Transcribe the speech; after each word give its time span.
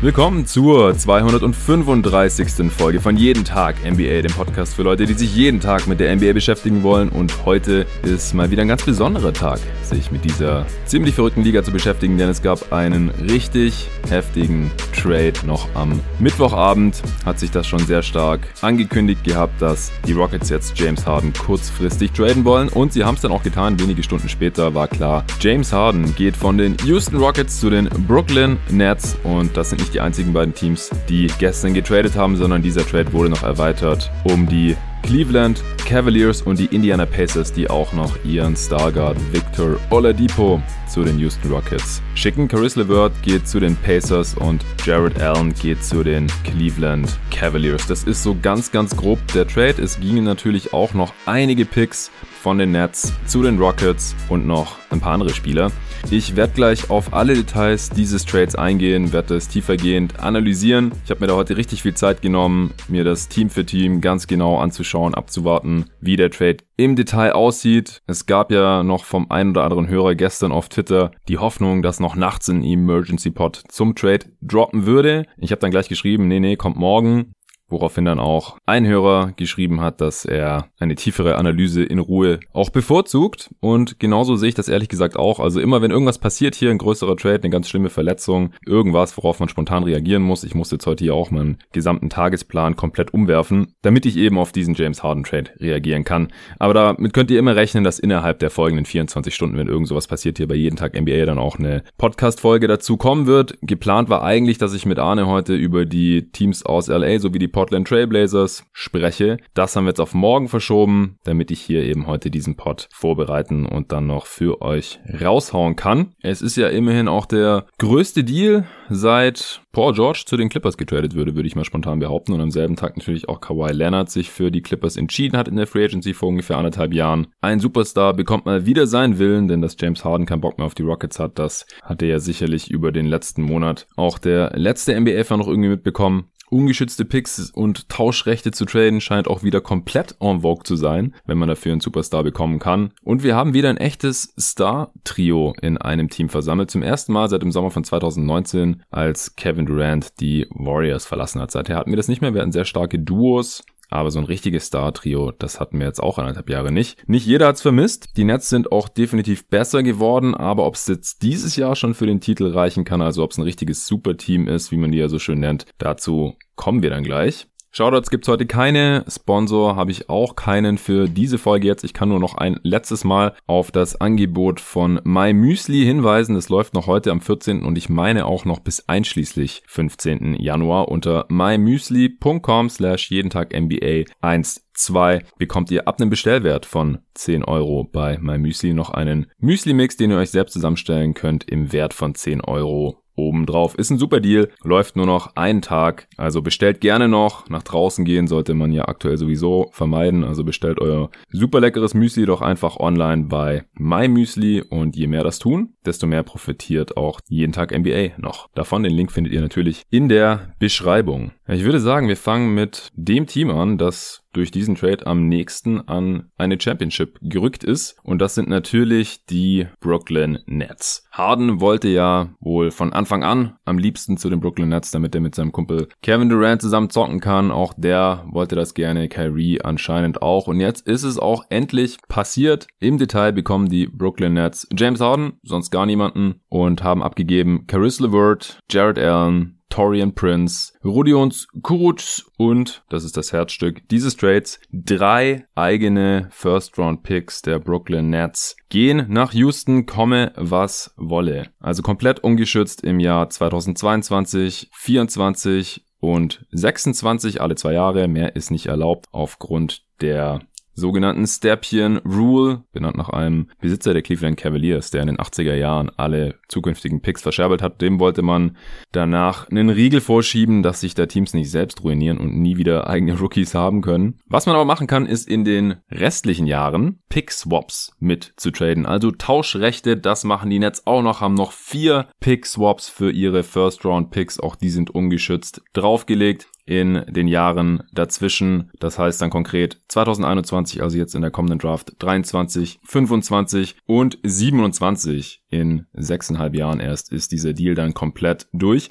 Willkommen 0.00 0.46
zur 0.46 0.96
235. 0.96 2.70
Folge 2.70 3.00
von 3.00 3.16
Jeden 3.16 3.44
Tag 3.44 3.84
NBA, 3.84 4.22
dem 4.22 4.32
Podcast 4.32 4.76
für 4.76 4.84
Leute, 4.84 5.06
die 5.06 5.14
sich 5.14 5.34
jeden 5.34 5.58
Tag 5.58 5.88
mit 5.88 5.98
der 5.98 6.14
NBA 6.14 6.34
beschäftigen 6.34 6.84
wollen. 6.84 7.08
Und 7.08 7.44
heute 7.44 7.84
ist 8.04 8.32
mal 8.32 8.48
wieder 8.52 8.62
ein 8.62 8.68
ganz 8.68 8.84
besonderer 8.84 9.32
Tag, 9.32 9.58
sich 9.82 10.12
mit 10.12 10.24
dieser 10.24 10.66
ziemlich 10.86 11.16
verrückten 11.16 11.42
Liga 11.42 11.64
zu 11.64 11.72
beschäftigen, 11.72 12.16
denn 12.16 12.28
es 12.28 12.42
gab 12.42 12.72
einen 12.72 13.08
richtig 13.28 13.88
heftigen 14.08 14.70
Trade 14.96 15.32
noch 15.44 15.66
am 15.74 15.98
Mittwochabend. 16.20 17.02
Hat 17.26 17.40
sich 17.40 17.50
das 17.50 17.66
schon 17.66 17.80
sehr 17.80 18.02
stark 18.02 18.46
angekündigt 18.60 19.24
gehabt, 19.24 19.60
dass 19.60 19.90
die 20.06 20.12
Rockets 20.12 20.48
jetzt 20.48 20.78
James 20.78 21.08
Harden 21.08 21.32
kurzfristig 21.32 22.12
traden 22.12 22.44
wollen. 22.44 22.68
Und 22.68 22.92
sie 22.92 23.02
haben 23.02 23.16
es 23.16 23.22
dann 23.22 23.32
auch 23.32 23.42
getan. 23.42 23.80
Wenige 23.80 24.04
Stunden 24.04 24.28
später 24.28 24.74
war 24.74 24.86
klar, 24.86 25.24
James 25.40 25.72
Harden 25.72 26.14
geht 26.14 26.36
von 26.36 26.56
den 26.56 26.76
Houston 26.84 27.16
Rockets 27.16 27.58
zu 27.58 27.68
den 27.68 27.88
Brooklyn 28.06 28.58
Nets. 28.70 29.16
Und 29.24 29.56
das 29.56 29.70
sind 29.70 29.80
nicht 29.80 29.88
nicht 29.88 29.97
die 29.98 30.02
einzigen 30.02 30.32
beiden 30.32 30.54
Teams, 30.54 30.90
die 31.08 31.26
gestern 31.40 31.74
getradet 31.74 32.14
haben, 32.14 32.36
sondern 32.36 32.62
dieser 32.62 32.86
Trade 32.86 33.12
wurde 33.12 33.30
noch 33.30 33.42
erweitert 33.42 34.12
um 34.22 34.46
die 34.46 34.76
Cleveland 35.02 35.64
Cavaliers 35.86 36.42
und 36.42 36.58
die 36.58 36.66
Indiana 36.66 37.04
Pacers, 37.04 37.52
die 37.52 37.68
auch 37.68 37.92
noch 37.92 38.16
ihren 38.24 38.54
Starguard 38.54 39.16
Victor 39.32 39.76
Oladipo 39.90 40.62
zu 40.86 41.02
den 41.02 41.18
Houston 41.18 41.50
Rockets 41.50 42.00
schicken. 42.14 42.46
Caris 42.46 42.76
LeVert 42.76 43.12
geht 43.22 43.48
zu 43.48 43.58
den 43.58 43.74
Pacers 43.74 44.34
und 44.34 44.64
Jared 44.84 45.20
Allen 45.20 45.52
geht 45.54 45.82
zu 45.82 46.04
den 46.04 46.28
Cleveland 46.44 47.18
Cavaliers. 47.30 47.86
Das 47.86 48.04
ist 48.04 48.22
so 48.22 48.36
ganz, 48.40 48.70
ganz 48.70 48.96
grob 48.96 49.18
der 49.32 49.48
Trade. 49.48 49.82
Es 49.82 49.98
gingen 49.98 50.24
natürlich 50.24 50.72
auch 50.72 50.94
noch 50.94 51.12
einige 51.26 51.64
Picks 51.64 52.12
von 52.38 52.58
den 52.58 52.72
Nets 52.72 53.12
zu 53.26 53.42
den 53.42 53.58
Rockets 53.58 54.14
und 54.28 54.46
noch 54.46 54.76
ein 54.90 55.00
paar 55.00 55.12
andere 55.12 55.30
Spieler. 55.30 55.70
Ich 56.10 56.36
werde 56.36 56.52
gleich 56.54 56.90
auf 56.90 57.12
alle 57.12 57.34
Details 57.34 57.90
dieses 57.90 58.24
Trades 58.24 58.54
eingehen, 58.54 59.12
werde 59.12 59.34
es 59.34 59.48
tiefergehend 59.48 60.20
analysieren. 60.20 60.92
Ich 61.04 61.10
habe 61.10 61.20
mir 61.20 61.26
da 61.26 61.34
heute 61.34 61.56
richtig 61.56 61.82
viel 61.82 61.94
Zeit 61.94 62.22
genommen, 62.22 62.72
mir 62.88 63.04
das 63.04 63.28
Team 63.28 63.50
für 63.50 63.66
Team 63.66 64.00
ganz 64.00 64.26
genau 64.26 64.58
anzuschauen, 64.58 65.14
abzuwarten, 65.14 65.86
wie 66.00 66.16
der 66.16 66.30
Trade 66.30 66.58
im 66.76 66.96
Detail 66.96 67.32
aussieht. 67.32 68.00
Es 68.06 68.26
gab 68.26 68.52
ja 68.52 68.82
noch 68.82 69.04
vom 69.04 69.30
einen 69.30 69.50
oder 69.50 69.64
anderen 69.64 69.88
Hörer 69.88 70.14
gestern 70.14 70.52
auf 70.52 70.68
Twitter 70.68 71.10
die 71.28 71.38
Hoffnung, 71.38 71.82
dass 71.82 72.00
noch 72.00 72.16
nachts 72.16 72.48
ein 72.48 72.62
Emergency 72.62 73.30
Pod 73.30 73.62
zum 73.68 73.94
Trade 73.94 74.26
droppen 74.40 74.86
würde. 74.86 75.26
Ich 75.36 75.50
habe 75.50 75.60
dann 75.60 75.72
gleich 75.72 75.88
geschrieben, 75.88 76.28
nee, 76.28 76.40
nee, 76.40 76.56
kommt 76.56 76.76
morgen 76.76 77.32
woraufhin 77.68 78.04
dann 78.04 78.18
auch 78.18 78.58
ein 78.66 78.86
Hörer 78.86 79.32
geschrieben 79.36 79.80
hat, 79.80 80.00
dass 80.00 80.24
er 80.24 80.66
eine 80.78 80.94
tiefere 80.94 81.36
Analyse 81.36 81.82
in 81.82 81.98
Ruhe 81.98 82.40
auch 82.52 82.70
bevorzugt. 82.70 83.50
Und 83.60 83.98
genauso 84.00 84.36
sehe 84.36 84.48
ich 84.50 84.54
das 84.54 84.68
ehrlich 84.68 84.88
gesagt 84.88 85.16
auch. 85.16 85.40
Also 85.40 85.60
immer 85.60 85.82
wenn 85.82 85.90
irgendwas 85.90 86.18
passiert 86.18 86.54
hier, 86.54 86.70
ein 86.70 86.78
größerer 86.78 87.16
Trade, 87.16 87.40
eine 87.42 87.50
ganz 87.50 87.68
schlimme 87.68 87.90
Verletzung, 87.90 88.52
irgendwas, 88.64 89.16
worauf 89.16 89.40
man 89.40 89.48
spontan 89.48 89.84
reagieren 89.84 90.22
muss. 90.22 90.44
Ich 90.44 90.54
muss 90.54 90.70
jetzt 90.70 90.86
heute 90.86 91.04
hier 91.04 91.14
auch 91.14 91.30
meinen 91.30 91.58
gesamten 91.72 92.10
Tagesplan 92.10 92.76
komplett 92.76 93.12
umwerfen, 93.12 93.74
damit 93.82 94.06
ich 94.06 94.16
eben 94.16 94.38
auf 94.38 94.52
diesen 94.52 94.74
James 94.74 95.02
Harden 95.02 95.24
Trade 95.24 95.50
reagieren 95.60 96.04
kann. 96.04 96.28
Aber 96.58 96.74
damit 96.74 97.12
könnt 97.12 97.30
ihr 97.30 97.38
immer 97.38 97.56
rechnen, 97.56 97.84
dass 97.84 97.98
innerhalb 97.98 98.38
der 98.38 98.50
folgenden 98.50 98.86
24 98.86 99.34
Stunden, 99.34 99.58
wenn 99.58 99.68
irgend 99.68 99.88
sowas 99.88 100.06
passiert, 100.06 100.38
hier 100.38 100.48
bei 100.48 100.54
jeden 100.54 100.76
Tag 100.76 100.98
NBA 100.98 101.26
dann 101.26 101.38
auch 101.38 101.58
eine 101.58 101.82
Podcast-Folge 101.98 102.68
dazu 102.68 102.96
kommen 102.96 103.26
wird. 103.26 103.58
Geplant 103.62 104.08
war 104.08 104.22
eigentlich, 104.22 104.58
dass 104.58 104.74
ich 104.74 104.86
mit 104.86 104.98
Arne 104.98 105.26
heute 105.26 105.54
über 105.54 105.84
die 105.84 106.30
Teams 106.30 106.64
aus 106.64 106.88
LA 106.88 107.18
sowie 107.18 107.38
die 107.38 107.48
Portland 107.58 107.88
Trailblazers 107.88 108.66
spreche. 108.72 109.38
Das 109.52 109.74
haben 109.74 109.82
wir 109.82 109.88
jetzt 109.88 110.00
auf 110.00 110.14
morgen 110.14 110.46
verschoben, 110.46 111.18
damit 111.24 111.50
ich 111.50 111.60
hier 111.60 111.82
eben 111.82 112.06
heute 112.06 112.30
diesen 112.30 112.54
Pod 112.54 112.88
vorbereiten 112.92 113.66
und 113.66 113.90
dann 113.90 114.06
noch 114.06 114.26
für 114.26 114.62
euch 114.62 115.00
raushauen 115.20 115.74
kann. 115.74 116.12
Es 116.22 116.40
ist 116.40 116.56
ja 116.56 116.68
immerhin 116.68 117.08
auch 117.08 117.26
der 117.26 117.66
größte 117.78 118.22
Deal 118.22 118.68
seit 118.90 119.62
Paul 119.72 119.92
George 119.92 120.22
zu 120.24 120.36
den 120.36 120.50
Clippers 120.50 120.76
getradet 120.76 121.16
würde, 121.16 121.34
würde 121.34 121.48
ich 121.48 121.56
mal 121.56 121.64
spontan 121.64 121.98
behaupten. 121.98 122.32
Und 122.32 122.40
am 122.40 122.52
selben 122.52 122.76
Tag 122.76 122.96
natürlich 122.96 123.28
auch 123.28 123.40
Kawhi 123.40 123.72
Leonard 123.72 124.08
sich 124.08 124.30
für 124.30 124.52
die 124.52 124.62
Clippers 124.62 124.96
entschieden 124.96 125.36
hat 125.36 125.48
in 125.48 125.56
der 125.56 125.66
Free 125.66 125.84
Agency 125.84 126.14
vor 126.14 126.28
ungefähr 126.28 126.58
anderthalb 126.58 126.94
Jahren. 126.94 127.26
Ein 127.40 127.58
Superstar 127.58 128.14
bekommt 128.14 128.46
mal 128.46 128.66
wieder 128.66 128.86
seinen 128.86 129.18
Willen, 129.18 129.48
denn 129.48 129.62
dass 129.62 129.76
James 129.80 130.04
Harden 130.04 130.26
keinen 130.26 130.42
Bock 130.42 130.58
mehr 130.58 130.66
auf 130.66 130.76
die 130.76 130.84
Rockets 130.84 131.18
hat, 131.18 131.40
das 131.40 131.66
hatte 131.82 132.06
ja 132.06 132.20
sicherlich 132.20 132.70
über 132.70 132.92
den 132.92 133.06
letzten 133.06 133.42
Monat 133.42 133.88
auch 133.96 134.18
der 134.18 134.52
letzte 134.54 134.98
NBA-Fan 134.98 135.40
noch 135.40 135.48
irgendwie 135.48 135.70
mitbekommen 135.70 136.30
ungeschützte 136.50 137.04
Picks 137.04 137.50
und 137.50 137.88
Tauschrechte 137.88 138.50
zu 138.50 138.64
traden 138.64 139.00
scheint 139.00 139.28
auch 139.28 139.42
wieder 139.42 139.60
komplett 139.60 140.16
en 140.20 140.40
vogue 140.40 140.64
zu 140.64 140.76
sein, 140.76 141.14
wenn 141.26 141.38
man 141.38 141.48
dafür 141.48 141.72
einen 141.72 141.80
Superstar 141.80 142.22
bekommen 142.22 142.58
kann. 142.58 142.92
Und 143.02 143.22
wir 143.22 143.36
haben 143.36 143.54
wieder 143.54 143.70
ein 143.70 143.76
echtes 143.76 144.34
Star-Trio 144.38 145.54
in 145.60 145.78
einem 145.78 146.08
Team 146.08 146.28
versammelt. 146.28 146.70
Zum 146.70 146.82
ersten 146.82 147.12
Mal 147.12 147.28
seit 147.28 147.42
dem 147.42 147.52
Sommer 147.52 147.70
von 147.70 147.84
2019, 147.84 148.82
als 148.90 149.36
Kevin 149.36 149.66
Durant 149.66 150.20
die 150.20 150.46
Warriors 150.50 151.06
verlassen 151.06 151.40
hat. 151.40 151.50
Seither 151.50 151.76
hatten 151.76 151.90
wir 151.90 151.96
das 151.96 152.08
nicht 152.08 152.20
mehr. 152.20 152.34
Wir 152.34 152.40
hatten 152.40 152.52
sehr 152.52 152.64
starke 152.64 152.98
Duos. 152.98 153.62
Aber 153.90 154.10
so 154.10 154.18
ein 154.18 154.26
richtiges 154.26 154.66
Star-Trio, 154.66 155.32
das 155.32 155.60
hatten 155.60 155.78
wir 155.78 155.86
jetzt 155.86 156.02
auch 156.02 156.18
anderthalb 156.18 156.50
Jahre 156.50 156.72
nicht. 156.72 157.08
Nicht 157.08 157.26
jeder 157.26 157.46
hat's 157.46 157.62
vermisst. 157.62 158.16
Die 158.16 158.24
Nets 158.24 158.48
sind 158.48 158.70
auch 158.70 158.88
definitiv 158.88 159.48
besser 159.48 159.82
geworden, 159.82 160.34
aber 160.34 160.66
ob 160.66 160.74
es 160.74 160.86
jetzt 160.86 161.22
dieses 161.22 161.56
Jahr 161.56 161.74
schon 161.74 161.94
für 161.94 162.06
den 162.06 162.20
Titel 162.20 162.46
reichen 162.46 162.84
kann, 162.84 163.00
also 163.00 163.22
ob 163.22 163.32
es 163.32 163.38
ein 163.38 163.44
richtiges 163.44 163.86
Superteam 163.86 164.46
ist, 164.46 164.70
wie 164.72 164.76
man 164.76 164.92
die 164.92 164.98
ja 164.98 165.08
so 165.08 165.18
schön 165.18 165.40
nennt, 165.40 165.66
dazu 165.78 166.34
kommen 166.54 166.82
wir 166.82 166.90
dann 166.90 167.04
gleich. 167.04 167.46
Shoutouts 167.70 168.10
gibt's 168.10 168.28
heute 168.28 168.46
keine. 168.46 169.04
Sponsor 169.08 169.76
habe 169.76 169.90
ich 169.90 170.08
auch 170.08 170.36
keinen 170.36 170.78
für 170.78 171.08
diese 171.08 171.38
Folge 171.38 171.66
jetzt. 171.66 171.84
Ich 171.84 171.92
kann 171.92 172.08
nur 172.08 172.18
noch 172.18 172.34
ein 172.34 172.58
letztes 172.62 173.04
Mal 173.04 173.34
auf 173.46 173.70
das 173.70 174.00
Angebot 174.00 174.58
von 174.60 175.00
My 175.04 175.32
Müsli 175.32 175.84
hinweisen. 175.84 176.34
Das 176.34 176.48
läuft 176.48 176.74
noch 176.74 176.86
heute 176.86 177.10
am 177.10 177.20
14. 177.20 177.62
und 177.62 177.76
ich 177.76 177.88
meine 177.88 178.26
auch 178.26 178.44
noch 178.44 178.60
bis 178.60 178.88
einschließlich 178.88 179.62
15. 179.66 180.34
Januar 180.34 180.88
unter 180.88 181.26
mymüsli.com 181.28 182.70
slash 182.70 183.10
jeden 183.10 183.30
Tag 183.30 183.52
NBA 183.52 184.04
1 184.20 184.68
2 184.78 185.24
bekommt 185.38 185.70
ihr 185.70 185.88
ab 185.88 186.00
einem 186.00 186.08
Bestellwert 186.08 186.64
von 186.64 186.98
10 187.14 187.44
Euro 187.44 187.84
bei 187.84 188.16
MyMüsli 188.18 188.74
noch 188.74 188.90
einen 188.90 189.26
Müsli-Mix, 189.38 189.96
den 189.96 190.12
ihr 190.12 190.18
euch 190.18 190.30
selbst 190.30 190.52
zusammenstellen 190.52 191.14
könnt 191.14 191.44
im 191.44 191.72
Wert 191.72 191.94
von 191.94 192.14
10 192.14 192.40
Euro 192.42 193.02
obendrauf. 193.18 193.74
Ist 193.74 193.90
ein 193.90 193.98
super 193.98 194.20
Deal, 194.20 194.48
läuft 194.62 194.96
nur 194.96 195.06
noch 195.06 195.36
einen 195.36 195.62
Tag. 195.62 196.08
Also 196.16 196.42
bestellt 196.42 196.80
gerne 196.80 197.08
noch. 197.08 197.48
Nach 197.48 197.62
draußen 197.62 198.04
gehen 198.04 198.26
sollte 198.26 198.54
man 198.54 198.72
ja 198.72 198.88
aktuell 198.88 199.16
sowieso 199.16 199.68
vermeiden. 199.72 200.24
Also 200.24 200.44
bestellt 200.44 200.80
euer 200.80 201.10
super 201.30 201.60
leckeres 201.60 201.94
Müsli 201.94 202.26
doch 202.26 202.42
einfach 202.42 202.76
online 202.78 203.24
bei 203.24 203.64
MyMüsli 203.74 204.62
und 204.62 204.96
je 204.96 205.06
mehr 205.06 205.24
das 205.24 205.38
tun, 205.38 205.74
desto 205.84 206.06
mehr 206.06 206.22
profitiert 206.22 206.96
auch 206.96 207.20
jeden 207.28 207.52
Tag 207.52 207.76
NBA 207.76 208.18
noch. 208.18 208.48
Davon 208.54 208.82
den 208.82 208.92
Link 208.94 209.12
findet 209.12 209.32
ihr 209.32 209.40
natürlich 209.40 209.82
in 209.90 210.08
der 210.08 210.54
Beschreibung. 210.58 211.32
Ich 211.46 211.64
würde 211.64 211.80
sagen, 211.80 212.08
wir 212.08 212.16
fangen 212.16 212.54
mit 212.54 212.90
dem 212.94 213.26
Team 213.26 213.50
an, 213.50 213.78
das 213.78 214.22
durch 214.38 214.50
diesen 214.50 214.76
Trade 214.76 215.06
am 215.06 215.28
nächsten 215.28 215.86
an 215.88 216.30
eine 216.38 216.60
Championship 216.60 217.18
gerückt 217.20 217.64
ist. 217.64 217.96
Und 218.02 218.20
das 218.20 218.36
sind 218.36 218.48
natürlich 218.48 219.26
die 219.26 219.66
Brooklyn 219.80 220.38
Nets. 220.46 221.04
Harden 221.10 221.60
wollte 221.60 221.88
ja 221.88 222.30
wohl 222.40 222.70
von 222.70 222.92
Anfang 222.92 223.24
an 223.24 223.56
am 223.64 223.78
liebsten 223.78 224.16
zu 224.16 224.30
den 224.30 224.40
Brooklyn 224.40 224.68
Nets, 224.68 224.92
damit 224.92 225.14
er 225.14 225.20
mit 225.20 225.34
seinem 225.34 225.50
Kumpel 225.50 225.88
Kevin 226.02 226.28
Durant 226.28 226.62
zusammen 226.62 226.88
zocken 226.88 227.20
kann. 227.20 227.50
Auch 227.50 227.74
der 227.76 228.24
wollte 228.30 228.54
das 228.54 228.74
gerne, 228.74 229.08
Kyrie 229.08 229.60
anscheinend 229.60 230.22
auch. 230.22 230.46
Und 230.46 230.60
jetzt 230.60 230.86
ist 230.86 231.02
es 231.02 231.18
auch 231.18 231.44
endlich 231.50 231.98
passiert. 232.08 232.68
Im 232.78 232.96
Detail 232.96 233.32
bekommen 233.32 233.68
die 233.68 233.88
Brooklyn 233.88 234.34
Nets 234.34 234.68
James 234.76 235.00
Harden, 235.00 235.32
sonst 235.42 235.70
gar 235.70 235.84
niemanden, 235.84 236.40
und 236.48 236.84
haben 236.84 237.02
abgegeben 237.02 237.66
Caris 237.66 237.98
LeVert, 237.98 238.60
Jared 238.70 238.98
Allen, 238.98 239.57
Torian 239.68 240.14
Prince, 240.14 240.72
Rudions 240.84 241.46
Kuruc 241.62 242.24
und, 242.36 242.82
das 242.88 243.04
ist 243.04 243.16
das 243.16 243.32
Herzstück 243.32 243.88
dieses 243.88 244.16
Trades, 244.16 244.60
drei 244.72 245.46
eigene 245.54 246.28
First-Round-Picks 246.30 247.42
der 247.42 247.58
Brooklyn 247.58 248.10
Nets 248.10 248.56
gehen 248.68 249.06
nach 249.08 249.32
Houston, 249.32 249.86
komme 249.86 250.32
was 250.36 250.92
wolle. 250.96 251.50
Also 251.60 251.82
komplett 251.82 252.20
ungeschützt 252.20 252.82
im 252.82 253.00
Jahr 253.00 253.28
2022, 253.30 254.70
24 254.72 255.84
und 256.00 256.46
26 256.52 257.40
alle 257.40 257.54
zwei 257.54 257.72
Jahre. 257.72 258.08
Mehr 258.08 258.36
ist 258.36 258.50
nicht 258.50 258.66
erlaubt 258.66 259.06
aufgrund 259.10 259.82
der 260.00 260.40
sogenannten 260.78 261.26
Stapien 261.26 261.98
Rule, 261.98 262.64
benannt 262.72 262.96
nach 262.96 263.08
einem 263.08 263.48
Besitzer 263.60 263.92
der 263.92 264.02
Cleveland 264.02 264.36
Cavaliers, 264.36 264.90
der 264.90 265.02
in 265.02 265.08
den 265.08 265.18
80er 265.18 265.54
Jahren 265.54 265.90
alle 265.96 266.36
zukünftigen 266.48 267.02
Picks 267.02 267.22
verscherbelt 267.22 267.62
hat. 267.62 267.80
Dem 267.82 268.00
wollte 268.00 268.22
man 268.22 268.56
danach 268.92 269.48
einen 269.48 269.70
Riegel 269.70 270.00
vorschieben, 270.00 270.62
dass 270.62 270.80
sich 270.80 270.94
da 270.94 271.06
Teams 271.06 271.34
nicht 271.34 271.50
selbst 271.50 271.82
ruinieren 271.84 272.18
und 272.18 272.34
nie 272.34 272.56
wieder 272.56 272.88
eigene 272.88 273.18
Rookies 273.18 273.54
haben 273.54 273.82
können. 273.82 274.18
Was 274.26 274.46
man 274.46 274.54
aber 274.54 274.64
machen 274.64 274.86
kann, 274.86 275.06
ist 275.06 275.28
in 275.28 275.44
den 275.44 275.76
restlichen 275.90 276.46
Jahren 276.46 277.00
Pick-Swaps 277.08 277.92
mit 277.98 278.32
zu 278.36 278.50
traden. 278.50 278.86
Also 278.86 279.10
Tauschrechte, 279.10 279.96
das 279.96 280.24
machen 280.24 280.50
die 280.50 280.58
Nets 280.58 280.86
auch 280.86 281.02
noch, 281.02 281.20
haben 281.20 281.34
noch 281.34 281.52
vier 281.52 282.08
Pick-Swaps 282.20 282.88
für 282.88 283.10
ihre 283.10 283.42
First-Round-Picks. 283.42 284.40
Auch 284.40 284.56
die 284.56 284.70
sind 284.70 284.90
ungeschützt 284.90 285.62
draufgelegt 285.72 286.48
in 286.68 287.02
den 287.08 287.28
Jahren 287.28 287.82
dazwischen. 287.92 288.70
Das 288.78 288.98
heißt 288.98 289.22
dann 289.22 289.30
konkret 289.30 289.80
2021, 289.88 290.82
also 290.82 290.98
jetzt 290.98 291.14
in 291.14 291.22
der 291.22 291.30
kommenden 291.30 291.58
Draft 291.58 291.94
23, 291.98 292.78
25 292.84 293.76
und 293.86 294.18
27 294.22 295.42
in 295.48 295.86
sechseinhalb 295.94 296.54
Jahren 296.54 296.78
erst 296.78 297.10
ist 297.10 297.32
dieser 297.32 297.54
Deal 297.54 297.74
dann 297.74 297.94
komplett 297.94 298.48
durch. 298.52 298.90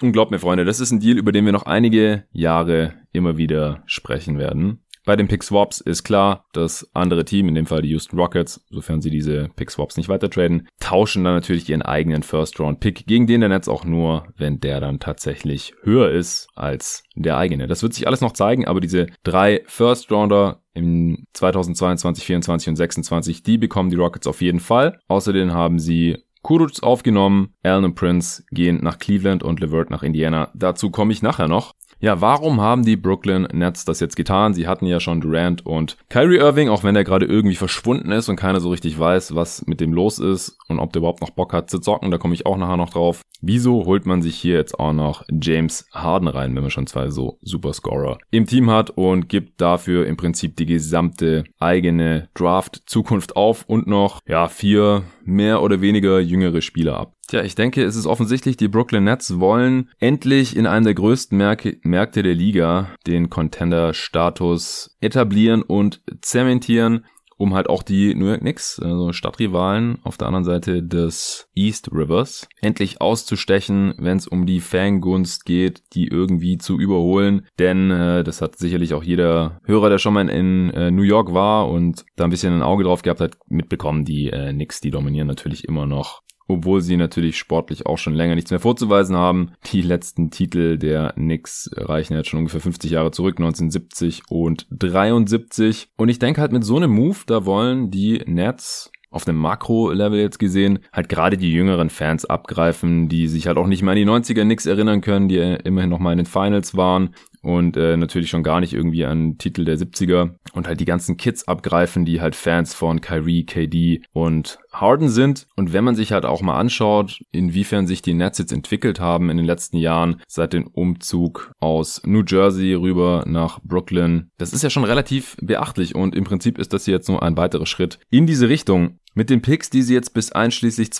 Und 0.00 0.12
glaubt 0.12 0.30
mir, 0.30 0.38
Freunde, 0.38 0.64
das 0.64 0.80
ist 0.80 0.90
ein 0.90 1.00
Deal, 1.00 1.18
über 1.18 1.32
den 1.32 1.44
wir 1.44 1.52
noch 1.52 1.66
einige 1.66 2.24
Jahre 2.32 2.94
immer 3.12 3.36
wieder 3.36 3.82
sprechen 3.84 4.38
werden. 4.38 4.80
Bei 5.08 5.16
den 5.16 5.26
Pick-Swaps 5.26 5.80
ist 5.80 6.04
klar, 6.04 6.44
das 6.52 6.86
andere 6.92 7.24
Team, 7.24 7.48
in 7.48 7.54
dem 7.54 7.64
Fall 7.64 7.80
die 7.80 7.88
Houston 7.88 8.18
Rockets, 8.18 8.62
sofern 8.68 9.00
sie 9.00 9.08
diese 9.08 9.48
Pick-Swaps 9.56 9.96
nicht 9.96 10.10
weiter 10.10 10.28
traden, 10.28 10.68
tauschen 10.80 11.24
dann 11.24 11.32
natürlich 11.32 11.66
ihren 11.70 11.80
eigenen 11.80 12.22
First-Round-Pick 12.22 13.06
gegen 13.06 13.26
den 13.26 13.40
der 13.40 13.48
Netz 13.48 13.68
auch 13.68 13.86
nur, 13.86 14.26
wenn 14.36 14.60
der 14.60 14.80
dann 14.80 15.00
tatsächlich 15.00 15.72
höher 15.82 16.10
ist 16.10 16.48
als 16.54 17.04
der 17.14 17.38
eigene. 17.38 17.68
Das 17.68 17.82
wird 17.82 17.94
sich 17.94 18.06
alles 18.06 18.20
noch 18.20 18.34
zeigen, 18.34 18.66
aber 18.66 18.82
diese 18.82 19.06
drei 19.24 19.62
First-Rounder 19.64 20.60
im 20.74 21.24
2022, 21.32 22.26
24 22.26 22.68
und 22.68 22.76
26, 22.76 23.42
die 23.42 23.56
bekommen 23.56 23.88
die 23.88 23.96
Rockets 23.96 24.26
auf 24.26 24.42
jeden 24.42 24.60
Fall. 24.60 25.00
Außerdem 25.08 25.54
haben 25.54 25.78
sie 25.78 26.18
Kuruc 26.42 26.82
aufgenommen, 26.82 27.54
Allen 27.62 27.86
und 27.86 27.94
Prince 27.94 28.44
gehen 28.50 28.80
nach 28.82 28.98
Cleveland 28.98 29.42
und 29.42 29.60
Levert 29.60 29.88
nach 29.88 30.02
Indiana. 30.02 30.50
Dazu 30.54 30.90
komme 30.90 31.14
ich 31.14 31.22
nachher 31.22 31.48
noch. 31.48 31.72
Ja, 32.00 32.20
warum 32.20 32.60
haben 32.60 32.84
die 32.84 32.96
Brooklyn 32.96 33.48
Nets 33.52 33.84
das 33.84 33.98
jetzt 33.98 34.14
getan? 34.14 34.54
Sie 34.54 34.68
hatten 34.68 34.86
ja 34.86 35.00
schon 35.00 35.20
Durant 35.20 35.66
und 35.66 35.96
Kyrie 36.08 36.36
Irving, 36.36 36.68
auch 36.68 36.84
wenn 36.84 36.94
der 36.94 37.02
gerade 37.02 37.26
irgendwie 37.26 37.56
verschwunden 37.56 38.12
ist 38.12 38.28
und 38.28 38.36
keiner 38.36 38.60
so 38.60 38.70
richtig 38.70 38.96
weiß, 38.96 39.34
was 39.34 39.66
mit 39.66 39.80
dem 39.80 39.92
los 39.92 40.20
ist 40.20 40.56
und 40.68 40.78
ob 40.78 40.92
der 40.92 41.00
überhaupt 41.00 41.22
noch 41.22 41.30
Bock 41.30 41.52
hat 41.52 41.70
zu 41.70 41.80
zocken, 41.80 42.12
da 42.12 42.18
komme 42.18 42.34
ich 42.34 42.46
auch 42.46 42.56
nachher 42.56 42.76
noch 42.76 42.90
drauf. 42.90 43.22
Wieso 43.40 43.84
holt 43.84 44.06
man 44.06 44.22
sich 44.22 44.36
hier 44.36 44.54
jetzt 44.54 44.78
auch 44.78 44.92
noch 44.92 45.24
James 45.28 45.86
Harden 45.92 46.28
rein, 46.28 46.54
wenn 46.54 46.62
man 46.62 46.70
schon 46.70 46.86
zwei 46.86 47.10
so 47.10 47.38
Superscorer 47.42 48.18
im 48.30 48.46
Team 48.46 48.70
hat 48.70 48.90
und 48.90 49.28
gibt 49.28 49.60
dafür 49.60 50.06
im 50.06 50.16
Prinzip 50.16 50.56
die 50.56 50.66
gesamte 50.66 51.44
eigene 51.58 52.28
Draft-Zukunft 52.34 53.34
auf 53.34 53.64
und 53.66 53.88
noch, 53.88 54.20
ja, 54.26 54.46
vier 54.48 55.02
mehr 55.28 55.62
oder 55.62 55.82
weniger 55.82 56.20
jüngere 56.20 56.62
Spieler 56.62 56.98
ab. 56.98 57.12
Tja, 57.28 57.42
ich 57.42 57.54
denke, 57.54 57.84
es 57.84 57.96
ist 57.96 58.06
offensichtlich, 58.06 58.56
die 58.56 58.68
Brooklyn 58.68 59.04
Nets 59.04 59.38
wollen 59.38 59.90
endlich 59.98 60.56
in 60.56 60.66
einem 60.66 60.84
der 60.84 60.94
größten 60.94 61.36
Märkte, 61.36 61.76
Märkte 61.82 62.22
der 62.22 62.34
Liga 62.34 62.94
den 63.06 63.28
Contender-Status 63.28 64.96
etablieren 65.00 65.62
und 65.62 66.00
zementieren 66.22 67.04
um 67.38 67.54
halt 67.54 67.68
auch 67.68 67.82
die 67.82 68.14
New 68.14 68.26
York 68.26 68.40
Knicks, 68.40 68.78
also 68.80 69.12
Stadtrivalen 69.12 69.98
auf 70.02 70.18
der 70.18 70.26
anderen 70.26 70.44
Seite 70.44 70.82
des 70.82 71.48
East 71.54 71.90
Rivers, 71.92 72.48
endlich 72.60 73.00
auszustechen, 73.00 73.94
wenn 73.96 74.18
es 74.18 74.26
um 74.26 74.44
die 74.44 74.60
Fangunst 74.60 75.46
geht, 75.46 75.82
die 75.94 76.08
irgendwie 76.08 76.58
zu 76.58 76.78
überholen. 76.78 77.46
Denn 77.58 77.90
äh, 77.90 78.24
das 78.24 78.42
hat 78.42 78.56
sicherlich 78.56 78.92
auch 78.92 79.02
jeder 79.02 79.60
Hörer, 79.64 79.88
der 79.88 79.98
schon 79.98 80.14
mal 80.14 80.28
in 80.28 80.70
äh, 80.70 80.90
New 80.90 81.02
York 81.02 81.32
war 81.32 81.68
und 81.70 82.04
da 82.16 82.24
ein 82.24 82.30
bisschen 82.30 82.52
ein 82.52 82.62
Auge 82.62 82.84
drauf 82.84 83.02
gehabt 83.02 83.20
hat, 83.20 83.36
mitbekommen. 83.46 84.04
Die 84.04 84.30
äh, 84.30 84.52
Knicks, 84.52 84.80
die 84.80 84.90
dominieren 84.90 85.28
natürlich 85.28 85.64
immer 85.64 85.86
noch 85.86 86.22
obwohl 86.48 86.80
sie 86.80 86.96
natürlich 86.96 87.38
sportlich 87.38 87.86
auch 87.86 87.98
schon 87.98 88.14
länger 88.14 88.34
nichts 88.34 88.50
mehr 88.50 88.60
vorzuweisen 88.60 89.16
haben. 89.16 89.52
Die 89.72 89.82
letzten 89.82 90.30
Titel 90.30 90.78
der 90.78 91.12
Knicks 91.12 91.70
reichen 91.76 92.14
jetzt 92.14 92.28
schon 92.28 92.38
ungefähr 92.38 92.60
50 92.60 92.90
Jahre 92.90 93.10
zurück, 93.10 93.38
1970 93.38 94.22
und 94.28 94.66
73. 94.70 95.88
Und 95.96 96.08
ich 96.08 96.18
denke 96.18 96.40
halt 96.40 96.52
mit 96.52 96.64
so 96.64 96.76
einem 96.76 96.90
Move, 96.90 97.18
da 97.26 97.44
wollen 97.44 97.90
die 97.90 98.22
Nets 98.26 98.90
auf 99.10 99.24
dem 99.24 99.36
Makro-Level 99.36 100.20
jetzt 100.20 100.38
gesehen, 100.38 100.80
halt 100.92 101.08
gerade 101.08 101.38
die 101.38 101.52
jüngeren 101.52 101.88
Fans 101.88 102.26
abgreifen, 102.26 103.08
die 103.08 103.26
sich 103.26 103.46
halt 103.46 103.56
auch 103.56 103.66
nicht 103.66 103.82
mehr 103.82 103.92
an 103.92 103.96
die 103.96 104.04
90er 104.06 104.42
Knicks 104.42 104.66
erinnern 104.66 105.00
können, 105.00 105.28
die 105.28 105.38
immerhin 105.38 105.88
noch 105.88 105.98
mal 105.98 106.12
in 106.12 106.18
den 106.18 106.26
Finals 106.26 106.76
waren 106.76 107.14
und 107.42 107.76
äh, 107.76 107.96
natürlich 107.96 108.30
schon 108.30 108.42
gar 108.42 108.60
nicht 108.60 108.72
irgendwie 108.72 109.04
an 109.04 109.38
Titel 109.38 109.64
der 109.64 109.78
70er 109.78 110.34
und 110.52 110.66
halt 110.66 110.80
die 110.80 110.84
ganzen 110.84 111.16
Kids 111.16 111.46
abgreifen, 111.46 112.04
die 112.04 112.20
halt 112.20 112.34
Fans 112.34 112.74
von 112.74 113.00
Kyrie, 113.00 113.44
KD 113.44 114.02
und 114.12 114.58
Harden 114.72 115.08
sind. 115.08 115.46
Und 115.56 115.72
wenn 115.72 115.84
man 115.84 115.94
sich 115.94 116.12
halt 116.12 116.24
auch 116.24 116.42
mal 116.42 116.58
anschaut, 116.58 117.20
inwiefern 117.32 117.86
sich 117.86 118.02
die 118.02 118.14
Nets 118.14 118.38
jetzt 118.38 118.52
entwickelt 118.52 119.00
haben 119.00 119.30
in 119.30 119.36
den 119.36 119.46
letzten 119.46 119.76
Jahren 119.76 120.20
seit 120.26 120.52
dem 120.52 120.66
Umzug 120.66 121.52
aus 121.60 122.02
New 122.04 122.22
Jersey 122.26 122.74
rüber 122.74 123.24
nach 123.26 123.60
Brooklyn, 123.62 124.30
das 124.38 124.52
ist 124.52 124.62
ja 124.62 124.70
schon 124.70 124.84
relativ 124.84 125.36
beachtlich 125.40 125.94
und 125.94 126.14
im 126.14 126.24
Prinzip 126.24 126.58
ist 126.58 126.72
das 126.72 126.84
hier 126.84 126.94
jetzt 126.94 127.08
nur 127.08 127.22
ein 127.22 127.36
weiterer 127.36 127.66
Schritt 127.66 127.98
in 128.10 128.26
diese 128.26 128.48
Richtung. 128.48 128.98
Mit 129.14 129.30
den 129.30 129.42
Picks, 129.42 129.68
die 129.68 129.82
sie 129.82 129.94
jetzt 129.94 130.14
bis 130.14 130.30
einschließlich 130.30 130.92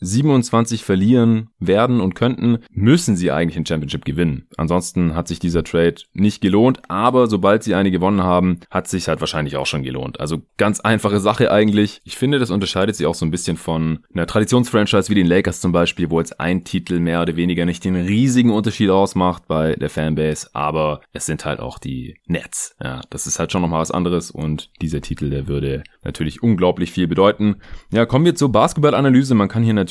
2027 0.00 0.84
verlieren 0.84 1.48
werden 1.58 2.00
und 2.00 2.14
könnten, 2.14 2.58
müssen 2.70 3.16
sie 3.16 3.30
eigentlich 3.30 3.56
ein 3.56 3.66
Championship 3.66 4.04
gewinnen. 4.04 4.46
Ansonsten 4.56 5.14
hat 5.14 5.28
sich 5.28 5.38
dieser 5.38 5.64
Trade 5.64 5.96
nicht 6.12 6.40
gelohnt, 6.40 6.82
aber 6.88 7.26
sobald 7.28 7.62
sie 7.62 7.74
eine 7.74 7.90
gewonnen 7.90 8.22
haben, 8.22 8.60
hat 8.70 8.88
sich 8.88 9.08
halt 9.08 9.20
wahrscheinlich 9.20 9.56
auch 9.56 9.66
schon 9.66 9.82
gelohnt. 9.82 10.20
Also 10.20 10.42
ganz 10.58 10.80
einfache 10.80 11.20
Sache 11.20 11.50
eigentlich. 11.50 12.00
Ich 12.04 12.16
finde, 12.16 12.38
das 12.38 12.50
unterscheidet 12.50 12.96
sich 12.96 13.06
auch 13.06 13.14
so 13.14 13.24
ein 13.24 13.30
bisschen 13.30 13.56
von 13.56 14.00
einer 14.12 14.26
Traditionsfranchise 14.26 15.08
wie 15.10 15.14
den 15.14 15.26
Lakers 15.26 15.60
zum 15.60 15.72
Beispiel, 15.72 16.10
wo 16.10 16.20
jetzt 16.20 16.40
ein 16.40 16.64
Titel 16.64 17.00
mehr 17.00 17.22
oder 17.22 17.36
weniger 17.36 17.64
nicht 17.64 17.84
den 17.84 17.96
riesigen 17.96 18.50
Unterschied 18.50 18.90
ausmacht 18.90 19.46
bei 19.48 19.74
der 19.74 19.90
Fanbase, 19.90 20.50
aber 20.52 21.00
es 21.12 21.26
sind 21.26 21.44
halt 21.44 21.60
auch 21.60 21.78
die 21.78 22.16
Nets. 22.26 22.76
Ja, 22.82 23.00
das 23.10 23.26
ist 23.26 23.38
halt 23.38 23.52
schon 23.52 23.62
nochmal 23.62 23.80
was 23.80 23.90
anderes 23.90 24.30
und 24.30 24.70
dieser 24.82 25.00
Titel, 25.00 25.30
der 25.30 25.48
würde 25.48 25.84
natürlich 26.04 26.42
unglaublich 26.42 26.90
viel 26.90 27.08
bedeuten. 27.08 27.56
Ja, 27.90 28.04
kommen 28.06 28.24
wir 28.24 28.34
zur 28.34 28.52
Basketballanalyse. 28.52 29.34
Man 29.34 29.48
kann 29.48 29.62
hier 29.62 29.74
natürlich 29.74 29.85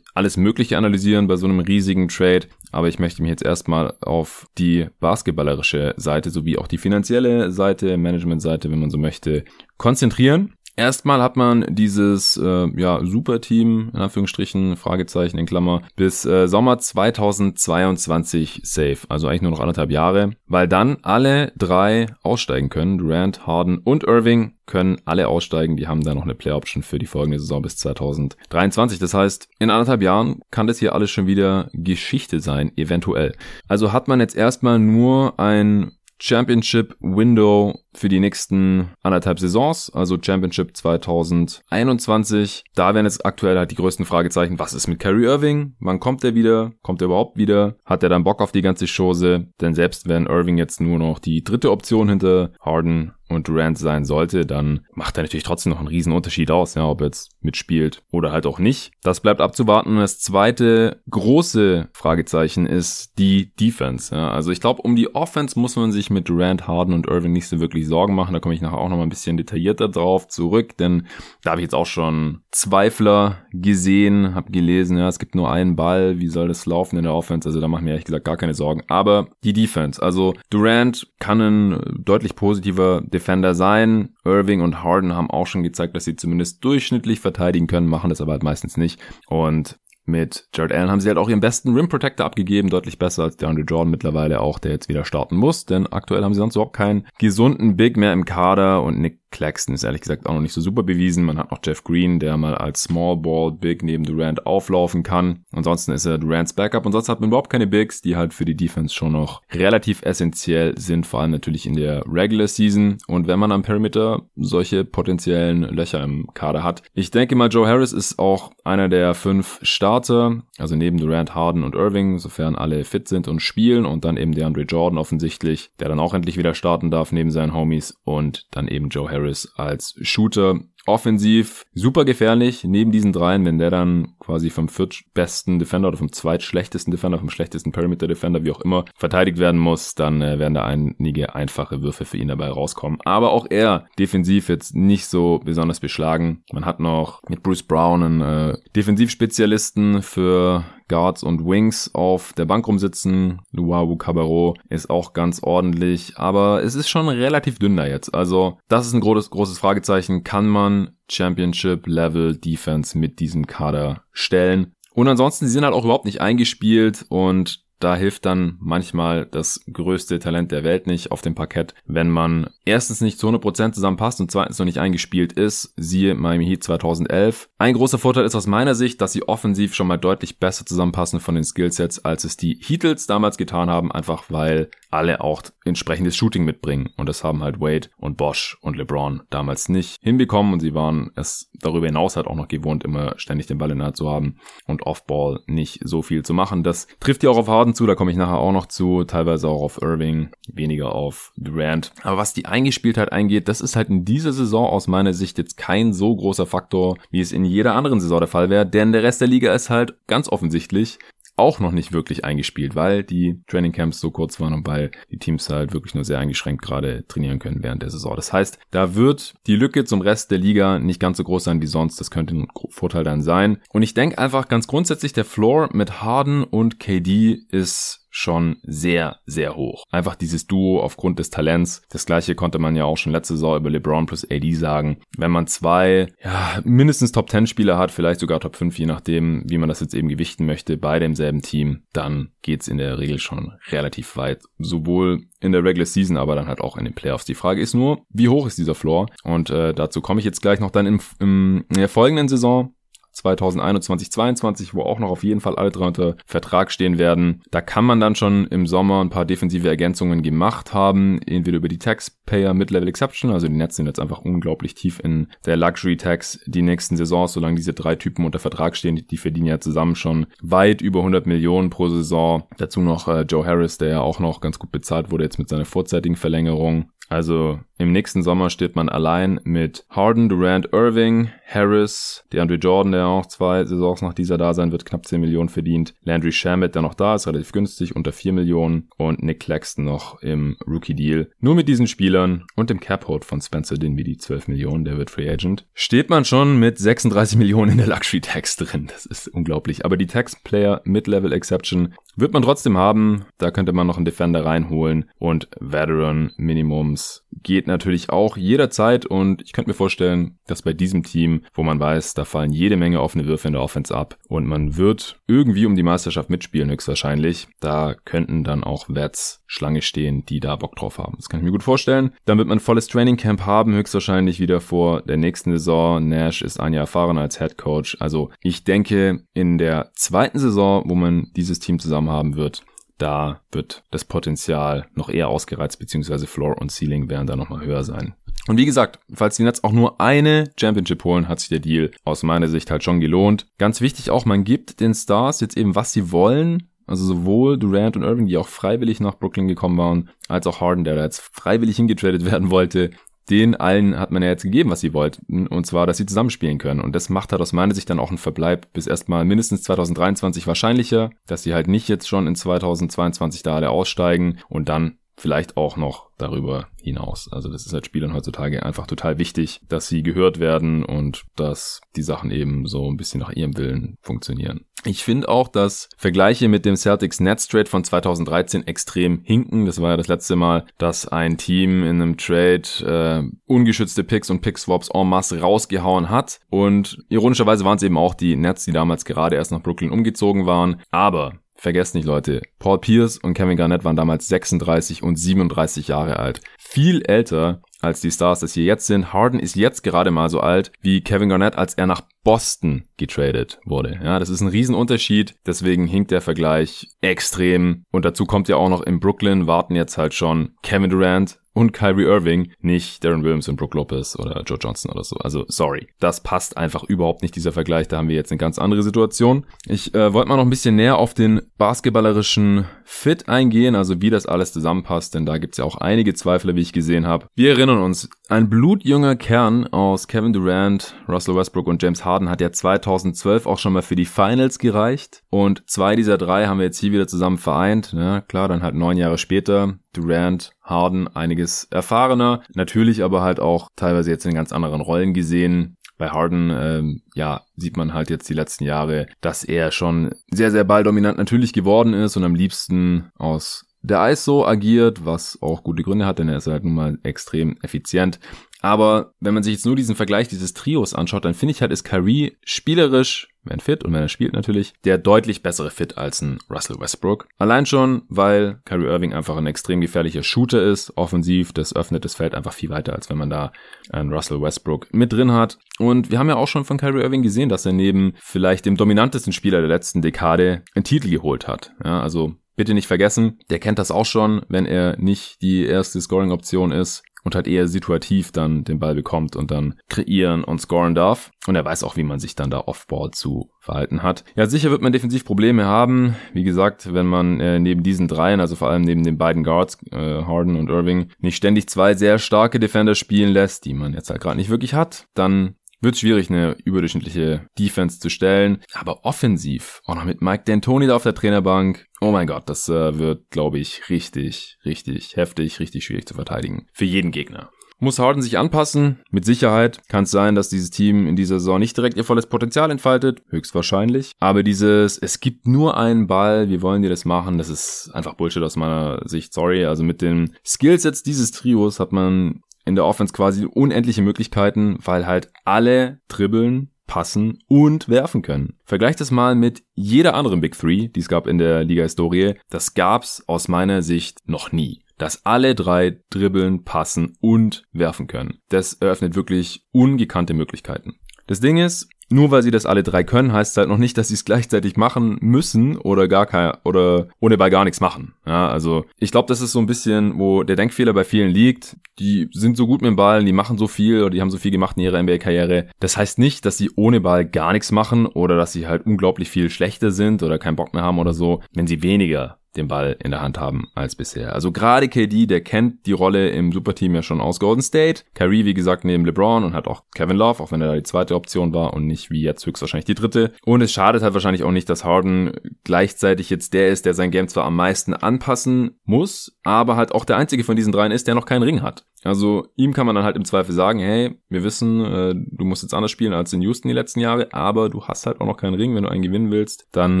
alles 0.14 0.36
Mögliche 0.36 0.76
analysieren 0.76 1.26
bei 1.26 1.36
so 1.36 1.46
einem 1.46 1.60
riesigen 1.60 2.08
Trade, 2.08 2.46
aber 2.70 2.88
ich 2.88 2.98
möchte 2.98 3.22
mich 3.22 3.30
jetzt 3.30 3.44
erstmal 3.44 3.94
auf 4.00 4.46
die 4.58 4.86
basketballerische 5.00 5.94
Seite 5.96 6.30
sowie 6.30 6.58
auch 6.58 6.66
die 6.66 6.78
finanzielle 6.78 7.50
Seite, 7.50 7.96
Management-Seite, 7.96 8.70
wenn 8.70 8.80
man 8.80 8.90
so 8.90 8.98
möchte, 8.98 9.44
konzentrieren. 9.76 10.54
Erstmal 10.76 11.20
hat 11.20 11.36
man 11.36 11.66
dieses 11.68 12.36
äh, 12.36 12.68
ja, 12.80 13.04
Superteam, 13.04 13.90
in 13.92 14.00
Anführungsstrichen, 14.00 14.76
Fragezeichen 14.76 15.36
in 15.36 15.44
Klammer, 15.44 15.82
bis 15.96 16.24
äh, 16.24 16.48
Sommer 16.48 16.78
2022 16.78 18.62
safe. 18.64 18.98
Also 19.08 19.28
eigentlich 19.28 19.42
nur 19.42 19.50
noch 19.50 19.60
anderthalb 19.60 19.90
Jahre, 19.90 20.32
weil 20.46 20.68
dann 20.68 20.96
alle 21.02 21.52
drei 21.58 22.06
aussteigen 22.22 22.70
können. 22.70 22.96
Durant, 22.96 23.46
Harden 23.46 23.78
und 23.78 24.04
Irving 24.04 24.54
können 24.64 24.98
alle 25.04 25.28
aussteigen. 25.28 25.76
Die 25.76 25.88
haben 25.88 26.02
da 26.02 26.14
noch 26.14 26.22
eine 26.22 26.34
Play-Option 26.34 26.82
für 26.82 26.98
die 26.98 27.06
folgende 27.06 27.38
Saison 27.38 27.60
bis 27.60 27.76
2023. 27.76 28.98
Das 28.98 29.12
heißt, 29.12 29.48
in 29.58 29.68
anderthalb 29.68 30.00
Jahren 30.00 30.40
kann 30.50 30.66
das 30.66 30.78
hier 30.78 30.94
alles 30.94 31.10
schon 31.10 31.26
wieder 31.26 31.68
Geschichte 31.74 32.40
sein, 32.40 32.72
eventuell. 32.76 33.34
Also 33.68 33.92
hat 33.92 34.08
man 34.08 34.20
jetzt 34.20 34.36
erstmal 34.36 34.78
nur 34.78 35.38
ein 35.38 35.92
Championship 36.24 36.94
Window 37.00 37.74
für 37.94 38.08
die 38.08 38.20
nächsten 38.20 38.90
anderthalb 39.02 39.40
Saisons, 39.40 39.90
also 39.92 40.16
Championship 40.22 40.76
2021. 40.76 42.62
Da 42.76 42.94
wären 42.94 43.06
jetzt 43.06 43.26
aktuell 43.26 43.58
halt 43.58 43.72
die 43.72 43.74
größten 43.74 44.04
Fragezeichen. 44.06 44.60
Was 44.60 44.72
ist 44.72 44.86
mit 44.86 45.00
Kyrie 45.00 45.24
Irving? 45.24 45.74
Wann 45.80 45.98
kommt 45.98 46.22
er 46.22 46.36
wieder? 46.36 46.70
Kommt 46.82 47.02
er 47.02 47.06
überhaupt 47.06 47.36
wieder? 47.36 47.74
Hat 47.84 48.04
er 48.04 48.08
dann 48.08 48.22
Bock 48.22 48.40
auf 48.40 48.52
die 48.52 48.62
ganze 48.62 48.86
Chose? 48.86 49.48
Denn 49.60 49.74
selbst 49.74 50.08
wenn 50.08 50.26
Irving 50.26 50.58
jetzt 50.58 50.80
nur 50.80 51.00
noch 51.00 51.18
die 51.18 51.42
dritte 51.42 51.72
Option 51.72 52.08
hinter 52.08 52.52
Harden 52.60 53.14
und 53.34 53.48
Durant 53.48 53.78
sein 53.78 54.04
sollte, 54.04 54.46
dann 54.46 54.86
macht 54.94 55.16
er 55.16 55.22
natürlich 55.22 55.44
trotzdem 55.44 55.72
noch 55.72 55.78
einen 55.78 55.88
riesen 55.88 56.12
Unterschied 56.12 56.50
aus, 56.50 56.74
ja, 56.74 56.86
ob 56.86 57.00
er 57.00 57.06
jetzt 57.06 57.32
mitspielt 57.40 58.02
oder 58.10 58.32
halt 58.32 58.46
auch 58.46 58.58
nicht. 58.58 58.92
Das 59.02 59.20
bleibt 59.20 59.40
abzuwarten. 59.40 59.90
Und 59.90 60.00
das 60.00 60.20
zweite 60.20 61.02
große 61.10 61.88
Fragezeichen 61.92 62.66
ist 62.66 63.18
die 63.18 63.54
Defense. 63.54 64.14
Ja. 64.14 64.30
Also 64.30 64.50
ich 64.50 64.60
glaube, 64.60 64.82
um 64.82 64.96
die 64.96 65.14
Offense 65.14 65.58
muss 65.58 65.76
man 65.76 65.92
sich 65.92 66.10
mit 66.10 66.28
Durant, 66.28 66.66
Harden 66.66 66.94
und 66.94 67.06
Irving 67.06 67.32
nicht 67.32 67.48
so 67.48 67.60
wirklich 67.60 67.86
Sorgen 67.86 68.14
machen. 68.14 68.32
Da 68.32 68.40
komme 68.40 68.54
ich 68.54 68.60
nachher 68.60 68.78
auch 68.78 68.88
noch 68.88 68.96
mal 68.96 69.04
ein 69.04 69.08
bisschen 69.08 69.36
detaillierter 69.36 69.88
drauf 69.88 70.28
zurück, 70.28 70.76
denn 70.76 71.06
da 71.42 71.50
habe 71.50 71.60
ich 71.60 71.64
jetzt 71.64 71.74
auch 71.74 71.86
schon 71.86 72.40
Zweifler 72.50 73.38
gesehen, 73.52 74.34
habe 74.34 74.52
gelesen, 74.52 74.98
ja, 74.98 75.08
es 75.08 75.18
gibt 75.18 75.34
nur 75.34 75.50
einen 75.50 75.76
Ball, 75.76 76.18
wie 76.20 76.28
soll 76.28 76.48
das 76.48 76.66
laufen 76.66 76.96
in 76.96 77.04
der 77.04 77.14
Offense? 77.14 77.48
Also 77.48 77.60
da 77.60 77.68
machen 77.68 77.84
mir 77.84 77.90
ehrlich 77.90 78.04
gesagt 78.04 78.24
gar 78.24 78.36
keine 78.36 78.54
Sorgen. 78.54 78.82
Aber 78.88 79.28
die 79.44 79.52
Defense, 79.52 80.02
also 80.02 80.34
Durant 80.50 81.08
kann 81.18 81.40
ein 81.40 81.80
deutlich 81.98 82.34
positiver 82.36 83.02
Defender 83.22 83.54
sein. 83.54 84.16
Irving 84.24 84.62
und 84.62 84.82
Harden 84.82 85.14
haben 85.14 85.30
auch 85.30 85.46
schon 85.46 85.62
gezeigt, 85.62 85.94
dass 85.94 86.04
sie 86.04 86.16
zumindest 86.16 86.64
durchschnittlich 86.64 87.20
verteidigen 87.20 87.68
können, 87.68 87.86
machen 87.86 88.10
das 88.10 88.20
aber 88.20 88.32
halt 88.32 88.42
meistens 88.42 88.76
nicht. 88.76 89.00
Und 89.28 89.78
mit 90.04 90.48
Jared 90.52 90.72
Allen 90.72 90.90
haben 90.90 91.00
sie 91.00 91.08
halt 91.08 91.18
auch 91.18 91.28
ihren 91.28 91.38
besten 91.38 91.72
Rim 91.72 91.88
Protector 91.88 92.26
abgegeben, 92.26 92.68
deutlich 92.68 92.98
besser 92.98 93.22
als 93.22 93.36
DeAndre 93.36 93.62
Jordan 93.62 93.92
mittlerweile 93.92 94.40
auch, 94.40 94.58
der 94.58 94.72
jetzt 94.72 94.88
wieder 94.88 95.04
starten 95.04 95.36
muss, 95.36 95.64
denn 95.64 95.86
aktuell 95.86 96.24
haben 96.24 96.34
sie 96.34 96.38
sonst 96.38 96.56
überhaupt 96.56 96.76
keinen 96.76 97.06
gesunden 97.18 97.76
Big 97.76 97.96
mehr 97.96 98.12
im 98.12 98.24
Kader 98.24 98.82
und 98.82 98.98
Nick 98.98 99.20
Claxton 99.32 99.74
ist 99.74 99.82
ehrlich 99.82 100.02
gesagt 100.02 100.26
auch 100.26 100.34
noch 100.34 100.40
nicht 100.40 100.52
so 100.52 100.60
super 100.60 100.82
bewiesen. 100.82 101.24
Man 101.24 101.38
hat 101.38 101.50
noch 101.50 101.60
Jeff 101.64 101.82
Green, 101.82 102.20
der 102.20 102.36
mal 102.36 102.54
als 102.54 102.84
Small 102.84 103.16
Ball 103.16 103.50
Big 103.50 103.82
neben 103.82 104.04
Durant 104.04 104.46
auflaufen 104.46 105.02
kann. 105.02 105.44
Ansonsten 105.52 105.92
ist 105.92 106.06
er 106.06 106.18
Durants 106.18 106.52
Backup 106.52 106.86
und 106.86 106.92
sonst 106.92 107.08
hat 107.08 107.20
man 107.20 107.30
überhaupt 107.30 107.50
keine 107.50 107.66
Bigs, 107.66 108.00
die 108.02 108.16
halt 108.16 108.32
für 108.34 108.44
die 108.44 108.56
Defense 108.56 108.94
schon 108.94 109.12
noch 109.12 109.42
relativ 109.52 110.02
essentiell 110.02 110.78
sind, 110.78 111.06
vor 111.06 111.20
allem 111.20 111.32
natürlich 111.32 111.66
in 111.66 111.74
der 111.74 112.04
Regular 112.06 112.46
Season. 112.46 112.98
Und 113.08 113.26
wenn 113.26 113.38
man 113.38 113.52
am 113.52 113.62
Perimeter 113.62 114.22
solche 114.36 114.84
potenziellen 114.84 115.62
Löcher 115.62 116.02
im 116.02 116.28
Kader 116.34 116.62
hat. 116.62 116.82
Ich 116.94 117.10
denke 117.10 117.34
mal, 117.34 117.48
Joe 117.48 117.66
Harris 117.66 117.92
ist 117.92 118.18
auch 118.18 118.52
einer 118.64 118.88
der 118.88 119.14
fünf 119.14 119.58
Starter, 119.62 120.42
also 120.58 120.76
neben 120.76 120.98
Durant, 120.98 121.34
Harden 121.34 121.64
und 121.64 121.74
Irving, 121.74 122.18
sofern 122.18 122.54
alle 122.54 122.84
fit 122.84 123.08
sind 123.08 123.28
und 123.28 123.40
spielen 123.40 123.86
und 123.86 124.04
dann 124.04 124.16
eben 124.16 124.32
DeAndre 124.32 124.62
Jordan 124.62 124.98
offensichtlich, 124.98 125.70
der 125.80 125.88
dann 125.88 126.00
auch 126.00 126.14
endlich 126.14 126.36
wieder 126.36 126.54
starten 126.54 126.90
darf 126.90 127.12
neben 127.12 127.30
seinen 127.30 127.54
Homies 127.54 127.98
und 128.04 128.46
dann 128.50 128.68
eben 128.68 128.88
Joe 128.88 129.10
Harris 129.10 129.21
Harris 129.22 129.48
als 129.56 129.94
Shooter 130.02 130.60
offensiv 130.86 131.64
super 131.74 132.04
gefährlich. 132.04 132.64
Neben 132.64 132.92
diesen 132.92 133.12
dreien, 133.12 133.44
wenn 133.44 133.58
der 133.58 133.70
dann 133.70 134.14
quasi 134.18 134.50
vom 134.50 134.68
viertbesten 134.68 135.58
Defender 135.58 135.88
oder 135.88 135.96
vom 135.96 136.12
zweitschlechtesten 136.12 136.90
Defender, 136.90 137.18
vom 137.18 137.30
schlechtesten 137.30 137.72
Perimeter 137.72 138.08
Defender, 138.08 138.44
wie 138.44 138.50
auch 138.50 138.60
immer, 138.60 138.84
verteidigt 138.96 139.38
werden 139.38 139.60
muss, 139.60 139.94
dann 139.94 140.22
äh, 140.22 140.38
werden 140.38 140.54
da 140.54 140.64
einige 140.64 141.34
einfache 141.34 141.82
Würfe 141.82 142.04
für 142.04 142.16
ihn 142.16 142.28
dabei 142.28 142.48
rauskommen. 142.48 142.98
Aber 143.04 143.32
auch 143.32 143.46
er 143.50 143.86
defensiv 143.98 144.48
jetzt 144.48 144.74
nicht 144.74 145.06
so 145.06 145.40
besonders 145.44 145.80
beschlagen. 145.80 146.42
Man 146.52 146.64
hat 146.64 146.80
noch 146.80 147.22
mit 147.28 147.42
Bruce 147.42 147.62
Brown 147.62 148.02
einen 148.02 148.20
äh, 148.20 148.58
Defensivspezialisten 148.74 150.02
für 150.02 150.64
Guards 150.88 151.22
und 151.22 151.46
Wings 151.46 151.90
auf 151.94 152.34
der 152.34 152.44
Bank 152.44 152.68
rumsitzen. 152.68 153.40
Luawu 153.52 153.96
Cabarro 153.96 154.56
ist 154.68 154.90
auch 154.90 155.14
ganz 155.14 155.42
ordentlich, 155.42 156.18
aber 156.18 156.62
es 156.62 156.74
ist 156.74 156.90
schon 156.90 157.08
relativ 157.08 157.58
dünn 157.58 157.78
da 157.78 157.86
jetzt. 157.86 158.14
Also 158.14 158.58
das 158.68 158.86
ist 158.86 158.92
ein 158.92 159.00
großes, 159.00 159.30
großes 159.30 159.58
Fragezeichen. 159.58 160.22
Kann 160.22 160.46
man 160.46 160.71
Championship 161.10 161.86
Level 161.86 162.36
Defense 162.36 162.96
mit 162.96 163.20
diesem 163.20 163.46
Kader 163.46 164.04
stellen? 164.12 164.74
Und 164.94 165.08
ansonsten, 165.08 165.46
sie 165.46 165.52
sind 165.52 165.64
halt 165.64 165.74
auch 165.74 165.84
überhaupt 165.84 166.04
nicht 166.04 166.20
eingespielt 166.20 167.06
und 167.08 167.62
da 167.82 167.96
hilft 167.96 168.26
dann 168.26 168.58
manchmal 168.60 169.26
das 169.26 169.64
größte 169.72 170.20
Talent 170.20 170.52
der 170.52 170.62
Welt 170.62 170.86
nicht 170.86 171.10
auf 171.10 171.20
dem 171.20 171.34
Parkett, 171.34 171.74
wenn 171.84 172.10
man 172.10 172.48
erstens 172.64 173.00
nicht 173.00 173.18
zu 173.18 173.28
100% 173.28 173.72
zusammenpasst 173.72 174.20
und 174.20 174.30
zweitens 174.30 174.58
noch 174.58 174.66
nicht 174.66 174.78
eingespielt 174.78 175.32
ist, 175.32 175.74
siehe 175.76 176.14
Miami 176.14 176.46
Heat 176.46 176.62
2011. 176.62 177.48
Ein 177.58 177.74
großer 177.74 177.98
Vorteil 177.98 178.24
ist 178.24 178.36
aus 178.36 178.46
meiner 178.46 178.76
Sicht, 178.76 179.00
dass 179.00 179.12
sie 179.12 179.26
offensiv 179.26 179.74
schon 179.74 179.88
mal 179.88 179.96
deutlich 179.96 180.38
besser 180.38 180.64
zusammenpassen 180.64 181.18
von 181.18 181.34
den 181.34 181.44
Skillsets, 181.44 182.04
als 182.04 182.22
es 182.22 182.36
die 182.36 182.60
Heatles 182.62 183.08
damals 183.08 183.36
getan 183.36 183.68
haben, 183.68 183.90
einfach 183.90 184.24
weil 184.28 184.70
alle 184.92 185.20
auch 185.20 185.42
entsprechendes 185.64 186.16
Shooting 186.16 186.44
mitbringen. 186.44 186.90
Und 186.96 187.08
das 187.08 187.24
haben 187.24 187.42
halt 187.42 187.60
Wade 187.60 187.88
und 187.96 188.16
Bosch 188.16 188.58
und 188.60 188.76
LeBron 188.76 189.22
damals 189.30 189.68
nicht 189.68 189.98
hinbekommen 190.02 190.52
und 190.52 190.60
sie 190.60 190.74
waren 190.74 191.10
es 191.16 191.50
darüber 191.60 191.86
hinaus 191.86 192.16
halt 192.16 192.26
auch 192.26 192.34
noch 192.34 192.48
gewohnt, 192.48 192.84
immer 192.84 193.14
ständig 193.16 193.46
den 193.46 193.58
Ball 193.58 193.70
in 193.70 193.78
der 193.78 193.88
Hand 193.88 193.96
zu 193.96 194.10
haben 194.10 194.36
und 194.66 194.82
Offball 194.82 195.40
nicht 195.46 195.80
so 195.84 196.02
viel 196.02 196.24
zu 196.24 196.34
machen. 196.34 196.62
Das 196.62 196.86
trifft 197.00 197.22
ja 197.22 197.30
auch 197.30 197.38
auf 197.38 197.48
Harden 197.48 197.74
zu, 197.74 197.86
da 197.86 197.94
komme 197.94 198.10
ich 198.10 198.16
nachher 198.16 198.38
auch 198.38 198.52
noch 198.52 198.66
zu, 198.66 199.04
teilweise 199.04 199.48
auch 199.48 199.62
auf 199.62 199.80
Irving, 199.80 200.30
weniger 200.52 200.94
auf 200.94 201.32
Durant. 201.36 201.92
Aber 202.02 202.16
was 202.16 202.34
die 202.34 202.46
Eingespieltheit 202.46 203.12
eingeht, 203.12 203.48
das 203.48 203.60
ist 203.60 203.76
halt 203.76 203.88
in 203.88 204.04
dieser 204.04 204.32
Saison 204.32 204.66
aus 204.66 204.88
meiner 204.88 205.14
Sicht 205.14 205.38
jetzt 205.38 205.56
kein 205.56 205.92
so 205.92 206.14
großer 206.14 206.46
Faktor, 206.46 206.96
wie 207.10 207.20
es 207.20 207.32
in 207.32 207.44
jeder 207.44 207.74
anderen 207.74 208.00
Saison 208.00 208.20
der 208.20 208.28
Fall 208.28 208.50
wäre, 208.50 208.66
denn 208.66 208.92
der 208.92 209.02
Rest 209.02 209.20
der 209.20 209.28
Liga 209.28 209.54
ist 209.54 209.70
halt 209.70 209.94
ganz 210.06 210.28
offensichtlich 210.28 210.98
auch 211.36 211.60
noch 211.60 211.72
nicht 211.72 211.92
wirklich 211.92 212.24
eingespielt, 212.24 212.74
weil 212.74 213.04
die 213.04 213.42
Trainingcamps 213.46 214.00
so 214.00 214.10
kurz 214.10 214.40
waren 214.40 214.52
und 214.52 214.66
weil 214.66 214.90
die 215.10 215.18
Teams 215.18 215.48
halt 215.48 215.72
wirklich 215.72 215.94
nur 215.94 216.04
sehr 216.04 216.18
eingeschränkt 216.18 216.62
gerade 216.62 217.06
trainieren 217.08 217.38
können 217.38 217.62
während 217.62 217.82
der 217.82 217.90
Saison. 217.90 218.14
Das 218.16 218.32
heißt, 218.32 218.58
da 218.70 218.94
wird 218.94 219.34
die 219.46 219.56
Lücke 219.56 219.84
zum 219.84 220.02
Rest 220.02 220.30
der 220.30 220.38
Liga 220.38 220.78
nicht 220.78 221.00
ganz 221.00 221.16
so 221.16 221.24
groß 221.24 221.44
sein 221.44 221.62
wie 221.62 221.66
sonst. 221.66 222.00
Das 222.00 222.10
könnte 222.10 222.34
ein 222.34 222.48
Vorteil 222.68 223.04
dann 223.04 223.22
sein. 223.22 223.58
Und 223.70 223.82
ich 223.82 223.94
denke 223.94 224.18
einfach 224.18 224.48
ganz 224.48 224.66
grundsätzlich, 224.66 225.12
der 225.12 225.24
Floor 225.24 225.70
mit 225.72 226.02
Harden 226.02 226.44
und 226.44 226.78
KD 226.78 227.38
ist 227.50 228.01
schon 228.12 228.58
sehr, 228.62 229.16
sehr 229.24 229.56
hoch. 229.56 229.84
Einfach 229.90 230.14
dieses 230.14 230.46
Duo 230.46 230.80
aufgrund 230.80 231.18
des 231.18 231.30
Talents. 231.30 231.82
Das 231.88 232.04
gleiche 232.04 232.34
konnte 232.34 232.58
man 232.58 232.76
ja 232.76 232.84
auch 232.84 232.98
schon 232.98 233.10
letzte 233.10 233.34
Saison 233.34 233.56
über 233.56 233.70
LeBron 233.70 234.06
plus 234.06 234.30
AD 234.30 234.52
sagen. 234.52 234.98
Wenn 235.16 235.30
man 235.30 235.46
zwei, 235.46 236.12
ja, 236.22 236.60
mindestens 236.62 237.10
Top 237.10 237.30
10 237.30 237.46
Spieler 237.46 237.78
hat, 237.78 237.90
vielleicht 237.90 238.20
sogar 238.20 238.38
Top 238.38 238.54
5, 238.56 238.78
je 238.78 238.86
nachdem, 238.86 239.44
wie 239.48 239.56
man 239.56 239.70
das 239.70 239.80
jetzt 239.80 239.94
eben 239.94 240.08
gewichten 240.08 240.44
möchte, 240.44 240.76
bei 240.76 240.98
demselben 240.98 241.40
Team, 241.40 241.84
dann 241.94 242.32
geht's 242.42 242.68
in 242.68 242.76
der 242.76 242.98
Regel 242.98 243.18
schon 243.18 243.52
relativ 243.70 244.16
weit. 244.16 244.42
Sowohl 244.58 245.22
in 245.40 245.52
der 245.52 245.64
Regular 245.64 245.86
Season, 245.86 246.18
aber 246.18 246.34
dann 246.34 246.48
halt 246.48 246.60
auch 246.60 246.76
in 246.76 246.84
den 246.84 246.94
Playoffs. 246.94 247.24
Die 247.24 247.34
Frage 247.34 247.62
ist 247.62 247.74
nur, 247.74 248.02
wie 248.10 248.28
hoch 248.28 248.46
ist 248.46 248.58
dieser 248.58 248.74
Floor? 248.74 249.06
Und 249.24 249.48
äh, 249.48 249.72
dazu 249.72 250.02
komme 250.02 250.20
ich 250.20 250.26
jetzt 250.26 250.42
gleich 250.42 250.60
noch 250.60 250.70
dann 250.70 250.86
im, 250.86 251.00
im, 251.18 251.64
in 251.70 251.76
der 251.76 251.88
folgenden 251.88 252.28
Saison. 252.28 252.74
2021, 253.12 254.10
22, 254.10 254.74
wo 254.74 254.82
auch 254.82 254.98
noch 254.98 255.10
auf 255.10 255.24
jeden 255.24 255.40
Fall 255.40 255.56
alle 255.56 255.70
drei 255.70 255.86
unter 255.86 256.16
Vertrag 256.26 256.70
stehen 256.70 256.98
werden. 256.98 257.42
Da 257.50 257.60
kann 257.60 257.84
man 257.84 258.00
dann 258.00 258.14
schon 258.14 258.46
im 258.46 258.66
Sommer 258.66 259.02
ein 259.02 259.10
paar 259.10 259.24
defensive 259.24 259.68
Ergänzungen 259.68 260.22
gemacht 260.22 260.74
haben, 260.74 261.20
entweder 261.22 261.58
über 261.58 261.68
die 261.68 261.78
Taxpayer 261.78 262.54
Mid-Level 262.54 262.88
Exception, 262.88 263.30
also 263.30 263.46
die 263.46 263.54
Nets 263.54 263.76
sind 263.76 263.86
jetzt 263.86 264.00
einfach 264.00 264.20
unglaublich 264.20 264.74
tief 264.74 265.00
in 265.02 265.28
der 265.46 265.56
Luxury 265.56 265.96
Tax 265.96 266.40
die 266.46 266.62
nächsten 266.62 266.96
Saisons, 266.96 267.32
solange 267.32 267.56
diese 267.56 267.72
drei 267.72 267.96
Typen 267.96 268.24
unter 268.24 268.38
Vertrag 268.38 268.76
stehen, 268.76 269.04
die 269.10 269.16
verdienen 269.16 269.46
ja 269.46 269.60
zusammen 269.60 269.94
schon 269.94 270.26
weit 270.40 270.80
über 270.80 271.00
100 271.00 271.26
Millionen 271.26 271.70
pro 271.70 271.88
Saison. 271.88 272.44
Dazu 272.58 272.80
noch 272.80 273.08
äh, 273.08 273.22
Joe 273.22 273.46
Harris, 273.46 273.78
der 273.78 273.88
ja 273.88 274.00
auch 274.00 274.18
noch 274.18 274.40
ganz 274.40 274.58
gut 274.58 274.72
bezahlt 274.72 275.10
wurde 275.10 275.24
jetzt 275.24 275.38
mit 275.38 275.48
seiner 275.48 275.64
vorzeitigen 275.64 276.16
Verlängerung. 276.16 276.90
Also 277.08 277.60
im 277.82 277.92
nächsten 277.92 278.22
Sommer 278.22 278.48
steht 278.48 278.76
man 278.76 278.88
allein 278.88 279.40
mit 279.44 279.84
Harden, 279.90 280.28
Durant, 280.28 280.68
Irving, 280.72 281.30
Harris, 281.46 282.24
DeAndre 282.32 282.56
Jordan, 282.56 282.92
der 282.92 283.06
auch 283.06 283.26
zwei 283.26 283.64
Saisons 283.64 284.02
nach 284.02 284.14
dieser 284.14 284.38
da 284.38 284.54
sein 284.54 284.72
wird, 284.72 284.84
knapp 284.84 285.04
10 285.04 285.20
Millionen 285.20 285.48
verdient. 285.48 285.94
Landry 286.02 286.32
Shamet, 286.32 286.74
der 286.74 286.82
noch 286.82 286.94
da 286.94 287.14
ist, 287.14 287.26
relativ 287.26 287.52
günstig, 287.52 287.94
unter 287.94 288.12
4 288.12 288.32
Millionen. 288.32 288.88
Und 288.96 289.22
Nick 289.22 289.40
Claxton 289.40 289.84
noch 289.84 290.22
im 290.22 290.56
Rookie-Deal. 290.66 291.30
Nur 291.40 291.54
mit 291.54 291.68
diesen 291.68 291.86
Spielern 291.86 292.44
und 292.54 292.70
dem 292.70 292.80
Cap-Hold 292.80 293.24
von 293.24 293.40
Spencer 293.40 293.76
Dinwiddie, 293.76 294.16
12 294.16 294.48
Millionen, 294.48 294.84
der 294.84 294.96
wird 294.96 295.10
Free 295.10 295.28
Agent, 295.28 295.66
steht 295.74 296.08
man 296.08 296.24
schon 296.24 296.58
mit 296.58 296.78
36 296.78 297.36
Millionen 297.36 297.72
in 297.72 297.78
der 297.78 297.88
Luxury-Tax 297.88 298.56
drin. 298.56 298.86
Das 298.86 299.06
ist 299.06 299.28
unglaublich. 299.28 299.84
Aber 299.84 299.96
die 299.96 300.06
Tax-Player 300.06 300.82
Mid-Level 300.84 301.32
Exception 301.32 301.94
wird 302.16 302.32
man 302.32 302.42
trotzdem 302.42 302.76
haben. 302.76 303.24
Da 303.38 303.50
könnte 303.50 303.72
man 303.72 303.86
noch 303.86 303.96
einen 303.96 304.04
Defender 304.04 304.44
reinholen 304.44 305.10
und 305.18 305.48
Veteran 305.60 306.32
Minimums 306.36 307.24
geht 307.42 307.66
natürlich 307.72 308.10
auch 308.10 308.36
jederzeit 308.36 309.06
und 309.06 309.42
ich 309.42 309.52
könnte 309.52 309.70
mir 309.70 309.74
vorstellen, 309.74 310.38
dass 310.46 310.62
bei 310.62 310.72
diesem 310.72 311.02
Team, 311.02 311.42
wo 311.54 311.62
man 311.62 311.80
weiß, 311.80 312.14
da 312.14 312.24
fallen 312.24 312.52
jede 312.52 312.76
Menge 312.76 313.00
offene 313.00 313.26
Würfe 313.26 313.48
in 313.48 313.54
der 313.54 313.62
Offense 313.62 313.94
ab 313.94 314.18
und 314.28 314.46
man 314.46 314.76
wird 314.76 315.20
irgendwie 315.26 315.66
um 315.66 315.76
die 315.76 315.82
Meisterschaft 315.82 316.30
mitspielen 316.30 316.70
höchstwahrscheinlich. 316.70 317.48
Da 317.60 317.94
könnten 318.04 318.44
dann 318.44 318.64
auch 318.64 318.88
Vets 318.88 319.42
Schlange 319.46 319.82
stehen, 319.82 320.24
die 320.24 320.40
da 320.40 320.56
Bock 320.56 320.76
drauf 320.76 320.98
haben. 320.98 321.14
Das 321.16 321.28
kann 321.28 321.40
ich 321.40 321.44
mir 321.44 321.50
gut 321.50 321.62
vorstellen. 321.62 322.12
Dann 322.24 322.38
wird 322.38 322.48
man 322.48 322.60
volles 322.60 322.86
Training 322.88 323.16
Camp 323.16 323.44
haben, 323.44 323.74
höchstwahrscheinlich 323.74 324.40
wieder 324.40 324.60
vor 324.60 325.02
der 325.02 325.18
nächsten 325.18 325.52
Saison. 325.52 326.08
Nash 326.08 326.40
ist 326.40 326.58
ein 326.58 326.72
Jahr 326.72 326.82
erfahrener 326.82 327.20
als 327.20 327.38
Head 327.38 327.58
Coach. 327.58 327.96
Also 328.00 328.30
ich 328.40 328.64
denke, 328.64 329.24
in 329.34 329.58
der 329.58 329.90
zweiten 329.94 330.38
Saison, 330.38 330.84
wo 330.86 330.94
man 330.94 331.30
dieses 331.36 331.58
Team 331.58 331.78
zusammen 331.78 332.10
haben 332.10 332.36
wird, 332.36 332.64
da 333.02 333.40
wird 333.50 333.82
das 333.90 334.04
Potenzial 334.04 334.86
noch 334.94 335.08
eher 335.08 335.28
ausgereizt, 335.28 335.78
beziehungsweise 335.78 336.26
Floor 336.26 336.56
und 336.58 336.70
Ceiling 336.70 337.10
werden 337.10 337.26
da 337.26 337.36
nochmal 337.36 337.64
höher 337.66 337.82
sein. 337.84 338.14
Und 338.48 338.56
wie 338.56 338.64
gesagt, 338.64 339.00
falls 339.12 339.36
die 339.36 339.42
Nets 339.42 339.62
auch 339.62 339.72
nur 339.72 340.00
eine 340.00 340.50
Championship 340.58 341.04
holen, 341.04 341.28
hat 341.28 341.40
sich 341.40 341.48
der 341.48 341.60
Deal 341.60 341.90
aus 342.04 342.22
meiner 342.22 342.48
Sicht 342.48 342.70
halt 342.70 342.82
schon 342.82 343.00
gelohnt. 343.00 343.46
Ganz 343.58 343.80
wichtig 343.80 344.10
auch, 344.10 344.24
man 344.24 344.44
gibt 344.44 344.80
den 344.80 344.94
Stars 344.94 345.40
jetzt 345.40 345.56
eben, 345.56 345.74
was 345.74 345.92
sie 345.92 346.10
wollen. 346.10 346.68
Also 346.86 347.04
sowohl 347.04 347.58
Durant 347.58 347.96
und 347.96 348.02
Irving, 348.02 348.26
die 348.26 348.36
auch 348.36 348.48
freiwillig 348.48 349.00
nach 349.00 349.18
Brooklyn 349.18 349.46
gekommen 349.46 349.78
waren, 349.78 350.10
als 350.28 350.46
auch 350.46 350.60
Harden, 350.60 350.84
der 350.84 350.96
da 350.96 351.04
jetzt 351.04 351.20
freiwillig 351.20 351.76
hingetradet 351.76 352.24
werden 352.30 352.50
wollte, 352.50 352.90
den 353.32 353.56
allen 353.56 353.98
hat 353.98 354.10
man 354.10 354.22
ja 354.22 354.28
jetzt 354.28 354.42
gegeben, 354.42 354.70
was 354.70 354.80
sie 354.80 354.92
wollten, 354.92 355.46
und 355.46 355.66
zwar, 355.66 355.86
dass 355.86 355.96
sie 355.96 356.04
zusammenspielen 356.06 356.58
können. 356.58 356.80
Und 356.80 356.94
das 356.94 357.08
macht 357.08 357.32
halt 357.32 357.40
aus 357.40 357.54
meiner 357.54 357.74
Sicht 357.74 357.88
dann 357.88 357.98
auch 357.98 358.10
einen 358.10 358.18
Verbleib 358.18 358.70
bis 358.74 358.86
erstmal 358.86 359.24
mindestens 359.24 359.62
2023 359.62 360.46
wahrscheinlicher, 360.46 361.10
dass 361.26 361.42
sie 361.42 361.54
halt 361.54 361.66
nicht 361.66 361.88
jetzt 361.88 362.06
schon 362.06 362.26
in 362.26 362.36
2022 362.36 363.42
da 363.42 363.56
alle 363.56 363.70
aussteigen 363.70 364.38
und 364.48 364.68
dann 364.68 364.98
vielleicht 365.22 365.56
auch 365.56 365.76
noch 365.76 366.10
darüber 366.18 366.66
hinaus. 366.82 367.28
Also 367.30 367.48
das 367.48 367.64
ist 367.64 367.72
halt 367.72 367.86
Spielern 367.86 368.12
heutzutage 368.12 368.64
einfach 368.64 368.88
total 368.88 369.18
wichtig, 369.18 369.60
dass 369.68 369.86
sie 369.86 370.02
gehört 370.02 370.40
werden 370.40 370.84
und 370.84 371.22
dass 371.36 371.80
die 371.94 372.02
Sachen 372.02 372.32
eben 372.32 372.66
so 372.66 372.90
ein 372.90 372.96
bisschen 372.96 373.20
nach 373.20 373.30
ihrem 373.30 373.56
Willen 373.56 373.98
funktionieren. 374.02 374.64
Ich 374.84 375.04
finde 375.04 375.28
auch, 375.28 375.46
dass 375.46 375.88
Vergleiche 375.96 376.48
mit 376.48 376.64
dem 376.64 376.74
Celtics 376.74 377.20
Nets 377.20 377.46
Trade 377.46 377.70
von 377.70 377.84
2013 377.84 378.66
extrem 378.66 379.22
hinken. 379.22 379.64
Das 379.64 379.80
war 379.80 379.90
ja 379.90 379.96
das 379.96 380.08
letzte 380.08 380.34
Mal, 380.34 380.66
dass 380.76 381.06
ein 381.06 381.38
Team 381.38 381.84
in 381.84 382.02
einem 382.02 382.16
Trade 382.16 382.62
äh, 382.84 383.22
ungeschützte 383.46 384.02
Picks 384.02 384.28
und 384.28 384.40
Pick-Swaps 384.40 384.90
en 384.92 385.08
masse 385.08 385.40
rausgehauen 385.40 386.10
hat. 386.10 386.40
Und 386.50 386.98
ironischerweise 387.08 387.64
waren 387.64 387.76
es 387.76 387.84
eben 387.84 387.96
auch 387.96 388.14
die 388.14 388.34
Nets, 388.34 388.64
die 388.64 388.72
damals 388.72 389.04
gerade 389.04 389.36
erst 389.36 389.52
nach 389.52 389.62
Brooklyn 389.62 389.92
umgezogen 389.92 390.46
waren. 390.46 390.82
Aber 390.90 391.34
Vergesst 391.62 391.94
nicht, 391.94 392.06
Leute, 392.06 392.42
Paul 392.58 392.80
Pierce 392.80 393.18
und 393.18 393.34
Kevin 393.34 393.56
Garnett 393.56 393.84
waren 393.84 393.94
damals 393.94 394.26
36 394.26 395.04
und 395.04 395.14
37 395.14 395.86
Jahre 395.86 396.18
alt. 396.18 396.40
Viel 396.58 397.02
älter 397.02 397.62
als 397.80 398.00
die 398.00 398.10
Stars 398.10 398.40
das 398.40 398.54
hier 398.54 398.64
jetzt 398.64 398.88
sind. 398.88 399.12
Harden 399.12 399.38
ist 399.38 399.54
jetzt 399.54 399.82
gerade 399.82 400.10
mal 400.10 400.28
so 400.28 400.40
alt 400.40 400.72
wie 400.80 401.02
Kevin 401.02 401.28
Garnett, 401.28 401.56
als 401.56 401.74
er 401.74 401.86
nach 401.86 402.02
Boston 402.24 402.88
getradet 402.96 403.60
wurde. 403.64 404.00
Ja, 404.02 404.18
das 404.18 404.28
ist 404.28 404.40
ein 404.40 404.48
Riesenunterschied. 404.48 405.36
Deswegen 405.46 405.86
hinkt 405.86 406.10
der 406.10 406.20
Vergleich 406.20 406.88
extrem. 407.00 407.84
Und 407.92 408.04
dazu 408.04 408.24
kommt 408.24 408.48
ja 408.48 408.56
auch 408.56 408.68
noch 408.68 408.82
in 408.82 408.98
Brooklyn 408.98 409.46
warten 409.46 409.76
jetzt 409.76 409.98
halt 409.98 410.14
schon 410.14 410.54
Kevin 410.64 410.90
Durant, 410.90 411.38
und 411.54 411.72
Kyrie 411.72 412.04
Irving, 412.04 412.52
nicht 412.60 413.04
Darren 413.04 413.22
Williams 413.22 413.48
und 413.48 413.56
Brook 413.56 413.74
Lopez 413.74 414.16
oder 414.18 414.42
Joe 414.42 414.58
Johnson 414.60 414.90
oder 414.90 415.04
so. 415.04 415.16
Also 415.16 415.44
sorry, 415.48 415.88
das 416.00 416.22
passt 416.22 416.56
einfach 416.56 416.84
überhaupt 416.84 417.22
nicht, 417.22 417.36
dieser 417.36 417.52
Vergleich. 417.52 417.88
Da 417.88 417.98
haben 417.98 418.08
wir 418.08 418.16
jetzt 418.16 418.32
eine 418.32 418.38
ganz 418.38 418.58
andere 418.58 418.82
Situation. 418.82 419.44
Ich 419.66 419.94
äh, 419.94 420.12
wollte 420.12 420.28
mal 420.28 420.36
noch 420.36 420.44
ein 420.44 420.50
bisschen 420.50 420.76
näher 420.76 420.98
auf 420.98 421.14
den 421.14 421.42
basketballerischen 421.58 422.64
Fit 422.84 423.28
eingehen, 423.28 423.74
also 423.74 424.00
wie 424.00 424.10
das 424.10 424.26
alles 424.26 424.52
zusammenpasst, 424.52 425.14
denn 425.14 425.26
da 425.26 425.38
gibt's 425.38 425.58
ja 425.58 425.64
auch 425.64 425.76
einige 425.76 426.14
Zweifler, 426.14 426.56
wie 426.56 426.60
ich 426.60 426.72
gesehen 426.72 427.06
habe. 427.06 427.26
Wir 427.34 427.50
erinnern 427.50 427.78
uns, 427.78 428.08
ein 428.32 428.48
blutjunger 428.48 429.14
Kern 429.14 429.66
aus 429.66 430.08
Kevin 430.08 430.32
Durant, 430.32 430.94
Russell 431.06 431.36
Westbrook 431.36 431.66
und 431.66 431.82
James 431.82 432.02
Harden 432.02 432.30
hat 432.30 432.40
ja 432.40 432.50
2012 432.50 433.46
auch 433.46 433.58
schon 433.58 433.74
mal 433.74 433.82
für 433.82 433.94
die 433.94 434.06
Finals 434.06 434.58
gereicht 434.58 435.22
und 435.28 435.62
zwei 435.66 435.96
dieser 435.96 436.16
drei 436.16 436.46
haben 436.46 436.56
wir 436.56 436.64
jetzt 436.64 436.78
hier 436.78 436.92
wieder 436.92 437.06
zusammen 437.06 437.36
vereint. 437.36 437.92
Ja, 437.92 438.22
klar, 438.22 438.48
dann 438.48 438.62
halt 438.62 438.74
neun 438.74 438.96
Jahre 438.96 439.18
später. 439.18 439.74
Durant, 439.92 440.52
Harden, 440.62 441.08
einiges 441.08 441.68
erfahrener, 441.70 442.42
natürlich 442.54 443.04
aber 443.04 443.20
halt 443.20 443.38
auch 443.38 443.68
teilweise 443.76 444.10
jetzt 444.10 444.24
in 444.24 444.34
ganz 444.34 444.50
anderen 444.50 444.80
Rollen 444.80 445.12
gesehen. 445.12 445.76
Bei 445.98 446.08
Harden, 446.08 446.50
ähm, 446.50 447.02
ja, 447.14 447.42
sieht 447.56 447.76
man 447.76 447.92
halt 447.92 448.08
jetzt 448.08 448.30
die 448.30 448.34
letzten 448.34 448.64
Jahre, 448.64 449.08
dass 449.20 449.44
er 449.44 449.70
schon 449.72 450.10
sehr, 450.30 450.50
sehr 450.50 450.64
balldominant 450.64 451.18
natürlich 451.18 451.52
geworden 451.52 451.92
ist 451.92 452.16
und 452.16 452.24
am 452.24 452.34
liebsten 452.34 453.10
aus 453.18 453.66
der 453.82 454.10
ISO 454.10 454.46
agiert, 454.46 455.04
was 455.04 455.38
auch 455.40 455.62
gute 455.62 455.82
Gründe 455.82 456.06
hat, 456.06 456.18
denn 456.18 456.28
er 456.28 456.36
ist 456.36 456.46
halt 456.46 456.64
nun 456.64 456.74
mal 456.74 456.98
extrem 457.02 457.56
effizient. 457.62 458.18
Aber 458.62 459.12
wenn 459.18 459.34
man 459.34 459.42
sich 459.42 459.54
jetzt 459.54 459.66
nur 459.66 459.74
diesen 459.74 459.96
Vergleich 459.96 460.28
dieses 460.28 460.54
Trios 460.54 460.94
anschaut, 460.94 461.24
dann 461.24 461.34
finde 461.34 461.50
ich 461.50 461.60
halt, 461.60 461.72
ist 461.72 461.82
Kyrie 461.82 462.36
spielerisch, 462.44 463.28
wenn 463.42 463.58
fit 463.58 463.82
und 463.82 463.92
wenn 463.92 464.02
er 464.02 464.08
spielt 464.08 464.34
natürlich, 464.34 464.74
der 464.84 464.98
deutlich 464.98 465.42
bessere 465.42 465.72
Fit 465.72 465.98
als 465.98 466.22
ein 466.22 466.38
Russell 466.48 466.78
Westbrook. 466.78 467.26
Allein 467.38 467.66
schon, 467.66 468.02
weil 468.08 468.60
Kyrie 468.64 468.86
Irving 468.86 469.14
einfach 469.14 469.36
ein 469.36 469.46
extrem 469.46 469.80
gefährlicher 469.80 470.22
Shooter 470.22 470.62
ist, 470.62 470.96
offensiv, 470.96 471.52
das 471.52 471.74
öffnet 471.74 472.04
das 472.04 472.14
Feld 472.14 472.36
einfach 472.36 472.52
viel 472.52 472.70
weiter, 472.70 472.94
als 472.94 473.10
wenn 473.10 473.18
man 473.18 473.30
da 473.30 473.52
einen 473.90 474.12
Russell 474.12 474.40
Westbrook 474.40 474.94
mit 474.94 475.12
drin 475.12 475.32
hat. 475.32 475.58
Und 475.80 476.12
wir 476.12 476.20
haben 476.20 476.28
ja 476.28 476.36
auch 476.36 476.46
schon 476.46 476.64
von 476.64 476.78
Kyrie 476.78 477.02
Irving 477.02 477.22
gesehen, 477.22 477.48
dass 477.48 477.66
er 477.66 477.72
neben 477.72 478.14
vielleicht 478.20 478.64
dem 478.64 478.76
dominantesten 478.76 479.32
Spieler 479.32 479.58
der 479.58 479.68
letzten 479.68 480.02
Dekade 480.02 480.62
einen 480.76 480.84
Titel 480.84 481.10
geholt 481.10 481.48
hat. 481.48 481.72
Ja, 481.84 482.00
also 482.00 482.36
Bitte 482.56 482.74
nicht 482.74 482.86
vergessen, 482.86 483.38
der 483.50 483.58
kennt 483.58 483.78
das 483.78 483.90
auch 483.90 484.06
schon, 484.06 484.42
wenn 484.48 484.66
er 484.66 484.96
nicht 484.98 485.40
die 485.42 485.64
erste 485.64 486.00
Scoring-Option 486.00 486.72
ist 486.72 487.02
und 487.24 487.34
halt 487.34 487.46
eher 487.46 487.68
situativ 487.68 488.32
dann 488.32 488.64
den 488.64 488.78
Ball 488.78 488.94
bekommt 488.94 489.36
und 489.36 489.50
dann 489.50 489.74
kreieren 489.88 490.44
und 490.44 490.60
scoren 490.60 490.94
darf. 490.94 491.30
Und 491.46 491.54
er 491.54 491.64
weiß 491.64 491.84
auch, 491.84 491.96
wie 491.96 492.02
man 492.02 492.18
sich 492.18 492.34
dann 492.34 492.50
da 492.50 492.58
off-ball 492.58 493.10
zu 493.12 493.50
verhalten 493.60 494.02
hat. 494.02 494.24
Ja, 494.34 494.46
sicher 494.46 494.70
wird 494.70 494.82
man 494.82 494.92
defensiv 494.92 495.24
Probleme 495.24 495.64
haben. 495.64 496.16
Wie 496.32 496.44
gesagt, 496.44 496.92
wenn 496.92 497.06
man 497.06 497.40
äh, 497.40 497.58
neben 497.58 497.82
diesen 497.82 498.08
dreien, 498.08 498.40
also 498.40 498.56
vor 498.56 498.70
allem 498.70 498.82
neben 498.82 499.04
den 499.04 499.18
beiden 499.18 499.44
Guards, 499.44 499.78
äh, 499.90 499.96
Harden 499.96 500.56
und 500.56 500.68
Irving, 500.68 501.08
nicht 501.20 501.36
ständig 501.36 501.68
zwei 501.68 501.94
sehr 501.94 502.18
starke 502.18 502.60
Defender 502.60 502.94
spielen 502.94 503.32
lässt, 503.32 503.64
die 503.64 503.74
man 503.74 503.94
jetzt 503.94 504.10
halt 504.10 504.20
gerade 504.20 504.36
nicht 504.36 504.50
wirklich 504.50 504.74
hat, 504.74 505.06
dann 505.14 505.56
wird 505.82 505.98
schwierig, 505.98 506.30
eine 506.30 506.56
überdurchschnittliche 506.64 507.46
Defense 507.58 507.98
zu 507.98 508.08
stellen. 508.08 508.62
Aber 508.72 509.04
offensiv, 509.04 509.82
auch 509.84 509.96
noch 509.96 510.04
mit 510.04 510.22
Mike 510.22 510.44
D'Antoni 510.44 510.86
da 510.86 510.96
auf 510.96 511.02
der 511.02 511.14
Trainerbank. 511.14 511.86
Oh 512.00 512.10
mein 512.10 512.26
Gott, 512.26 512.48
das 512.48 512.68
äh, 512.68 512.98
wird, 512.98 513.30
glaube 513.30 513.58
ich, 513.58 513.90
richtig, 513.90 514.58
richtig 514.64 515.16
heftig, 515.16 515.60
richtig 515.60 515.84
schwierig 515.84 516.06
zu 516.06 516.14
verteidigen. 516.14 516.66
Für 516.72 516.84
jeden 516.84 517.10
Gegner. 517.10 517.50
Muss 517.82 517.98
Harden 517.98 518.22
sich 518.22 518.38
anpassen? 518.38 519.00
Mit 519.10 519.24
Sicherheit 519.24 519.80
kann 519.88 520.04
es 520.04 520.12
sein, 520.12 520.36
dass 520.36 520.48
dieses 520.48 520.70
Team 520.70 521.08
in 521.08 521.16
dieser 521.16 521.40
Saison 521.40 521.58
nicht 521.58 521.76
direkt 521.76 521.96
ihr 521.96 522.04
volles 522.04 522.26
Potenzial 522.26 522.70
entfaltet. 522.70 523.22
Höchstwahrscheinlich. 523.28 524.12
Aber 524.20 524.44
dieses, 524.44 524.98
es 524.98 525.18
gibt 525.18 525.48
nur 525.48 525.76
einen 525.76 526.06
Ball, 526.06 526.48
wie 526.48 526.62
wollen 526.62 526.82
die 526.82 526.88
das 526.88 527.04
machen? 527.04 527.38
Das 527.38 527.48
ist 527.48 527.90
einfach 527.92 528.14
Bullshit 528.14 528.44
aus 528.44 528.54
meiner 528.54 529.02
Sicht. 529.08 529.32
Sorry. 529.32 529.64
Also 529.64 529.82
mit 529.82 530.00
den 530.00 530.36
Skillsets 530.46 531.02
dieses 531.02 531.32
Trios 531.32 531.80
hat 531.80 531.90
man 531.90 532.42
in 532.64 532.74
der 532.74 532.84
Offense 532.84 533.12
quasi 533.12 533.44
unendliche 533.44 534.02
Möglichkeiten, 534.02 534.78
weil 534.82 535.06
halt 535.06 535.30
alle 535.44 536.00
dribbeln, 536.08 536.70
passen 536.86 537.38
und 537.48 537.88
werfen 537.88 538.20
können. 538.20 538.58
Vergleicht 538.64 539.00
das 539.00 539.10
mal 539.10 539.34
mit 539.34 539.62
jeder 539.74 540.14
anderen 540.14 540.40
Big 540.40 540.58
Three, 540.58 540.88
die 540.88 541.00
es 541.00 541.08
gab 541.08 541.26
in 541.26 541.38
der 541.38 541.64
Liga-Historie. 541.64 542.34
Das 542.50 542.74
gab's 542.74 543.22
aus 543.26 543.48
meiner 543.48 543.80
Sicht 543.82 544.18
noch 544.26 544.52
nie. 544.52 544.82
Dass 544.98 545.24
alle 545.24 545.54
drei 545.54 546.00
dribbeln, 546.10 546.64
passen 546.64 547.16
und 547.20 547.64
werfen 547.72 548.08
können. 548.08 548.40
Das 548.50 548.74
eröffnet 548.74 549.14
wirklich 549.14 549.64
ungekannte 549.72 550.34
Möglichkeiten. 550.34 550.96
Das 551.26 551.40
Ding 551.40 551.56
ist, 551.56 551.88
nur 552.12 552.30
weil 552.30 552.42
sie 552.42 552.50
das 552.50 552.66
alle 552.66 552.82
drei 552.82 553.04
können, 553.04 553.32
heißt 553.32 553.52
es 553.52 553.56
halt 553.56 553.68
noch 553.68 553.78
nicht, 553.78 553.98
dass 553.98 554.08
sie 554.08 554.14
es 554.14 554.24
gleichzeitig 554.24 554.76
machen 554.76 555.18
müssen 555.20 555.76
oder 555.76 556.08
gar 556.08 556.26
kein 556.26 556.52
oder 556.64 557.08
ohne 557.20 557.38
bei 557.38 557.50
gar 557.50 557.64
nichts 557.64 557.80
machen. 557.80 558.14
Ja, 558.26 558.48
also 558.48 558.84
ich 558.98 559.10
glaube, 559.10 559.28
das 559.28 559.40
ist 559.40 559.52
so 559.52 559.58
ein 559.58 559.66
bisschen, 559.66 560.18
wo 560.18 560.42
der 560.42 560.56
Denkfehler 560.56 560.92
bei 560.92 561.04
vielen 561.04 561.30
liegt. 561.30 561.76
Die 561.98 562.28
sind 562.32 562.56
so 562.56 562.66
gut 562.66 562.82
mit 562.82 562.88
dem 562.88 562.96
Ball, 562.96 563.24
die 563.24 563.32
machen 563.32 563.58
so 563.58 563.66
viel 563.66 564.00
oder 564.00 564.10
die 564.10 564.20
haben 564.20 564.30
so 564.30 564.38
viel 564.38 564.50
gemacht 564.50 564.76
in 564.76 564.82
ihrer 564.84 565.02
NBA-Karriere. 565.02 565.68
Das 565.80 565.96
heißt 565.96 566.18
nicht, 566.18 566.44
dass 566.44 566.58
sie 566.58 566.70
ohne 566.76 567.00
Ball 567.00 567.24
gar 567.24 567.52
nichts 567.52 567.72
machen 567.72 568.06
oder 568.06 568.36
dass 568.36 568.52
sie 568.52 568.66
halt 568.66 568.86
unglaublich 568.86 569.30
viel 569.30 569.50
schlechter 569.50 569.90
sind 569.90 570.22
oder 570.22 570.38
keinen 570.38 570.56
Bock 570.56 570.74
mehr 570.74 570.82
haben 570.82 570.98
oder 570.98 571.14
so, 571.14 571.40
wenn 571.52 571.66
sie 571.66 571.82
weniger 571.82 572.38
den 572.56 572.68
Ball 572.68 572.96
in 573.02 573.10
der 573.10 573.22
Hand 573.22 573.38
haben 573.38 573.68
als 573.74 573.96
bisher. 573.96 574.34
Also 574.34 574.52
gerade 574.52 574.88
KD, 574.88 575.26
der 575.26 575.40
kennt 575.40 575.86
die 575.86 575.92
Rolle 575.92 576.30
im 576.30 576.52
Superteam 576.52 576.94
ja 576.94 577.02
schon 577.02 577.20
aus 577.20 577.40
Golden 577.40 577.62
State. 577.62 578.02
Kyrie, 578.14 578.44
wie 578.44 578.54
gesagt, 578.54 578.84
neben 578.84 579.04
LeBron 579.04 579.44
und 579.44 579.54
hat 579.54 579.68
auch 579.68 579.84
Kevin 579.94 580.16
Love, 580.16 580.42
auch 580.42 580.52
wenn 580.52 580.60
er 580.60 580.68
da 580.68 580.74
die 580.74 580.82
zweite 580.82 581.14
Option 581.14 581.52
war 581.52 581.74
und 581.74 581.86
nicht 581.86 582.10
wie 582.10 582.22
jetzt 582.22 582.46
höchstwahrscheinlich 582.46 582.84
die 582.84 582.94
dritte. 582.94 583.32
Und 583.44 583.62
es 583.62 583.72
schadet 583.72 584.02
halt 584.02 584.14
wahrscheinlich 584.14 584.42
auch 584.42 584.50
nicht, 584.50 584.68
dass 584.68 584.84
Harden 584.84 585.32
gleichzeitig 585.64 586.30
jetzt 586.30 586.54
der 586.54 586.68
ist, 586.68 586.86
der 586.86 586.94
sein 586.94 587.10
Game 587.10 587.28
zwar 587.28 587.44
am 587.44 587.56
meisten 587.56 587.94
anpassen 587.94 588.78
muss, 588.84 589.38
aber 589.42 589.76
halt 589.76 589.92
auch 589.92 590.04
der 590.04 590.16
einzige 590.16 590.44
von 590.44 590.56
diesen 590.56 590.72
dreien 590.72 590.92
ist, 590.92 591.06
der 591.06 591.14
noch 591.14 591.26
keinen 591.26 591.42
Ring 591.42 591.62
hat. 591.62 591.84
Also 592.04 592.48
ihm 592.56 592.72
kann 592.72 592.86
man 592.86 592.94
dann 592.94 593.04
halt 593.04 593.16
im 593.16 593.24
Zweifel 593.24 593.52
sagen, 593.52 593.78
hey, 593.78 594.18
wir 594.28 594.42
wissen, 594.42 594.84
äh, 594.84 595.14
du 595.14 595.44
musst 595.44 595.62
jetzt 595.62 595.74
anders 595.74 595.90
spielen 595.90 596.12
als 596.12 596.32
in 596.32 596.42
Houston 596.42 596.68
die 596.68 596.74
letzten 596.74 597.00
Jahre, 597.00 597.32
aber 597.32 597.68
du 597.68 597.84
hast 597.84 598.06
halt 598.06 598.20
auch 598.20 598.26
noch 598.26 598.36
keinen 598.36 598.54
Ring. 598.54 598.74
Wenn 598.74 598.84
du 598.84 598.90
einen 598.90 599.02
gewinnen 599.02 599.30
willst, 599.30 599.68
dann 599.72 600.00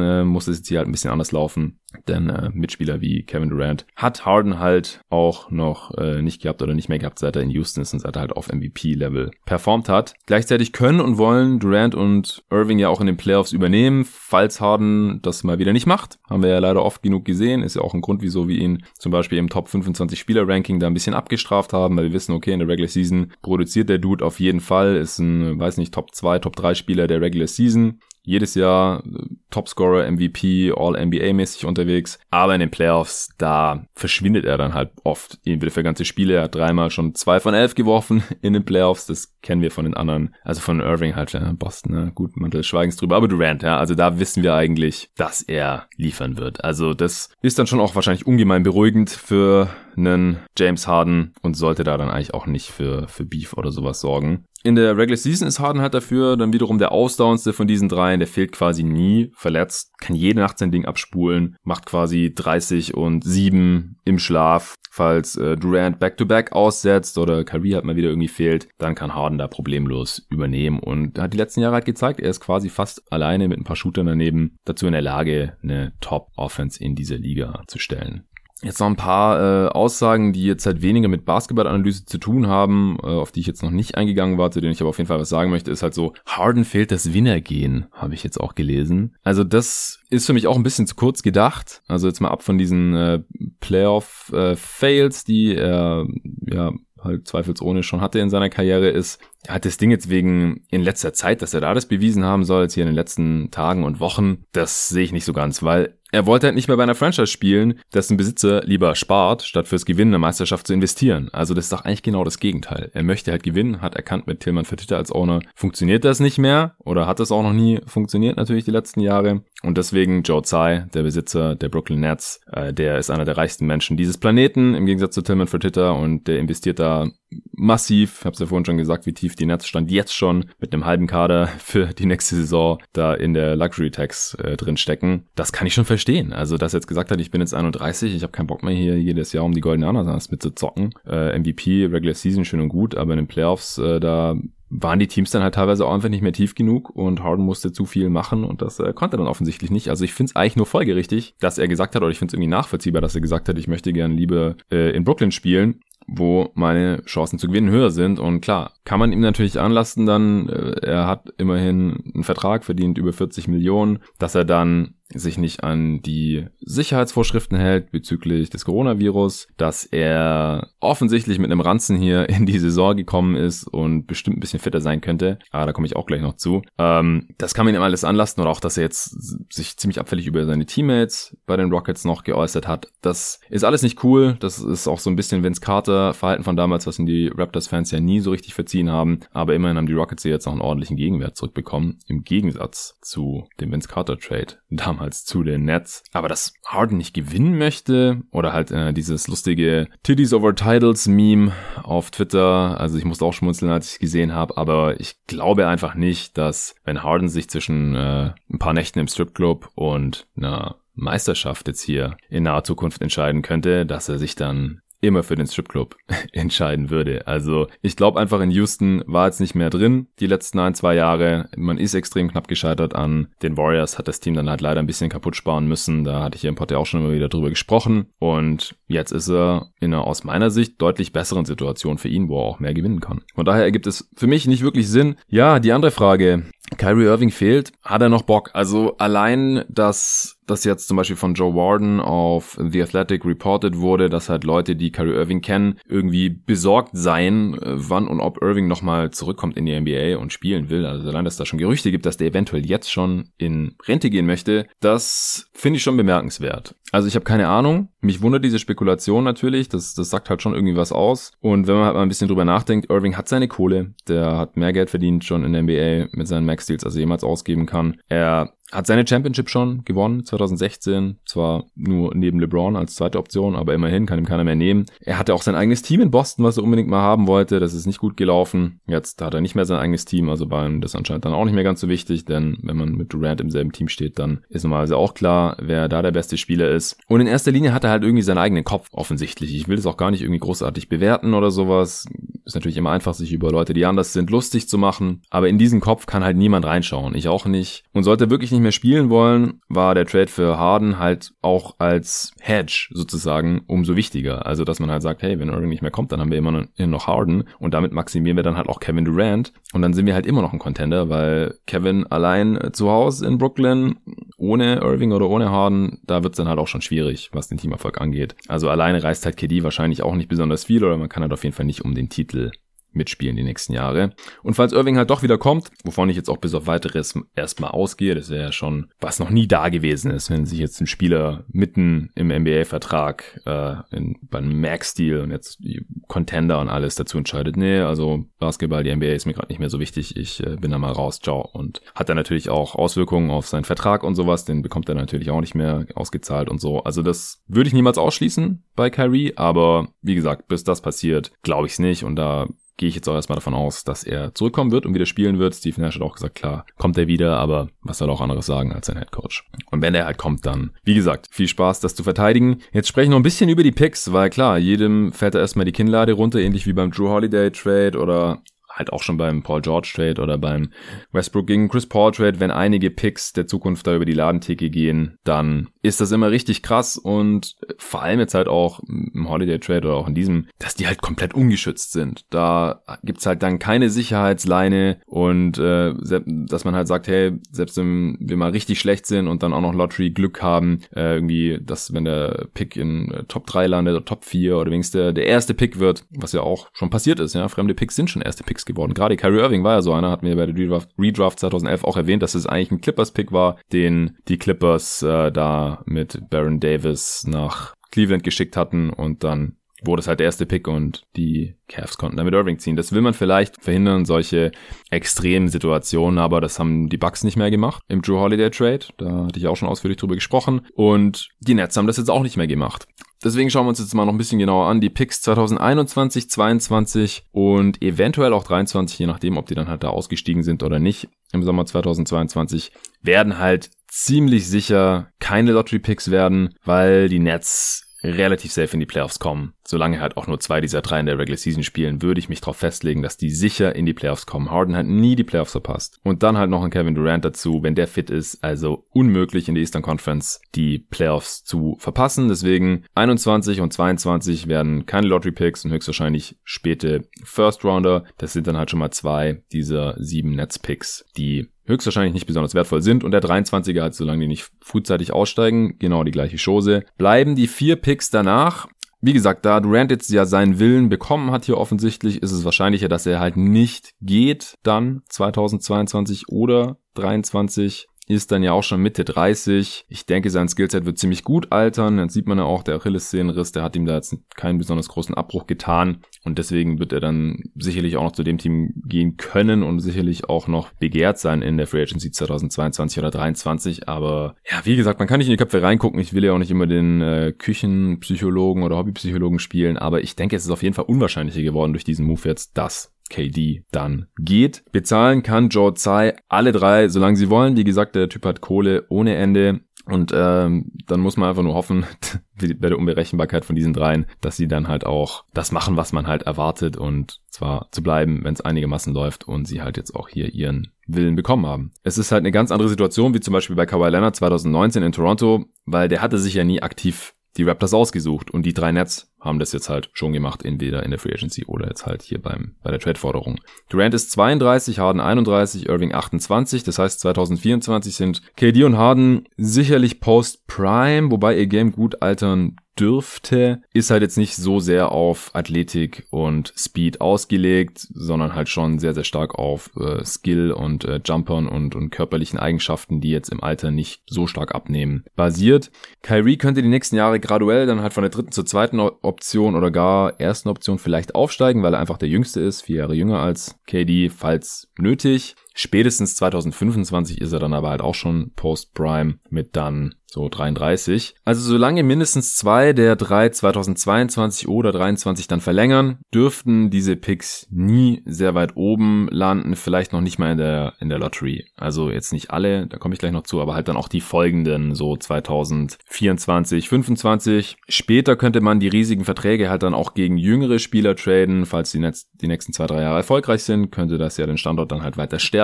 äh, 0.00 0.24
muss 0.24 0.48
es 0.48 0.58
jetzt 0.58 0.68
hier 0.68 0.78
halt 0.78 0.88
ein 0.88 0.92
bisschen 0.92 1.10
anders 1.10 1.32
laufen. 1.32 1.78
Denn 2.08 2.28
äh, 2.28 2.50
Mitspieler 2.52 3.00
wie 3.00 3.24
Kevin 3.24 3.50
Durant 3.50 3.86
hat 3.96 4.24
Harden 4.24 4.58
halt 4.58 5.00
auch 5.10 5.50
noch 5.50 5.96
äh, 5.98 6.22
nicht 6.22 6.42
gehabt 6.42 6.62
oder 6.62 6.74
nicht 6.74 6.88
mehr 6.88 6.98
gehabt, 6.98 7.18
seit 7.18 7.36
er 7.36 7.42
in 7.42 7.50
Houston 7.50 7.82
ist 7.82 7.92
und 7.92 8.00
seit 8.00 8.16
er 8.16 8.20
halt 8.20 8.32
auf 8.32 8.52
MVP-Level 8.52 9.30
performt 9.44 9.88
hat. 9.88 10.14
Gleichzeitig 10.26 10.72
können 10.72 11.00
und 11.00 11.18
wollen 11.18 11.58
Durant 11.58 11.94
und 11.94 12.44
Irving 12.50 12.78
ja 12.78 12.88
auch 12.88 13.00
in 13.00 13.06
den 13.06 13.16
Playoffs 13.16 13.52
übernehmen, 13.52 14.04
falls 14.04 14.60
Harden 14.60 15.20
das 15.22 15.44
mal 15.44 15.58
wieder 15.58 15.72
nicht 15.72 15.86
macht. 15.86 16.18
Haben 16.28 16.42
wir 16.42 16.50
ja 16.50 16.58
leider 16.58 16.82
oft 16.82 17.02
genug 17.02 17.24
gesehen. 17.24 17.62
Ist 17.62 17.76
ja 17.76 17.82
auch 17.82 17.94
ein 17.94 18.00
Grund, 18.00 18.22
wieso 18.22 18.48
wir 18.48 18.56
ihn 18.56 18.84
zum 18.98 19.12
Beispiel 19.12 19.38
im 19.38 19.48
Top 19.48 19.68
25 19.68 20.18
Spieler-Ranking 20.18 20.80
da 20.80 20.86
ein 20.86 20.94
bisschen 20.94 21.14
abgestraft 21.14 21.72
haben, 21.72 21.91
weil 21.96 22.04
wir 22.04 22.12
wissen, 22.12 22.32
okay, 22.32 22.52
in 22.52 22.60
der 22.60 22.68
Regular 22.68 22.88
Season 22.88 23.32
produziert 23.42 23.88
der 23.88 23.98
Dude 23.98 24.24
auf 24.24 24.40
jeden 24.40 24.60
Fall, 24.60 24.96
ist 24.96 25.18
ein, 25.18 25.58
weiß 25.58 25.76
nicht, 25.76 25.94
Top 25.94 26.14
2, 26.14 26.38
Top 26.40 26.56
3 26.56 26.74
Spieler 26.74 27.06
der 27.06 27.20
Regular 27.20 27.48
Season 27.48 27.98
jedes 28.24 28.54
Jahr 28.54 29.04
äh, 29.04 29.26
Topscorer, 29.50 30.10
MVP, 30.10 30.72
All-NBA-mäßig 30.74 31.66
unterwegs. 31.66 32.18
Aber 32.30 32.54
in 32.54 32.60
den 32.60 32.70
Playoffs, 32.70 33.30
da 33.38 33.86
verschwindet 33.94 34.44
er 34.44 34.56
dann 34.56 34.74
halt 34.74 34.90
oft. 35.04 35.38
Entweder 35.44 35.72
für 35.72 35.82
ganze 35.82 36.04
Spiele. 36.04 36.34
Er 36.34 36.42
hat 36.44 36.54
dreimal 36.54 36.90
schon 36.90 37.14
zwei 37.14 37.40
von 37.40 37.54
elf 37.54 37.74
geworfen 37.74 38.22
in 38.42 38.52
den 38.52 38.64
Playoffs. 38.64 39.06
Das 39.06 39.34
kennen 39.42 39.60
wir 39.60 39.70
von 39.70 39.84
den 39.84 39.94
anderen. 39.94 40.34
Also 40.42 40.60
von 40.60 40.80
Irving 40.80 41.16
halt, 41.16 41.32
ja, 41.32 41.52
Boston, 41.52 41.92
ne? 41.92 42.12
gut, 42.14 42.36
Mantel 42.36 42.62
Schweigens 42.62 42.96
drüber. 42.96 43.16
Aber 43.16 43.28
Durant, 43.28 43.62
ja, 43.62 43.76
also 43.76 43.94
da 43.94 44.18
wissen 44.18 44.42
wir 44.42 44.54
eigentlich, 44.54 45.10
dass 45.16 45.42
er 45.42 45.88
liefern 45.96 46.36
wird. 46.36 46.64
Also 46.64 46.94
das 46.94 47.30
ist 47.42 47.58
dann 47.58 47.66
schon 47.66 47.80
auch 47.80 47.94
wahrscheinlich 47.94 48.26
ungemein 48.26 48.62
beruhigend 48.62 49.10
für 49.10 49.68
einen 49.96 50.38
James 50.58 50.86
Harden 50.86 51.32
und 51.42 51.54
sollte 51.56 51.84
da 51.84 51.96
dann 51.96 52.10
eigentlich 52.10 52.34
auch 52.34 52.46
nicht 52.46 52.70
für, 52.70 53.08
für 53.08 53.24
Beef 53.24 53.54
oder 53.54 53.72
sowas 53.72 54.00
sorgen. 54.00 54.44
In 54.64 54.76
der 54.76 54.96
Regular 54.96 55.16
Season 55.16 55.48
ist 55.48 55.58
Harden 55.58 55.82
halt 55.82 55.94
dafür 55.94 56.36
dann 56.36 56.52
wiederum 56.52 56.78
der 56.78 56.92
ausdauerndste 56.92 57.52
von 57.52 57.66
diesen 57.66 57.88
dreien. 57.88 58.20
Der 58.20 58.28
fehlt 58.28 58.52
quasi 58.52 58.84
nie 58.84 59.32
verletzt, 59.34 59.92
kann 59.98 60.14
jede 60.14 60.38
Nacht 60.38 60.58
sein 60.58 60.70
Ding 60.70 60.84
abspulen, 60.84 61.56
macht 61.64 61.86
quasi 61.86 62.32
30 62.32 62.94
und 62.94 63.24
7 63.24 63.96
im 64.04 64.18
Schlaf. 64.20 64.76
Falls 64.94 65.36
äh, 65.36 65.56
Durant 65.56 65.98
back-to-back 65.98 66.50
-back 66.50 66.52
aussetzt 66.52 67.18
oder 67.18 67.44
Kyrie 67.44 67.74
halt 67.74 67.84
mal 67.84 67.96
wieder 67.96 68.10
irgendwie 68.10 68.28
fehlt, 68.28 68.68
dann 68.78 68.94
kann 68.94 69.14
Harden 69.14 69.38
da 69.38 69.48
problemlos 69.48 70.26
übernehmen. 70.28 70.78
Und 70.78 71.18
hat 71.18 71.32
die 71.32 71.38
letzten 71.38 71.60
Jahre 71.60 71.76
halt 71.76 71.86
gezeigt, 71.86 72.20
er 72.20 72.30
ist 72.30 72.40
quasi 72.40 72.68
fast 72.68 73.02
alleine 73.10 73.48
mit 73.48 73.58
ein 73.58 73.64
paar 73.64 73.74
Shootern 73.74 74.06
daneben 74.06 74.58
dazu 74.64 74.86
in 74.86 74.92
der 74.92 75.02
Lage, 75.02 75.56
eine 75.62 75.94
Top-Offense 76.00 76.82
in 76.82 76.94
dieser 76.94 77.16
Liga 77.16 77.62
zu 77.66 77.78
stellen. 77.78 78.26
Jetzt 78.62 78.78
noch 78.78 78.86
ein 78.86 78.96
paar 78.96 79.66
äh, 79.66 79.68
Aussagen, 79.68 80.32
die 80.32 80.44
jetzt 80.44 80.66
halt 80.66 80.82
weniger 80.82 81.08
mit 81.08 81.24
Basketballanalyse 81.24 82.04
zu 82.04 82.18
tun 82.18 82.46
haben, 82.46 82.96
äh, 83.02 83.06
auf 83.06 83.32
die 83.32 83.40
ich 83.40 83.46
jetzt 83.46 83.62
noch 83.62 83.70
nicht 83.70 83.96
eingegangen 83.96 84.38
war, 84.38 84.52
zu 84.52 84.60
denen 84.60 84.72
ich 84.72 84.80
aber 84.80 84.90
auf 84.90 84.98
jeden 84.98 85.08
Fall 85.08 85.18
was 85.18 85.28
sagen 85.28 85.50
möchte, 85.50 85.70
ist 85.70 85.82
halt 85.82 85.94
so, 85.94 86.12
Harden 86.26 86.64
fehlt 86.64 86.92
das 86.92 87.12
Winnergehen, 87.12 87.86
habe 87.92 88.14
ich 88.14 88.22
jetzt 88.22 88.38
auch 88.40 88.54
gelesen. 88.54 89.16
Also 89.24 89.42
das 89.42 89.98
ist 90.10 90.26
für 90.26 90.32
mich 90.32 90.46
auch 90.46 90.56
ein 90.56 90.62
bisschen 90.62 90.86
zu 90.86 90.94
kurz 90.94 91.22
gedacht. 91.22 91.82
Also 91.88 92.06
jetzt 92.06 92.20
mal 92.20 92.30
ab 92.30 92.44
von 92.44 92.56
diesen 92.56 92.94
äh, 92.94 93.20
Playoff-Fails, 93.60 95.22
äh, 95.22 95.26
die 95.26 95.56
er 95.56 96.06
ja 96.48 96.72
halt 97.02 97.26
zweifelsohne 97.26 97.82
schon 97.82 98.00
hatte 98.00 98.20
in 98.20 98.30
seiner 98.30 98.48
Karriere, 98.48 98.88
ist 98.88 99.18
hat 99.48 99.64
das 99.64 99.76
Ding 99.76 99.90
jetzt 99.90 100.08
wegen 100.08 100.64
in 100.68 100.82
letzter 100.82 101.12
Zeit, 101.12 101.42
dass 101.42 101.54
er 101.54 101.60
da 101.60 101.74
das 101.74 101.86
bewiesen 101.86 102.24
haben 102.24 102.44
soll, 102.44 102.62
jetzt 102.62 102.74
hier 102.74 102.84
in 102.84 102.90
den 102.90 102.96
letzten 102.96 103.50
Tagen 103.50 103.84
und 103.84 104.00
Wochen, 104.00 104.44
das 104.52 104.88
sehe 104.88 105.04
ich 105.04 105.12
nicht 105.12 105.24
so 105.24 105.32
ganz, 105.32 105.62
weil 105.62 105.98
er 106.14 106.26
wollte 106.26 106.46
halt 106.46 106.54
nicht 106.54 106.68
mehr 106.68 106.76
bei 106.76 106.82
einer 106.82 106.94
Franchise 106.94 107.26
spielen, 107.26 107.80
dessen 107.94 108.18
Besitzer 108.18 108.62
lieber 108.64 108.94
spart, 108.94 109.42
statt 109.42 109.66
fürs 109.66 109.86
Gewinnen 109.86 110.10
der 110.10 110.18
Meisterschaft 110.18 110.66
zu 110.66 110.74
investieren. 110.74 111.30
Also 111.32 111.54
das 111.54 111.64
ist 111.64 111.72
doch 111.72 111.86
eigentlich 111.86 112.02
genau 112.02 112.22
das 112.22 112.38
Gegenteil. 112.38 112.90
Er 112.92 113.02
möchte 113.02 113.30
halt 113.30 113.42
gewinnen, 113.42 113.80
hat 113.80 113.94
erkannt 113.94 114.26
mit 114.26 114.40
Tillmann 114.40 114.66
Fertitta 114.66 114.96
als 114.96 115.10
Owner, 115.10 115.40
funktioniert 115.54 116.04
das 116.04 116.20
nicht 116.20 116.36
mehr 116.36 116.76
oder 116.78 117.06
hat 117.06 117.18
es 117.18 117.32
auch 117.32 117.42
noch 117.42 117.54
nie 117.54 117.80
funktioniert 117.86 118.36
natürlich 118.36 118.66
die 118.66 118.70
letzten 118.70 119.00
Jahre. 119.00 119.42
Und 119.62 119.78
deswegen 119.78 120.22
Joe 120.22 120.42
Tsai, 120.42 120.86
der 120.92 121.02
Besitzer 121.02 121.56
der 121.56 121.70
Brooklyn 121.70 122.00
Nets, 122.00 122.40
äh, 122.52 122.74
der 122.74 122.98
ist 122.98 123.10
einer 123.10 123.24
der 123.24 123.38
reichsten 123.38 123.64
Menschen 123.64 123.96
dieses 123.96 124.18
Planeten 124.18 124.74
im 124.74 124.84
Gegensatz 124.84 125.14
zu 125.14 125.22
Tillman 125.22 125.46
Fertitta 125.46 125.92
und 125.92 126.28
der 126.28 126.40
investiert 126.40 126.78
da 126.78 127.08
massiv, 127.52 128.18
ich 128.18 128.24
habe 128.26 128.34
es 128.34 128.40
ja 128.40 128.46
vorhin 128.46 128.66
schon 128.66 128.76
gesagt, 128.76 129.06
wie 129.06 129.14
tief 129.14 129.31
die 129.36 129.46
Nets 129.46 129.66
stand 129.66 129.90
jetzt 129.90 130.14
schon 130.14 130.46
mit 130.58 130.72
einem 130.72 130.84
halben 130.84 131.06
Kader 131.06 131.46
für 131.58 131.86
die 131.86 132.06
nächste 132.06 132.36
Saison 132.36 132.78
da 132.92 133.14
in 133.14 133.34
der 133.34 133.56
Luxury 133.56 133.90
Tax 133.90 134.34
äh, 134.34 134.56
drin 134.56 134.76
stecken. 134.76 135.26
Das 135.34 135.52
kann 135.52 135.66
ich 135.66 135.74
schon 135.74 135.84
verstehen. 135.84 136.32
Also, 136.32 136.56
dass 136.56 136.74
er 136.74 136.78
jetzt 136.78 136.86
gesagt 136.86 137.10
hat, 137.10 137.20
ich 137.20 137.30
bin 137.30 137.40
jetzt 137.40 137.54
31, 137.54 138.14
ich 138.14 138.22
habe 138.22 138.32
keinen 138.32 138.46
Bock 138.46 138.62
mehr 138.62 138.74
hier 138.74 138.98
jedes 138.98 139.32
Jahr 139.32 139.44
um 139.44 139.52
die 139.52 139.60
goldene 139.60 139.88
Ananas 139.88 140.30
mitzuzocken. 140.30 140.94
Äh, 141.06 141.38
MVP, 141.38 141.86
Regular 141.86 142.14
Season 142.14 142.44
schön 142.44 142.60
und 142.60 142.68
gut, 142.68 142.94
aber 142.94 143.12
in 143.12 143.18
den 143.18 143.28
Playoffs 143.28 143.78
äh, 143.78 144.00
da 144.00 144.36
waren 144.74 144.98
die 144.98 145.06
Teams 145.06 145.30
dann 145.30 145.42
halt 145.42 145.54
teilweise 145.54 145.86
auch 145.86 145.92
einfach 145.92 146.08
nicht 146.08 146.22
mehr 146.22 146.32
tief 146.32 146.54
genug 146.54 146.88
und 146.90 147.22
Harden 147.22 147.44
musste 147.44 147.72
zu 147.72 147.84
viel 147.84 148.08
machen 148.08 148.42
und 148.42 148.62
das 148.62 148.80
äh, 148.80 148.94
konnte 148.94 149.16
er 149.16 149.18
dann 149.18 149.26
offensichtlich 149.26 149.70
nicht. 149.70 149.88
Also 149.88 150.04
ich 150.04 150.14
finde 150.14 150.30
es 150.30 150.36
eigentlich 150.36 150.56
nur 150.56 150.64
folgerichtig, 150.64 151.34
dass 151.40 151.58
er 151.58 151.68
gesagt 151.68 151.94
hat, 151.94 152.02
oder 152.02 152.10
ich 152.10 152.18
finde 152.18 152.30
es 152.30 152.34
irgendwie 152.34 152.48
nachvollziehbar, 152.48 153.02
dass 153.02 153.14
er 153.14 153.20
gesagt 153.20 153.50
hat, 153.50 153.58
ich 153.58 153.68
möchte 153.68 153.92
gern 153.92 154.12
lieber 154.12 154.56
äh, 154.72 154.96
in 154.96 155.04
Brooklyn 155.04 155.30
spielen 155.30 155.80
wo 156.06 156.50
meine 156.54 157.02
Chancen 157.04 157.38
zu 157.38 157.48
gewinnen 157.48 157.70
höher 157.70 157.90
sind. 157.90 158.18
Und 158.18 158.40
klar, 158.40 158.72
kann 158.84 158.98
man 158.98 159.12
ihm 159.12 159.20
natürlich 159.20 159.58
anlasten 159.58 160.06
dann, 160.06 160.48
äh, 160.48 160.86
er 160.86 161.06
hat 161.06 161.32
immerhin 161.38 162.12
einen 162.14 162.24
Vertrag, 162.24 162.64
verdient 162.64 162.98
über 162.98 163.12
40 163.12 163.48
Millionen, 163.48 164.00
dass 164.18 164.34
er 164.34 164.44
dann 164.44 164.94
sich 165.14 165.38
nicht 165.38 165.64
an 165.64 166.02
die 166.02 166.46
Sicherheitsvorschriften 166.60 167.58
hält 167.58 167.90
bezüglich 167.90 168.50
des 168.50 168.64
Coronavirus, 168.64 169.48
dass 169.56 169.84
er 169.84 170.68
offensichtlich 170.80 171.38
mit 171.38 171.50
einem 171.50 171.60
Ranzen 171.60 171.96
hier 171.96 172.28
in 172.28 172.46
die 172.46 172.58
Saison 172.58 172.96
gekommen 172.96 173.36
ist 173.36 173.66
und 173.66 174.06
bestimmt 174.06 174.36
ein 174.36 174.40
bisschen 174.40 174.60
fitter 174.60 174.80
sein 174.80 175.00
könnte. 175.00 175.38
Aber 175.50 175.66
da 175.66 175.72
komme 175.72 175.86
ich 175.86 175.96
auch 175.96 176.06
gleich 176.06 176.22
noch 176.22 176.36
zu. 176.36 176.62
Ähm, 176.78 177.28
das 177.38 177.54
kann 177.54 177.66
man 177.66 177.74
ihm 177.74 177.82
alles 177.82 178.04
anlasten 178.04 178.42
oder 178.42 178.50
auch, 178.50 178.60
dass 178.60 178.76
er 178.76 178.84
jetzt 178.84 179.52
sich 179.52 179.76
ziemlich 179.76 180.00
abfällig 180.00 180.26
über 180.26 180.44
seine 180.46 180.66
Teammates 180.66 181.36
bei 181.46 181.56
den 181.56 181.70
Rockets 181.70 182.04
noch 182.04 182.24
geäußert 182.24 182.66
hat. 182.68 182.88
Das 183.00 183.40
ist 183.48 183.64
alles 183.64 183.82
nicht 183.82 184.02
cool. 184.04 184.36
Das 184.40 184.58
ist 184.58 184.88
auch 184.88 184.98
so 184.98 185.10
ein 185.10 185.16
bisschen 185.16 185.42
Vince 185.42 185.60
Carter 185.60 186.14
Verhalten 186.14 186.44
von 186.44 186.56
damals, 186.56 186.86
was 186.86 186.98
ihn 186.98 187.06
die 187.06 187.28
Raptors-Fans 187.28 187.90
ja 187.90 188.00
nie 188.00 188.20
so 188.20 188.30
richtig 188.30 188.54
verziehen 188.54 188.90
haben. 188.90 189.20
Aber 189.32 189.54
immerhin 189.54 189.76
haben 189.76 189.86
die 189.86 189.92
Rockets 189.92 190.22
hier 190.22 190.32
jetzt 190.32 190.46
auch 190.46 190.52
einen 190.52 190.60
ordentlichen 190.60 190.96
Gegenwert 190.96 191.36
zurückbekommen. 191.36 191.98
Im 192.06 192.24
Gegensatz 192.24 192.98
zu 193.00 193.48
dem 193.60 193.72
Vince 193.72 193.88
Carter 193.88 194.18
Trade 194.18 194.54
damals 194.70 195.01
damals 195.02 195.24
zu 195.24 195.42
den 195.42 195.64
Nets. 195.64 196.04
Aber 196.12 196.28
dass 196.28 196.54
Harden 196.64 196.96
nicht 196.96 197.14
gewinnen 197.14 197.58
möchte 197.58 198.22
oder 198.30 198.52
halt 198.52 198.70
äh, 198.70 198.92
dieses 198.92 199.26
lustige 199.26 199.88
Titties 200.02 200.32
over 200.32 200.54
Titles 200.54 201.08
Meme 201.08 201.52
auf 201.82 202.10
Twitter, 202.10 202.80
also 202.80 202.96
ich 202.98 203.04
musste 203.04 203.24
auch 203.24 203.32
schmunzeln, 203.32 203.72
als 203.72 203.88
ich 203.88 203.92
es 203.94 203.98
gesehen 203.98 204.32
habe, 204.32 204.56
aber 204.56 205.00
ich 205.00 205.16
glaube 205.26 205.66
einfach 205.66 205.94
nicht, 205.94 206.38
dass 206.38 206.76
wenn 206.84 207.02
Harden 207.02 207.28
sich 207.28 207.50
zwischen 207.50 207.94
äh, 207.94 208.32
ein 208.50 208.58
paar 208.58 208.72
Nächten 208.72 209.00
im 209.00 209.08
Stripclub 209.08 209.70
und 209.74 210.26
einer 210.36 210.76
Meisterschaft 210.94 211.68
jetzt 211.68 211.82
hier 211.82 212.16
in 212.28 212.44
naher 212.44 212.64
Zukunft 212.64 213.00
entscheiden 213.00 213.42
könnte, 213.42 213.86
dass 213.86 214.08
er 214.08 214.18
sich 214.18 214.34
dann 214.34 214.81
immer 215.02 215.22
für 215.22 215.34
den 215.34 215.46
Stripclub 215.46 215.96
entscheiden 216.32 216.88
würde. 216.88 217.26
Also 217.26 217.66
ich 217.82 217.96
glaube 217.96 218.18
einfach 218.18 218.40
in 218.40 218.50
Houston 218.50 219.02
war 219.06 219.26
jetzt 219.26 219.40
nicht 219.40 219.54
mehr 219.54 219.68
drin 219.68 220.06
die 220.20 220.26
letzten 220.26 220.58
ein, 220.60 220.74
zwei 220.74 220.94
Jahre. 220.94 221.50
Man 221.56 221.76
ist 221.76 221.94
extrem 221.94 222.30
knapp 222.30 222.48
gescheitert 222.48 222.94
an 222.94 223.28
den 223.42 223.56
Warriors, 223.56 223.98
hat 223.98 224.08
das 224.08 224.20
Team 224.20 224.34
dann 224.34 224.48
halt 224.48 224.60
leider 224.60 224.80
ein 224.80 224.86
bisschen 224.86 225.10
kaputt 225.10 225.36
sparen 225.36 225.66
müssen. 225.66 226.04
Da 226.04 226.22
hatte 226.22 226.36
ich 226.36 226.42
hier 226.42 226.50
im 226.50 226.56
Pod 226.56 226.70
ja 226.70 226.78
auch 226.78 226.86
schon 226.86 227.00
immer 227.00 227.12
wieder 227.12 227.28
drüber 227.28 227.50
gesprochen. 227.50 228.06
Und 228.18 228.76
jetzt 228.86 229.10
ist 229.10 229.28
er 229.28 229.72
in 229.80 229.92
einer 229.92 230.06
aus 230.06 230.24
meiner 230.24 230.50
Sicht 230.50 230.80
deutlich 230.80 231.12
besseren 231.12 231.44
Situation 231.44 231.98
für 231.98 232.08
ihn, 232.08 232.28
wo 232.28 232.38
er 232.40 232.46
auch 232.46 232.60
mehr 232.60 232.74
gewinnen 232.74 233.00
kann. 233.00 233.22
Von 233.34 233.44
daher 233.44 233.64
ergibt 233.64 233.86
es 233.86 234.08
für 234.16 234.28
mich 234.28 234.46
nicht 234.46 234.62
wirklich 234.62 234.88
Sinn. 234.88 235.16
Ja, 235.28 235.58
die 235.58 235.72
andere 235.72 235.90
Frage. 235.90 236.44
Kyrie 236.76 237.04
Irving 237.04 237.30
fehlt, 237.30 237.72
hat 237.82 238.02
er 238.02 238.08
noch 238.08 238.22
Bock? 238.22 238.50
Also 238.54 238.96
allein, 238.98 239.64
dass 239.68 240.38
das 240.46 240.64
jetzt 240.64 240.88
zum 240.88 240.96
Beispiel 240.96 241.16
von 241.16 241.34
Joe 241.34 241.54
Warden 241.54 242.00
auf 242.00 242.58
The 242.60 242.82
Athletic 242.82 243.24
reported 243.24 243.78
wurde, 243.78 244.08
dass 244.10 244.28
halt 244.28 244.44
Leute, 244.44 244.76
die 244.76 244.92
Kyrie 244.92 245.14
Irving 245.14 245.40
kennen, 245.40 245.78
irgendwie 245.86 246.28
besorgt 246.30 246.90
seien, 246.92 247.54
äh, 247.54 247.60
wann 247.64 248.08
und 248.08 248.20
ob 248.20 248.42
Irving 248.42 248.66
nochmal 248.66 249.10
zurückkommt 249.10 249.56
in 249.56 249.66
die 249.66 249.78
NBA 249.78 250.18
und 250.18 250.32
spielen 250.32 250.68
will. 250.68 250.84
Also 250.84 251.08
allein, 251.08 251.24
dass 251.24 251.36
da 251.36 251.46
schon 251.46 251.58
Gerüchte 251.58 251.90
gibt, 251.90 252.06
dass 252.06 252.16
der 252.16 252.28
eventuell 252.28 252.66
jetzt 252.66 252.90
schon 252.90 253.30
in 253.38 253.76
Rente 253.86 254.10
gehen 254.10 254.26
möchte, 254.26 254.66
das 254.80 255.48
finde 255.54 255.78
ich 255.78 255.82
schon 255.82 255.96
bemerkenswert. 255.96 256.74
Also 256.92 257.08
ich 257.08 257.14
habe 257.14 257.24
keine 257.24 257.48
Ahnung. 257.48 257.88
Mich 258.02 258.20
wundert 258.20 258.44
diese 258.44 258.58
Spekulation 258.58 259.24
natürlich. 259.24 259.70
Das, 259.70 259.94
das 259.94 260.10
sagt 260.10 260.28
halt 260.28 260.42
schon 260.42 260.54
irgendwie 260.54 260.76
was 260.76 260.92
aus. 260.92 261.32
Und 261.40 261.66
wenn 261.66 261.76
man 261.76 261.86
halt 261.86 261.94
mal 261.94 262.02
ein 262.02 262.08
bisschen 262.08 262.28
drüber 262.28 262.44
nachdenkt, 262.44 262.90
Irving 262.90 263.16
hat 263.16 263.28
seine 263.28 263.48
Kohle. 263.48 263.94
Der 264.08 264.36
hat 264.36 264.58
mehr 264.58 264.74
Geld 264.74 264.90
verdient 264.90 265.24
schon 265.24 265.42
in 265.42 265.54
der 265.54 265.62
NBA 265.62 266.14
mit 266.14 266.28
seinen 266.28 266.44
Max-Deals, 266.62 266.84
als 266.84 266.94
er 266.94 267.00
jemals 267.00 267.24
ausgeben 267.24 267.66
kann. 267.66 267.96
Er 268.08 268.52
hat 268.70 268.86
seine 268.86 269.06
Championship 269.06 269.50
schon 269.50 269.84
gewonnen, 269.84 270.24
2016. 270.24 271.18
Zwar 271.26 271.66
nur 271.74 272.14
neben 272.14 272.40
LeBron 272.40 272.74
als 272.74 272.94
zweite 272.94 273.18
Option, 273.18 273.54
aber 273.54 273.74
immerhin 273.74 274.06
kann 274.06 274.18
ihm 274.18 274.24
keiner 274.24 274.44
mehr 274.44 274.54
nehmen. 274.54 274.86
Er 275.00 275.18
hatte 275.18 275.34
auch 275.34 275.42
sein 275.42 275.54
eigenes 275.54 275.82
Team 275.82 276.00
in 276.00 276.10
Boston, 276.10 276.44
was 276.44 276.56
er 276.56 276.64
unbedingt 276.64 276.88
mal 276.88 277.02
haben 277.02 277.26
wollte. 277.26 277.60
Das 277.60 277.74
ist 277.74 277.84
nicht 277.84 277.98
gut 277.98 278.16
gelaufen. 278.16 278.80
Jetzt 278.86 279.20
hat 279.20 279.34
er 279.34 279.42
nicht 279.42 279.54
mehr 279.54 279.66
sein 279.66 279.78
eigenes 279.78 280.06
Team, 280.06 280.30
also 280.30 280.46
bei 280.46 280.66
ihm 280.66 280.80
das 280.80 280.94
anscheinend 280.96 281.26
dann 281.26 281.34
auch 281.34 281.44
nicht 281.44 281.54
mehr 281.54 281.64
ganz 281.64 281.80
so 281.80 281.88
wichtig, 281.88 282.24
denn 282.24 282.56
wenn 282.62 282.76
man 282.76 282.92
mit 282.92 283.12
Durant 283.12 283.42
im 283.42 283.50
selben 283.50 283.72
Team 283.72 283.88
steht, 283.88 284.18
dann 284.18 284.42
ist 284.48 284.62
normalerweise 284.62 284.96
auch 284.96 285.12
klar, 285.12 285.56
wer 285.60 285.88
da 285.88 286.00
der 286.00 286.12
beste 286.12 286.38
Spieler 286.38 286.70
ist. 286.70 286.96
Und 287.08 287.20
in 287.20 287.26
erster 287.26 287.52
Linie 287.52 287.74
hat 287.74 287.84
er 287.84 287.90
halt 287.90 288.04
irgendwie 288.04 288.22
seinen 288.22 288.38
eigenen 288.38 288.64
Kopf 288.64 288.88
offensichtlich. 288.92 289.54
Ich 289.54 289.68
will 289.68 289.76
das 289.76 289.86
auch 289.86 289.98
gar 289.98 290.10
nicht 290.10 290.22
irgendwie 290.22 290.40
großartig 290.40 290.88
bewerten 290.88 291.34
oder 291.34 291.50
sowas. 291.50 292.06
Ist 292.44 292.54
natürlich 292.54 292.76
immer 292.76 292.90
einfach, 292.90 293.14
sich 293.14 293.32
über 293.32 293.50
Leute, 293.50 293.74
die 293.74 293.86
anders 293.86 294.12
sind, 294.12 294.30
lustig 294.30 294.68
zu 294.68 294.78
machen. 294.78 295.22
Aber 295.30 295.48
in 295.48 295.58
diesen 295.58 295.80
Kopf 295.80 296.06
kann 296.06 296.24
halt 296.24 296.36
niemand 296.36 296.64
reinschauen. 296.64 297.14
Ich 297.14 297.28
auch 297.28 297.46
nicht. 297.46 297.84
Und 297.92 298.04
sollte 298.04 298.30
wirklich 298.30 298.50
nicht 298.50 298.60
mehr 298.62 298.72
spielen 298.72 299.10
wollen, 299.10 299.60
war 299.68 299.94
der 299.94 300.06
Trade 300.06 300.26
für 300.26 300.58
Harden 300.58 300.98
halt 300.98 301.32
auch 301.42 301.76
als 301.78 302.32
Hedge 302.40 302.88
sozusagen 302.90 303.62
umso 303.66 303.96
wichtiger. 303.96 304.46
Also, 304.46 304.64
dass 304.64 304.80
man 304.80 304.90
halt 304.90 305.02
sagt, 305.02 305.22
hey, 305.22 305.38
wenn 305.38 305.48
Irving 305.48 305.68
nicht 305.68 305.82
mehr 305.82 305.90
kommt, 305.90 306.12
dann 306.12 306.20
haben 306.20 306.30
wir 306.30 306.38
immer 306.38 306.66
noch 306.78 307.06
Harden 307.06 307.44
und 307.58 307.74
damit 307.74 307.92
maximieren 307.92 308.36
wir 308.36 308.42
dann 308.42 308.56
halt 308.56 308.68
auch 308.68 308.80
Kevin 308.80 309.04
Durant 309.04 309.52
und 309.72 309.82
dann 309.82 309.94
sind 309.94 310.06
wir 310.06 310.14
halt 310.14 310.26
immer 310.26 310.42
noch 310.42 310.52
ein 310.52 310.58
Contender, 310.58 311.08
weil 311.08 311.58
Kevin 311.66 312.06
allein 312.06 312.58
zu 312.72 312.90
Hause 312.90 313.26
in 313.26 313.38
Brooklyn 313.38 313.96
ohne 314.36 314.80
Irving 314.80 315.12
oder 315.12 315.28
ohne 315.28 315.50
Harden, 315.50 316.00
da 316.04 316.22
wird's 316.22 316.36
dann 316.36 316.48
halt 316.48 316.58
auch 316.58 316.68
schon 316.68 316.82
schwierig, 316.82 317.30
was 317.32 317.48
den 317.48 317.58
Teamerfolg 317.58 318.00
angeht. 318.00 318.34
Also 318.48 318.68
alleine 318.68 319.02
reißt 319.02 319.24
halt 319.24 319.36
KD 319.36 319.62
wahrscheinlich 319.62 320.02
auch 320.02 320.14
nicht 320.14 320.28
besonders 320.28 320.64
viel 320.64 320.84
oder 320.84 320.96
man 320.96 321.08
kann 321.08 321.22
halt 321.22 321.32
auf 321.32 321.44
jeden 321.44 321.54
Fall 321.54 321.66
nicht 321.66 321.84
um 321.84 321.94
den 321.94 322.08
Titel 322.08 322.31
Titel. 322.32 322.50
Mitspielen 322.94 323.36
die 323.36 323.42
nächsten 323.42 323.72
Jahre. 323.72 324.12
Und 324.42 324.54
falls 324.54 324.72
Irving 324.72 324.96
halt 324.96 325.10
doch 325.10 325.22
wieder 325.22 325.38
kommt, 325.38 325.70
wovon 325.84 326.08
ich 326.08 326.16
jetzt 326.16 326.28
auch 326.28 326.38
bis 326.38 326.54
auf 326.54 326.66
weiteres 326.66 327.14
erstmal 327.34 327.70
ausgehe, 327.70 328.14
das 328.14 328.30
wäre 328.30 328.44
ja 328.44 328.52
schon, 328.52 328.88
was 329.00 329.18
noch 329.18 329.30
nie 329.30 329.46
da 329.46 329.68
gewesen 329.68 330.10
ist, 330.10 330.30
wenn 330.30 330.46
sich 330.46 330.58
jetzt 330.58 330.80
ein 330.80 330.86
Spieler 330.86 331.44
mitten 331.48 332.10
im 332.14 332.28
NBA-Vertrag 332.28 333.40
äh, 333.46 333.74
in, 333.96 334.16
beim 334.22 334.60
Max-Deal 334.60 335.20
und 335.20 335.30
jetzt 335.30 335.58
die 335.60 335.84
Contender 336.08 336.60
und 336.60 336.68
alles 336.68 336.94
dazu 336.94 337.18
entscheidet, 337.18 337.56
nee, 337.56 337.80
also 337.80 338.26
Basketball, 338.38 338.84
die 338.84 338.94
NBA 338.94 339.06
ist 339.06 339.26
mir 339.26 339.34
gerade 339.34 339.48
nicht 339.48 339.58
mehr 339.58 339.70
so 339.70 339.80
wichtig, 339.80 340.16
ich 340.16 340.44
äh, 340.44 340.56
bin 340.56 340.70
da 340.70 340.78
mal 340.78 340.92
raus, 340.92 341.20
ciao. 341.20 341.48
Und 341.52 341.80
hat 341.94 342.08
dann 342.08 342.16
natürlich 342.16 342.50
auch 342.50 342.74
Auswirkungen 342.74 343.30
auf 343.30 343.46
seinen 343.46 343.64
Vertrag 343.64 344.02
und 344.02 344.14
sowas, 344.14 344.44
den 344.44 344.62
bekommt 344.62 344.88
er 344.88 344.94
natürlich 344.94 345.30
auch 345.30 345.40
nicht 345.40 345.54
mehr 345.54 345.86
ausgezahlt 345.94 346.48
und 346.48 346.60
so. 346.60 346.82
Also 346.82 347.02
das 347.02 347.42
würde 347.48 347.68
ich 347.68 347.74
niemals 347.74 347.98
ausschließen 347.98 348.62
bei 348.74 348.90
Kyrie, 348.90 349.34
aber 349.36 349.88
wie 350.02 350.14
gesagt, 350.14 350.48
bis 350.48 350.64
das 350.64 350.80
passiert, 350.80 351.32
glaube 351.42 351.66
ich 351.66 351.74
es 351.74 351.78
nicht 351.78 352.04
und 352.04 352.16
da 352.16 352.48
gehe 352.76 352.88
ich 352.88 352.94
jetzt 352.94 353.08
auch 353.08 353.14
erstmal 353.14 353.36
davon 353.36 353.54
aus, 353.54 353.84
dass 353.84 354.04
er 354.04 354.34
zurückkommen 354.34 354.72
wird 354.72 354.86
und 354.86 354.94
wieder 354.94 355.06
spielen 355.06 355.38
wird. 355.38 355.54
Steve 355.54 355.80
Nash 355.80 355.94
hat 355.94 356.02
auch 356.02 356.14
gesagt, 356.14 356.34
klar, 356.34 356.66
kommt 356.78 356.98
er 356.98 357.06
wieder, 357.06 357.36
aber 357.38 357.68
was 357.82 357.98
soll 357.98 358.08
er 358.08 358.12
auch 358.12 358.20
anderes 358.20 358.46
sagen 358.46 358.72
als 358.72 358.86
sein 358.86 358.98
Head 358.98 359.12
Coach? 359.12 359.44
Und 359.70 359.82
wenn 359.82 359.94
er 359.94 360.06
halt 360.06 360.18
kommt, 360.18 360.46
dann, 360.46 360.72
wie 360.84 360.94
gesagt, 360.94 361.28
viel 361.30 361.48
Spaß, 361.48 361.80
das 361.80 361.94
zu 361.94 362.02
verteidigen. 362.02 362.58
Jetzt 362.72 362.88
sprechen 362.88 363.10
wir 363.10 363.14
noch 363.14 363.20
ein 363.20 363.24
bisschen 363.24 363.50
über 363.50 363.62
die 363.62 363.72
Picks, 363.72 364.12
weil 364.12 364.30
klar, 364.30 364.58
jedem 364.58 365.12
fällt 365.12 365.34
da 365.34 365.38
erstmal 365.38 365.64
die 365.64 365.72
Kinnlade 365.72 366.12
runter, 366.12 366.38
ähnlich 366.38 366.66
wie 366.66 366.72
beim 366.72 366.90
Drew 366.90 367.08
Holiday 367.08 367.50
Trade 367.50 367.98
oder 367.98 368.42
halt 368.72 368.92
auch 368.92 369.02
schon 369.02 369.16
beim 369.16 369.42
Paul 369.42 369.62
George 369.62 369.92
Trade 369.94 370.20
oder 370.20 370.38
beim 370.38 370.70
Westbrook 371.12 371.46
gegen 371.46 371.68
Chris 371.68 371.86
Paul 371.86 372.12
Trade, 372.12 372.40
wenn 372.40 372.50
einige 372.50 372.90
Picks 372.90 373.32
der 373.32 373.46
Zukunft 373.46 373.86
da 373.86 373.94
über 373.94 374.04
die 374.04 374.12
Ladentheke 374.12 374.70
gehen, 374.70 375.18
dann 375.24 375.68
ist 375.82 376.00
das 376.00 376.12
immer 376.12 376.30
richtig 376.30 376.62
krass 376.62 376.96
und 376.96 377.56
vor 377.78 378.02
allem 378.02 378.20
jetzt 378.20 378.34
halt 378.34 378.48
auch 378.48 378.80
im 378.88 379.28
Holiday 379.28 379.58
Trade 379.58 379.88
oder 379.88 379.96
auch 379.96 380.08
in 380.08 380.14
diesem, 380.14 380.48
dass 380.58 380.74
die 380.74 380.86
halt 380.86 381.02
komplett 381.02 381.34
ungeschützt 381.34 381.92
sind. 381.92 382.24
Da 382.30 382.82
gibt's 383.02 383.26
halt 383.26 383.42
dann 383.42 383.58
keine 383.58 383.90
Sicherheitsleine 383.90 385.00
und 385.06 385.58
äh, 385.58 385.94
dass 386.24 386.64
man 386.64 386.74
halt 386.74 386.88
sagt, 386.88 387.08
hey, 387.08 387.32
selbst 387.50 387.76
wenn 387.76 388.16
wir 388.20 388.36
mal 388.36 388.50
richtig 388.50 388.80
schlecht 388.80 389.06
sind 389.06 389.28
und 389.28 389.42
dann 389.42 389.52
auch 389.52 389.60
noch 389.60 389.74
Lottery 389.74 390.10
Glück 390.10 390.42
haben, 390.42 390.80
äh, 390.94 391.14
irgendwie, 391.14 391.58
dass 391.62 391.92
wenn 391.92 392.04
der 392.04 392.48
Pick 392.54 392.76
in 392.76 393.10
äh, 393.10 393.24
Top 393.24 393.46
3 393.46 393.66
landet 393.66 393.96
oder 393.96 394.04
Top 394.04 394.24
4 394.24 394.56
oder 394.56 394.70
wenigstens 394.70 394.92
der, 394.92 395.12
der 395.12 395.26
erste 395.26 395.54
Pick 395.54 395.78
wird, 395.78 396.04
was 396.10 396.32
ja 396.32 396.40
auch 396.42 396.68
schon 396.72 396.90
passiert 396.90 397.20
ist, 397.20 397.34
ja, 397.34 397.48
fremde 397.48 397.74
Picks 397.74 397.96
sind 397.96 398.10
schon 398.10 398.22
erste 398.22 398.44
Picks 398.44 398.61
Picks 398.62 398.64
geworden. 398.64 398.94
Gerade 398.94 399.16
Kyrie 399.16 399.40
Irving 399.40 399.64
war 399.64 399.74
ja 399.74 399.82
so 399.82 399.92
einer, 399.92 400.10
hat 400.10 400.22
mir 400.22 400.36
bei 400.36 400.46
der 400.46 400.56
Redraft, 400.56 400.90
Redraft 400.98 401.40
2011 401.40 401.84
auch 401.84 401.96
erwähnt, 401.96 402.22
dass 402.22 402.34
es 402.34 402.46
eigentlich 402.46 402.70
ein 402.70 402.80
Clippers-Pick 402.80 403.32
war, 403.32 403.58
den 403.72 404.16
die 404.28 404.38
Clippers 404.38 405.02
äh, 405.02 405.30
da 405.30 405.82
mit 405.86 406.30
Baron 406.30 406.60
Davis 406.60 407.24
nach 407.26 407.74
Cleveland 407.90 408.24
geschickt 408.24 408.56
hatten 408.56 408.90
und 408.90 409.22
dann 409.24 409.56
wurde 409.84 410.00
es 410.00 410.08
halt 410.08 410.20
der 410.20 410.26
erste 410.26 410.46
Pick 410.46 410.68
und 410.68 411.02
die 411.16 411.54
Cavs 411.68 411.98
konnten 411.98 412.16
damit 412.16 412.34
Irving 412.34 412.58
ziehen. 412.58 412.76
Das 412.76 412.92
will 412.92 413.00
man 413.00 413.14
vielleicht 413.14 413.62
verhindern, 413.62 414.04
solche 414.04 414.52
extremen 414.90 415.48
Situationen, 415.48 416.18
aber 416.18 416.40
das 416.40 416.58
haben 416.58 416.88
die 416.88 416.98
Bucks 416.98 417.24
nicht 417.24 417.36
mehr 417.36 417.50
gemacht 417.50 417.82
im 417.88 418.02
Drew 418.02 418.18
Holiday 418.18 418.50
Trade. 418.50 418.86
Da 418.98 419.26
hatte 419.26 419.38
ich 419.38 419.46
auch 419.46 419.56
schon 419.56 419.68
ausführlich 419.68 419.98
drüber 419.98 420.14
gesprochen. 420.14 420.66
Und 420.74 421.28
die 421.40 421.54
Nets 421.54 421.76
haben 421.76 421.86
das 421.86 421.96
jetzt 421.96 422.10
auch 422.10 422.22
nicht 422.22 422.36
mehr 422.36 422.46
gemacht. 422.46 422.86
Deswegen 423.24 423.50
schauen 423.50 423.66
wir 423.66 423.70
uns 423.70 423.78
jetzt 423.78 423.94
mal 423.94 424.04
noch 424.04 424.12
ein 424.12 424.18
bisschen 424.18 424.40
genauer 424.40 424.66
an. 424.66 424.80
Die 424.80 424.90
Picks 424.90 425.22
2021, 425.22 426.28
22 426.28 427.24
und 427.30 427.80
eventuell 427.80 428.32
auch 428.32 428.42
23, 428.42 428.98
je 428.98 429.06
nachdem, 429.06 429.36
ob 429.36 429.46
die 429.46 429.54
dann 429.54 429.68
halt 429.68 429.84
da 429.84 429.90
ausgestiegen 429.90 430.42
sind 430.42 430.64
oder 430.64 430.80
nicht 430.80 431.08
im 431.32 431.44
Sommer 431.44 431.64
2022, 431.64 432.72
werden 433.00 433.38
halt 433.38 433.70
ziemlich 433.86 434.48
sicher 434.48 435.10
keine 435.20 435.52
Lottery 435.52 435.78
Picks 435.78 436.10
werden, 436.10 436.54
weil 436.64 437.08
die 437.08 437.20
Nets 437.20 437.91
relativ 438.02 438.52
safe 438.52 438.74
in 438.74 438.80
die 438.80 438.86
Playoffs 438.86 439.18
kommen. 439.18 439.54
Solange 439.64 440.00
halt 440.00 440.16
auch 440.16 440.26
nur 440.26 440.40
zwei 440.40 440.60
dieser 440.60 440.82
drei 440.82 441.00
in 441.00 441.06
der 441.06 441.18
Regular 441.18 441.38
Season 441.38 441.62
spielen, 441.62 442.02
würde 442.02 442.18
ich 442.18 442.28
mich 442.28 442.40
darauf 442.40 442.56
festlegen, 442.56 443.02
dass 443.02 443.16
die 443.16 443.30
sicher 443.30 443.76
in 443.76 443.86
die 443.86 443.94
Playoffs 443.94 444.26
kommen. 444.26 444.50
Harden 444.50 444.76
hat 444.76 444.86
nie 444.86 445.14
die 445.14 445.24
Playoffs 445.24 445.52
verpasst. 445.52 446.00
Und 446.02 446.22
dann 446.22 446.36
halt 446.36 446.50
noch 446.50 446.64
ein 446.64 446.70
Kevin 446.70 446.94
Durant 446.94 447.24
dazu, 447.24 447.62
wenn 447.62 447.74
der 447.74 447.86
fit 447.86 448.10
ist, 448.10 448.42
also 448.42 448.86
unmöglich 448.90 449.48
in 449.48 449.54
der 449.54 449.62
Eastern 449.62 449.82
Conference 449.82 450.40
die 450.54 450.78
Playoffs 450.78 451.44
zu 451.44 451.76
verpassen. 451.78 452.28
Deswegen 452.28 452.84
21 452.94 453.60
und 453.60 453.72
22 453.72 454.48
werden 454.48 454.86
keine 454.86 455.06
Lottery 455.06 455.32
Picks 455.32 455.64
und 455.64 455.70
höchstwahrscheinlich 455.70 456.36
späte 456.42 457.08
First 457.22 457.64
Rounder. 457.64 458.04
Das 458.18 458.32
sind 458.32 458.46
dann 458.46 458.56
halt 458.56 458.70
schon 458.70 458.80
mal 458.80 458.90
zwei 458.90 459.42
dieser 459.52 459.94
sieben 459.98 460.34
Nets 460.34 460.58
Picks, 460.58 461.04
die 461.16 461.51
höchstwahrscheinlich 461.66 462.14
nicht 462.14 462.26
besonders 462.26 462.54
wertvoll 462.54 462.82
sind 462.82 463.04
und 463.04 463.12
der 463.12 463.22
23er 463.22 463.82
hat, 463.82 463.94
solange 463.94 464.20
die 464.20 464.28
nicht 464.28 464.50
frühzeitig 464.60 465.12
aussteigen, 465.12 465.76
genau 465.78 466.04
die 466.04 466.10
gleiche 466.10 466.36
Chose. 466.42 466.84
Bleiben 466.98 467.36
die 467.36 467.46
vier 467.46 467.76
Picks 467.76 468.10
danach. 468.10 468.68
Wie 469.00 469.12
gesagt, 469.12 469.44
da 469.44 469.58
Durant 469.58 469.90
jetzt 469.90 470.10
ja 470.10 470.26
seinen 470.26 470.60
Willen 470.60 470.88
bekommen 470.88 471.32
hat 471.32 471.44
hier 471.44 471.58
offensichtlich, 471.58 472.22
ist 472.22 472.30
es 472.30 472.44
wahrscheinlicher, 472.44 472.88
dass 472.88 473.04
er 473.04 473.18
halt 473.18 473.36
nicht 473.36 473.94
geht 474.00 474.54
dann 474.62 475.02
2022 475.08 476.28
oder 476.28 476.78
23 476.94 477.88
ist 478.08 478.32
dann 478.32 478.42
ja 478.42 478.52
auch 478.52 478.62
schon 478.62 478.80
Mitte 478.80 479.04
30. 479.04 479.86
Ich 479.88 480.06
denke, 480.06 480.28
sein 480.30 480.48
Skillset 480.48 480.84
wird 480.84 480.98
ziemlich 480.98 481.22
gut 481.22 481.52
altern. 481.52 481.98
Dann 481.98 482.08
sieht 482.08 482.26
man 482.26 482.38
ja 482.38 482.44
auch, 482.44 482.62
der 482.62 482.76
Achillessehnenriss, 482.76 483.52
der 483.52 483.62
hat 483.62 483.76
ihm 483.76 483.86
da 483.86 483.94
jetzt 483.94 484.16
keinen 484.34 484.58
besonders 484.58 484.88
großen 484.88 485.14
Abbruch 485.14 485.46
getan. 485.46 485.98
Und 486.24 486.38
deswegen 486.38 486.78
wird 486.78 486.92
er 486.92 487.00
dann 487.00 487.44
sicherlich 487.54 487.96
auch 487.96 488.02
noch 488.02 488.12
zu 488.12 488.24
dem 488.24 488.38
Team 488.38 488.72
gehen 488.86 489.16
können 489.16 489.62
und 489.62 489.80
sicherlich 489.80 490.28
auch 490.28 490.48
noch 490.48 490.72
begehrt 490.74 491.18
sein 491.18 491.42
in 491.42 491.56
der 491.56 491.66
Free 491.66 491.82
Agency 491.82 492.10
2022 492.10 492.98
oder 492.98 493.12
2023. 493.12 493.88
Aber 493.88 494.34
ja, 494.50 494.60
wie 494.64 494.76
gesagt, 494.76 494.98
man 494.98 495.06
kann 495.06 495.18
nicht 495.18 495.28
in 495.28 495.34
die 495.34 495.38
Köpfe 495.38 495.62
reingucken. 495.62 496.00
Ich 496.00 496.12
will 496.12 496.24
ja 496.24 496.32
auch 496.32 496.38
nicht 496.38 496.50
immer 496.50 496.66
den 496.66 497.00
äh, 497.00 497.32
Küchenpsychologen 497.36 498.64
oder 498.64 498.76
Hobbypsychologen 498.76 499.38
spielen. 499.38 499.78
Aber 499.78 500.02
ich 500.02 500.16
denke, 500.16 500.34
es 500.34 500.44
ist 500.44 500.50
auf 500.50 500.62
jeden 500.62 500.74
Fall 500.74 500.86
unwahrscheinlicher 500.86 501.42
geworden 501.42 501.72
durch 501.72 501.84
diesen 501.84 502.06
Move 502.06 502.22
jetzt, 502.24 502.56
dass 502.58 502.91
KD 503.12 503.64
dann 503.70 504.06
geht. 504.18 504.64
Bezahlen 504.72 505.22
kann 505.22 505.50
Joe 505.50 505.74
Tsai 505.74 506.16
alle 506.28 506.50
drei, 506.50 506.88
solange 506.88 507.16
sie 507.16 507.30
wollen. 507.30 507.56
Wie 507.56 507.64
gesagt, 507.64 507.94
der 507.94 508.08
Typ 508.08 508.24
hat 508.24 508.40
Kohle 508.40 508.86
ohne 508.88 509.14
Ende. 509.14 509.60
Und 509.84 510.12
ähm, 510.14 510.70
dann 510.86 511.00
muss 511.00 511.16
man 511.16 511.28
einfach 511.28 511.42
nur 511.42 511.54
hoffen, 511.54 511.84
bei 512.40 512.68
der 512.68 512.78
Unberechenbarkeit 512.78 513.44
von 513.44 513.56
diesen 513.56 513.72
dreien, 513.72 514.06
dass 514.20 514.36
sie 514.36 514.46
dann 514.46 514.68
halt 514.68 514.86
auch 514.86 515.24
das 515.34 515.50
machen, 515.50 515.76
was 515.76 515.92
man 515.92 516.06
halt 516.06 516.22
erwartet 516.22 516.76
und 516.76 517.20
zwar 517.30 517.66
zu 517.72 517.82
bleiben, 517.82 518.20
wenn 518.22 518.34
es 518.34 518.40
einigermaßen 518.40 518.94
läuft 518.94 519.26
und 519.26 519.46
sie 519.46 519.60
halt 519.60 519.76
jetzt 519.76 519.94
auch 519.96 520.08
hier 520.08 520.32
ihren 520.32 520.72
Willen 520.86 521.16
bekommen 521.16 521.46
haben. 521.46 521.72
Es 521.82 521.98
ist 521.98 522.12
halt 522.12 522.20
eine 522.20 522.30
ganz 522.30 522.52
andere 522.52 522.68
Situation, 522.68 523.12
wie 523.12 523.20
zum 523.20 523.32
Beispiel 523.32 523.56
bei 523.56 523.66
Kawhi 523.66 523.88
Leonard 523.88 524.14
2019 524.14 524.84
in 524.84 524.92
Toronto, 524.92 525.46
weil 525.66 525.88
der 525.88 526.00
hatte 526.00 526.18
sich 526.18 526.34
ja 526.34 526.44
nie 526.44 526.62
aktiv 526.62 527.14
die 527.36 527.44
Raptors 527.44 527.74
ausgesucht 527.74 528.30
und 528.30 528.44
die 528.44 528.54
drei 528.54 528.72
Nets 528.72 529.11
haben 529.22 529.38
das 529.38 529.52
jetzt 529.52 529.68
halt 529.68 529.88
schon 529.94 530.12
gemacht, 530.12 530.44
entweder 530.44 530.82
in 530.82 530.90
der 530.90 530.98
Free 530.98 531.12
Agency 531.12 531.44
oder 531.46 531.68
jetzt 531.68 531.86
halt 531.86 532.02
hier 532.02 532.20
beim, 532.20 532.56
bei 532.62 532.70
der 532.70 532.80
Trade-Forderung. 532.80 533.40
Durant 533.68 533.94
ist 533.94 534.10
32, 534.10 534.78
Harden 534.78 535.00
31, 535.00 535.68
Irving 535.68 535.94
28, 535.94 536.64
das 536.64 536.78
heißt 536.78 537.00
2024 537.00 537.94
sind 537.94 538.22
KD 538.36 538.64
und 538.64 538.76
Harden 538.76 539.28
sicherlich 539.36 540.00
Post-Prime, 540.00 541.10
wobei 541.10 541.38
ihr 541.38 541.46
Game 541.46 541.72
gut 541.72 542.02
altern 542.02 542.56
dürfte, 542.78 543.62
ist 543.72 543.90
halt 543.90 544.02
jetzt 544.02 544.16
nicht 544.16 544.34
so 544.34 544.58
sehr 544.58 544.92
auf 544.92 545.30
Athletik 545.34 546.06
und 546.10 546.52
Speed 546.56 547.00
ausgelegt, 547.00 547.86
sondern 547.92 548.34
halt 548.34 548.48
schon 548.48 548.78
sehr, 548.78 548.94
sehr 548.94 549.04
stark 549.04 549.38
auf 549.38 549.70
äh, 549.76 550.04
Skill 550.04 550.52
und 550.52 550.84
äh, 550.84 551.00
Jumpern 551.04 551.48
und, 551.48 551.74
und 551.74 551.90
körperlichen 551.90 552.38
Eigenschaften, 552.38 553.00
die 553.00 553.10
jetzt 553.10 553.28
im 553.28 553.42
Alter 553.42 553.70
nicht 553.70 554.02
so 554.06 554.26
stark 554.26 554.54
abnehmen, 554.54 555.04
basiert. 555.16 555.70
Kyrie 556.02 556.38
könnte 556.38 556.62
die 556.62 556.68
nächsten 556.68 556.96
Jahre 556.96 557.20
graduell 557.20 557.66
dann 557.66 557.82
halt 557.82 557.92
von 557.92 558.02
der 558.02 558.10
dritten 558.10 558.32
zur 558.32 558.46
zweiten 558.46 558.80
Option 559.12 559.54
oder 559.54 559.70
gar 559.70 560.18
ersten 560.18 560.48
Option 560.48 560.78
vielleicht 560.78 561.14
aufsteigen, 561.14 561.62
weil 561.62 561.74
er 561.74 561.80
einfach 561.80 561.98
der 561.98 562.08
Jüngste 562.08 562.40
ist, 562.40 562.62
vier 562.62 562.78
Jahre 562.78 562.94
jünger 562.94 563.20
als 563.20 563.56
KD, 563.66 564.08
falls 564.08 564.68
nötig. 564.78 565.34
Spätestens 565.54 566.16
2025 566.16 567.20
ist 567.20 567.32
er 567.32 567.38
dann 567.38 567.54
aber 567.54 567.70
halt 567.70 567.82
auch 567.82 567.94
schon 567.94 568.32
Post-Prime 568.34 569.18
mit 569.28 569.56
dann 569.56 569.94
so 570.12 570.28
33. 570.28 571.14
Also 571.24 571.40
solange 571.40 571.82
mindestens 571.82 572.36
zwei 572.36 572.72
der 572.72 572.96
drei 572.96 573.30
2022 573.30 574.46
oder 574.46 574.70
23 574.70 575.26
dann 575.26 575.40
verlängern, 575.40 575.98
dürften 576.12 576.70
diese 576.70 576.96
Picks 576.96 577.46
nie 577.50 578.02
sehr 578.04 578.34
weit 578.34 578.56
oben 578.56 579.08
landen, 579.10 579.56
vielleicht 579.56 579.92
noch 579.92 580.02
nicht 580.02 580.18
mal 580.18 580.32
in 580.32 580.38
der, 580.38 580.74
in 580.80 580.90
der 580.90 580.98
Lottery. 580.98 581.46
Also 581.56 581.90
jetzt 581.90 582.12
nicht 582.12 582.30
alle, 582.30 582.66
da 582.66 582.76
komme 582.76 582.94
ich 582.94 582.98
gleich 582.98 583.12
noch 583.12 583.22
zu, 583.22 583.40
aber 583.40 583.54
halt 583.54 583.68
dann 583.68 583.76
auch 583.76 583.88
die 583.88 584.02
folgenden, 584.02 584.74
so 584.74 584.96
2024, 584.96 586.68
25. 586.68 587.56
Später 587.68 588.16
könnte 588.16 588.42
man 588.42 588.60
die 588.60 588.68
riesigen 588.68 589.04
Verträge 589.04 589.48
halt 589.48 589.62
dann 589.62 589.74
auch 589.74 589.94
gegen 589.94 590.18
jüngere 590.18 590.58
Spieler 590.58 590.94
traden, 590.94 591.46
falls 591.46 591.72
die, 591.72 591.78
Netz, 591.78 592.06
die 592.20 592.28
nächsten 592.28 592.52
zwei, 592.52 592.66
drei 592.66 592.82
Jahre 592.82 592.98
erfolgreich 592.98 593.44
sind, 593.44 593.70
könnte 593.70 593.96
das 593.96 594.18
ja 594.18 594.26
den 594.26 594.36
Standort 594.36 594.70
dann 594.72 594.82
halt 594.82 594.98
weiter 594.98 595.18
stärken. 595.18 595.41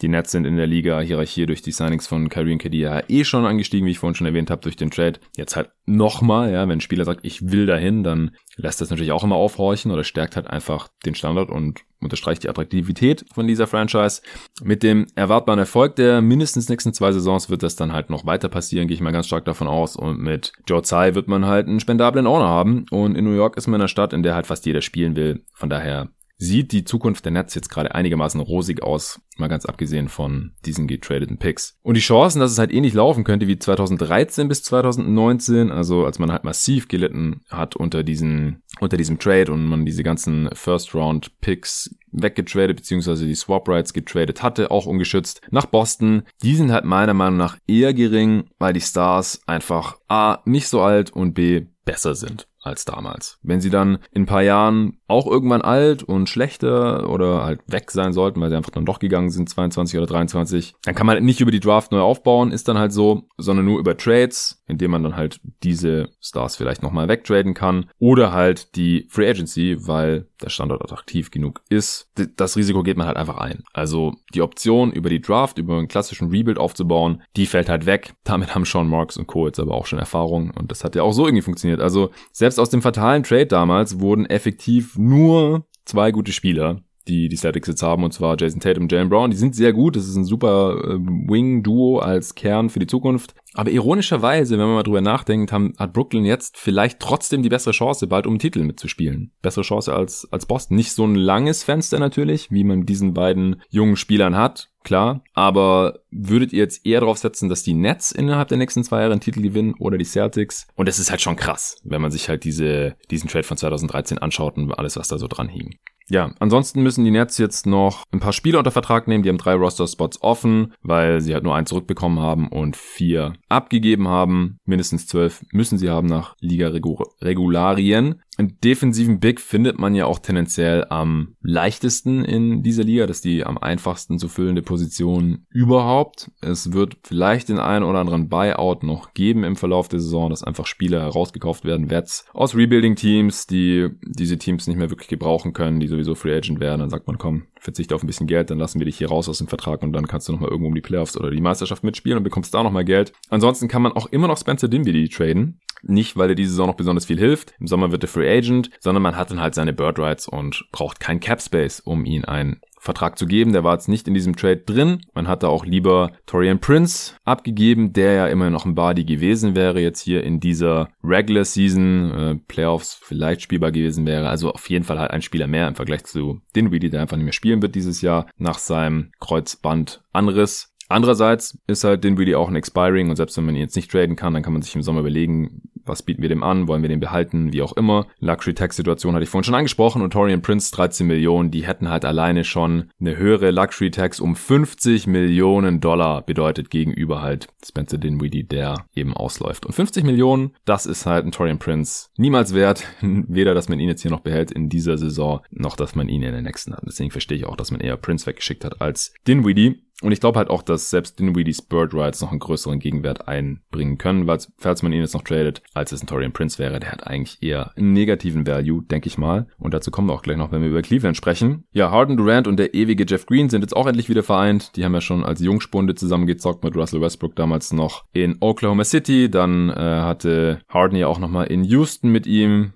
Die 0.00 0.08
Nets 0.08 0.32
sind 0.32 0.46
in 0.46 0.56
der 0.56 0.66
Liga-Hierarchie 0.66 1.46
durch 1.46 1.62
die 1.62 1.72
Signings 1.72 2.06
von 2.06 2.28
Kyrie 2.28 2.52
und 2.52 2.58
KD 2.58 2.78
ja 2.78 3.02
eh 3.08 3.24
schon 3.24 3.46
angestiegen, 3.46 3.86
wie 3.86 3.92
ich 3.92 3.98
vorhin 3.98 4.14
schon 4.14 4.26
erwähnt 4.26 4.50
habe, 4.50 4.62
durch 4.62 4.76
den 4.76 4.90
Trade. 4.90 5.20
Jetzt 5.36 5.56
halt 5.56 5.70
nochmal, 5.86 6.52
ja, 6.52 6.62
wenn 6.62 6.78
ein 6.78 6.80
Spieler 6.80 7.04
sagt, 7.04 7.20
ich 7.24 7.50
will 7.50 7.66
dahin, 7.66 8.02
dann 8.02 8.32
lässt 8.56 8.80
das 8.80 8.90
natürlich 8.90 9.12
auch 9.12 9.24
immer 9.24 9.36
aufhorchen 9.36 9.90
oder 9.90 10.04
stärkt 10.04 10.36
halt 10.36 10.46
einfach 10.46 10.88
den 11.04 11.14
Standard 11.14 11.50
und 11.50 11.80
unterstreicht 12.00 12.44
die 12.44 12.48
Attraktivität 12.48 13.24
von 13.32 13.46
dieser 13.46 13.66
Franchise. 13.66 14.22
Mit 14.62 14.82
dem 14.82 15.06
erwartbaren 15.14 15.58
Erfolg 15.58 15.96
der 15.96 16.20
mindestens 16.20 16.68
nächsten 16.68 16.92
zwei 16.92 17.12
Saisons 17.12 17.50
wird 17.50 17.62
das 17.62 17.76
dann 17.76 17.92
halt 17.92 18.10
noch 18.10 18.26
weiter 18.26 18.48
passieren, 18.48 18.86
gehe 18.86 18.94
ich 18.94 19.00
mal 19.00 19.10
ganz 19.10 19.26
stark 19.26 19.44
davon 19.44 19.66
aus. 19.66 19.96
Und 19.96 20.20
mit 20.20 20.52
Joe 20.68 20.82
Tsai 20.82 21.14
wird 21.14 21.28
man 21.28 21.46
halt 21.46 21.66
einen 21.66 21.80
spendablen 21.80 22.26
Owner 22.26 22.48
haben. 22.48 22.86
Und 22.90 23.16
in 23.16 23.24
New 23.24 23.34
York 23.34 23.56
ist 23.56 23.66
man 23.66 23.76
in 23.76 23.82
einer 23.82 23.88
Stadt, 23.88 24.12
in 24.12 24.22
der 24.22 24.34
halt 24.34 24.46
fast 24.46 24.66
jeder 24.66 24.82
spielen 24.82 25.16
will. 25.16 25.44
Von 25.54 25.70
daher 25.70 26.10
sieht 26.36 26.72
die 26.72 26.84
Zukunft 26.84 27.24
der 27.24 27.32
Nets 27.32 27.54
jetzt 27.54 27.68
gerade 27.68 27.94
einigermaßen 27.94 28.40
rosig 28.40 28.82
aus, 28.82 29.20
mal 29.36 29.48
ganz 29.48 29.66
abgesehen 29.66 30.08
von 30.08 30.52
diesen 30.64 30.86
getradeten 30.86 31.38
Picks. 31.38 31.78
Und 31.82 31.94
die 31.94 32.00
Chancen, 32.00 32.40
dass 32.40 32.50
es 32.50 32.58
halt 32.58 32.72
ähnlich 32.72 32.94
laufen 32.94 33.24
könnte 33.24 33.46
wie 33.46 33.58
2013 33.58 34.48
bis 34.48 34.62
2019, 34.64 35.70
also 35.70 36.04
als 36.04 36.18
man 36.18 36.32
halt 36.32 36.44
massiv 36.44 36.88
gelitten 36.88 37.42
hat 37.48 37.76
unter 37.76 38.02
diesen, 38.02 38.62
unter 38.80 38.96
diesem 38.96 39.18
Trade 39.18 39.52
und 39.52 39.64
man 39.64 39.84
diese 39.84 40.02
ganzen 40.02 40.48
First 40.52 40.94
Round 40.94 41.40
Picks 41.40 41.94
weggetradet, 42.10 42.76
beziehungsweise 42.76 43.26
die 43.26 43.34
Swap 43.34 43.68
Rights 43.68 43.92
getradet 43.92 44.42
hatte, 44.42 44.70
auch 44.70 44.86
ungeschützt, 44.86 45.40
nach 45.50 45.66
Boston. 45.66 46.22
Die 46.42 46.54
sind 46.54 46.72
halt 46.72 46.84
meiner 46.84 47.14
Meinung 47.14 47.36
nach 47.36 47.58
eher 47.66 47.94
gering, 47.94 48.44
weil 48.58 48.72
die 48.72 48.80
Stars 48.80 49.40
einfach 49.46 49.96
A, 50.08 50.38
nicht 50.44 50.68
so 50.68 50.80
alt 50.80 51.10
und 51.10 51.34
B, 51.34 51.66
besser 51.84 52.14
sind 52.14 52.48
als 52.64 52.84
damals. 52.84 53.38
Wenn 53.42 53.60
sie 53.60 53.70
dann 53.70 53.98
in 54.12 54.22
ein 54.22 54.26
paar 54.26 54.42
Jahren 54.42 54.98
auch 55.06 55.26
irgendwann 55.26 55.62
alt 55.62 56.02
und 56.02 56.28
schlechter 56.28 57.08
oder 57.08 57.44
halt 57.44 57.60
weg 57.66 57.90
sein 57.90 58.12
sollten, 58.12 58.40
weil 58.40 58.50
sie 58.50 58.56
einfach 58.56 58.70
dann 58.70 58.86
doch 58.86 58.98
gegangen 58.98 59.30
sind, 59.30 59.48
22 59.48 59.98
oder 59.98 60.06
23, 60.06 60.74
dann 60.84 60.94
kann 60.94 61.06
man 61.06 61.22
nicht 61.24 61.40
über 61.40 61.50
die 61.50 61.60
Draft 61.60 61.92
neu 61.92 62.00
aufbauen, 62.00 62.52
ist 62.52 62.68
dann 62.68 62.78
halt 62.78 62.92
so, 62.92 63.28
sondern 63.36 63.66
nur 63.66 63.78
über 63.78 63.96
Trades, 63.96 64.62
indem 64.66 64.92
man 64.92 65.02
dann 65.02 65.16
halt 65.16 65.40
diese 65.62 66.08
Stars 66.20 66.56
vielleicht 66.56 66.82
nochmal 66.82 67.08
wegtraden 67.08 67.54
kann 67.54 67.90
oder 67.98 68.32
halt 68.32 68.74
die 68.76 69.06
Free 69.10 69.28
Agency, 69.28 69.76
weil 69.86 70.26
der 70.42 70.50
Standort 70.50 70.82
attraktiv 70.82 71.30
genug 71.30 71.62
ist. 71.68 72.08
Das 72.36 72.56
Risiko 72.56 72.82
geht 72.82 72.96
man 72.96 73.06
halt 73.06 73.16
einfach 73.16 73.38
ein. 73.38 73.62
Also 73.72 74.14
die 74.34 74.42
Option 74.42 74.92
über 74.92 75.08
die 75.08 75.20
Draft, 75.20 75.58
über 75.58 75.78
einen 75.78 75.88
klassischen 75.88 76.30
Rebuild 76.30 76.58
aufzubauen, 76.58 77.22
die 77.36 77.46
fällt 77.46 77.68
halt 77.68 77.86
weg. 77.86 78.14
Damit 78.24 78.54
haben 78.54 78.64
Sean 78.64 78.88
Marks 78.88 79.16
und 79.16 79.26
Co. 79.26 79.46
jetzt 79.46 79.60
aber 79.60 79.74
auch 79.74 79.86
schon 79.86 79.98
Erfahrung 79.98 80.50
und 80.50 80.70
das 80.70 80.84
hat 80.84 80.94
ja 80.94 81.02
auch 81.02 81.12
so 81.12 81.26
irgendwie 81.26 81.42
funktioniert. 81.42 81.80
Also 81.80 82.10
selbst 82.32 82.53
aus 82.58 82.70
dem 82.70 82.82
fatalen 82.82 83.22
Trade 83.22 83.46
damals 83.46 84.00
wurden 84.00 84.26
effektiv 84.26 84.96
nur 84.98 85.66
zwei 85.84 86.10
gute 86.10 86.32
Spieler 86.32 86.82
die 87.08 87.28
die 87.28 87.36
Celtics 87.36 87.68
jetzt 87.68 87.82
haben, 87.82 88.04
und 88.04 88.12
zwar 88.12 88.36
Jason 88.38 88.60
Tatum 88.60 88.84
und 88.84 88.92
Jalen 88.92 89.08
Brown. 89.08 89.30
Die 89.30 89.36
sind 89.36 89.54
sehr 89.54 89.72
gut. 89.72 89.96
Das 89.96 90.06
ist 90.06 90.16
ein 90.16 90.24
super 90.24 90.78
äh, 90.82 90.98
Wing-Duo 90.98 91.98
als 91.98 92.34
Kern 92.34 92.70
für 92.70 92.78
die 92.78 92.86
Zukunft. 92.86 93.34
Aber 93.52 93.70
ironischerweise, 93.70 94.58
wenn 94.58 94.66
man 94.66 94.76
mal 94.76 94.82
drüber 94.82 95.00
nachdenkt, 95.00 95.52
haben, 95.52 95.74
hat 95.78 95.92
Brooklyn 95.92 96.24
jetzt 96.24 96.56
vielleicht 96.56 97.00
trotzdem 97.00 97.42
die 97.42 97.48
bessere 97.48 97.72
Chance, 97.72 98.06
bald 98.06 98.26
um 98.26 98.34
den 98.34 98.38
Titel 98.40 98.64
mitzuspielen. 98.64 99.32
Bessere 99.42 99.64
Chance 99.64 99.94
als, 99.94 100.26
als 100.32 100.46
Boston. 100.46 100.76
Nicht 100.76 100.92
so 100.92 101.04
ein 101.04 101.14
langes 101.14 101.62
Fenster 101.62 101.98
natürlich, 101.98 102.50
wie 102.50 102.64
man 102.64 102.86
diesen 102.86 103.14
beiden 103.14 103.62
jungen 103.68 103.96
Spielern 103.96 104.36
hat 104.36 104.70
klar. 104.84 105.22
Aber 105.32 106.00
würdet 106.10 106.52
ihr 106.52 106.60
jetzt 106.60 106.86
eher 106.86 107.00
darauf 107.00 107.18
setzen, 107.18 107.48
dass 107.48 107.62
die 107.62 107.74
Nets 107.74 108.12
innerhalb 108.12 108.48
der 108.48 108.58
nächsten 108.58 108.84
zwei 108.84 109.00
Jahre 109.00 109.12
einen 109.12 109.20
Titel 109.20 109.42
gewinnen 109.42 109.74
oder 109.78 109.98
die 109.98 110.04
Celtics? 110.04 110.68
Und 110.76 110.88
das 110.88 110.98
ist 110.98 111.10
halt 111.10 111.20
schon 111.20 111.36
krass, 111.36 111.80
wenn 111.84 112.02
man 112.02 112.10
sich 112.10 112.28
halt 112.28 112.44
diese, 112.44 112.96
diesen 113.10 113.28
Trade 113.28 113.44
von 113.44 113.56
2013 113.56 114.18
anschaut 114.18 114.56
und 114.56 114.72
alles, 114.72 114.96
was 114.96 115.08
da 115.08 115.18
so 115.18 115.26
dran 115.26 115.48
hing. 115.48 115.78
Ja, 116.10 116.34
ansonsten 116.38 116.82
müssen 116.82 117.04
die 117.04 117.10
Nets 117.10 117.38
jetzt 117.38 117.66
noch 117.66 118.04
ein 118.12 118.20
paar 118.20 118.34
Spieler 118.34 118.58
unter 118.58 118.70
Vertrag 118.70 119.08
nehmen. 119.08 119.22
Die 119.22 119.30
haben 119.30 119.38
drei 119.38 119.54
Roster-Spots 119.54 120.22
offen, 120.22 120.74
weil 120.82 121.20
sie 121.20 121.32
halt 121.32 121.44
nur 121.44 121.54
einen 121.54 121.66
zurückbekommen 121.66 122.20
haben 122.20 122.48
und 122.48 122.76
vier 122.76 123.34
abgegeben 123.48 124.08
haben. 124.08 124.58
Mindestens 124.66 125.06
zwölf 125.06 125.42
müssen 125.52 125.78
sie 125.78 125.88
haben 125.88 126.06
nach 126.06 126.34
Liga-Regularien. 126.40 128.20
Einen 128.36 128.58
defensiven 128.62 129.20
Big 129.20 129.40
findet 129.40 129.78
man 129.78 129.94
ja 129.94 130.06
auch 130.06 130.18
tendenziell 130.18 130.86
am 130.88 131.36
leichtesten 131.40 132.24
in 132.24 132.62
dieser 132.62 132.82
Liga. 132.82 133.06
Das 133.06 133.18
ist 133.18 133.24
die 133.24 133.44
am 133.44 133.58
einfachsten 133.58 134.18
zu 134.18 134.28
füllende 134.28 134.62
Position 134.62 135.46
überhaupt. 135.50 136.30
Es 136.40 136.72
wird 136.72 136.96
vielleicht 137.04 137.48
den 137.48 137.60
einen 137.60 137.84
oder 137.84 138.00
anderen 138.00 138.28
Buyout 138.28 138.82
noch 138.82 139.14
geben 139.14 139.44
im 139.44 139.56
Verlauf 139.56 139.88
der 139.88 140.00
Saison, 140.00 140.30
dass 140.30 140.42
einfach 140.42 140.66
Spieler 140.66 141.02
herausgekauft 141.02 141.64
werden, 141.64 141.90
Wets 141.90 142.26
aus 142.32 142.56
Rebuilding-Teams, 142.56 143.46
die 143.46 143.90
diese 144.02 144.36
Teams 144.36 144.66
nicht 144.66 144.76
mehr 144.76 144.90
wirklich 144.90 145.08
gebrauchen 145.08 145.52
können, 145.52 145.78
die 145.78 145.88
sowieso 145.88 146.16
Free 146.16 146.34
Agent 146.34 146.58
werden. 146.58 146.80
Dann 146.80 146.90
sagt 146.90 147.06
man, 147.06 147.18
komm, 147.18 147.44
verzichte 147.60 147.94
auf 147.94 148.02
ein 148.02 148.08
bisschen 148.08 148.26
Geld, 148.26 148.50
dann 148.50 148.58
lassen 148.58 148.80
wir 148.80 148.86
dich 148.86 148.98
hier 148.98 149.08
raus 149.08 149.28
aus 149.28 149.38
dem 149.38 149.48
Vertrag 149.48 149.82
und 149.82 149.92
dann 149.92 150.08
kannst 150.08 150.28
du 150.28 150.32
nochmal 150.32 150.50
irgendwo 150.50 150.68
um 150.68 150.74
die 150.74 150.80
Playoffs 150.80 151.16
oder 151.16 151.30
die 151.30 151.40
Meisterschaft 151.40 151.84
mitspielen 151.84 152.18
und 152.18 152.24
bekommst 152.24 152.52
da 152.52 152.62
nochmal 152.62 152.84
Geld. 152.84 153.12
Ansonsten 153.28 153.68
kann 153.68 153.82
man 153.82 153.92
auch 153.92 154.06
immer 154.06 154.26
noch 154.26 154.38
Spencer 154.38 154.68
Dinwiddie 154.68 155.08
traden. 155.08 155.60
Nicht, 155.86 156.16
weil 156.16 156.30
er 156.30 156.34
diese 156.34 156.50
Saison 156.50 156.68
noch 156.68 156.76
besonders 156.76 157.04
viel 157.04 157.18
hilft. 157.18 157.54
Im 157.60 157.66
Sommer 157.66 157.92
wird 157.92 158.04
er 158.04 158.08
Free 158.08 158.23
Agent, 158.24 158.70
sondern 158.80 159.02
man 159.02 159.16
hat 159.16 159.30
dann 159.30 159.40
halt 159.40 159.54
seine 159.54 159.72
Bird 159.72 159.98
Rights 159.98 160.28
und 160.28 160.64
braucht 160.72 161.00
kein 161.00 161.20
Cap 161.20 161.40
Space, 161.40 161.80
um 161.80 162.04
ihn 162.04 162.24
einen 162.24 162.60
Vertrag 162.84 163.18
zu 163.18 163.26
geben. 163.26 163.54
Der 163.54 163.64
war 163.64 163.72
jetzt 163.72 163.88
nicht 163.88 164.06
in 164.08 164.14
diesem 164.14 164.36
Trade 164.36 164.58
drin. 164.58 165.00
Man 165.14 165.26
hat 165.26 165.42
da 165.42 165.48
auch 165.48 165.64
lieber 165.64 166.12
Torian 166.26 166.60
Prince 166.60 167.14
abgegeben, 167.24 167.94
der 167.94 168.12
ja 168.12 168.26
immer 168.26 168.50
noch 168.50 168.66
ein 168.66 168.74
Body 168.74 169.04
gewesen 169.04 169.56
wäre, 169.56 169.80
jetzt 169.80 170.02
hier 170.02 170.22
in 170.22 170.38
dieser 170.38 170.90
Regular 171.02 171.46
Season, 171.46 172.12
äh, 172.12 172.34
Playoffs 172.46 173.00
vielleicht 173.02 173.40
spielbar 173.40 173.72
gewesen 173.72 174.06
wäre. 174.06 174.28
Also 174.28 174.52
auf 174.52 174.68
jeden 174.68 174.84
Fall 174.84 174.98
halt 174.98 175.12
ein 175.12 175.22
Spieler 175.22 175.46
mehr 175.46 175.66
im 175.66 175.76
Vergleich 175.76 176.04
zu 176.04 176.42
Dinwiddie, 176.54 176.90
der 176.90 177.00
einfach 177.00 177.16
nicht 177.16 177.24
mehr 177.24 177.32
spielen 177.32 177.62
wird 177.62 177.74
dieses 177.74 178.02
Jahr 178.02 178.26
nach 178.36 178.58
seinem 178.58 179.12
Kreuzbandanriss. 179.18 180.74
Andererseits 180.88 181.58
ist 181.66 181.84
halt 181.84 182.04
Dinwiddie 182.04 182.34
auch 182.34 182.48
ein 182.48 182.56
Expiring 182.56 183.08
und 183.08 183.16
selbst 183.16 183.38
wenn 183.38 183.46
man 183.46 183.54
ihn 183.54 183.62
jetzt 183.62 183.76
nicht 183.76 183.90
traden 183.90 184.16
kann, 184.16 184.34
dann 184.34 184.42
kann 184.42 184.52
man 184.52 184.60
sich 184.60 184.74
im 184.74 184.82
Sommer 184.82 185.00
überlegen, 185.00 185.62
was 185.86 186.02
bieten 186.02 186.22
wir 186.22 186.28
dem 186.28 186.42
an, 186.42 186.68
wollen 186.68 186.82
wir 186.82 186.88
den 186.88 187.00
behalten, 187.00 187.52
wie 187.52 187.62
auch 187.62 187.72
immer. 187.72 188.06
Luxury 188.20 188.54
Tax 188.54 188.76
Situation 188.76 189.14
hatte 189.14 189.24
ich 189.24 189.28
vorhin 189.28 189.44
schon 189.44 189.54
angesprochen 189.54 190.02
und 190.02 190.12
Torian 190.12 190.42
Prince 190.42 190.74
13 190.74 191.06
Millionen, 191.06 191.50
die 191.50 191.66
hätten 191.66 191.88
halt 191.88 192.04
alleine 192.04 192.44
schon 192.44 192.90
eine 193.00 193.16
höhere 193.16 193.50
Luxury 193.50 193.90
Tax 193.90 194.20
um 194.20 194.36
50 194.36 195.06
Millionen 195.06 195.80
Dollar 195.80 196.22
bedeutet 196.22 196.70
gegenüber 196.70 197.22
halt 197.22 197.48
Spencer 197.64 197.98
Dinwiddie, 197.98 198.44
der 198.44 198.86
eben 198.94 199.14
ausläuft. 199.14 199.66
Und 199.66 199.72
50 199.72 200.04
Millionen, 200.04 200.52
das 200.64 200.86
ist 200.86 201.06
halt 201.06 201.24
ein 201.24 201.32
Torian 201.32 201.58
Prince 201.58 202.08
niemals 202.16 202.54
wert, 202.54 202.84
weder 203.00 203.54
dass 203.54 203.68
man 203.68 203.80
ihn 203.80 203.88
jetzt 203.88 204.02
hier 204.02 204.10
noch 204.10 204.20
behält 204.20 204.50
in 204.50 204.68
dieser 204.68 204.98
Saison, 204.98 205.40
noch 205.50 205.76
dass 205.76 205.94
man 205.94 206.08
ihn 206.08 206.22
in 206.22 206.32
der 206.32 206.42
nächsten 206.42 206.74
hat. 206.74 206.82
Deswegen 206.86 207.10
verstehe 207.10 207.38
ich 207.38 207.46
auch, 207.46 207.56
dass 207.56 207.70
man 207.70 207.80
eher 207.80 207.96
Prince 207.96 208.26
weggeschickt 208.26 208.64
hat 208.64 208.80
als 208.80 209.14
Dinwiddie. 209.26 209.84
Und 210.02 210.12
ich 210.12 210.20
glaube 210.20 210.38
halt 210.38 210.50
auch, 210.50 210.62
dass 210.62 210.90
selbst 210.90 211.18
Dinwiddie's 211.20 211.62
Bird 211.62 211.94
Rights 211.94 212.20
noch 212.20 212.30
einen 212.30 212.40
größeren 212.40 212.80
Gegenwert 212.80 213.28
einbringen 213.28 213.96
können, 213.96 214.26
weil 214.26 214.38
falls 214.58 214.82
man 214.82 214.92
ihn 214.92 215.00
jetzt 215.00 215.14
noch 215.14 215.22
tradet, 215.22 215.62
als 215.74 215.92
es 215.92 216.02
ein 216.02 216.06
Torian 216.06 216.32
Prince 216.32 216.58
wäre, 216.58 216.80
der 216.80 216.92
hat 216.92 217.06
eigentlich 217.06 217.42
eher 217.42 217.72
einen 217.76 217.92
negativen 217.92 218.46
Value, 218.46 218.82
denke 218.82 219.08
ich 219.08 219.18
mal. 219.18 219.46
Und 219.58 219.74
dazu 219.74 219.90
kommen 219.90 220.08
wir 220.08 220.14
auch 220.14 220.22
gleich 220.22 220.36
noch, 220.36 220.52
wenn 220.52 220.62
wir 220.62 220.68
über 220.68 220.82
Cleveland 220.82 221.16
sprechen. 221.16 221.64
Ja, 221.72 221.90
Harden 221.90 222.16
Durant 222.16 222.46
und 222.46 222.56
der 222.56 222.74
ewige 222.74 223.04
Jeff 223.06 223.26
Green 223.26 223.50
sind 223.50 223.62
jetzt 223.62 223.76
auch 223.76 223.86
endlich 223.86 224.08
wieder 224.08 224.22
vereint. 224.22 224.76
Die 224.76 224.84
haben 224.84 224.94
ja 224.94 225.00
schon 225.00 225.24
als 225.24 225.40
Jungspunde 225.40 225.94
zusammengezockt 225.94 226.64
mit 226.64 226.76
Russell 226.76 227.00
Westbrook 227.00 227.36
damals 227.36 227.72
noch 227.72 228.04
in 228.12 228.36
Oklahoma 228.40 228.84
City. 228.84 229.30
Dann 229.30 229.70
äh, 229.70 229.74
hatte 229.74 230.60
Harden 230.68 230.96
ja 230.96 231.08
auch 231.08 231.18
nochmal 231.18 231.46
in 231.48 231.64
Houston 231.64 232.10
mit 232.10 232.26
ihm 232.26 232.72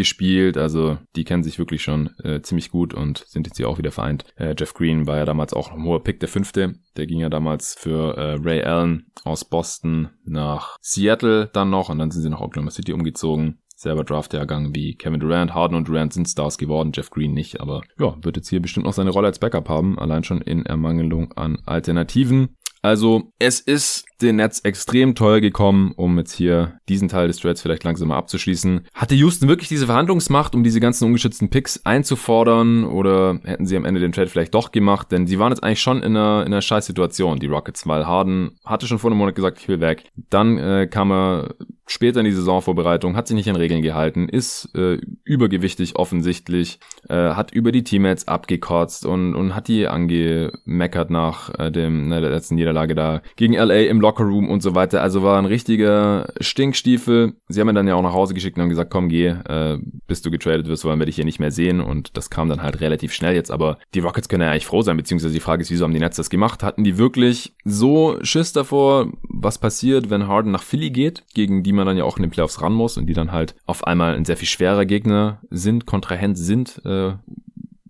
gespielt. 0.00 0.56
Also 0.56 0.96
die 1.14 1.24
kennen 1.24 1.42
sich 1.42 1.58
wirklich 1.58 1.82
schon 1.82 2.08
äh, 2.24 2.40
ziemlich 2.40 2.70
gut 2.70 2.94
und 2.94 3.22
sind 3.28 3.46
jetzt 3.46 3.58
hier 3.58 3.68
auch 3.68 3.76
wieder 3.76 3.92
vereint. 3.92 4.24
Äh, 4.36 4.54
Jeff 4.58 4.72
Green 4.72 5.06
war 5.06 5.18
ja 5.18 5.26
damals 5.26 5.52
auch 5.52 5.70
ein 5.70 5.84
hoher 5.84 6.02
Pick, 6.02 6.20
der 6.20 6.28
fünfte. 6.30 6.76
Der 6.96 7.06
ging 7.06 7.20
ja 7.20 7.28
damals 7.28 7.74
für 7.78 8.16
äh, 8.16 8.38
Ray 8.40 8.62
Allen 8.62 9.12
aus 9.24 9.44
Boston 9.44 10.08
nach 10.24 10.78
Seattle 10.80 11.50
dann 11.52 11.68
noch 11.68 11.90
und 11.90 11.98
dann 11.98 12.10
sind 12.10 12.22
sie 12.22 12.30
nach 12.30 12.40
Oklahoma 12.40 12.70
City 12.70 12.94
umgezogen. 12.94 13.58
Selber 13.76 14.04
Draftjahrgang 14.04 14.74
wie 14.74 14.94
Kevin 14.94 15.20
Durant. 15.20 15.54
Harden 15.54 15.74
und 15.76 15.86
Durant 15.86 16.14
sind 16.14 16.26
Stars 16.26 16.56
geworden, 16.56 16.92
Jeff 16.94 17.10
Green 17.10 17.34
nicht, 17.34 17.60
aber 17.60 17.82
ja, 17.98 18.16
wird 18.22 18.36
jetzt 18.36 18.48
hier 18.48 18.60
bestimmt 18.60 18.86
noch 18.86 18.94
seine 18.94 19.10
Rolle 19.10 19.26
als 19.26 19.38
Backup 19.38 19.68
haben, 19.68 19.98
allein 19.98 20.24
schon 20.24 20.40
in 20.40 20.64
Ermangelung 20.64 21.32
an 21.32 21.58
Alternativen. 21.66 22.56
Also 22.82 23.32
es 23.38 23.60
ist 23.60 24.06
den 24.22 24.36
Nets 24.36 24.60
extrem 24.60 25.14
teuer 25.14 25.40
gekommen, 25.40 25.92
um 25.96 26.18
jetzt 26.18 26.32
hier 26.32 26.78
diesen 26.88 27.08
Teil 27.08 27.28
des 27.28 27.38
Trades 27.38 27.62
vielleicht 27.62 27.84
langsam 27.84 28.08
mal 28.08 28.18
abzuschließen. 28.18 28.86
Hatte 28.94 29.14
Houston 29.14 29.48
wirklich 29.48 29.68
diese 29.68 29.86
Verhandlungsmacht, 29.86 30.54
um 30.54 30.62
diese 30.62 30.80
ganzen 30.80 31.04
ungeschützten 31.04 31.50
Picks 31.50 31.84
einzufordern 31.84 32.84
oder 32.84 33.40
hätten 33.44 33.66
sie 33.66 33.76
am 33.76 33.84
Ende 33.84 34.00
den 34.00 34.12
Trade 34.12 34.28
vielleicht 34.28 34.54
doch 34.54 34.72
gemacht? 34.72 35.12
Denn 35.12 35.26
sie 35.26 35.38
waren 35.38 35.52
jetzt 35.52 35.62
eigentlich 35.62 35.80
schon 35.80 35.98
in 35.98 36.16
einer, 36.16 36.42
in 36.46 36.52
einer 36.52 36.62
scheiß 36.62 36.86
die 36.86 37.46
Rockets, 37.46 37.86
weil 37.86 38.06
Harden 38.06 38.52
hatte 38.64 38.86
schon 38.86 38.98
vor 38.98 39.10
einem 39.10 39.18
Monat 39.18 39.34
gesagt, 39.34 39.58
ich 39.60 39.68
will 39.68 39.80
weg. 39.80 40.04
Dann 40.30 40.58
äh, 40.58 40.86
kam 40.86 41.12
er 41.12 41.54
später 41.90 42.20
in 42.20 42.26
die 42.26 42.32
Saisonvorbereitung, 42.32 43.16
hat 43.16 43.26
sich 43.26 43.34
nicht 43.34 43.48
an 43.48 43.56
Regeln 43.56 43.82
gehalten, 43.82 44.28
ist 44.28 44.70
äh, 44.76 44.98
übergewichtig 45.24 45.96
offensichtlich, 45.96 46.78
äh, 47.08 47.14
hat 47.14 47.52
über 47.52 47.72
die 47.72 47.82
Teammates 47.82 48.28
abgekotzt 48.28 49.04
und, 49.04 49.34
und 49.34 49.54
hat 49.56 49.66
die 49.66 49.88
angemeckert 49.88 51.10
nach 51.10 51.52
äh, 51.58 51.70
dem, 51.70 52.08
ne, 52.08 52.20
der 52.20 52.30
letzten 52.30 52.54
Niederlage 52.54 52.94
da 52.94 53.22
gegen 53.36 53.54
LA 53.54 53.88
im 53.88 54.00
Lockerroom 54.10 54.48
und 54.48 54.60
so 54.60 54.74
weiter. 54.74 55.02
Also 55.02 55.22
war 55.22 55.38
ein 55.38 55.44
richtiger 55.44 56.32
Stinkstiefel. 56.40 57.34
Sie 57.48 57.60
haben 57.60 57.68
ihn 57.68 57.74
dann 57.76 57.86
ja 57.86 57.94
auch 57.94 58.02
nach 58.02 58.12
Hause 58.12 58.34
geschickt 58.34 58.56
und 58.56 58.62
haben 58.62 58.68
gesagt, 58.68 58.90
komm, 58.90 59.08
geh, 59.08 59.28
äh, 59.28 59.78
bis 60.08 60.20
du 60.22 60.30
getradet 60.30 60.66
wirst, 60.66 60.84
wollen 60.84 60.98
wir 60.98 61.06
dich 61.06 61.14
hier 61.14 61.24
nicht 61.24 61.38
mehr 61.38 61.52
sehen. 61.52 61.80
Und 61.80 62.16
das 62.16 62.28
kam 62.28 62.48
dann 62.48 62.62
halt 62.62 62.80
relativ 62.80 63.12
schnell 63.12 63.34
jetzt. 63.34 63.52
Aber 63.52 63.78
die 63.94 64.00
Rockets 64.00 64.28
können 64.28 64.42
ja 64.42 64.50
eigentlich 64.50 64.66
froh 64.66 64.82
sein, 64.82 64.96
beziehungsweise 64.96 65.32
die 65.32 65.40
Frage 65.40 65.62
ist, 65.62 65.70
wieso 65.70 65.84
haben 65.84 65.94
die 65.94 66.00
Nets 66.00 66.16
das 66.16 66.30
gemacht? 66.30 66.64
Hatten 66.64 66.82
die 66.82 66.98
wirklich 66.98 67.52
so 67.64 68.18
Schiss 68.22 68.52
davor, 68.52 69.12
was 69.22 69.58
passiert, 69.58 70.10
wenn 70.10 70.26
Harden 70.26 70.50
nach 70.50 70.64
Philly 70.64 70.90
geht, 70.90 71.22
gegen 71.34 71.62
die 71.62 71.72
man 71.72 71.86
dann 71.86 71.96
ja 71.96 72.04
auch 72.04 72.16
in 72.16 72.22
den 72.22 72.30
Playoffs 72.30 72.60
ran 72.60 72.72
muss 72.72 72.98
und 72.98 73.06
die 73.06 73.14
dann 73.14 73.30
halt 73.30 73.54
auf 73.66 73.86
einmal 73.86 74.16
ein 74.16 74.24
sehr 74.24 74.36
viel 74.36 74.48
schwerer 74.48 74.86
Gegner 74.86 75.38
sind, 75.50 75.86
Kontrahent 75.86 76.36
sind, 76.36 76.82
äh, 76.84 77.12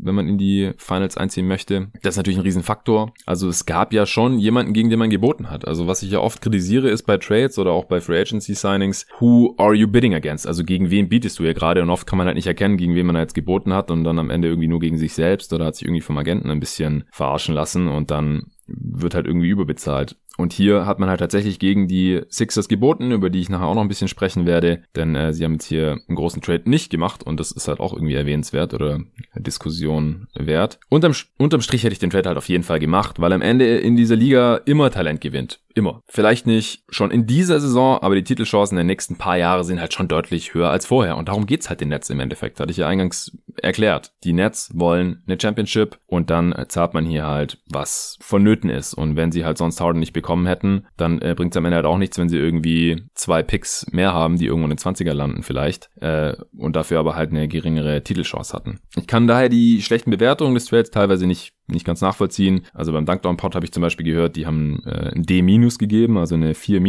wenn 0.02 0.14
man 0.14 0.28
in 0.28 0.38
die 0.38 0.72
Finals 0.76 1.16
einziehen 1.16 1.46
möchte. 1.46 1.88
Das 2.02 2.14
ist 2.14 2.16
natürlich 2.18 2.38
ein 2.38 2.44
Riesenfaktor. 2.44 3.12
Also 3.26 3.48
es 3.48 3.66
gab 3.66 3.92
ja 3.92 4.06
schon 4.06 4.38
jemanden, 4.38 4.72
gegen 4.72 4.90
den 4.90 4.98
man 4.98 5.10
geboten 5.10 5.50
hat. 5.50 5.66
Also 5.66 5.86
was 5.86 6.02
ich 6.02 6.10
ja 6.10 6.20
oft 6.20 6.40
kritisiere, 6.40 6.88
ist 6.88 7.02
bei 7.02 7.16
Trades 7.16 7.58
oder 7.58 7.72
auch 7.72 7.84
bei 7.84 8.00
Free 8.00 8.20
Agency 8.20 8.54
Signings, 8.54 9.06
who 9.18 9.54
are 9.58 9.74
you 9.74 9.88
bidding 9.88 10.14
against? 10.14 10.46
Also 10.46 10.64
gegen 10.64 10.90
wen 10.90 11.08
bietest 11.08 11.38
du 11.38 11.44
ja 11.44 11.52
gerade? 11.52 11.82
Und 11.82 11.90
oft 11.90 12.06
kann 12.06 12.18
man 12.18 12.26
halt 12.26 12.36
nicht 12.36 12.46
erkennen, 12.46 12.76
gegen 12.76 12.94
wen 12.94 13.06
man 13.06 13.14
da 13.14 13.20
jetzt 13.20 13.34
geboten 13.34 13.72
hat 13.72 13.90
und 13.90 14.04
dann 14.04 14.18
am 14.18 14.30
Ende 14.30 14.48
irgendwie 14.48 14.68
nur 14.68 14.80
gegen 14.80 14.98
sich 14.98 15.14
selbst 15.14 15.52
oder 15.52 15.66
hat 15.66 15.76
sich 15.76 15.86
irgendwie 15.86 16.02
vom 16.02 16.18
Agenten 16.18 16.50
ein 16.50 16.60
bisschen 16.60 17.04
verarschen 17.10 17.54
lassen 17.54 17.88
und 17.88 18.10
dann 18.10 18.52
wird 18.66 19.14
halt 19.14 19.26
irgendwie 19.26 19.48
überbezahlt. 19.48 20.16
Und 20.40 20.52
hier 20.52 20.86
hat 20.86 20.98
man 20.98 21.08
halt 21.08 21.20
tatsächlich 21.20 21.58
gegen 21.58 21.86
die 21.86 22.22
Sixers 22.30 22.66
geboten, 22.66 23.12
über 23.12 23.28
die 23.28 23.40
ich 23.40 23.50
nachher 23.50 23.66
auch 23.66 23.74
noch 23.74 23.82
ein 23.82 23.88
bisschen 23.88 24.08
sprechen 24.08 24.46
werde, 24.46 24.82
denn 24.96 25.14
äh, 25.14 25.32
sie 25.32 25.44
haben 25.44 25.52
jetzt 25.52 25.66
hier 25.66 25.98
einen 26.08 26.16
großen 26.16 26.40
Trade 26.40 26.68
nicht 26.68 26.90
gemacht 26.90 27.22
und 27.22 27.38
das 27.38 27.52
ist 27.52 27.68
halt 27.68 27.78
auch 27.80 27.92
irgendwie 27.92 28.14
erwähnenswert 28.14 28.72
oder 28.72 29.00
Diskussion 29.36 30.28
wert. 30.34 30.80
Unterm, 30.88 31.14
unterm 31.36 31.60
Strich 31.60 31.84
hätte 31.84 31.92
ich 31.92 31.98
den 31.98 32.10
Trade 32.10 32.28
halt 32.28 32.38
auf 32.38 32.48
jeden 32.48 32.64
Fall 32.64 32.80
gemacht, 32.80 33.20
weil 33.20 33.32
am 33.32 33.42
Ende 33.42 33.78
in 33.78 33.96
dieser 33.96 34.16
Liga 34.16 34.56
immer 34.64 34.90
Talent 34.90 35.20
gewinnt. 35.20 35.60
Immer. 35.74 36.02
Vielleicht 36.08 36.46
nicht 36.46 36.82
schon 36.88 37.10
in 37.10 37.26
dieser 37.26 37.60
Saison, 37.60 37.98
aber 38.02 38.16
die 38.16 38.24
Titelchancen 38.24 38.76
der 38.76 38.84
nächsten 38.84 39.16
paar 39.16 39.36
Jahre 39.36 39.62
sind 39.62 39.80
halt 39.80 39.94
schon 39.94 40.08
deutlich 40.08 40.52
höher 40.52 40.68
als 40.68 40.86
vorher. 40.86 41.16
Und 41.16 41.28
darum 41.28 41.46
geht's 41.46 41.68
halt 41.68 41.80
den 41.80 41.90
Nets 41.90 42.10
im 42.10 42.18
Endeffekt. 42.18 42.58
Hatte 42.58 42.72
ich 42.72 42.78
ja 42.78 42.88
eingangs 42.88 43.36
erklärt. 43.62 44.12
Die 44.24 44.32
Nets 44.32 44.70
wollen 44.74 45.22
eine 45.26 45.38
Championship 45.40 45.98
und 46.06 46.30
dann 46.30 46.54
zahlt 46.68 46.94
man 46.94 47.06
hier 47.06 47.26
halt, 47.26 47.58
was 47.70 48.18
vonnöten 48.20 48.68
ist. 48.68 48.94
Und 48.94 49.14
wenn 49.14 49.30
sie 49.30 49.44
halt 49.44 49.58
sonst 49.58 49.80
Harden 49.80 50.00
nicht 50.00 50.12
bekommen 50.12 50.29
hätten, 50.46 50.86
dann 50.96 51.20
äh, 51.20 51.34
bringt's 51.36 51.56
am 51.56 51.64
Ende 51.64 51.76
halt 51.76 51.86
auch 51.86 51.98
nichts, 51.98 52.18
wenn 52.18 52.28
sie 52.28 52.38
irgendwie 52.38 53.02
zwei 53.14 53.42
Picks 53.42 53.86
mehr 53.92 54.12
haben, 54.12 54.36
die 54.38 54.46
irgendwo 54.46 54.64
in 54.68 54.76
den 54.76 54.78
20er 54.78 55.12
landen 55.12 55.42
vielleicht. 55.42 55.90
Äh, 56.00 56.34
und 56.56 56.76
dafür 56.76 56.98
aber 56.98 57.16
halt 57.16 57.30
eine 57.30 57.48
geringere 57.48 58.02
Titelchance 58.02 58.52
hatten. 58.52 58.80
Ich 58.96 59.06
kann 59.06 59.26
daher 59.26 59.48
die 59.48 59.82
schlechten 59.82 60.10
Bewertungen 60.10 60.54
des 60.54 60.66
Trades 60.66 60.90
teilweise 60.90 61.26
nicht 61.26 61.52
nicht 61.70 61.86
ganz 61.86 62.00
nachvollziehen. 62.00 62.62
Also 62.74 62.92
beim 62.92 63.06
Dunkdown 63.06 63.36
Pod 63.36 63.54
habe 63.54 63.64
ich 63.64 63.72
zum 63.72 63.80
Beispiel 63.80 64.04
gehört, 64.04 64.36
die 64.36 64.46
haben 64.46 64.82
äh, 64.84 65.12
ein 65.14 65.22
D- 65.22 65.40
gegeben, 65.78 66.18
also 66.18 66.34
eine 66.34 66.54
4 66.54 66.80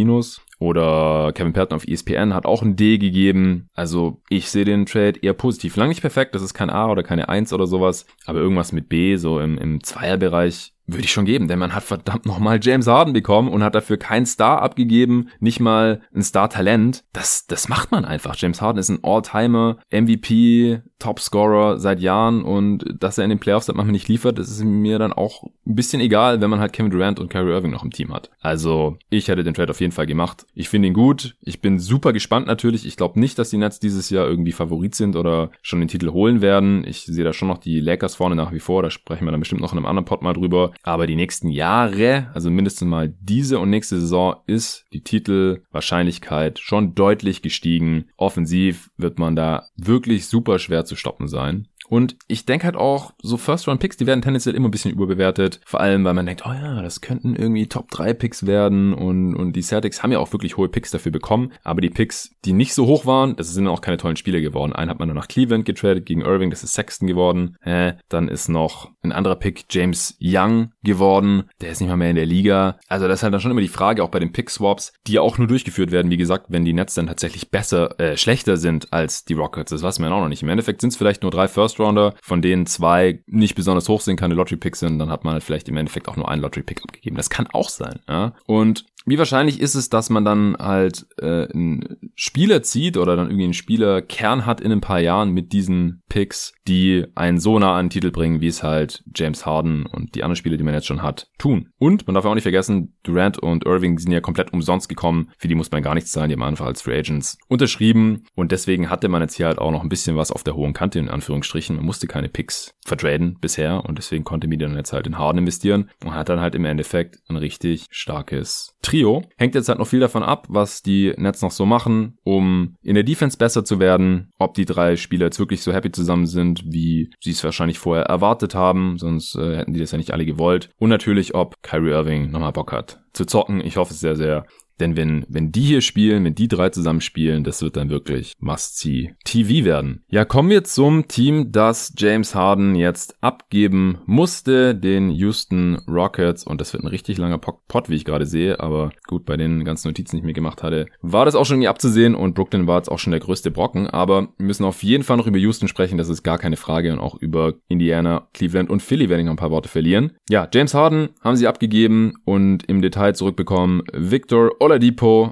Oder 0.60 1.32
Kevin 1.34 1.54
Patton 1.54 1.76
auf 1.76 1.88
ESPN 1.88 2.34
hat 2.34 2.46
auch 2.46 2.62
ein 2.62 2.76
D 2.76 2.98
gegeben. 2.98 3.68
Also 3.74 4.22
ich 4.30 4.50
sehe 4.50 4.66
den 4.66 4.86
Trade 4.86 5.20
eher 5.22 5.34
positiv. 5.34 5.76
Lang 5.76 5.90
nicht 5.90 6.02
perfekt, 6.02 6.36
das 6.36 6.42
ist 6.42 6.54
kein 6.54 6.70
A 6.70 6.90
oder 6.90 7.04
keine 7.04 7.30
1 7.30 7.54
oder 7.54 7.68
sowas, 7.68 8.06
aber 8.26 8.40
irgendwas 8.40 8.72
mit 8.72 8.90
B, 8.90 9.16
so 9.16 9.40
im, 9.40 9.58
im 9.58 9.84
Zweierbereich 9.84 10.74
würde 10.94 11.04
ich 11.04 11.12
schon 11.12 11.26
geben, 11.26 11.48
denn 11.48 11.60
man 11.60 11.74
hat 11.74 11.84
verdammt 11.84 12.26
nochmal 12.26 12.60
James 12.62 12.88
Harden 12.88 13.14
bekommen 13.14 13.50
und 13.50 13.64
hat 13.64 13.76
dafür 13.76 13.98
keinen 13.98 14.26
Star 14.26 14.62
abgegeben, 14.62 15.30
nicht 15.40 15.60
mal 15.60 16.02
ein 16.14 16.24
Star-Talent. 16.24 17.04
Das, 17.14 17.46
das 17.48 17.70
macht 17.70 17.92
man 17.92 18.06
einfach. 18.06 18.36
James 18.36 18.62
Harden 18.62 18.80
ist 18.80 18.90
ein 18.90 19.00
All-Timer, 19.04 19.78
MVP, 19.92 20.82
Topscorer 21.02 21.80
seit 21.80 22.00
Jahren 22.00 22.44
und 22.44 22.86
dass 23.00 23.18
er 23.18 23.24
in 23.24 23.32
den 23.32 23.40
Playoffs 23.40 23.66
das 23.66 23.76
manchmal 23.76 23.92
nicht 23.92 24.08
liefert, 24.08 24.38
das 24.38 24.50
ist 24.50 24.64
mir 24.64 25.00
dann 25.00 25.14
auch 25.14 25.44
ein 25.66 25.76
bisschen 25.76 26.02
egal, 26.02 26.42
wenn 26.42 26.50
man 26.50 26.60
halt 26.60 26.74
Kevin 26.74 26.92
Durant 26.92 27.20
und 27.20 27.30
Kyrie 27.30 27.52
Irving 27.52 27.72
noch 27.72 27.84
im 27.84 27.92
Team 27.92 28.14
hat. 28.14 28.30
Also 28.40 28.98
ich 29.10 29.28
hätte 29.28 29.44
den 29.44 29.54
Trade 29.54 29.72
auf 29.72 29.82
jeden 29.82 29.92
Fall 29.92 30.06
gemacht. 30.06 30.46
Ich 30.54 30.70
finde 30.70 30.88
ihn 30.88 30.94
gut. 30.94 31.36
Ich 31.42 31.62
bin 31.62 31.80
super 31.80 32.14
gespannt 32.14 32.48
natürlich. 32.48 32.86
Ich 32.86 32.98
glaube 32.98 33.20
nicht, 33.20 33.38
dass 33.40 33.50
die 33.50 33.58
Nets 33.58 33.80
dieses 33.80 34.10
Jahr 34.10 34.28
irgendwie 34.28 34.52
Favorit 34.52 34.96
sind 34.96 35.16
oder 35.16 35.50
schon 35.62 35.80
den 35.80 35.88
Titel 35.88 36.12
holen 36.12 36.42
werden. 36.42 36.86
Ich 36.86 37.06
sehe 37.06 37.24
da 37.24 37.34
schon 37.34 37.48
noch 37.48 37.58
die 37.58 37.80
Lakers 37.80 38.16
vorne 38.16 38.36
nach 38.36 38.52
wie 38.52 38.60
vor. 38.60 38.84
Da 38.84 38.92
sprechen 38.92 39.26
wir 39.26 39.32
dann 39.32 39.40
bestimmt 39.40 39.62
noch 39.62 39.74
in 39.74 39.78
einem 39.78 39.88
anderen 39.88 40.06
Pod 40.06 40.22
mal 40.22 40.34
drüber. 40.34 40.72
Aber 40.84 41.08
die 41.08 41.16
nächsten 41.16 41.50
Jahre, 41.50 42.32
also 42.34 42.50
mindestens 42.50 42.88
mal 42.88 43.14
diese 43.20 43.60
und 43.60 43.70
nächste 43.70 44.00
Saison, 44.00 44.36
ist 44.48 44.86
die 44.94 45.04
Titelwahrscheinlichkeit 45.04 46.60
schon 46.60 46.96
deutlich 46.96 47.42
gestiegen. 47.42 48.06
Offensiv 48.18 48.90
wird 48.98 49.20
man 49.20 49.36
da 49.36 49.68
wirklich 49.76 50.28
super 50.28 50.60
schwer 50.60 50.86
zu 50.86 50.96
stoppen 50.96 51.28
sein. 51.28 51.68
Und 51.88 52.16
ich 52.28 52.46
denke 52.46 52.66
halt 52.66 52.76
auch, 52.76 53.14
so 53.22 53.38
First-Round-Picks, 53.38 53.98
die 53.98 54.08
werden 54.08 54.22
tendenziell 54.22 54.56
immer 54.56 54.70
ein 54.70 54.72
bisschen 54.72 54.92
überbewertet. 54.92 55.60
Vor 55.66 55.82
allem, 55.82 56.04
weil 56.04 56.14
man 56.14 56.26
denkt, 56.26 56.44
oh 56.46 56.54
ja, 56.54 56.82
das 56.82 57.02
könnten 57.02 57.36
irgendwie 57.36 57.68
Top-3-Picks 57.68 58.46
werden. 58.46 58.94
Und, 58.94 59.36
und 59.36 59.54
die 59.54 59.62
Celtics 59.62 60.02
haben 60.02 60.12
ja 60.12 60.20
auch 60.20 60.32
wirklich 60.32 60.58
hohe 60.58 60.70
Picks 60.70 60.92
dafür 60.92 61.12
bekommen. 61.12 61.52
Aber 61.64 61.82
die 61.82 61.90
Picks, 61.90 62.36
die 62.46 62.54
nicht 62.54 62.74
so 62.74 62.86
hoch 62.86 63.06
waren, 63.06 63.36
das 63.36 63.54
sind 63.54 63.68
auch 63.68 63.82
keine 63.82 63.98
tollen 63.98 64.16
Spiele 64.16 64.42
geworden. 64.42 64.74
Einen 64.74 64.90
hat 64.90 65.00
man 65.00 65.08
nur 65.08 65.16
nach 65.16 65.28
Cleveland 65.28 65.66
getradet 65.66 66.06
gegen 66.06 66.22
Irving, 66.22 66.50
das 66.50 66.64
ist 66.64 66.74
Sexton 66.74 67.08
geworden. 67.08 67.58
Äh, 67.62 67.94
dann 68.10 68.28
ist 68.28 68.48
noch 68.48 68.92
ein 69.04 69.12
anderer 69.12 69.36
Pick, 69.36 69.66
James 69.70 70.18
Young, 70.22 70.72
geworden. 70.84 71.50
Der 71.62 71.72
ist 71.72 71.82
nicht 71.82 71.90
mal 71.90 71.98
mehr 71.98 72.10
in 72.10 72.16
der 72.16 72.26
Liga. 72.26 72.80
Also 72.88 73.08
das 73.08 73.20
ist 73.20 73.24
halt 73.24 73.34
dann 73.34 73.42
schon 73.42 73.52
immer 73.52 73.62
die 73.62 73.68
Frage, 73.68 74.04
auch 74.04 74.10
bei 74.10 74.20
den 74.20 74.32
Pick-Swaps, 74.32 74.94
die 75.08 75.14
ja 75.14 75.22
auch 75.22 75.38
nur 75.38 75.48
durchgeführt 75.48 75.92
werden, 75.92 76.12
wie 76.12 76.18
gesagt, 76.18 76.48
wenn 76.50 76.66
die 76.66 76.74
Nets 76.74 76.94
dann 76.94 77.08
tatsächlich 77.08 77.50
besser, 77.52 78.00
äh, 78.00 78.18
schlechter 78.18 78.58
sind 78.58 78.92
als 78.94 79.26
die 79.26 79.34
Rockets. 79.34 79.72
Das 79.72 79.84
weiß 79.84 80.00
man 80.00 80.10
ja 80.10 80.16
auch 80.16 80.22
noch 80.22 80.30
nicht. 80.30 80.44
Im 80.44 80.50
Endeffekt 80.50 80.82
sind 80.82 80.90
es 80.90 80.98
vielleicht 80.98 81.22
nur 81.22 81.32
drei 81.32 81.48
First 81.48 81.71
Rounder, 81.80 82.16
von 82.22 82.42
denen 82.42 82.66
zwei 82.66 83.24
nicht 83.28 83.56
besonders 83.56 83.90
hoch 83.90 84.02
sind, 84.02 84.18
keine 84.18 84.36
Lottery-Picks 84.36 84.80
sind, 84.80 85.00
dann 85.00 85.10
hat 85.10 85.24
man 85.24 85.34
halt 85.34 85.44
vielleicht 85.44 85.70
im 85.70 85.78
Endeffekt 85.78 86.08
auch 86.08 86.16
nur 86.16 86.30
einen 86.30 86.42
Lottery-Pick 86.42 86.84
abgegeben. 86.84 87.18
Das 87.18 87.30
kann 87.30 87.48
auch 87.52 87.70
sein. 87.70 88.00
Ja? 88.08 88.34
Und 88.46 88.86
wie 89.06 89.18
wahrscheinlich 89.18 89.60
ist 89.60 89.74
es, 89.74 89.90
dass 89.90 90.12
man 90.12 90.26
dann 90.26 90.56
halt 90.60 91.08
äh, 91.18 91.48
einen 91.52 92.12
Spieler 92.16 92.62
zieht 92.62 92.98
oder 92.98 93.16
dann 93.16 93.28
irgendwie 93.28 93.46
einen 93.46 93.54
Spielerkern 93.54 94.46
hat 94.46 94.62
in 94.62 94.72
ein 94.72 94.82
paar 94.82 95.00
Jahren 95.00 95.32
mit 95.32 95.54
diesen 95.54 96.04
Picks, 96.08 96.54
die 96.68 97.06
einen 97.16 97.40
so 97.40 97.58
nah 97.58 97.78
an 97.78 97.86
den 97.86 97.90
Titel 97.90 98.12
bringen, 98.12 98.42
wie 98.42 98.48
es 98.48 98.62
halt 98.62 99.04
James 99.16 99.46
Harden 99.46 99.88
und 99.88 100.14
die 100.14 100.24
anderen 100.24 100.36
Spieler, 100.36 100.58
die 100.58 100.64
man 100.64 100.76
jetzt 100.76 100.86
schon 100.86 101.02
hat, 101.02 101.28
tun. 101.40 101.70
Und 101.80 102.06
man 102.06 102.14
darf 102.14 102.26
auch 102.26 102.36
nicht 102.36 102.44
vergessen, 102.44 102.96
Durant 103.02 103.40
und 103.40 103.66
Irving 103.66 103.98
sind 103.98 104.12
ja 104.12 104.22
komplett 104.22 104.54
umsonst 104.54 104.88
gekommen. 104.88 105.32
Für 105.40 105.48
die 105.48 105.56
muss 105.56 105.72
man 105.72 105.82
gar 105.82 105.96
nichts 105.96 106.12
zahlen, 106.12 106.30
die 106.30 106.36
haben 106.36 106.44
einfach 106.44 106.68
als 106.68 106.84
Free 106.84 107.00
Agents 107.00 107.40
unterschrieben. 107.48 108.26
Und 108.36 108.52
deswegen 108.52 108.92
hatte 108.92 109.08
man 109.08 109.24
jetzt 109.24 109.36
hier 109.36 109.48
halt 109.48 109.58
auch 109.58 109.72
noch 109.72 109.82
ein 109.82 109.90
bisschen 109.90 110.16
was 110.16 110.32
auf 110.32 110.44
der 110.44 110.56
hohen 110.56 110.74
Kante, 110.74 111.00
in 111.00 111.10
Anführungsstrichen. 111.10 111.52
Man 111.70 111.86
musste 111.86 112.08
keine 112.08 112.30
Picks 112.30 112.74
vertraden 112.86 113.38
bisher 113.40 113.86
und 113.86 113.98
deswegen 113.98 114.24
konnte 114.24 114.48
Median 114.48 114.76
jetzt 114.76 114.94
halt 114.94 115.08
in 115.08 115.18
Harden 115.18 115.40
investieren 115.40 115.90
und 116.04 116.14
hat 116.14 116.30
dann 116.30 116.40
halt 116.40 116.56
im 116.56 116.66
Endeffekt 116.66 117.20
ein 117.28 117.38
richtig 117.38 117.88
starkes 117.92 118.76
Trio. 118.82 119.24
Hängt 119.38 119.56
jetzt 119.56 119.70
halt 119.70 119.80
noch 119.80 119.88
viel 119.88 120.00
davon 120.00 120.24
ab, 120.24 120.48
was 120.50 120.82
die 120.82 121.14
Nets 121.18 121.42
noch 121.42 121.52
so 121.52 121.66
machen, 121.66 122.18
um 122.24 122.76
in 122.82 122.96
der 122.96 123.04
Defense 123.04 123.38
besser 123.38 123.64
zu 123.64 123.80
werden, 123.80 124.32
ob 124.40 124.56
die 124.56 124.66
drei 124.66 124.96
Spieler 124.96 125.26
jetzt 125.26 125.40
wirklich 125.40 125.62
so 125.62 125.72
happy 125.72 125.92
zusammen 125.92 126.26
sind, 126.26 126.64
wie 126.66 127.12
sie 127.20 127.32
es 127.32 127.44
wahrscheinlich 127.44 127.80
vorher 127.80 128.06
erwartet 128.06 128.56
haben, 128.56 128.98
sonst 128.98 129.36
äh, 129.36 129.58
hätten 129.58 129.74
die 129.74 129.80
das 129.80 129.92
ja 129.92 129.98
nicht 129.98 130.14
alle 130.14 130.26
gewollt. 130.26 130.70
Und 130.80 130.90
natürlich, 130.90 131.36
ob 131.36 131.62
Kyrie 131.62 131.92
Irving 131.92 132.32
nochmal 132.32 132.54
Bock 132.54 132.72
hat 132.72 133.02
zu 133.14 133.26
zocken. 133.26 133.62
Ich 133.62 133.78
hoffe 133.78 133.94
es 133.94 134.00
sehr, 134.00 134.16
sehr. 134.16 134.46
Denn 134.82 134.98
wenn, 134.98 135.26
wenn 135.30 135.52
die 135.52 135.62
hier 135.62 135.82
spielen, 135.82 136.26
wenn 136.26 136.34
die 136.34 136.48
drei 136.48 136.70
zusammen 136.70 137.02
spielen, 137.02 137.44
das 137.44 137.62
wird 137.62 137.78
dann 137.78 137.92
wirklich 137.92 138.34
Must-See 138.40 139.14
TV 139.24 139.64
werden. 139.64 140.04
Ja, 140.10 140.26
kommen 140.26 140.50
wir 140.50 140.64
zum 140.64 141.08
Team, 141.08 141.52
das 141.52 141.94
James 141.96 142.34
Harden 142.34 142.74
jetzt 142.74 143.16
abgeben 143.22 144.00
musste, 144.08 144.74
den 144.74 145.12
Houston 145.12 145.78
Rockets. 145.88 146.44
Und 146.46 146.60
das 146.60 146.74
wird 146.74 146.84
ein 146.84 146.88
richtig 146.88 147.20
langer 147.20 147.38
Pot, 147.38 147.90
wie 147.90 147.96
ich 147.96 148.06
gerade 148.06 148.26
sehe. 148.26 148.60
Aber 148.60 148.92
gut, 149.06 149.26
bei 149.26 149.38
den 149.38 149.64
ganzen 149.66 149.90
Notizen, 149.90 150.16
die 150.16 150.22
ich 150.22 150.26
mir 150.26 150.34
gemacht 150.34 150.64
hatte, 150.64 150.88
war 151.04 151.26
das 151.26 151.36
auch 151.36 151.46
schon 151.46 151.58
irgendwie 151.58 151.68
abzusehen. 151.68 152.16
Und 152.16 152.34
Brooklyn 152.34 152.66
war 152.66 152.78
jetzt 152.78 152.90
auch 152.90 152.98
schon 152.98 153.12
der 153.12 153.20
größte 153.20 153.52
Brocken. 153.52 153.86
Aber 153.86 154.30
wir 154.38 154.46
müssen 154.48 154.66
auf 154.66 154.82
jeden 154.82 155.04
Fall 155.04 155.18
noch 155.18 155.28
über 155.28 155.38
Houston 155.38 155.68
sprechen. 155.68 156.00
Das 156.00 156.10
ist 156.10 156.24
gar 156.24 156.40
keine 156.40 156.58
Frage. 156.58 156.92
Und 156.92 157.00
auch 157.00 157.14
über 157.22 157.54
Indiana, 157.68 158.28
Cleveland 158.34 158.72
und 158.72 158.82
Philly 158.82 159.10
werde 159.10 159.22
ich 159.22 159.26
noch 159.26 159.34
ein 159.34 159.38
paar 159.38 159.52
Worte 159.52 159.70
verlieren. 159.70 160.14
Ja, 160.28 160.48
James 160.52 160.74
Harden 160.74 161.10
haben 161.22 161.36
sie 161.36 161.46
abgegeben 161.46 162.14
und 162.26 162.68
im 162.68 162.82
Detail 162.82 163.14
zurückbekommen. 163.14 163.84
Victor 163.94 164.50
Oladipo, 164.60 164.71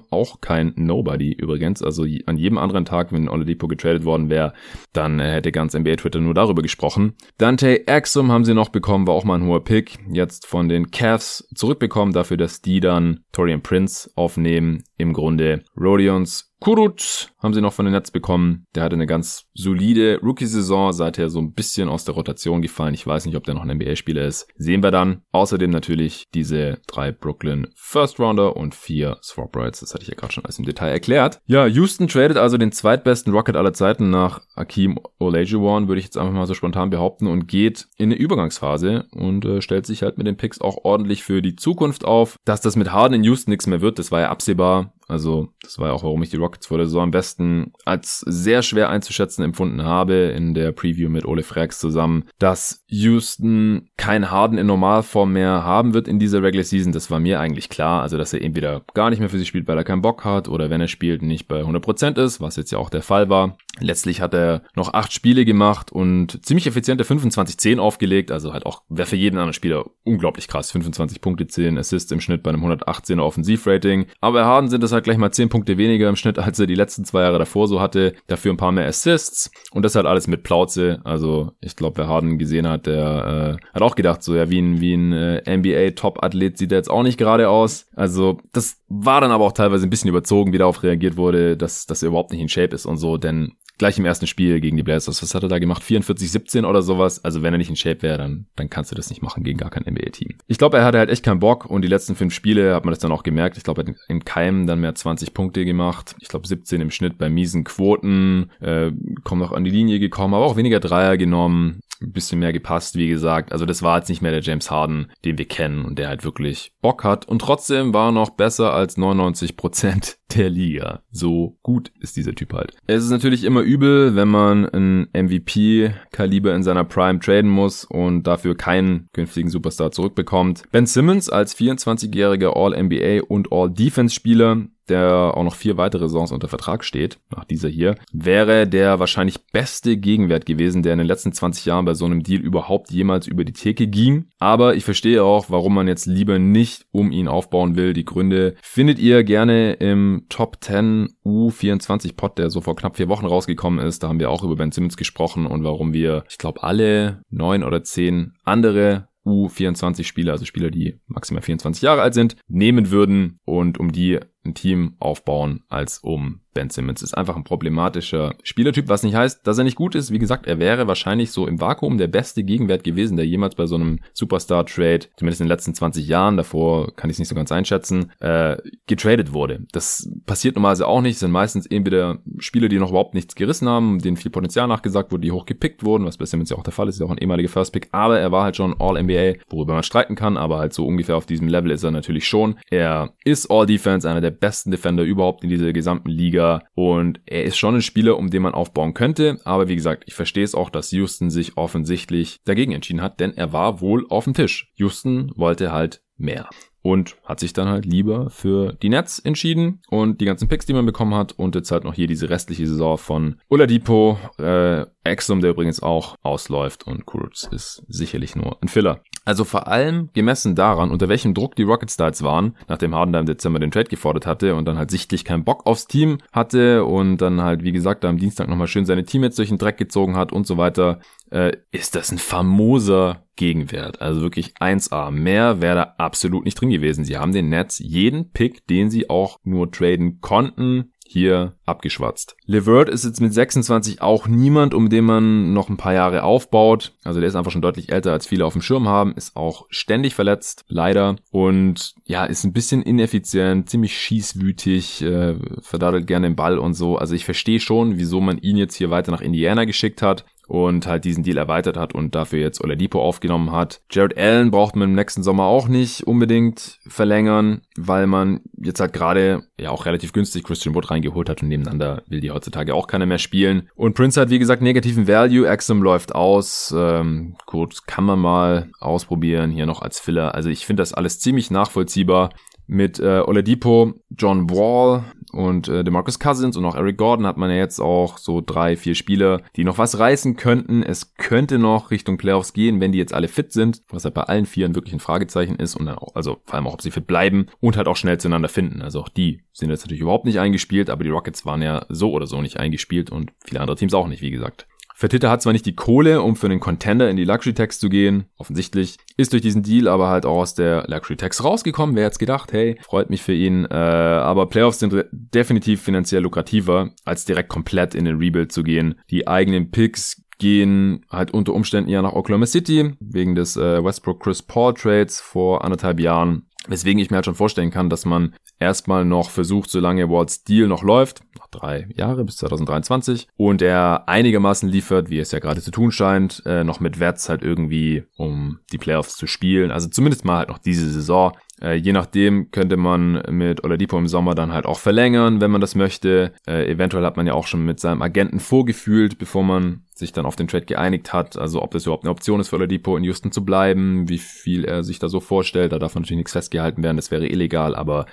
auch 0.09 0.41
kein 0.41 0.73
Nobody 0.75 1.33
übrigens. 1.33 1.81
Also 1.81 2.05
an 2.25 2.37
jedem 2.37 2.57
anderen 2.57 2.85
Tag, 2.85 3.11
wenn 3.11 3.29
Oladipo 3.29 3.67
getradet 3.67 4.05
worden 4.05 4.29
wäre, 4.29 4.53
dann 4.93 5.19
äh, 5.19 5.31
hätte 5.31 5.51
ganz 5.51 5.73
NBA 5.73 5.97
Twitter 5.97 6.19
nur 6.19 6.33
darüber 6.33 6.61
gesprochen. 6.61 7.15
Dante 7.37 7.87
Exum 7.87 8.31
haben 8.31 8.45
sie 8.45 8.53
noch 8.53 8.69
bekommen, 8.69 9.07
war 9.07 9.15
auch 9.15 9.23
mal 9.23 9.35
ein 9.35 9.45
hoher 9.45 9.63
Pick. 9.63 9.97
Jetzt 10.11 10.47
von 10.47 10.69
den 10.69 10.91
Cavs 10.91 11.47
zurückbekommen, 11.55 12.13
dafür, 12.13 12.37
dass 12.37 12.61
die 12.61 12.79
dann 12.79 13.21
Torian 13.31 13.61
Prince 13.61 14.09
aufnehmen. 14.15 14.83
Im 14.97 15.13
Grunde 15.13 15.63
Rodions 15.79 16.48
Kurut 16.59 17.31
haben 17.39 17.53
sie 17.53 17.61
noch 17.61 17.71
von 17.71 17.85
den 17.85 17.93
Nets 17.93 18.11
bekommen. 18.11 18.67
Der 18.75 18.83
hatte 18.83 18.95
eine 18.95 19.07
ganz 19.07 19.45
solide 19.53 20.19
Rookie-Saison, 20.21 20.91
seither 20.91 21.29
so 21.29 21.39
ein 21.39 21.53
bisschen 21.53 21.87
aus 21.87 22.03
der 22.03 22.15
Rotation 22.15 22.61
gefallen. 22.61 22.93
Ich 22.93 23.07
weiß 23.07 23.25
nicht, 23.25 23.37
ob 23.37 23.45
der 23.45 23.53
noch 23.53 23.63
ein 23.63 23.77
NBA-Spieler 23.77 24.25
ist. 24.25 24.47
Sehen 24.57 24.83
wir 24.83 24.91
dann. 24.91 25.21
Außerdem 25.31 25.69
natürlich 25.69 26.27
diese 26.33 26.79
drei 26.87 27.13
Brooklyn 27.13 27.67
First 27.75 28.19
Rounder 28.19 28.57
und 28.57 28.75
vier 28.75 29.17
Swap 29.23 29.55
Rights. 29.55 29.79
Das 29.79 29.93
hatte 29.93 30.03
ich 30.03 30.09
ja 30.09 30.15
gerade 30.15 30.33
schon 30.33 30.43
alles 30.43 30.59
im 30.59 30.65
Detail 30.65 30.89
erklärt. 30.89 31.39
Ja, 31.45 31.65
Houston 31.65 32.09
tradet 32.09 32.37
also 32.37 32.57
den 32.57 32.73
zweitbesten 32.73 33.33
Rocket 33.33 33.55
aller 33.55 33.73
Zeiten 33.73 34.09
nach 34.09 34.41
Akeem 34.55 34.99
Olajuwon, 35.17 35.87
würde 35.87 35.99
ich 35.99 36.05
jetzt 36.05 36.17
einfach 36.17 36.33
mal 36.33 36.45
so 36.45 36.53
spontan 36.53 36.89
behaupten, 36.89 37.27
und 37.27 37.47
geht 37.47 37.87
in 37.95 38.11
eine 38.11 38.15
Übergangsphase 38.15 39.07
und 39.11 39.45
äh, 39.45 39.61
stellt 39.61 39.85
sich 39.85 40.03
halt 40.03 40.17
mit 40.17 40.27
den 40.27 40.35
Picks 40.35 40.59
auch 40.59 40.83
ordentlich 40.83 41.23
für 41.23 41.41
die 41.41 41.55
Zukunft 41.55 42.03
auf. 42.03 42.35
Dass 42.43 42.59
das 42.59 42.75
mit 42.75 42.91
Harden 42.91 43.15
in 43.15 43.23
Houston 43.23 43.51
nichts 43.51 43.67
mehr 43.67 43.81
wird, 43.81 43.97
das 43.97 44.11
war 44.11 44.19
ja 44.19 44.29
absehbar. 44.29 44.93
Also 45.09 45.49
das 45.61 45.79
war 45.79 45.87
ja 45.87 45.93
auch, 45.93 46.03
warum 46.03 46.21
ich 46.23 46.29
die 46.29 46.37
Rockets 46.37 46.67
vor 46.67 46.77
der 46.77 46.87
Saison 46.87 47.03
am 47.03 47.11
besten 47.11 47.73
als 47.85 48.19
sehr 48.19 48.61
schwer 48.61 48.89
einzuschätzen 48.89 49.43
empfunden 49.43 49.83
habe 49.83 50.13
in 50.13 50.53
der 50.53 50.71
Preview 50.71 51.09
mit 51.09 51.25
Ole 51.25 51.43
Frax 51.43 51.79
zusammen, 51.79 52.25
dass 52.37 52.83
Houston 52.87 53.89
kein 53.97 54.31
Harden 54.31 54.57
in 54.57 54.67
Normalform 54.67 55.33
mehr 55.33 55.63
haben 55.63 55.93
wird 55.93 56.07
in 56.07 56.19
dieser 56.19 56.43
Regular 56.43 56.63
Season. 56.63 56.91
Das 56.91 57.11
war 57.11 57.19
mir 57.19 57.39
eigentlich 57.39 57.69
klar. 57.69 58.01
Also 58.01 58.17
dass 58.17 58.33
er 58.33 58.41
entweder 58.41 58.83
gar 58.93 59.09
nicht 59.09 59.19
mehr 59.19 59.29
für 59.29 59.39
sie 59.39 59.45
spielt, 59.45 59.67
weil 59.67 59.77
er 59.77 59.83
keinen 59.83 60.01
Bock 60.01 60.25
hat 60.25 60.47
oder 60.47 60.69
wenn 60.69 60.81
er 60.81 60.87
spielt 60.87 61.21
nicht 61.21 61.47
bei 61.47 61.61
100% 61.61 62.21
ist, 62.21 62.39
was 62.39 62.55
jetzt 62.55 62.71
ja 62.71 62.77
auch 62.77 62.89
der 62.89 63.01
Fall 63.01 63.29
war. 63.29 63.57
Letztlich 63.79 64.21
hat 64.21 64.33
er 64.33 64.63
noch 64.75 64.93
acht 64.93 65.13
Spiele 65.13 65.45
gemacht 65.45 65.91
und 65.91 66.45
ziemlich 66.45 66.67
effiziente 66.67 67.03
25-10 67.03 67.79
aufgelegt. 67.79 68.31
Also 68.31 68.53
halt 68.53 68.65
auch, 68.65 68.83
wäre 68.89 69.07
für 69.07 69.15
jeden 69.15 69.37
anderen 69.37 69.53
Spieler 69.53 69.85
unglaublich 70.03 70.47
krass. 70.47 70.71
25 70.71 71.21
Punkte, 71.21 71.47
10 71.47 71.77
Assists 71.77 72.11
im 72.11 72.21
Schnitt 72.21 72.43
bei 72.43 72.49
einem 72.49 72.65
118er 72.65 73.21
Offensivrating. 73.21 74.07
Aber 74.19 74.45
Harden 74.45 74.69
sind 74.69 74.83
es 74.83 74.91
halt 74.91 74.98
gleich 75.03 75.17
mal 75.17 75.31
10 75.31 75.49
Punkte 75.49 75.77
weniger 75.77 76.09
im 76.09 76.15
Schnitt, 76.15 76.39
als 76.39 76.59
er 76.59 76.67
die 76.67 76.75
letzten 76.75 77.05
zwei 77.05 77.21
Jahre 77.21 77.39
davor 77.39 77.67
so 77.67 77.79
hatte. 77.81 78.13
Dafür 78.27 78.53
ein 78.53 78.57
paar 78.57 78.71
mehr 78.71 78.87
Assists. 78.87 79.51
Und 79.71 79.83
das 79.83 79.95
halt 79.95 80.05
alles 80.05 80.27
mit 80.27 80.43
Plauze. 80.43 81.01
Also 81.03 81.51
ich 81.61 81.75
glaube, 81.75 81.97
wer 81.97 82.07
Harden 82.07 82.37
gesehen 82.37 82.67
hat, 82.67 82.85
der 82.87 83.57
äh, 83.59 83.65
hat 83.73 83.81
auch 83.81 83.95
gedacht, 83.95 84.23
so 84.23 84.35
ja, 84.35 84.49
wie 84.49 84.59
ein, 84.59 84.81
wie 84.81 84.93
ein 84.93 85.13
äh, 85.13 85.57
NBA-Top-Athlet 85.57 86.57
sieht 86.57 86.71
er 86.71 86.77
jetzt 86.77 86.89
auch 86.89 87.03
nicht 87.03 87.17
gerade 87.17 87.49
aus. 87.49 87.87
Also 87.95 88.39
das 88.53 88.77
war 88.87 89.21
dann 89.21 89.31
aber 89.31 89.45
auch 89.45 89.51
teilweise 89.53 89.85
ein 89.85 89.89
bisschen 89.89 90.09
überzogen, 90.09 90.53
wie 90.53 90.57
darauf 90.57 90.83
reagiert 90.83 91.17
wurde, 91.17 91.57
dass, 91.57 91.85
dass 91.85 92.03
er 92.03 92.09
überhaupt 92.09 92.31
nicht 92.31 92.41
in 92.41 92.49
Shape 92.49 92.75
ist 92.75 92.85
und 92.85 92.97
so. 92.97 93.17
Denn 93.17 93.53
gleich 93.79 93.97
im 93.97 94.05
ersten 94.05 94.27
Spiel 94.27 94.59
gegen 94.61 94.77
die 94.77 94.83
Blazers. 94.83 95.23
Was 95.23 95.33
hat 95.33 95.41
er 95.41 95.49
da 95.49 95.57
gemacht? 95.57 95.81
44-17 95.81 96.65
oder 96.65 96.83
sowas. 96.83 97.23
Also 97.23 97.41
wenn 97.41 97.53
er 97.53 97.57
nicht 97.57 97.69
in 97.69 97.75
Shape 97.75 98.03
wäre, 98.03 98.17
dann, 98.19 98.45
dann 98.55 98.69
kannst 98.69 98.91
du 98.91 98.95
das 98.95 99.09
nicht 99.09 99.23
machen 99.23 99.43
gegen 99.43 99.57
gar 99.57 99.71
kein 99.71 99.83
NBA-Team. 99.83 100.35
Ich 100.47 100.57
glaube, 100.57 100.77
er 100.77 100.85
hatte 100.85 100.99
halt 100.99 101.09
echt 101.09 101.23
keinen 101.23 101.39
Bock 101.39 101.65
und 101.65 101.81
die 101.81 101.87
letzten 101.87 102.15
fünf 102.15 102.33
Spiele 102.33 102.75
hat 102.75 102.85
man 102.85 102.91
das 102.91 102.99
dann 102.99 103.11
auch 103.11 103.23
gemerkt. 103.23 103.57
Ich 103.57 103.63
glaube, 103.63 103.81
er 103.81 103.87
hat 103.87 103.95
in 104.07 104.23
Keim 104.23 104.67
dann 104.67 104.81
mehr 104.81 104.93
20 104.93 105.33
Punkte 105.33 105.65
gemacht. 105.65 106.15
Ich 106.19 106.27
glaube, 106.27 106.47
17 106.47 106.81
im 106.81 106.91
Schnitt 106.91 107.17
bei 107.17 107.29
miesen 107.29 107.63
Quoten. 107.63 108.51
Äh, 108.59 108.91
kommt 109.23 109.41
noch 109.41 109.53
an 109.53 109.63
die 109.63 109.71
Linie 109.71 109.99
gekommen, 109.99 110.33
aber 110.33 110.45
auch 110.45 110.57
weniger 110.57 110.79
Dreier 110.79 111.17
genommen. 111.17 111.79
Ein 112.01 112.11
bisschen 112.11 112.39
mehr 112.39 112.53
gepasst, 112.53 112.95
wie 112.95 113.07
gesagt. 113.07 113.51
Also 113.51 113.65
das 113.65 113.81
war 113.81 113.97
jetzt 113.97 114.09
nicht 114.09 114.21
mehr 114.21 114.31
der 114.31 114.41
James 114.41 114.71
Harden, 114.71 115.11
den 115.25 115.37
wir 115.37 115.47
kennen 115.47 115.85
und 115.85 115.99
der 115.99 116.07
halt 116.07 116.23
wirklich 116.23 116.71
Bock 116.81 117.03
hat. 117.03 117.27
Und 117.27 117.39
trotzdem 117.39 117.93
war 117.93 118.09
er 118.09 118.11
noch 118.11 118.31
besser 118.31 118.73
als 118.73 118.97
99 118.97 119.57
Prozent 119.57 120.17
der 120.35 120.49
Liga. 120.49 121.01
So 121.11 121.57
gut 121.61 121.91
ist 121.99 122.15
dieser 122.15 122.35
Typ 122.35 122.53
halt. 122.53 122.75
Es 122.87 123.03
ist 123.03 123.09
natürlich 123.09 123.43
immer 123.43 123.61
übel, 123.61 124.15
wenn 124.15 124.27
man 124.27 124.65
ein 124.69 125.07
MVP-Kaliber 125.13 126.55
in 126.55 126.63
seiner 126.63 126.83
Prime 126.83 127.19
traden 127.19 127.49
muss 127.49 127.83
und 127.83 128.23
dafür 128.23 128.55
keinen 128.55 129.07
künftigen 129.13 129.49
Superstar 129.49 129.91
zurückbekommt. 129.91 130.63
Ben 130.71 130.85
Simmons 130.85 131.29
als 131.29 131.55
24-jähriger 131.57 132.55
All-NBA 132.55 133.23
und 133.27 133.51
All-Defense-Spieler 133.51 134.67
der 134.89 135.33
auch 135.35 135.43
noch 135.43 135.55
vier 135.55 135.77
weitere 135.77 136.07
Saisons 136.09 136.31
unter 136.31 136.47
Vertrag 136.47 136.83
steht, 136.83 137.19
nach 137.35 137.45
dieser 137.45 137.69
hier, 137.69 137.95
wäre 138.11 138.67
der 138.67 138.99
wahrscheinlich 138.99 139.45
beste 139.51 139.97
Gegenwert 139.97 140.45
gewesen, 140.45 140.83
der 140.83 140.93
in 140.93 140.99
den 140.99 141.07
letzten 141.07 141.31
20 141.31 141.65
Jahren 141.65 141.85
bei 141.85 141.93
so 141.93 142.05
einem 142.05 142.23
Deal 142.23 142.41
überhaupt 142.41 142.91
jemals 142.91 143.27
über 143.27 143.43
die 143.43 143.53
Theke 143.53 143.87
ging. 143.87 144.25
Aber 144.39 144.75
ich 144.75 144.85
verstehe 144.85 145.23
auch, 145.23 145.49
warum 145.49 145.75
man 145.75 145.87
jetzt 145.87 146.05
lieber 146.05 146.39
nicht 146.39 146.85
um 146.91 147.11
ihn 147.11 147.27
aufbauen 147.27 147.75
will. 147.75 147.93
Die 147.93 148.05
Gründe 148.05 148.55
findet 148.61 148.99
ihr 148.99 149.23
gerne 149.23 149.73
im 149.73 150.25
Top 150.29 150.57
10 150.61 151.09
U24 151.25 152.15
Pod, 152.15 152.37
der 152.37 152.49
so 152.49 152.61
vor 152.61 152.75
knapp 152.75 152.97
vier 152.97 153.09
Wochen 153.09 153.25
rausgekommen 153.25 153.85
ist. 153.85 154.03
Da 154.03 154.09
haben 154.09 154.19
wir 154.19 154.29
auch 154.29 154.43
über 154.43 154.55
Ben 154.55 154.71
Simmons 154.71 154.97
gesprochen 154.97 155.45
und 155.45 155.63
warum 155.63 155.93
wir, 155.93 156.23
ich 156.29 156.37
glaube, 156.37 156.63
alle 156.63 157.21
neun 157.29 157.63
oder 157.63 157.83
zehn 157.83 158.33
andere 158.43 159.09
U24-Spieler, 159.25 160.31
also 160.31 160.45
Spieler, 160.45 160.71
die 160.71 160.99
maximal 161.07 161.41
24 161.41 161.81
Jahre 161.81 162.01
alt 162.01 162.13
sind, 162.13 162.35
nehmen 162.47 162.91
würden 162.91 163.39
und 163.45 163.79
um 163.79 163.91
die 163.91 164.19
ein 164.45 164.53
Team 164.53 164.95
aufbauen, 164.99 165.63
als 165.69 165.99
um 165.99 166.41
Ben 166.53 166.69
Simmons. 166.69 167.01
Ist 167.01 167.13
einfach 167.13 167.35
ein 167.35 167.43
problematischer 167.43 168.35
Spielertyp, 168.43 168.89
was 168.89 169.03
nicht 169.03 169.15
heißt, 169.15 169.45
dass 169.45 169.57
er 169.57 169.63
nicht 169.63 169.75
gut 169.75 169.95
ist. 169.95 170.11
Wie 170.11 170.19
gesagt, 170.19 170.47
er 170.47 170.59
wäre 170.59 170.87
wahrscheinlich 170.87 171.31
so 171.31 171.47
im 171.47 171.61
Vakuum 171.61 171.97
der 171.97 172.07
beste 172.07 172.43
Gegenwert 172.43 172.83
gewesen, 172.83 173.17
der 173.17 173.27
jemals 173.27 173.55
bei 173.55 173.65
so 173.65 173.75
einem 173.75 173.99
Superstar-Trade, 174.13 175.07
zumindest 175.15 175.41
in 175.41 175.45
den 175.45 175.51
letzten 175.51 175.73
20 175.73 176.07
Jahren, 176.07 176.37
davor 176.37 176.95
kann 176.95 177.09
ich 177.09 177.15
es 177.15 177.19
nicht 177.19 177.27
so 177.27 177.35
ganz 177.35 177.51
einschätzen, 177.51 178.11
äh, 178.19 178.57
getradet 178.87 179.33
wurde. 179.33 179.65
Das 179.71 180.09
passiert 180.25 180.55
normalerweise 180.55 180.87
auch 180.87 181.01
nicht, 181.01 181.19
sind 181.19 181.31
meistens 181.31 181.65
entweder 181.65 182.19
Spieler, 182.39 182.67
die 182.67 182.79
noch 182.79 182.89
überhaupt 182.89 183.13
nichts 183.13 183.35
gerissen 183.35 183.69
haben, 183.69 183.99
denen 183.99 184.17
viel 184.17 184.31
Potenzial 184.31 184.67
nachgesagt 184.67 185.11
wurde, 185.11 185.21
die 185.21 185.31
hoch 185.31 185.45
gepickt 185.45 185.83
wurden, 185.83 186.05
was 186.05 186.17
bei 186.17 186.25
Simmons 186.25 186.49
ja 186.49 186.57
auch 186.57 186.63
der 186.63 186.73
Fall 186.73 186.87
ist, 186.87 186.95
ist 186.95 187.01
ja 187.01 187.05
auch 187.05 187.11
ein 187.11 187.17
ehemaliger 187.17 187.49
First-Pick, 187.49 187.89
aber 187.91 188.19
er 188.19 188.31
war 188.31 188.43
halt 188.43 188.55
schon 188.55 188.75
All-NBA, 188.79 189.35
worüber 189.49 189.73
man 189.73 189.83
streiten 189.83 190.15
kann, 190.15 190.37
aber 190.37 190.57
halt 190.57 190.73
so 190.73 190.85
ungefähr 190.85 191.17
auf 191.17 191.25
diesem 191.25 191.47
Level 191.47 191.71
ist 191.71 191.83
er 191.83 191.91
natürlich 191.91 192.27
schon. 192.27 192.57
Er 192.69 193.13
ist 193.23 193.49
All-Defense, 193.51 194.09
einer 194.09 194.21
der 194.21 194.28
besten 194.31 194.71
Defender 194.71 195.03
überhaupt 195.03 195.43
in 195.43 195.49
dieser 195.49 195.73
gesamten 195.73 196.09
Liga. 196.09 196.63
Und 196.75 197.21
er 197.25 197.43
ist 197.43 197.57
schon 197.57 197.75
ein 197.75 197.81
Spieler, 197.81 198.17
um 198.17 198.29
den 198.29 198.41
man 198.41 198.53
aufbauen 198.53 198.93
könnte, 198.93 199.39
aber 199.45 199.67
wie 199.67 199.75
gesagt, 199.75 200.03
ich 200.07 200.13
verstehe 200.13 200.43
es 200.43 200.55
auch, 200.55 200.69
dass 200.69 200.91
Houston 200.91 201.29
sich 201.29 201.57
offensichtlich 201.57 202.39
dagegen 202.45 202.71
entschieden 202.71 203.01
hat, 203.01 203.19
denn 203.19 203.35
er 203.35 203.53
war 203.53 203.81
wohl 203.81 204.05
auf 204.09 204.25
dem 204.25 204.33
Tisch. 204.33 204.71
Houston 204.75 205.31
wollte 205.35 205.71
halt 205.71 206.01
mehr 206.17 206.49
und 206.81 207.17
hat 207.25 207.39
sich 207.39 207.53
dann 207.53 207.67
halt 207.67 207.85
lieber 207.85 208.29
für 208.29 208.73
die 208.73 208.89
Nets 208.89 209.19
entschieden 209.19 209.81
und 209.89 210.21
die 210.21 210.25
ganzen 210.25 210.47
Picks, 210.47 210.65
die 210.65 210.73
man 210.73 210.85
bekommen 210.85 211.15
hat 211.15 211.33
und 211.33 211.55
jetzt 211.55 211.71
halt 211.71 211.83
noch 211.83 211.93
hier 211.93 212.07
diese 212.07 212.29
restliche 212.29 212.67
Saison 212.67 212.97
von 212.97 213.35
Oladipo, 213.49 214.17
äh, 214.37 214.85
Exum, 215.03 215.41
der 215.41 215.51
übrigens 215.51 215.81
auch 215.81 216.15
ausläuft 216.21 216.85
und 216.85 217.05
Kurz 217.05 217.49
ist 217.51 217.83
sicherlich 217.87 218.35
nur 218.35 218.61
ein 218.61 218.67
Filler. 218.67 219.01
Also 219.25 219.43
vor 219.43 219.67
allem 219.67 220.09
gemessen 220.13 220.55
daran, 220.55 220.91
unter 220.91 221.09
welchem 221.09 221.33
Druck 221.33 221.55
die 221.55 221.63
Rockets 221.63 221.97
da 221.97 222.07
jetzt 222.07 222.23
waren, 222.23 222.55
nachdem 222.67 222.95
Harden 222.95 223.13
da 223.13 223.19
im 223.19 223.25
Dezember 223.25 223.59
den 223.59 223.71
Trade 223.71 223.89
gefordert 223.89 224.25
hatte 224.25 224.55
und 224.55 224.65
dann 224.65 224.77
halt 224.77 224.89
sichtlich 224.89 225.25
keinen 225.25 225.43
Bock 225.43 225.65
aufs 225.67 225.87
Team 225.87 226.17
hatte 226.31 226.85
und 226.85 227.17
dann 227.17 227.41
halt, 227.41 227.63
wie 227.63 227.71
gesagt, 227.71 228.03
da 228.03 228.09
am 228.09 228.17
Dienstag 228.17 228.47
nochmal 228.47 228.67
schön 228.67 228.85
seine 228.85 229.03
Teammates 229.03 229.35
durch 229.35 229.49
den 229.49 229.57
Dreck 229.57 229.77
gezogen 229.77 230.15
hat 230.15 230.31
und 230.31 230.47
so 230.47 230.57
weiter, 230.57 230.99
äh, 231.31 231.51
ist 231.71 231.95
das 231.95 232.11
ein 232.11 232.17
famoser 232.17 233.23
Gegenwert. 233.39 234.01
Also 234.01 234.21
wirklich 234.21 234.55
1A. 234.59 235.11
Mehr 235.11 235.61
wäre 235.61 235.75
da 235.75 235.95
absolut 235.97 236.43
nicht 236.43 236.59
drin 236.59 236.69
gewesen. 236.69 237.05
Sie 237.05 237.17
haben 237.17 237.31
den 237.31 237.47
Nets 237.47 237.79
jeden 237.79 238.31
Pick, 238.31 238.67
den 238.67 238.91
sie 238.91 239.09
auch 239.09 239.39
nur 239.43 239.71
traden 239.71 240.19
konnten, 240.19 240.91
hier 241.07 241.53
abgeschwatzt. 241.65 242.35
Levert 242.45 242.89
ist 242.89 243.05
jetzt 243.05 243.21
mit 243.21 243.33
26 243.33 244.01
auch 244.01 244.27
niemand, 244.27 244.73
um 244.73 244.89
den 244.89 245.05
man 245.05 245.53
noch 245.53 245.69
ein 245.69 245.77
paar 245.77 245.93
Jahre 245.93 246.23
aufbaut. 246.23 246.91
Also 247.03 247.21
der 247.21 247.29
ist 247.29 247.35
einfach 247.35 247.51
schon 247.51 247.61
deutlich 247.61 247.91
älter, 247.91 248.11
als 248.11 248.27
viele 248.27 248.45
auf 248.45 248.53
dem 248.53 248.61
Schirm 248.61 248.89
haben, 248.89 249.13
ist 249.13 249.37
auch 249.37 249.65
ständig 249.69 250.13
verletzt, 250.13 250.65
leider. 250.67 251.15
Und 251.31 251.95
ja, 252.05 252.25
ist 252.25 252.43
ein 252.43 252.53
bisschen 252.53 252.83
ineffizient, 252.83 253.69
ziemlich 253.69 253.97
schießwütig, 253.97 255.01
äh, 255.01 255.35
verdaddelt 255.61 256.07
gerne 256.07 256.27
den 256.27 256.35
Ball 256.35 256.59
und 256.59 256.73
so. 256.73 256.97
Also 256.97 257.15
ich 257.15 257.23
verstehe 257.23 257.61
schon, 257.61 257.97
wieso 257.97 258.19
man 258.19 258.37
ihn 258.37 258.57
jetzt 258.57 258.75
hier 258.75 258.91
weiter 258.91 259.11
nach 259.11 259.21
Indiana 259.21 259.63
geschickt 259.63 260.01
hat 260.01 260.25
und 260.49 260.87
halt 260.87 261.05
diesen 261.05 261.23
Deal 261.23 261.37
erweitert 261.37 261.77
hat 261.77 261.93
und 261.93 262.15
dafür 262.15 262.39
jetzt 262.39 262.63
Oladipo 262.63 263.01
aufgenommen 263.01 263.51
hat. 263.51 263.81
Jared 263.91 264.17
Allen 264.17 264.49
braucht 264.49 264.75
man 264.75 264.89
im 264.89 264.95
nächsten 264.95 265.21
Sommer 265.21 265.43
auch 265.43 265.67
nicht 265.67 266.07
unbedingt 266.07 266.79
verlängern, 266.87 267.61
weil 267.77 268.07
man 268.07 268.41
jetzt 268.57 268.79
halt 268.79 268.91
gerade 268.91 269.43
ja 269.59 269.69
auch 269.69 269.85
relativ 269.85 270.11
günstig 270.11 270.43
Christian 270.43 270.73
Wood 270.73 270.89
reingeholt 270.89 271.29
hat 271.29 271.43
und 271.43 271.49
nebeneinander 271.49 272.01
will 272.07 272.19
die 272.19 272.31
heutzutage 272.31 272.73
auch 272.73 272.87
keiner 272.87 273.05
mehr 273.05 273.19
spielen. 273.19 273.69
Und 273.75 273.93
Prince 273.93 274.19
hat 274.19 274.31
wie 274.31 274.39
gesagt 274.39 274.63
negativen 274.63 275.07
Value, 275.07 275.47
Axum 275.47 275.83
läuft 275.83 276.15
aus, 276.15 276.73
ähm, 276.75 277.35
gut, 277.45 277.85
kann 277.85 278.03
man 278.03 278.19
mal 278.19 278.71
ausprobieren, 278.79 279.51
hier 279.51 279.67
noch 279.67 279.83
als 279.83 279.99
Filler. 279.99 280.33
Also 280.33 280.49
ich 280.49 280.65
finde 280.65 280.81
das 280.81 280.93
alles 280.93 281.19
ziemlich 281.19 281.51
nachvollziehbar 281.51 282.31
mit 282.65 282.99
äh, 282.99 283.23
Oladipo, 283.25 283.93
John 284.15 284.49
Wall, 284.49 285.03
und 285.31 285.67
äh, 285.67 285.83
DeMarcus 285.83 286.19
Cousins 286.19 286.57
und 286.57 286.65
auch 286.65 286.75
Eric 286.75 286.97
Gordon 286.97 287.25
hat 287.25 287.37
man 287.37 287.49
ja 287.49 287.57
jetzt 287.57 287.79
auch 287.79 288.17
so 288.17 288.41
drei, 288.45 288.75
vier 288.75 288.95
Spieler, 288.95 289.41
die 289.55 289.63
noch 289.63 289.77
was 289.77 289.99
reißen 289.99 290.35
könnten. 290.35 290.83
Es 290.83 291.15
könnte 291.15 291.59
noch 291.59 291.91
Richtung 291.91 292.17
Playoffs 292.17 292.53
gehen, 292.53 292.79
wenn 292.79 292.91
die 292.91 292.97
jetzt 292.97 293.13
alle 293.13 293.27
fit 293.27 293.51
sind, 293.51 293.81
was 293.89 294.05
halt 294.05 294.13
bei 294.13 294.23
allen 294.23 294.45
Vieren 294.45 294.75
wirklich 294.75 294.93
ein 294.93 294.99
Fragezeichen 294.99 295.55
ist 295.55 295.75
und 295.75 295.85
dann 295.85 295.97
auch, 295.97 296.15
also 296.15 296.37
vor 296.45 296.55
allem 296.55 296.67
auch, 296.67 296.73
ob 296.73 296.81
sie 296.81 296.91
fit 296.91 297.07
bleiben 297.07 297.47
und 297.59 297.77
halt 297.77 297.87
auch 297.87 297.97
schnell 297.97 298.17
zueinander 298.19 298.49
finden. 298.49 298.81
Also 298.81 299.01
auch 299.01 299.09
die 299.09 299.43
sind 299.53 299.69
jetzt 299.69 299.81
natürlich 299.81 300.01
überhaupt 300.01 300.25
nicht 300.25 300.39
eingespielt, 300.39 300.89
aber 300.89 301.03
die 301.03 301.09
Rockets 301.09 301.45
waren 301.45 301.61
ja 301.61 301.85
so 301.89 302.11
oder 302.11 302.27
so 302.27 302.41
nicht 302.41 302.57
eingespielt 302.57 303.09
und 303.11 303.31
viele 303.45 303.61
andere 303.61 303.77
Teams 303.77 303.93
auch 303.93 304.07
nicht, 304.07 304.21
wie 304.21 304.31
gesagt. 304.31 304.67
Fertitta 304.99 305.29
hat 305.29 305.41
zwar 305.41 305.53
nicht 305.53 305.65
die 305.65 305.77
Kohle, 305.77 306.21
um 306.21 306.35
für 306.35 306.47
einen 306.47 306.59
Contender 306.59 307.09
in 307.09 307.15
die 307.15 307.23
Luxury 307.23 307.53
Tax 307.53 307.79
zu 307.79 307.87
gehen, 307.87 308.25
offensichtlich, 308.37 308.97
ist 309.15 309.31
durch 309.31 309.41
diesen 309.41 309.63
Deal 309.63 309.87
aber 309.87 310.09
halt 310.09 310.25
auch 310.25 310.39
aus 310.39 310.55
der 310.55 310.83
Luxury 310.87 311.15
Tax 311.15 311.41
rausgekommen. 311.41 311.95
Wer 311.95 312.03
jetzt 312.03 312.19
gedacht, 312.19 312.51
hey, 312.51 312.77
freut 312.81 313.09
mich 313.09 313.23
für 313.23 313.31
ihn. 313.31 313.63
Äh, 313.63 313.75
aber 313.75 314.47
Playoffs 314.47 314.79
sind 314.79 314.93
definitiv 315.13 315.81
finanziell 315.81 316.23
lukrativer, 316.23 316.89
als 317.05 317.23
direkt 317.23 317.47
komplett 317.47 317.95
in 317.95 318.03
den 318.03 318.17
Rebuild 318.17 318.51
zu 318.51 318.61
gehen. 318.61 318.95
Die 319.09 319.25
eigenen 319.25 319.71
Picks 319.71 320.21
gehen 320.37 321.05
halt 321.09 321.31
unter 321.31 321.53
Umständen 321.53 321.89
ja 321.89 322.01
nach 322.01 322.11
Oklahoma 322.11 322.45
City 322.45 322.91
wegen 322.99 323.35
des 323.35 323.55
äh, 323.55 323.81
Westbrook 323.81 324.21
Chris 324.21 324.41
Paul 324.41 324.73
Trades 324.73 325.21
vor 325.21 325.63
anderthalb 325.63 326.01
Jahren. 326.01 326.48
Weswegen 326.67 327.01
ich 327.01 327.09
mir 327.09 327.15
halt 327.15 327.25
schon 327.25 327.35
vorstellen 327.35 327.71
kann, 327.71 327.89
dass 327.89 328.05
man 328.05 328.35
erstmal 328.59 329.05
noch 329.05 329.29
versucht, 329.29 329.69
solange 329.69 330.09
Walt's 330.09 330.43
Deal 330.43 330.67
noch 330.67 330.83
läuft, 330.83 331.21
noch 331.37 331.47
drei 331.47 331.87
Jahre 331.95 332.25
bis 332.25 332.37
2023, 332.37 333.27
und 333.37 333.61
er 333.61 334.07
einigermaßen 334.07 334.67
liefert, 334.67 335.09
wie 335.09 335.19
es 335.19 335.31
ja 335.31 335.39
gerade 335.39 335.61
zu 335.61 335.71
tun 335.71 335.91
scheint, 335.91 336.43
äh, 336.45 336.63
noch 336.63 336.79
mit 336.79 336.99
Werts 336.99 337.29
halt 337.29 337.41
irgendwie, 337.41 338.03
um 338.17 338.59
die 338.71 338.77
Playoffs 338.77 339.15
zu 339.15 339.25
spielen. 339.25 339.71
Also 339.71 339.87
zumindest 339.87 340.25
mal 340.25 340.39
halt 340.39 340.49
noch 340.49 340.57
diese 340.57 340.89
Saison. 340.89 341.31
Äh, 341.61 341.75
je 341.75 341.91
nachdem 341.93 342.51
könnte 342.51 342.77
man 342.77 343.23
mit 343.29 343.63
Oladipo 343.63 343.97
im 343.97 344.07
Sommer 344.07 344.35
dann 344.35 344.53
halt 344.53 344.65
auch 344.65 344.79
verlängern, 344.79 345.41
wenn 345.41 345.51
man 345.51 345.61
das 345.61 345.75
möchte. 345.75 346.33
Äh, 346.47 346.71
eventuell 346.71 347.05
hat 347.05 347.17
man 347.17 347.27
ja 347.27 347.33
auch 347.33 347.47
schon 347.47 347.65
mit 347.65 347.79
seinem 347.79 348.01
Agenten 348.01 348.39
vorgefühlt, 348.39 349.17
bevor 349.17 349.43
man 349.43 349.83
sich 349.93 350.13
dann 350.13 350.25
auf 350.25 350.35
den 350.35 350.47
Trade 350.47 350.65
geeinigt 350.65 351.13
hat. 351.13 351.37
Also 351.37 351.61
ob 351.61 351.71
das 351.71 351.85
überhaupt 351.85 352.05
eine 352.05 352.11
Option 352.11 352.39
ist 352.39 352.49
für 352.49 352.55
Oladipo 352.55 352.95
in 352.95 353.03
Houston 353.03 353.31
zu 353.31 353.43
bleiben, 353.43 354.07
wie 354.07 354.17
viel 354.17 354.65
er 354.65 354.83
sich 354.83 354.99
da 354.99 355.09
so 355.09 355.19
vorstellt. 355.19 355.71
Da 355.73 355.79
darf 355.79 355.95
natürlich 355.95 356.17
nichts 356.17 356.31
festgehalten 356.31 356.83
werden, 356.83 356.97
das 356.97 357.11
wäre 357.11 357.27
illegal, 357.27 357.75
aber 357.75 358.05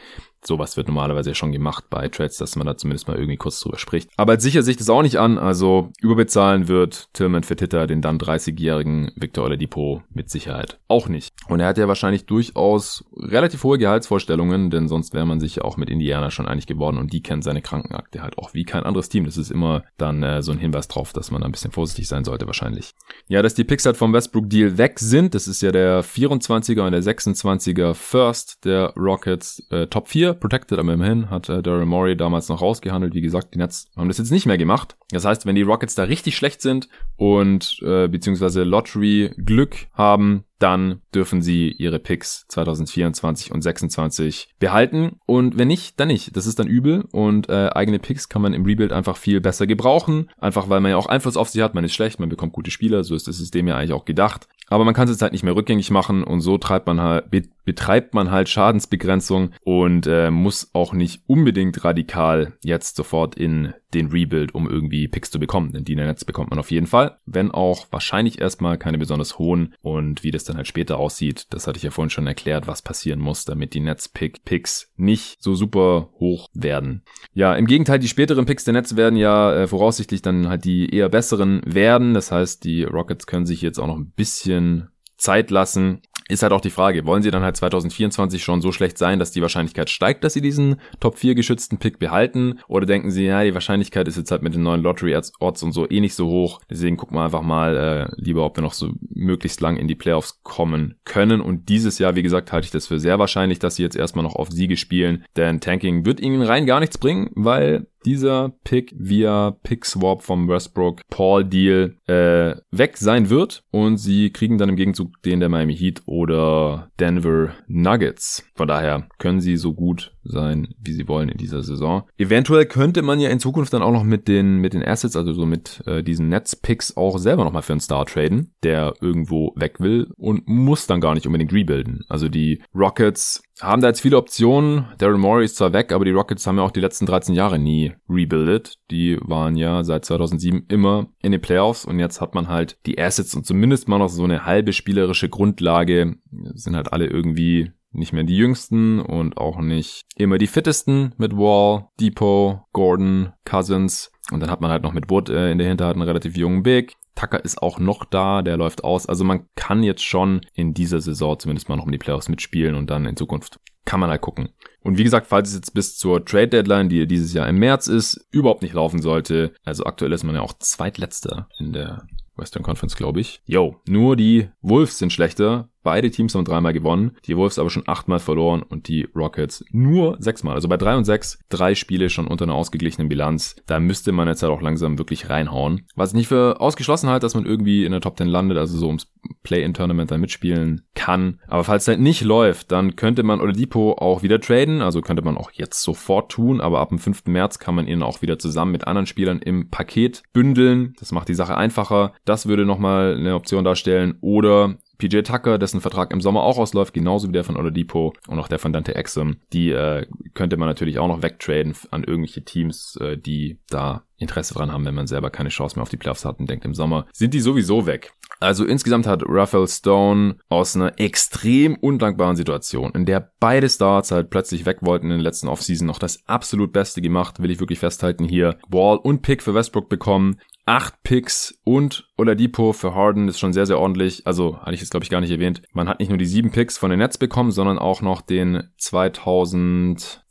sowas 0.46 0.76
wird 0.76 0.88
normalerweise 0.88 1.34
schon 1.34 1.52
gemacht 1.52 1.84
bei 1.90 2.08
Trades, 2.08 2.36
dass 2.36 2.56
man 2.56 2.66
da 2.66 2.76
zumindest 2.76 3.08
mal 3.08 3.16
irgendwie 3.16 3.36
kurz 3.36 3.60
drüber 3.60 3.78
spricht. 3.78 4.10
Aber 4.16 4.32
als 4.32 4.42
sicher 4.42 4.62
sich 4.62 4.76
das 4.76 4.90
auch 4.90 5.02
nicht 5.02 5.18
an. 5.18 5.38
Also 5.38 5.90
überbezahlen 6.00 6.68
wird 6.68 7.08
Tillman 7.12 7.42
Fertitta 7.42 7.86
den 7.86 8.02
dann 8.02 8.18
30-jährigen 8.18 9.12
Victor 9.16 9.44
Oladipo 9.44 10.02
mit 10.10 10.30
Sicherheit 10.30 10.78
auch 10.88 11.08
nicht. 11.08 11.34
Und 11.48 11.60
er 11.60 11.68
hat 11.68 11.78
ja 11.78 11.88
wahrscheinlich 11.88 12.26
durchaus 12.26 13.04
relativ 13.16 13.64
hohe 13.64 13.78
Gehaltsvorstellungen, 13.78 14.70
denn 14.70 14.88
sonst 14.88 15.14
wäre 15.14 15.26
man 15.26 15.40
sich 15.40 15.56
ja 15.56 15.64
auch 15.64 15.76
mit 15.76 15.90
Indiana 15.90 16.30
schon 16.30 16.46
einig 16.46 16.66
geworden 16.66 16.98
und 16.98 17.12
die 17.12 17.22
kennen 17.22 17.42
seine 17.42 17.62
Krankenakte 17.62 18.22
halt 18.22 18.38
auch 18.38 18.54
wie 18.54 18.64
kein 18.64 18.84
anderes 18.84 19.08
Team. 19.08 19.24
Das 19.24 19.36
ist 19.36 19.50
immer 19.50 19.84
dann 19.96 20.22
äh, 20.22 20.42
so 20.42 20.52
ein 20.52 20.58
Hinweis 20.58 20.88
drauf, 20.88 21.12
dass 21.12 21.30
man 21.30 21.40
da 21.40 21.46
ein 21.46 21.52
bisschen 21.52 21.72
vorsichtig 21.72 22.08
sein 22.08 22.24
sollte 22.24 22.46
wahrscheinlich. 22.46 22.94
Ja, 23.28 23.42
dass 23.42 23.54
die 23.54 23.64
Picks 23.64 23.86
halt 23.86 23.96
vom 23.96 24.12
Westbrook 24.12 24.48
Deal 24.48 24.78
weg 24.78 24.98
sind, 24.98 25.34
das 25.34 25.48
ist 25.48 25.62
ja 25.62 25.72
der 25.72 26.04
24er 26.04 26.86
und 26.86 26.92
der 26.92 27.02
26er 27.02 27.94
First 27.94 28.64
der 28.64 28.92
Rockets 28.96 29.62
äh, 29.70 29.86
Top 29.86 30.08
4 30.08 30.35
protected, 30.40 30.78
aber 30.78 30.92
immerhin 30.94 31.30
hat 31.30 31.48
äh, 31.48 31.62
Daryl 31.62 31.86
Morey 31.86 32.16
damals 32.16 32.48
noch 32.48 32.62
rausgehandelt. 32.62 33.14
Wie 33.14 33.20
gesagt, 33.20 33.54
die 33.54 33.58
Nets 33.58 33.90
haben 33.96 34.08
das 34.08 34.18
jetzt 34.18 34.30
nicht 34.30 34.46
mehr 34.46 34.58
gemacht. 34.58 34.96
Das 35.10 35.24
heißt, 35.24 35.46
wenn 35.46 35.54
die 35.54 35.62
Rockets 35.62 35.94
da 35.94 36.04
richtig 36.04 36.36
schlecht 36.36 36.62
sind 36.62 36.88
und 37.16 37.80
äh, 37.82 38.08
beziehungsweise 38.08 38.64
Lottery 38.64 39.32
Glück 39.36 39.86
haben, 39.92 40.44
dann 40.58 41.00
dürfen 41.14 41.42
sie 41.42 41.70
ihre 41.70 41.98
Picks 41.98 42.46
2024 42.48 43.52
und 43.52 43.62
26 43.62 44.48
behalten. 44.58 45.20
Und 45.26 45.58
wenn 45.58 45.68
nicht, 45.68 46.00
dann 46.00 46.08
nicht. 46.08 46.36
Das 46.36 46.46
ist 46.46 46.58
dann 46.58 46.66
übel 46.66 47.04
und 47.12 47.48
äh, 47.48 47.70
eigene 47.74 47.98
Picks 47.98 48.28
kann 48.28 48.42
man 48.42 48.54
im 48.54 48.64
Rebuild 48.64 48.92
einfach 48.92 49.16
viel 49.16 49.40
besser 49.40 49.66
gebrauchen. 49.66 50.30
Einfach 50.38 50.68
weil 50.68 50.80
man 50.80 50.90
ja 50.90 50.96
auch 50.96 51.06
Einfluss 51.06 51.36
auf 51.36 51.48
sie 51.48 51.62
hat. 51.62 51.74
Man 51.74 51.84
ist 51.84 51.94
schlecht, 51.94 52.20
man 52.20 52.28
bekommt 52.28 52.52
gute 52.52 52.70
Spieler. 52.70 53.04
So 53.04 53.14
ist 53.14 53.28
das 53.28 53.36
System 53.36 53.68
ja 53.68 53.76
eigentlich 53.76 53.92
auch 53.92 54.04
gedacht. 54.04 54.48
Aber 54.68 54.84
man 54.84 54.94
kann 54.94 55.04
es 55.04 55.14
jetzt 55.14 55.22
halt 55.22 55.32
nicht 55.32 55.44
mehr 55.44 55.54
rückgängig 55.54 55.90
machen 55.90 56.24
und 56.24 56.40
so 56.40 56.58
treibt 56.58 56.86
man 56.86 57.00
halt, 57.00 57.26
betreibt 57.64 58.14
man 58.14 58.30
halt 58.30 58.48
Schadensbegrenzung 58.48 59.50
und 59.62 60.06
äh, 60.08 60.30
muss 60.30 60.70
auch 60.72 60.92
nicht 60.92 61.22
unbedingt 61.28 61.84
radikal 61.84 62.54
jetzt 62.64 62.96
sofort 62.96 63.36
in 63.36 63.74
den 63.94 64.08
Rebuild, 64.08 64.54
um 64.54 64.68
irgendwie 64.68 65.08
Picks 65.08 65.30
zu 65.30 65.38
bekommen. 65.38 65.72
Denn 65.72 65.84
die 65.84 65.96
Nets 65.96 66.24
bekommt 66.24 66.50
man 66.50 66.58
auf 66.58 66.70
jeden 66.70 66.86
Fall, 66.86 67.18
wenn 67.26 67.50
auch 67.50 67.86
wahrscheinlich 67.90 68.40
erstmal 68.40 68.78
keine 68.78 68.98
besonders 68.98 69.38
hohen. 69.38 69.74
Und 69.82 70.22
wie 70.22 70.30
das 70.30 70.44
dann 70.44 70.56
halt 70.56 70.66
später 70.66 70.98
aussieht, 70.98 71.46
das 71.50 71.66
hatte 71.66 71.76
ich 71.76 71.82
ja 71.82 71.90
vorhin 71.90 72.10
schon 72.10 72.26
erklärt, 72.26 72.66
was 72.66 72.82
passieren 72.82 73.20
muss, 73.20 73.44
damit 73.44 73.74
die 73.74 73.80
Nets 73.80 74.08
Pick 74.08 74.44
Picks 74.44 74.92
nicht 74.96 75.42
so 75.42 75.54
super 75.54 76.10
hoch 76.18 76.48
werden. 76.52 77.02
Ja, 77.32 77.54
im 77.54 77.66
Gegenteil, 77.66 77.98
die 77.98 78.08
späteren 78.08 78.46
Picks 78.46 78.64
der 78.64 78.74
Nets 78.74 78.96
werden 78.96 79.16
ja 79.16 79.54
äh, 79.54 79.66
voraussichtlich 79.66 80.22
dann 80.22 80.48
halt 80.48 80.64
die 80.64 80.88
eher 80.90 81.08
besseren 81.08 81.62
werden. 81.64 82.14
Das 82.14 82.32
heißt, 82.32 82.64
die 82.64 82.84
Rockets 82.84 83.26
können 83.26 83.46
sich 83.46 83.62
jetzt 83.62 83.78
auch 83.78 83.86
noch 83.86 83.98
ein 83.98 84.10
bisschen 84.10 84.88
Zeit 85.16 85.50
lassen, 85.50 86.02
ist 86.28 86.42
halt 86.42 86.52
auch 86.52 86.60
die 86.60 86.70
Frage, 86.70 87.06
wollen 87.06 87.22
sie 87.22 87.30
dann 87.30 87.42
halt 87.42 87.56
2024 87.56 88.42
schon 88.42 88.60
so 88.60 88.72
schlecht 88.72 88.98
sein, 88.98 89.18
dass 89.18 89.30
die 89.30 89.42
Wahrscheinlichkeit 89.42 89.90
steigt, 89.90 90.24
dass 90.24 90.32
sie 90.32 90.40
diesen 90.40 90.76
Top 91.00 91.18
4 91.18 91.34
geschützten 91.34 91.78
Pick 91.78 91.98
behalten? 91.98 92.60
Oder 92.68 92.86
denken 92.86 93.10
sie, 93.10 93.26
ja, 93.26 93.44
die 93.44 93.54
Wahrscheinlichkeit 93.54 94.08
ist 94.08 94.16
jetzt 94.16 94.30
halt 94.30 94.42
mit 94.42 94.54
den 94.54 94.62
neuen 94.62 94.82
Lottery-Odds 94.82 95.62
und 95.62 95.72
so 95.72 95.88
eh 95.88 96.00
nicht 96.00 96.14
so 96.14 96.28
hoch. 96.28 96.60
Deswegen 96.68 96.96
gucken 96.96 97.16
wir 97.16 97.24
einfach 97.24 97.42
mal 97.42 97.76
äh, 97.76 98.20
lieber, 98.20 98.44
ob 98.44 98.56
wir 98.56 98.62
noch 98.62 98.72
so 98.72 98.90
möglichst 99.08 99.60
lang 99.60 99.76
in 99.76 99.88
die 99.88 99.94
Playoffs 99.94 100.40
kommen 100.42 100.96
können. 101.04 101.40
Und 101.40 101.68
dieses 101.68 101.98
Jahr, 101.98 102.16
wie 102.16 102.22
gesagt, 102.22 102.52
halte 102.52 102.66
ich 102.66 102.72
das 102.72 102.86
für 102.86 102.98
sehr 102.98 103.18
wahrscheinlich, 103.18 103.58
dass 103.58 103.76
sie 103.76 103.82
jetzt 103.82 103.96
erstmal 103.96 104.24
noch 104.24 104.34
auf 104.34 104.50
Siege 104.50 104.76
spielen. 104.76 105.24
Denn 105.36 105.60
Tanking 105.60 106.04
wird 106.04 106.20
ihnen 106.20 106.42
rein 106.42 106.66
gar 106.66 106.80
nichts 106.80 106.98
bringen, 106.98 107.30
weil 107.34 107.86
dieser 108.06 108.54
Pick 108.64 108.94
via 108.96 109.50
Pick-Swap 109.62 110.22
vom 110.22 110.48
Westbrook-Paul-Deal 110.48 111.96
äh, 112.06 112.54
weg 112.70 112.96
sein 112.96 113.28
wird 113.28 113.64
und 113.70 113.98
sie 113.98 114.30
kriegen 114.30 114.58
dann 114.58 114.68
im 114.68 114.76
Gegenzug 114.76 115.20
den 115.22 115.40
der 115.40 115.48
Miami 115.48 115.76
Heat 115.76 116.02
oder 116.06 116.90
Denver 117.00 117.50
Nuggets. 117.66 118.48
Von 118.54 118.68
daher 118.68 119.08
können 119.18 119.40
sie 119.40 119.56
so 119.56 119.74
gut 119.74 120.12
sein, 120.24 120.68
wie 120.80 120.92
sie 120.92 121.08
wollen 121.08 121.28
in 121.28 121.38
dieser 121.38 121.62
Saison. 121.62 122.04
Eventuell 122.16 122.66
könnte 122.66 123.02
man 123.02 123.20
ja 123.20 123.30
in 123.30 123.40
Zukunft 123.40 123.72
dann 123.72 123.82
auch 123.82 123.92
noch 123.92 124.04
mit 124.04 124.28
den, 124.28 124.58
mit 124.58 124.72
den 124.72 124.84
Assets, 124.84 125.16
also 125.16 125.32
so 125.32 125.46
mit 125.46 125.82
äh, 125.86 126.02
diesen 126.02 126.28
Netz-Picks 126.28 126.96
auch 126.96 127.18
selber 127.18 127.44
nochmal 127.44 127.62
für 127.62 127.72
einen 127.72 127.80
Star 127.80 128.06
traden, 128.06 128.54
der 128.62 128.94
irgendwo 129.00 129.52
weg 129.56 129.80
will 129.80 130.08
und 130.16 130.46
muss 130.46 130.86
dann 130.86 131.00
gar 131.00 131.14
nicht 131.14 131.26
unbedingt 131.26 131.52
rebuilden. 131.52 132.04
Also 132.08 132.28
die 132.28 132.62
Rockets 132.74 133.42
haben 133.60 133.80
da 133.80 133.88
jetzt 133.88 134.00
viele 134.00 134.16
Optionen. 134.16 134.86
Daryl 134.98 135.18
Morey 135.18 135.44
ist 135.44 135.56
zwar 135.56 135.72
weg, 135.72 135.92
aber 135.92 136.04
die 136.04 136.10
Rockets 136.10 136.46
haben 136.46 136.58
ja 136.58 136.64
auch 136.64 136.70
die 136.70 136.80
letzten 136.80 137.06
13 137.06 137.34
Jahre 137.34 137.58
nie 137.58 137.94
rebuildet. 138.08 138.78
Die 138.90 139.18
waren 139.22 139.56
ja 139.56 139.82
seit 139.84 140.04
2007 140.04 140.66
immer 140.68 141.08
in 141.22 141.32
den 141.32 141.40
Playoffs 141.40 141.84
und 141.84 141.98
jetzt 141.98 142.20
hat 142.20 142.34
man 142.34 142.48
halt 142.48 142.78
die 142.86 142.98
Assets 142.98 143.34
und 143.34 143.46
zumindest 143.46 143.88
mal 143.88 143.98
noch 143.98 144.08
so 144.08 144.24
eine 144.24 144.44
halbe 144.44 144.72
spielerische 144.72 145.28
Grundlage. 145.28 146.16
Sind 146.54 146.76
halt 146.76 146.92
alle 146.92 147.06
irgendwie 147.06 147.72
nicht 147.92 148.12
mehr 148.12 148.24
die 148.24 148.36
jüngsten 148.36 149.00
und 149.00 149.38
auch 149.38 149.58
nicht 149.58 150.02
immer 150.16 150.38
die 150.38 150.46
fittesten 150.46 151.14
mit 151.16 151.34
Wall, 151.36 151.88
Depot, 151.98 152.60
Gordon, 152.72 153.32
Cousins. 153.44 154.10
Und 154.30 154.40
dann 154.40 154.50
hat 154.50 154.60
man 154.60 154.70
halt 154.70 154.82
noch 154.82 154.92
mit 154.92 155.08
Wood 155.08 155.30
äh, 155.30 155.50
in 155.50 155.58
der 155.58 155.68
Hinterhand 155.68 155.96
einen 155.96 156.08
relativ 156.08 156.36
jungen 156.36 156.62
Big. 156.62 156.94
Tucker 157.16 157.44
ist 157.44 157.60
auch 157.60 157.80
noch 157.80 158.04
da, 158.04 158.42
der 158.42 158.56
läuft 158.56 158.84
aus. 158.84 159.06
Also 159.06 159.24
man 159.24 159.48
kann 159.56 159.82
jetzt 159.82 160.04
schon 160.04 160.42
in 160.54 160.74
dieser 160.74 161.00
Saison 161.00 161.38
zumindest 161.38 161.68
mal 161.68 161.76
noch 161.76 161.86
um 161.86 161.92
die 161.92 161.98
Playoffs 161.98 162.28
mitspielen 162.28 162.76
und 162.76 162.88
dann 162.88 163.06
in 163.06 163.16
Zukunft 163.16 163.58
kann 163.84 164.00
man 164.00 164.10
halt 164.10 164.20
gucken. 164.20 164.50
Und 164.82 164.98
wie 164.98 165.04
gesagt, 165.04 165.26
falls 165.26 165.48
es 165.48 165.54
jetzt 165.54 165.74
bis 165.74 165.96
zur 165.96 166.24
Trade 166.24 166.48
Deadline, 166.48 166.88
die 166.88 167.06
dieses 167.06 167.32
Jahr 167.32 167.48
im 167.48 167.58
März 167.58 167.88
ist, 167.88 168.26
überhaupt 168.30 168.62
nicht 168.62 168.74
laufen 168.74 169.00
sollte, 169.00 169.52
also 169.64 169.84
aktuell 169.84 170.12
ist 170.12 170.24
man 170.24 170.34
ja 170.34 170.42
auch 170.42 170.54
zweitletzter 170.58 171.48
in 171.58 171.72
der 171.72 172.06
Western 172.36 172.62
Conference, 172.62 172.96
glaube 172.96 173.20
ich. 173.20 173.40
Yo, 173.46 173.80
nur 173.88 174.16
die 174.16 174.50
Wolves 174.60 174.98
sind 174.98 175.12
schlechter. 175.12 175.70
Beide 175.86 176.10
Teams 176.10 176.34
haben 176.34 176.44
dreimal 176.44 176.72
gewonnen, 176.72 177.12
die 177.26 177.36
Wolves 177.36 177.60
aber 177.60 177.70
schon 177.70 177.86
achtmal 177.86 178.18
verloren 178.18 178.64
und 178.64 178.88
die 178.88 179.06
Rockets 179.14 179.64
nur 179.70 180.16
sechsmal. 180.18 180.56
Also 180.56 180.66
bei 180.66 180.76
drei 180.76 180.96
und 180.96 181.04
sechs, 181.04 181.38
drei 181.48 181.76
Spiele 181.76 182.10
schon 182.10 182.26
unter 182.26 182.44
einer 182.44 182.56
ausgeglichenen 182.56 183.08
Bilanz. 183.08 183.54
Da 183.68 183.78
müsste 183.78 184.10
man 184.10 184.26
jetzt 184.26 184.42
halt 184.42 184.52
auch 184.52 184.60
langsam 184.60 184.98
wirklich 184.98 185.30
reinhauen. 185.30 185.82
Was 185.94 186.10
ich 186.10 186.16
nicht 186.16 186.26
für 186.26 186.60
ausgeschlossen 186.60 187.08
halte, 187.08 187.24
dass 187.24 187.36
man 187.36 187.46
irgendwie 187.46 187.84
in 187.84 187.92
der 187.92 188.00
Top 188.00 188.18
10 188.18 188.26
landet, 188.26 188.58
also 188.58 188.76
so 188.76 188.88
ums 188.88 189.12
Play-in-Tournament 189.44 190.10
dann 190.10 190.20
mitspielen 190.20 190.82
kann. 190.96 191.38
Aber 191.46 191.62
falls 191.62 191.84
es 191.84 191.88
halt 191.88 192.00
nicht 192.00 192.22
läuft, 192.22 192.72
dann 192.72 192.96
könnte 192.96 193.22
man 193.22 193.40
Oladipo 193.40 193.92
auch 193.92 194.24
wieder 194.24 194.40
traden. 194.40 194.82
Also 194.82 195.02
könnte 195.02 195.22
man 195.22 195.36
auch 195.36 195.52
jetzt 195.52 195.84
sofort 195.84 196.32
tun, 196.32 196.60
aber 196.60 196.80
ab 196.80 196.88
dem 196.88 196.98
5. 196.98 197.26
März 197.26 197.60
kann 197.60 197.76
man 197.76 197.86
ihn 197.86 198.02
auch 198.02 198.22
wieder 198.22 198.40
zusammen 198.40 198.72
mit 198.72 198.88
anderen 198.88 199.06
Spielern 199.06 199.38
im 199.38 199.70
Paket 199.70 200.24
bündeln. 200.32 200.94
Das 200.98 201.12
macht 201.12 201.28
die 201.28 201.34
Sache 201.34 201.56
einfacher. 201.56 202.12
Das 202.24 202.46
würde 202.46 202.66
nochmal 202.66 203.14
eine 203.16 203.36
Option 203.36 203.62
darstellen. 203.62 204.18
Oder 204.20 204.78
PJ 204.98 205.20
Tucker, 205.22 205.58
dessen 205.58 205.80
Vertrag 205.80 206.12
im 206.12 206.20
Sommer 206.20 206.42
auch 206.42 206.58
ausläuft, 206.58 206.94
genauso 206.94 207.28
wie 207.28 207.32
der 207.32 207.44
von 207.44 207.56
Oladipo 207.56 208.14
und 208.28 208.38
auch 208.38 208.48
der 208.48 208.58
von 208.58 208.72
Dante 208.72 208.94
Exum. 208.94 209.36
Die 209.52 209.70
äh, 209.70 210.06
könnte 210.34 210.56
man 210.56 210.68
natürlich 210.68 210.98
auch 210.98 211.08
noch 211.08 211.22
wegtraden 211.22 211.74
an 211.90 212.04
irgendwelche 212.04 212.44
Teams, 212.44 212.96
äh, 213.00 213.16
die 213.16 213.58
da 213.68 214.04
Interesse 214.18 214.54
dran 214.54 214.72
haben, 214.72 214.84
wenn 214.84 214.94
man 214.94 215.06
selber 215.06 215.30
keine 215.30 215.50
Chance 215.50 215.76
mehr 215.76 215.82
auf 215.82 215.88
die 215.88 215.96
Playoffs 215.96 216.24
hat 216.24 216.38
und 216.38 216.48
denkt 216.48 216.64
im 216.64 216.74
Sommer, 216.74 217.06
sind 217.12 217.34
die 217.34 217.40
sowieso 217.40 217.86
weg. 217.86 218.12
Also 218.40 218.64
insgesamt 218.64 219.06
hat 219.06 219.22
Raphael 219.26 219.68
Stone 219.68 220.36
aus 220.48 220.76
einer 220.76 220.98
extrem 221.00 221.76
undankbaren 221.76 222.36
Situation, 222.36 222.92
in 222.92 223.06
der 223.06 223.32
beide 223.40 223.68
Stars 223.68 224.10
halt 224.10 224.30
plötzlich 224.30 224.66
weg 224.66 224.78
wollten 224.82 225.06
in 225.06 225.18
den 225.18 225.20
letzten 225.20 225.48
Offseason, 225.48 225.86
noch 225.86 225.98
das 225.98 226.26
absolut 226.26 226.72
Beste 226.72 227.00
gemacht, 227.00 227.42
will 227.42 227.50
ich 227.50 227.60
wirklich 227.60 227.78
festhalten 227.78 228.24
hier. 228.24 228.58
Wall 228.68 228.98
und 228.98 229.22
Pick 229.22 229.42
für 229.42 229.54
Westbrook 229.54 229.88
bekommen, 229.88 230.38
acht 230.66 231.02
Picks 231.04 231.58
und 231.64 232.08
Oladipo 232.18 232.72
für 232.72 232.94
Harden 232.94 233.28
ist 233.28 233.38
schon 233.38 233.52
sehr, 233.52 233.66
sehr 233.66 233.78
ordentlich. 233.78 234.26
Also 234.26 234.58
hatte 234.58 234.74
ich 234.74 234.80
jetzt, 234.80 234.90
glaube 234.90 235.04
ich, 235.04 235.10
gar 235.10 235.20
nicht 235.20 235.30
erwähnt. 235.30 235.62
Man 235.72 235.88
hat 235.88 236.00
nicht 236.00 236.08
nur 236.08 236.18
die 236.18 236.26
sieben 236.26 236.50
Picks 236.50 236.76
von 236.76 236.90
den 236.90 236.98
Nets 236.98 237.18
bekommen, 237.18 237.52
sondern 237.52 237.78
auch 237.78 238.02
noch 238.02 238.20
den 238.20 238.64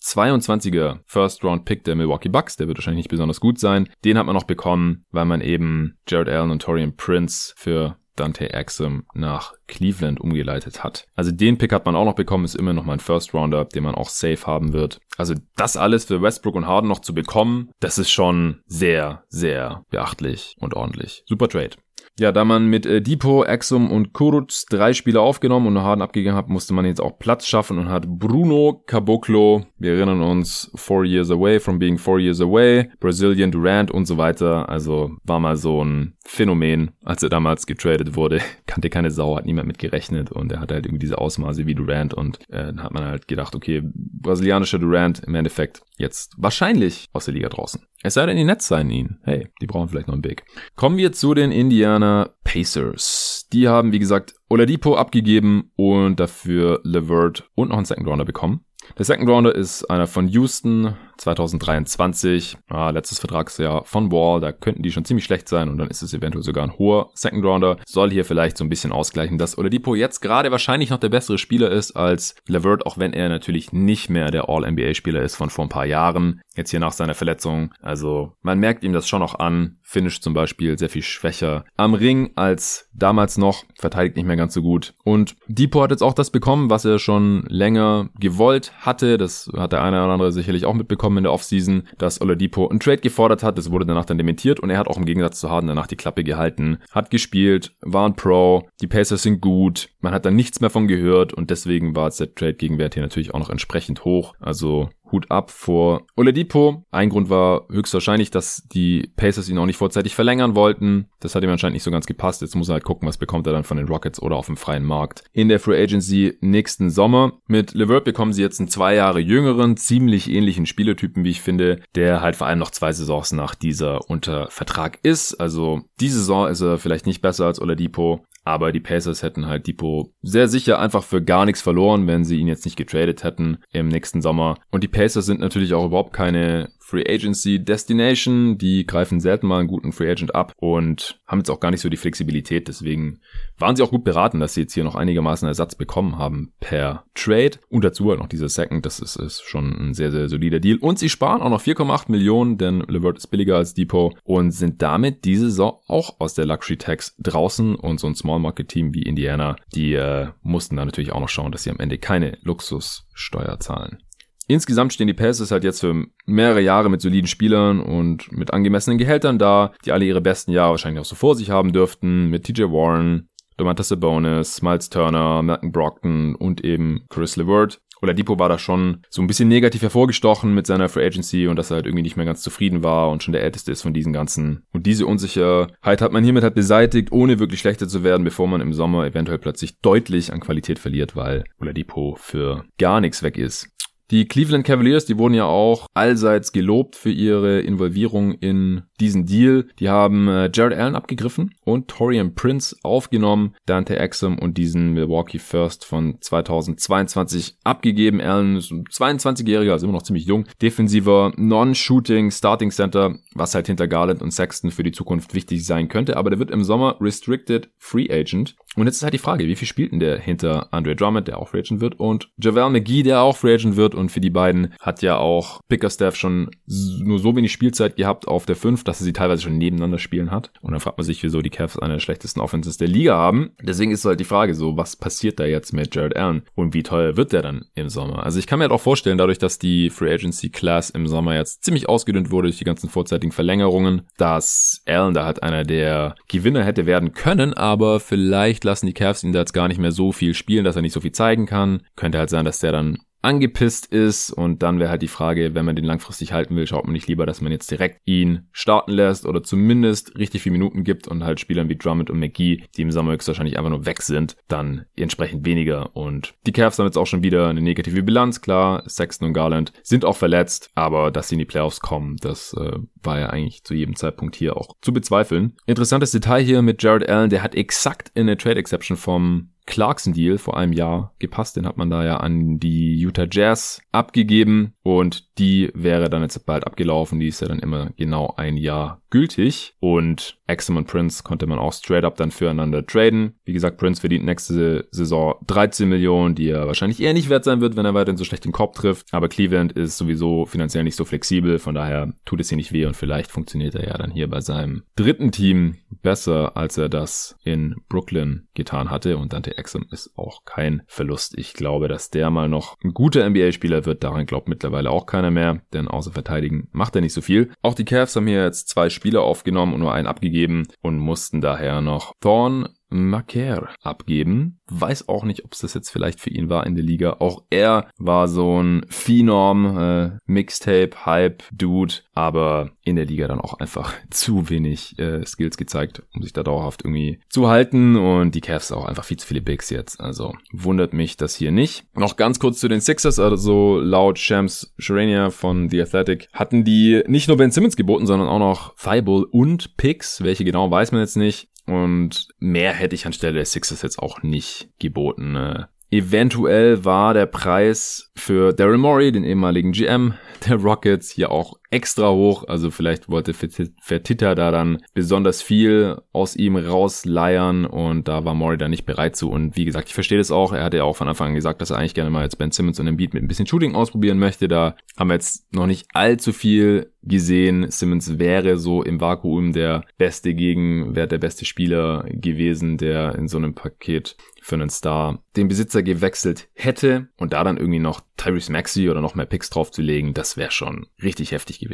2022er 0.05 0.99
First 1.05 1.43
Round 1.43 1.65
Pick 1.65 1.83
der 1.83 1.95
Milwaukee 1.95 2.29
Bucks. 2.29 2.55
Der 2.55 2.67
wird 2.67 2.77
wahrscheinlich 2.77 3.05
nicht 3.05 3.09
besonders 3.09 3.39
gut 3.39 3.59
sein. 3.59 3.89
Den 4.03 4.17
hat 4.17 4.25
man 4.25 4.35
noch 4.35 4.43
bekommen, 4.43 5.05
weil 5.11 5.25
man 5.25 5.41
eben 5.41 5.97
Jared 6.07 6.29
Allen 6.29 6.51
und 6.51 6.61
Torian 6.61 6.95
Prince 6.95 7.53
für 7.57 7.97
Dante 8.15 8.53
Exum 8.53 9.05
nach 9.13 9.53
Cleveland 9.67 10.21
umgeleitet 10.21 10.83
hat. 10.83 11.05
Also 11.15 11.31
den 11.31 11.57
Pick 11.57 11.73
hat 11.73 11.85
man 11.85 11.95
auch 11.95 12.05
noch 12.05 12.15
bekommen, 12.15 12.45
ist 12.45 12.55
immer 12.55 12.73
noch 12.73 12.85
mal 12.85 12.93
ein 12.93 12.99
First 12.99 13.33
Rounder, 13.33 13.65
den 13.65 13.83
man 13.83 13.95
auch 13.95 14.09
safe 14.09 14.45
haben 14.45 14.73
wird. 14.73 14.99
Also 15.17 15.33
das 15.55 15.75
alles 15.75 16.05
für 16.05 16.21
Westbrook 16.21 16.55
und 16.55 16.67
Harden 16.67 16.87
noch 16.87 16.99
zu 16.99 17.13
bekommen, 17.13 17.71
das 17.79 17.97
ist 17.97 18.11
schon 18.11 18.61
sehr, 18.67 19.23
sehr 19.27 19.83
beachtlich 19.89 20.55
und 20.59 20.75
ordentlich. 20.75 21.23
Super 21.27 21.49
Trade. 21.49 21.71
Ja, 22.17 22.31
da 22.31 22.45
man 22.45 22.67
mit 22.67 22.85
äh, 22.85 23.01
Depot, 23.01 23.45
Exum 23.45 23.91
und 23.91 24.13
Kurutz 24.13 24.65
drei 24.65 24.93
Spieler 24.93 25.19
aufgenommen 25.19 25.67
und 25.67 25.79
Harden 25.79 26.01
abgegeben 26.01 26.35
hat, 26.35 26.47
musste 26.47 26.73
man 26.73 26.85
jetzt 26.85 27.01
auch 27.01 27.19
Platz 27.19 27.45
schaffen 27.45 27.77
und 27.77 27.89
hat 27.89 28.07
Bruno 28.07 28.83
Caboclo, 28.85 29.65
wir 29.79 29.95
erinnern 29.95 30.21
uns, 30.21 30.71
four 30.75 31.03
years 31.03 31.29
away 31.29 31.59
from 31.59 31.77
being 31.77 31.97
four 31.97 32.17
years 32.17 32.39
away, 32.39 32.89
Brazilian 33.01 33.51
Durant 33.51 33.91
und 33.91 34.05
so 34.05 34.17
weiter. 34.17 34.69
Also 34.69 35.11
war 35.25 35.41
mal 35.41 35.57
so 35.57 35.83
ein 35.83 36.13
Phänomen, 36.23 36.91
als 37.03 37.21
er 37.21 37.27
damals 37.27 37.65
getradet 37.65 38.15
wurde. 38.15 38.39
Kannte 38.65 38.89
keine 38.89 39.11
Sau, 39.11 39.35
hat 39.35 39.45
niemand 39.45 39.67
mit 39.67 39.77
gerechnet 39.77 40.31
und 40.31 40.53
er 40.53 40.61
hatte 40.61 40.75
halt 40.75 40.85
irgendwie 40.85 40.99
diese 40.99 41.17
Ausmaße 41.17 41.67
wie 41.67 41.75
Durant 41.75 42.13
und 42.13 42.39
äh, 42.49 42.67
dann 42.67 42.81
hat 42.81 42.93
man 42.93 43.03
halt 43.03 43.27
gedacht, 43.27 43.55
okay, 43.55 43.81
brasilianischer 43.93 44.79
Durant 44.79 45.19
im 45.19 45.35
Endeffekt 45.35 45.81
jetzt 45.97 46.33
wahrscheinlich 46.37 47.09
aus 47.11 47.25
der 47.25 47.33
Liga 47.33 47.49
draußen. 47.49 47.81
Es 48.05 48.13
sei 48.13 48.27
denn, 48.27 48.37
die 48.37 48.43
Nets 48.43 48.67
seien 48.67 48.91
ihn. 48.91 49.17
Hey, 49.23 49.47
die 49.59 49.65
brauchen 49.65 49.89
vielleicht 49.89 50.05
noch 50.05 50.13
einen 50.13 50.21
Big. 50.21 50.45
Kommen 50.75 50.97
wir 50.97 51.11
zu 51.11 51.33
den 51.33 51.51
Indiana 51.51 52.29
Pacers. 52.43 53.47
Die 53.51 53.67
haben, 53.67 53.93
wie 53.93 53.97
gesagt, 53.97 54.35
Oladipo 54.47 54.95
abgegeben 54.95 55.71
und 55.75 56.19
dafür 56.19 56.81
Levert 56.83 57.49
und 57.55 57.69
noch 57.69 57.77
einen 57.77 57.85
Second 57.85 58.07
Rounder 58.07 58.25
bekommen. 58.25 58.63
Der 58.97 59.05
Second 59.05 59.27
Rounder 59.27 59.55
ist 59.55 59.85
einer 59.85 60.07
von 60.07 60.27
Houston, 60.27 60.95
2023. 61.17 62.57
Ah, 62.67 62.89
letztes 62.91 63.19
Vertragsjahr 63.19 63.83
von 63.85 64.11
Wall, 64.11 64.39
da 64.39 64.51
könnten 64.51 64.83
die 64.83 64.91
schon 64.91 65.05
ziemlich 65.05 65.25
schlecht 65.25 65.49
sein 65.49 65.69
und 65.69 65.77
dann 65.77 65.89
ist 65.89 66.01
es 66.01 66.13
eventuell 66.13 66.43
sogar 66.43 66.63
ein 66.63 66.77
hoher 66.77 67.09
Second 67.13 67.43
Rounder. 67.43 67.77
Soll 67.85 68.11
hier 68.11 68.25
vielleicht 68.25 68.57
so 68.57 68.63
ein 68.63 68.69
bisschen 68.69 68.91
ausgleichen, 68.91 69.37
dass 69.37 69.57
Oladipo 69.57 69.95
jetzt 69.95 70.21
gerade 70.21 70.51
wahrscheinlich 70.51 70.89
noch 70.89 70.99
der 70.99 71.09
bessere 71.09 71.37
Spieler 71.37 71.71
ist 71.71 71.95
als 71.95 72.35
Levert, 72.47 72.85
auch 72.85 72.97
wenn 72.97 73.13
er 73.13 73.29
natürlich 73.29 73.73
nicht 73.73 74.09
mehr 74.09 74.31
der 74.31 74.49
All-NBA-Spieler 74.49 75.21
ist 75.21 75.35
von 75.35 75.49
vor 75.49 75.65
ein 75.65 75.69
paar 75.69 75.85
Jahren. 75.85 76.41
Jetzt 76.57 76.71
hier 76.71 76.79
nach 76.79 76.91
seiner 76.91 77.13
Verletzung. 77.13 77.73
Also 77.81 78.33
man 78.41 78.59
merkt 78.59 78.83
ihm 78.83 78.93
das 78.93 79.07
schon 79.07 79.19
noch 79.19 79.39
an. 79.39 79.77
Finish 79.83 80.21
zum 80.21 80.33
Beispiel 80.33 80.77
sehr 80.77 80.89
viel 80.89 81.03
schwächer 81.03 81.65
am 81.77 81.93
Ring 81.93 82.31
als 82.35 82.89
damals 82.93 83.37
noch, 83.37 83.63
verteidigt 83.77 84.15
nicht 84.15 84.25
mehr 84.25 84.35
ganz 84.35 84.53
so 84.53 84.61
gut. 84.61 84.93
Und 85.03 85.35
Depot 85.47 85.83
hat 85.83 85.91
jetzt 85.91 86.01
auch 86.01 86.13
das 86.13 86.31
bekommen, 86.31 86.69
was 86.69 86.85
er 86.85 86.99
schon 86.99 87.45
länger 87.47 88.09
gewollt 88.19 88.73
hatte. 88.79 89.17
Das 89.17 89.49
hat 89.55 89.73
der 89.73 89.83
eine 89.83 90.03
oder 90.03 90.13
andere 90.13 90.31
sicherlich 90.31 90.65
auch 90.65 90.73
mitbekommen 90.73 91.17
in 91.17 91.23
der 91.23 91.33
Offseason, 91.33 91.87
dass 91.97 92.21
Oladipo 92.21 92.67
einen 92.67 92.79
Trade 92.79 92.97
gefordert 92.97 93.43
hat. 93.43 93.57
Das 93.57 93.71
wurde 93.71 93.85
danach 93.85 94.05
dann 94.05 94.17
dementiert 94.17 94.59
und 94.59 94.69
er 94.69 94.77
hat 94.77 94.87
auch 94.87 94.97
im 94.97 95.05
Gegensatz 95.05 95.39
zu 95.39 95.49
Harden 95.49 95.67
danach 95.67 95.87
die 95.87 95.95
Klappe 95.95 96.23
gehalten, 96.23 96.79
hat 96.91 97.11
gespielt, 97.11 97.75
war 97.81 98.07
ein 98.07 98.15
Pro, 98.15 98.67
die 98.81 98.87
Pacers 98.87 99.23
sind 99.23 99.41
gut, 99.41 99.89
man 99.99 100.13
hat 100.13 100.25
dann 100.25 100.35
nichts 100.35 100.61
mehr 100.61 100.69
von 100.69 100.87
gehört 100.87 101.33
und 101.33 101.49
deswegen 101.49 101.95
war 101.95 102.05
jetzt 102.05 102.19
der 102.19 102.33
Trade-Gegenwert 102.33 102.93
hier 102.93 103.03
natürlich 103.03 103.33
auch 103.33 103.39
noch 103.39 103.49
entsprechend 103.49 104.05
hoch. 104.05 104.33
Also 104.39 104.89
Hut 105.15 105.31
ab 105.31 105.49
vor 105.49 106.05
Oladipo. 106.15 106.83
Ein 106.91 107.09
Grund 107.09 107.29
war 107.29 107.67
höchstwahrscheinlich, 107.69 108.31
dass 108.31 108.67
die 108.67 109.11
Pacers 109.15 109.49
ihn 109.49 109.57
auch 109.57 109.65
nicht 109.65 109.77
vorzeitig 109.77 110.13
verlängern 110.13 110.55
wollten. 110.55 111.07
Das 111.21 111.35
hat 111.35 111.43
ihm 111.43 111.49
anscheinend 111.49 111.75
nicht 111.75 111.83
so 111.83 111.91
ganz 111.91 112.05
gepasst. 112.05 112.41
Jetzt 112.41 112.55
muss 112.55 112.69
er 112.69 112.73
halt 112.73 112.83
gucken, 112.83 113.07
was 113.07 113.17
bekommt 113.17 113.47
er 113.47 113.53
dann 113.53 113.63
von 113.63 113.77
den 113.77 113.87
Rockets 113.87 114.21
oder 114.21 114.35
auf 114.35 114.47
dem 114.47 114.57
freien 114.57 114.83
Markt. 114.83 115.23
In 115.31 115.47
der 115.47 115.59
Free 115.59 115.81
Agency 115.81 116.37
nächsten 116.41 116.89
Sommer. 116.89 117.39
Mit 117.47 117.73
LeVert 117.73 118.03
bekommen 118.03 118.33
sie 118.33 118.41
jetzt 118.41 118.59
einen 118.59 118.67
zwei 118.67 118.95
Jahre 118.95 119.19
jüngeren, 119.19 119.77
ziemlich 119.77 120.29
ähnlichen 120.29 120.65
Spielertypen, 120.65 121.23
wie 121.23 121.29
ich 121.29 121.41
finde, 121.41 121.81
der 121.95 122.21
halt 122.21 122.35
vor 122.35 122.47
allem 122.47 122.59
noch 122.59 122.71
zwei 122.71 122.91
Saisons 122.91 123.31
nach 123.31 123.55
dieser 123.55 124.09
unter 124.09 124.49
Vertrag 124.51 124.99
ist. 125.03 125.35
Also 125.35 125.81
die 126.01 126.09
Saison 126.09 126.47
ist 126.47 126.61
er 126.61 126.77
vielleicht 126.77 127.05
nicht 127.05 127.21
besser 127.21 127.45
als 127.45 127.61
Oladipo, 127.61 128.25
aber 128.45 128.71
die 128.71 128.79
Pacers 128.79 129.23
hätten 129.23 129.47
halt 129.47 129.67
Depot 129.67 130.11
sehr 130.21 130.47
sicher 130.47 130.79
einfach 130.79 131.03
für 131.03 131.21
gar 131.21 131.45
nichts 131.45 131.61
verloren, 131.61 132.07
wenn 132.07 132.23
sie 132.23 132.37
ihn 132.37 132.47
jetzt 132.47 132.63
nicht 132.63 132.77
getradet 132.77 133.23
hätten 133.23 133.57
im 133.71 133.89
nächsten 133.89 134.21
Sommer. 134.21 134.55
Und 134.71 134.83
die 134.83 134.87
Pacers 134.87 135.25
sind 135.25 135.39
natürlich 135.39 135.73
auch 135.73 135.85
überhaupt 135.85 136.13
keine 136.13 136.69
Free 136.85 137.03
Agency 137.09 137.57
Destination. 137.65 138.59
Die 138.59 138.85
greifen 138.85 139.19
selten 139.19 139.47
mal 139.47 139.57
einen 139.57 139.67
guten 139.67 139.91
Free 139.91 140.11
Agent 140.11 140.35
ab 140.35 140.53
und 140.57 141.19
haben 141.25 141.39
jetzt 141.39 141.49
auch 141.49 141.59
gar 141.59 141.71
nicht 141.71 141.81
so 141.81 141.89
die 141.89 141.97
Flexibilität. 141.97 142.67
Deswegen 142.67 143.21
waren 143.57 143.75
sie 143.75 143.81
auch 143.81 143.89
gut 143.89 144.03
beraten, 144.03 144.39
dass 144.39 144.53
sie 144.53 144.61
jetzt 144.61 144.73
hier 144.75 144.83
noch 144.83 144.93
einigermaßen 144.93 145.47
Ersatz 145.47 145.73
bekommen 145.73 146.19
haben 146.19 146.53
per 146.59 147.05
Trade. 147.15 147.57
Und 147.69 147.83
dazu 147.83 148.09
halt 148.11 148.19
noch 148.19 148.27
dieser 148.27 148.49
Second. 148.49 148.85
Das 148.85 148.99
ist, 148.99 149.15
ist 149.15 149.41
schon 149.41 149.73
ein 149.73 149.93
sehr, 149.95 150.11
sehr 150.11 150.29
solider 150.29 150.59
Deal. 150.59 150.77
Und 150.77 150.99
sie 150.99 151.09
sparen 151.09 151.41
auch 151.41 151.49
noch 151.49 151.61
4,8 151.61 152.11
Millionen, 152.11 152.59
denn 152.59 152.81
LeVert 152.81 153.17
ist 153.17 153.31
billiger 153.31 153.57
als 153.57 153.73
Depot 153.73 154.13
und 154.23 154.51
sind 154.51 154.83
damit 154.83 155.25
diese 155.25 155.45
Saison 155.45 155.79
auch 155.87 156.19
aus 156.19 156.35
der 156.35 156.45
Luxury 156.45 156.77
Tax 156.77 157.15
draußen. 157.17 157.73
Und 157.73 157.99
so 157.99 158.05
ein 158.05 158.13
Small 158.13 158.39
Market 158.39 158.69
Team 158.69 158.93
wie 158.93 159.01
Indiana, 159.01 159.55
die 159.73 159.93
äh, 159.93 160.27
mussten 160.43 160.75
da 160.75 160.85
natürlich 160.85 161.13
auch 161.13 161.19
noch 161.19 161.29
schauen, 161.29 161.51
dass 161.51 161.63
sie 161.63 161.71
am 161.71 161.79
Ende 161.79 161.97
keine 161.97 162.37
Luxussteuer 162.43 163.59
zahlen. 163.59 164.03
Insgesamt 164.47 164.93
stehen 164.93 165.07
die 165.07 165.13
Pacers 165.13 165.51
halt 165.51 165.63
jetzt 165.63 165.81
für 165.81 166.05
mehrere 166.25 166.61
Jahre 166.61 166.89
mit 166.89 167.01
soliden 167.01 167.27
Spielern 167.27 167.79
und 167.79 168.31
mit 168.31 168.53
angemessenen 168.53 168.97
Gehältern 168.97 169.39
da, 169.39 169.73
die 169.85 169.91
alle 169.91 170.05
ihre 170.05 170.21
besten 170.21 170.51
Jahre 170.51 170.71
wahrscheinlich 170.71 171.01
auch 171.01 171.05
so 171.05 171.15
vor 171.15 171.35
sich 171.35 171.49
haben 171.49 171.73
dürften, 171.73 172.29
mit 172.29 172.43
TJ 172.43 172.63
Warren, 172.63 173.29
Domantas 173.57 173.87
Sabonis, 173.87 174.61
Miles 174.61 174.89
Turner, 174.89 175.41
Malcolm 175.41 175.71
Brockton 175.71 176.35
und 176.35 176.63
eben 176.63 177.05
Chris 177.09 177.37
LeVert. 177.37 177.79
Oladipo 178.01 178.37
war 178.37 178.49
da 178.49 178.59
schon 178.59 179.01
so 179.09 179.21
ein 179.21 179.27
bisschen 179.27 179.47
negativ 179.47 179.81
hervorgestochen 179.81 180.53
mit 180.53 180.67
seiner 180.67 180.89
Free 180.89 181.05
Agency 181.05 181.47
und 181.47 181.55
dass 181.55 181.71
er 181.71 181.75
halt 181.75 181.85
irgendwie 181.85 182.03
nicht 182.03 182.17
mehr 182.17 182.25
ganz 182.25 182.41
zufrieden 182.41 182.83
war 182.83 183.09
und 183.09 183.23
schon 183.23 183.31
der 183.31 183.41
älteste 183.41 183.71
ist 183.71 183.81
von 183.81 183.93
diesen 183.93 184.13
ganzen. 184.13 184.63
Und 184.73 184.85
diese 184.85 185.07
Unsicherheit 185.07 186.01
hat 186.01 186.11
man 186.11 186.23
hiermit 186.23 186.43
halt 186.43 186.55
beseitigt, 186.55 187.11
ohne 187.11 187.39
wirklich 187.39 187.61
schlechter 187.61 187.87
zu 187.87 188.03
werden, 188.03 188.23
bevor 188.23 188.47
man 188.47 188.61
im 188.61 188.73
Sommer 188.73 189.05
eventuell 189.05 189.39
plötzlich 189.39 189.79
deutlich 189.79 190.33
an 190.33 190.41
Qualität 190.41 190.77
verliert, 190.77 191.15
weil 191.15 191.45
Oladipo 191.57 192.17
für 192.19 192.65
gar 192.77 193.01
nichts 193.01 193.23
weg 193.23 193.37
ist. 193.37 193.69
Die 194.11 194.27
Cleveland 194.27 194.65
Cavaliers, 194.65 195.05
die 195.05 195.17
wurden 195.17 195.33
ja 195.33 195.45
auch 195.45 195.87
allseits 195.95 196.51
gelobt 196.51 196.95
für 196.95 197.09
ihre 197.09 197.61
Involvierung 197.61 198.33
in 198.33 198.83
diesen 198.99 199.25
Deal. 199.25 199.67
Die 199.79 199.89
haben 199.89 200.27
äh, 200.27 200.49
Jared 200.53 200.77
Allen 200.77 200.95
abgegriffen 200.95 201.53
und 201.63 201.87
Torian 201.87 202.35
Prince 202.35 202.75
aufgenommen, 202.83 203.55
Dante 203.65 203.97
Exum 203.97 204.39
und 204.39 204.57
diesen 204.57 204.93
Milwaukee 204.93 205.39
First 205.39 205.85
von 205.85 206.17
2022 206.21 207.57
abgegeben. 207.63 208.21
Allen 208.21 208.57
ist 208.57 208.71
ein 208.71 208.85
22-Jähriger, 208.85 209.71
also 209.71 209.85
immer 209.85 209.93
noch 209.93 210.03
ziemlich 210.03 210.25
jung, 210.25 210.45
defensiver 210.61 211.31
Non-Shooting 211.35 212.31
Starting 212.31 212.71
Center, 212.71 213.15
was 213.33 213.55
halt 213.55 213.67
hinter 213.67 213.87
Garland 213.87 214.21
und 214.21 214.31
Sexton 214.31 214.71
für 214.71 214.83
die 214.83 214.91
Zukunft 214.91 215.33
wichtig 215.33 215.65
sein 215.65 215.87
könnte. 215.87 216.17
Aber 216.17 216.29
der 216.29 216.39
wird 216.39 216.51
im 216.51 216.63
Sommer 216.63 216.97
Restricted 216.99 217.69
Free 217.77 218.09
Agent. 218.09 218.55
Und 218.75 218.87
jetzt 218.87 218.97
ist 218.97 219.03
halt 219.03 219.13
die 219.13 219.19
Frage, 219.19 219.47
wie 219.47 219.55
viel 219.55 219.67
spielt 219.67 219.91
denn 219.91 219.99
der 219.99 220.19
hinter 220.19 220.73
Andre 220.73 220.95
Drummond, 220.95 221.27
der 221.27 221.39
auch 221.39 221.49
Free 221.49 221.59
Agent 221.59 221.81
wird, 221.81 221.99
und 221.99 222.29
JaVale 222.37 222.71
McGee, 222.71 223.03
der 223.03 223.21
auch 223.21 223.37
Free 223.37 223.53
Agent 223.53 223.75
wird 223.77 223.95
und 223.95 224.09
für 224.09 224.19
die 224.19 224.29
beiden 224.29 224.73
hat 224.79 225.01
ja 225.01 225.17
auch 225.17 225.61
Pickerstaff 225.67 226.15
schon 226.15 226.51
nur 226.67 227.19
so 227.19 227.35
wenig 227.35 227.51
Spielzeit 227.51 227.95
gehabt 227.95 228.27
auf 228.27 228.45
der 228.45 228.55
5, 228.55 228.83
dass 228.85 228.99
sie 228.99 229.13
teilweise 229.13 229.43
schon 229.43 229.57
nebeneinander 229.57 229.99
spielen 229.99 230.31
hat. 230.31 230.51
Und 230.61 230.71
dann 230.71 230.79
fragt 230.79 230.97
man 230.97 231.05
sich, 231.05 231.21
wieso 231.23 231.41
die 231.41 231.49
Cavs 231.49 231.77
eine 231.77 231.95
der 231.95 231.99
schlechtesten 231.99 232.39
Offenses 232.39 232.77
der 232.77 232.87
Liga 232.87 233.17
haben. 233.17 233.51
Deswegen 233.61 233.91
ist 233.91 234.05
halt 234.05 234.19
die 234.19 234.25
Frage 234.25 234.55
so, 234.55 234.77
was 234.77 234.95
passiert 234.95 235.39
da 235.39 235.45
jetzt 235.45 235.73
mit 235.73 235.93
Jared 235.93 236.15
Allen 236.15 236.43
und 236.55 236.73
wie 236.73 236.83
teuer 236.83 237.17
wird 237.17 237.33
der 237.33 237.41
dann 237.41 237.65
im 237.75 237.89
Sommer? 237.89 238.23
Also 238.23 238.39
ich 238.39 238.47
kann 238.47 238.59
mir 238.59 238.63
halt 238.63 238.71
auch 238.71 238.81
vorstellen, 238.81 239.17
dadurch, 239.17 239.39
dass 239.39 239.59
die 239.59 239.89
Free 239.89 240.13
Agency 240.13 240.49
Class 240.49 240.89
im 240.89 241.07
Sommer 241.07 241.35
jetzt 241.35 241.63
ziemlich 241.63 241.89
ausgedünnt 241.89 242.31
wurde 242.31 242.47
durch 242.47 242.57
die 242.57 242.63
ganzen 242.63 242.89
vorzeitigen 242.89 243.31
Verlängerungen, 243.31 244.03
dass 244.17 244.81
Allen 244.85 245.13
da 245.13 245.25
halt 245.25 245.43
einer 245.43 245.63
der 245.63 246.15
Gewinner 246.27 246.63
hätte 246.63 246.85
werden 246.85 247.13
können, 247.13 247.53
aber 247.53 247.99
vielleicht 247.99 248.63
lassen 248.63 248.87
die 248.87 248.93
Cavs 248.93 249.23
ihn 249.23 249.33
da 249.33 249.39
jetzt 249.39 249.53
gar 249.53 249.67
nicht 249.67 249.79
mehr 249.79 249.91
so 249.91 250.11
viel 250.11 250.33
spielen, 250.33 250.65
dass 250.65 250.75
er 250.75 250.81
nicht 250.81 250.93
so 250.93 251.01
viel 251.01 251.11
zeigen 251.11 251.45
kann. 251.45 251.81
Könnte 251.95 252.19
halt 252.19 252.29
sein, 252.29 252.45
dass 252.45 252.59
der 252.59 252.71
dann 252.71 252.99
angepisst 253.25 253.87
ist. 253.87 254.31
Und 254.31 254.63
dann 254.63 254.79
wäre 254.79 254.89
halt 254.89 255.01
die 255.01 255.07
Frage, 255.07 255.53
wenn 255.53 255.65
man 255.65 255.75
den 255.75 255.85
langfristig 255.85 256.31
halten 256.31 256.55
will, 256.55 256.67
schaut 256.67 256.85
man 256.85 256.93
nicht 256.93 257.07
lieber, 257.07 257.25
dass 257.25 257.41
man 257.41 257.51
jetzt 257.51 257.69
direkt 257.71 258.01
ihn 258.05 258.47
starten 258.51 258.91
lässt 258.91 259.25
oder 259.25 259.43
zumindest 259.43 260.17
richtig 260.17 260.43
viele 260.43 260.53
Minuten 260.53 260.83
gibt 260.83 261.07
und 261.07 261.23
halt 261.23 261.39
Spielern 261.39 261.67
wie 261.67 261.75
Drummond 261.75 262.09
und 262.09 262.19
McGee, 262.19 262.63
die 262.77 262.81
im 262.83 262.91
Sommer 262.91 263.11
höchstwahrscheinlich 263.11 263.57
einfach 263.57 263.71
nur 263.71 263.85
weg 263.85 264.01
sind, 264.01 264.37
dann 264.47 264.85
entsprechend 264.95 265.45
weniger. 265.45 265.95
Und 265.95 266.35
die 266.45 266.51
Cavs 266.51 266.79
haben 266.79 266.85
jetzt 266.85 266.97
auch 266.97 267.07
schon 267.07 267.23
wieder 267.23 267.49
eine 267.49 267.61
negative 267.61 268.03
Bilanz, 268.03 268.41
klar, 268.41 268.83
Sexton 268.87 269.27
und 269.27 269.33
Garland 269.33 269.73
sind 269.83 270.05
auch 270.05 270.15
verletzt, 270.15 270.69
aber 270.75 271.11
dass 271.11 271.29
sie 271.29 271.35
in 271.35 271.39
die 271.39 271.45
Playoffs 271.45 271.79
kommen, 271.79 272.17
das 272.17 272.53
äh, 272.53 272.77
war 273.01 273.19
ja 273.19 273.29
eigentlich 273.29 273.63
zu 273.63 273.73
jedem 273.73 273.95
Zeitpunkt 273.95 274.35
hier 274.35 274.55
auch 274.55 274.75
zu 274.81 274.93
bezweifeln. 274.93 275.53
Interessantes 275.65 276.11
Detail 276.11 276.43
hier 276.43 276.61
mit 276.61 276.81
Jared 276.83 277.09
Allen, 277.09 277.29
der 277.29 277.43
hat 277.43 277.55
exakt 277.55 278.11
in 278.13 278.27
der 278.27 278.37
Trade 278.37 278.59
Exception 278.59 278.97
vom 278.97 279.49
Clarkson-Deal 279.65 280.37
vor 280.37 280.57
einem 280.57 280.73
Jahr 280.73 281.13
gepasst. 281.19 281.55
Den 281.55 281.65
hat 281.65 281.77
man 281.77 281.89
da 281.89 282.03
ja 282.03 282.17
an 282.17 282.59
die 282.59 282.95
Utah 282.99 283.27
Jazz 283.29 283.81
abgegeben 283.91 284.73
und 284.83 285.24
die 285.37 285.71
wäre 285.73 286.09
dann 286.09 286.21
jetzt 286.21 286.45
bald 286.45 286.65
abgelaufen. 286.65 287.19
Die 287.19 287.27
ist 287.27 287.41
ja 287.41 287.47
dann 287.47 287.59
immer 287.59 287.91
genau 287.97 288.33
ein 288.37 288.57
Jahr 288.57 289.01
gültig 289.09 289.75
und 289.79 290.37
Exum 290.47 290.75
und 290.75 290.87
Prince 290.87 291.23
konnte 291.23 291.47
man 291.47 291.57
auch 291.57 291.73
straight 291.73 292.03
up 292.03 292.17
dann 292.17 292.31
füreinander 292.31 292.85
traden. 292.85 293.35
Wie 293.45 293.53
gesagt, 293.53 293.77
Prince 293.77 294.01
verdient 294.01 294.25
nächste 294.25 294.87
Saison 294.91 295.35
13 295.47 295.87
Millionen, 295.87 296.35
die 296.35 296.49
er 296.49 296.67
wahrscheinlich 296.67 297.01
eher 297.01 297.13
nicht 297.13 297.29
wert 297.29 297.45
sein 297.45 297.61
wird, 297.61 297.75
wenn 297.75 297.85
er 297.85 297.93
weiterhin 297.93 298.17
so 298.17 298.25
schlecht 298.25 298.45
den 298.45 298.51
Korb 298.51 298.75
trifft. 298.75 299.07
Aber 299.13 299.29
Cleveland 299.29 299.71
ist 299.71 299.97
sowieso 299.97 300.45
finanziell 300.45 300.83
nicht 300.83 300.97
so 300.97 301.05
flexibel, 301.05 301.59
von 301.59 301.75
daher 301.75 302.13
tut 302.25 302.41
es 302.41 302.49
hier 302.49 302.57
nicht 302.57 302.73
weh 302.73 302.85
und 302.85 302.95
vielleicht 302.95 303.31
funktioniert 303.31 303.75
er 303.75 303.87
ja 303.87 303.97
dann 303.97 304.11
hier 304.11 304.29
bei 304.29 304.41
seinem 304.41 304.83
dritten 304.95 305.31
Team 305.31 305.77
besser, 306.01 306.57
als 306.57 306.77
er 306.77 306.89
das 306.89 307.37
in 307.43 307.75
Brooklyn 307.87 308.47
getan 308.53 308.91
hatte 308.91 309.17
und 309.17 309.33
Dante 309.33 309.57
Exum 309.57 309.85
ist 309.91 310.11
auch 310.17 310.43
kein 310.45 310.81
Verlust. 310.87 311.37
Ich 311.37 311.53
glaube, 311.53 311.87
dass 311.87 312.09
der 312.09 312.29
mal 312.29 312.49
noch 312.49 312.77
ein 312.83 312.93
guter 312.93 313.27
NBA-Spieler 313.29 313.85
wird. 313.85 314.03
Daran 314.03 314.25
glaubt 314.25 314.49
mittlerweile 314.49 314.91
auch 314.91 315.05
keiner 315.05 315.24
mehr, 315.31 315.61
denn 315.73 315.87
außer 315.87 316.11
verteidigen 316.11 316.67
macht 316.71 316.95
er 316.95 317.01
nicht 317.01 317.13
so 317.13 317.21
viel. 317.21 317.51
Auch 317.61 317.73
die 317.73 317.85
Cavs 317.85 318.15
haben 318.15 318.27
hier 318.27 318.43
jetzt 318.43 318.69
zwei 318.69 318.89
Spieler 318.89 319.21
aufgenommen 319.21 319.73
und 319.73 319.79
nur 319.79 319.93
einen 319.93 320.07
abgegeben 320.07 320.67
und 320.81 320.99
mussten 320.99 321.41
daher 321.41 321.81
noch 321.81 322.13
Thorn 322.21 322.69
Macaire 322.89 323.69
abgeben. 323.81 324.59
Weiß 324.67 325.09
auch 325.09 325.23
nicht, 325.23 325.45
ob 325.45 325.53
es 325.53 325.59
das 325.59 325.73
jetzt 325.73 325.89
vielleicht 325.89 326.19
für 326.19 326.31
ihn 326.31 326.49
war 326.49 326.65
in 326.65 326.75
der 326.75 326.83
Liga. 326.83 327.17
Auch 327.19 327.43
er 327.49 327.87
war 327.97 328.27
so 328.27 328.61
ein 328.61 328.85
Phenom, 328.89 329.77
äh, 329.77 330.11
Mixtape, 330.25 331.05
Hype, 331.05 331.43
Dude, 331.51 331.95
aber 332.13 332.71
in 332.83 332.95
der 332.95 333.05
Liga 333.05 333.27
dann 333.27 333.39
auch 333.39 333.59
einfach 333.59 333.93
zu 334.09 334.49
wenig 334.49 334.97
äh, 334.97 335.25
Skills 335.25 335.57
gezeigt, 335.57 336.01
um 336.15 336.23
sich 336.23 336.33
da 336.33 336.43
dauerhaft 336.43 336.83
irgendwie 336.83 337.19
zu 337.29 337.47
halten. 337.47 337.95
Und 337.95 338.33
die 338.33 338.41
Cavs 338.41 338.71
auch 338.71 338.85
einfach 338.85 339.03
viel 339.03 339.17
zu 339.17 339.27
viele 339.27 339.41
Bigs 339.41 339.69
jetzt. 339.69 339.99
Also 340.01 340.33
wundert 340.51 340.93
mich 340.93 341.17
das 341.17 341.35
hier 341.35 341.51
nicht. 341.51 341.85
Noch 341.93 342.15
ganz 342.15 342.39
kurz 342.39 342.59
zu 342.59 342.67
den 342.67 342.81
Sixers, 342.81 343.19
also 343.19 343.79
laut 343.79 344.17
Shams 344.17 344.73
Sharania 344.79 345.29
von 345.29 345.69
The 345.69 345.81
Athletic 345.81 346.27
hatten 346.33 346.63
die 346.63 347.03
nicht 347.07 347.27
nur 347.27 347.37
Ben 347.37 347.51
Simmons 347.51 347.75
geboten, 347.75 348.07
sondern 348.07 348.27
auch 348.27 348.39
noch 348.39 348.75
Thibault 348.75 349.31
und 349.31 349.77
Picks. 349.77 350.23
Welche 350.23 350.43
genau 350.43 350.71
weiß 350.71 350.91
man 350.91 351.01
jetzt 351.01 351.17
nicht. 351.17 351.49
Und 351.65 352.27
mehr 352.37 352.73
hätte 352.73 352.95
ich 352.95 353.05
anstelle 353.07 353.33
der 353.33 353.45
Sixers 353.45 353.81
jetzt 353.81 353.97
auch 353.97 354.21
nicht 354.21 354.54
geboten. 354.79 355.33
Ne? 355.33 355.69
Eventuell 355.91 356.83
war 356.83 357.13
der 357.13 357.25
Preis 357.25 358.11
für 358.15 358.53
Daryl 358.53 358.77
Morey, 358.77 359.11
den 359.11 359.23
ehemaligen 359.23 359.71
GM 359.71 360.13
der 360.47 360.57
Rockets, 360.57 361.09
hier 361.09 361.31
auch 361.31 361.53
extra 361.75 362.09
hoch. 362.09 362.45
Also 362.47 362.71
vielleicht 362.71 363.09
wollte 363.09 363.33
Fertitta 363.33 364.33
da 364.33 364.49
dann 364.49 364.81
besonders 364.93 365.41
viel 365.41 365.97
aus 366.13 366.37
ihm 366.37 366.55
rausleiern 366.55 367.65
und 367.65 368.07
da 368.07 368.23
war 368.23 368.33
Murray 368.33 368.57
da 368.57 368.69
nicht 368.69 368.85
bereit 368.85 369.17
zu. 369.17 369.29
Und 369.29 369.57
wie 369.57 369.65
gesagt, 369.65 369.89
ich 369.89 369.93
verstehe 369.93 370.17
das 370.17 370.31
auch. 370.31 370.53
Er 370.53 370.63
hatte 370.63 370.77
ja 370.77 370.85
auch 370.85 370.95
von 370.95 371.09
Anfang 371.09 371.29
an 371.29 371.35
gesagt, 371.35 371.59
dass 371.59 371.71
er 371.71 371.77
eigentlich 371.77 371.93
gerne 371.93 372.09
mal 372.09 372.23
jetzt 372.23 372.37
Ben 372.37 372.51
Simmons 372.51 372.79
und 372.79 372.87
Embiid 372.87 373.13
mit 373.13 373.23
ein 373.23 373.27
bisschen 373.27 373.45
Shooting 373.45 373.75
ausprobieren 373.75 374.17
möchte. 374.17 374.47
Da 374.47 374.77
haben 374.97 375.09
wir 375.09 375.15
jetzt 375.15 375.53
noch 375.53 375.67
nicht 375.67 375.87
allzu 375.93 376.31
viel 376.31 376.93
gesehen. 377.03 377.69
Simmons 377.69 378.17
wäre 378.17 378.57
so 378.57 378.81
im 378.81 379.01
Vakuum 379.01 379.51
der 379.51 379.83
beste 379.97 380.33
Gegenwert, 380.33 381.11
der 381.11 381.17
beste 381.17 381.43
Spieler 381.43 382.05
gewesen, 382.09 382.77
der 382.77 383.15
in 383.15 383.27
so 383.27 383.37
einem 383.37 383.53
Paket 383.53 384.15
für 384.45 384.55
einen 384.55 384.69
Star 384.69 385.23
den 385.35 385.47
Besitzer 385.47 385.81
gewechselt 385.81 386.49
hätte 386.53 387.07
und 387.17 387.33
da 387.33 387.43
dann 387.43 387.57
irgendwie 387.57 387.79
noch 387.79 388.01
Tyrese 388.15 388.51
Maxey 388.51 388.89
oder 388.89 389.01
noch 389.01 389.15
mehr 389.15 389.25
Picks 389.25 389.49
draufzulegen, 389.49 390.13
das 390.13 390.37
wäre 390.37 390.51
schon 390.51 390.85
richtig 391.01 391.31
heftig 391.31 391.59
gewesen. 391.59 391.64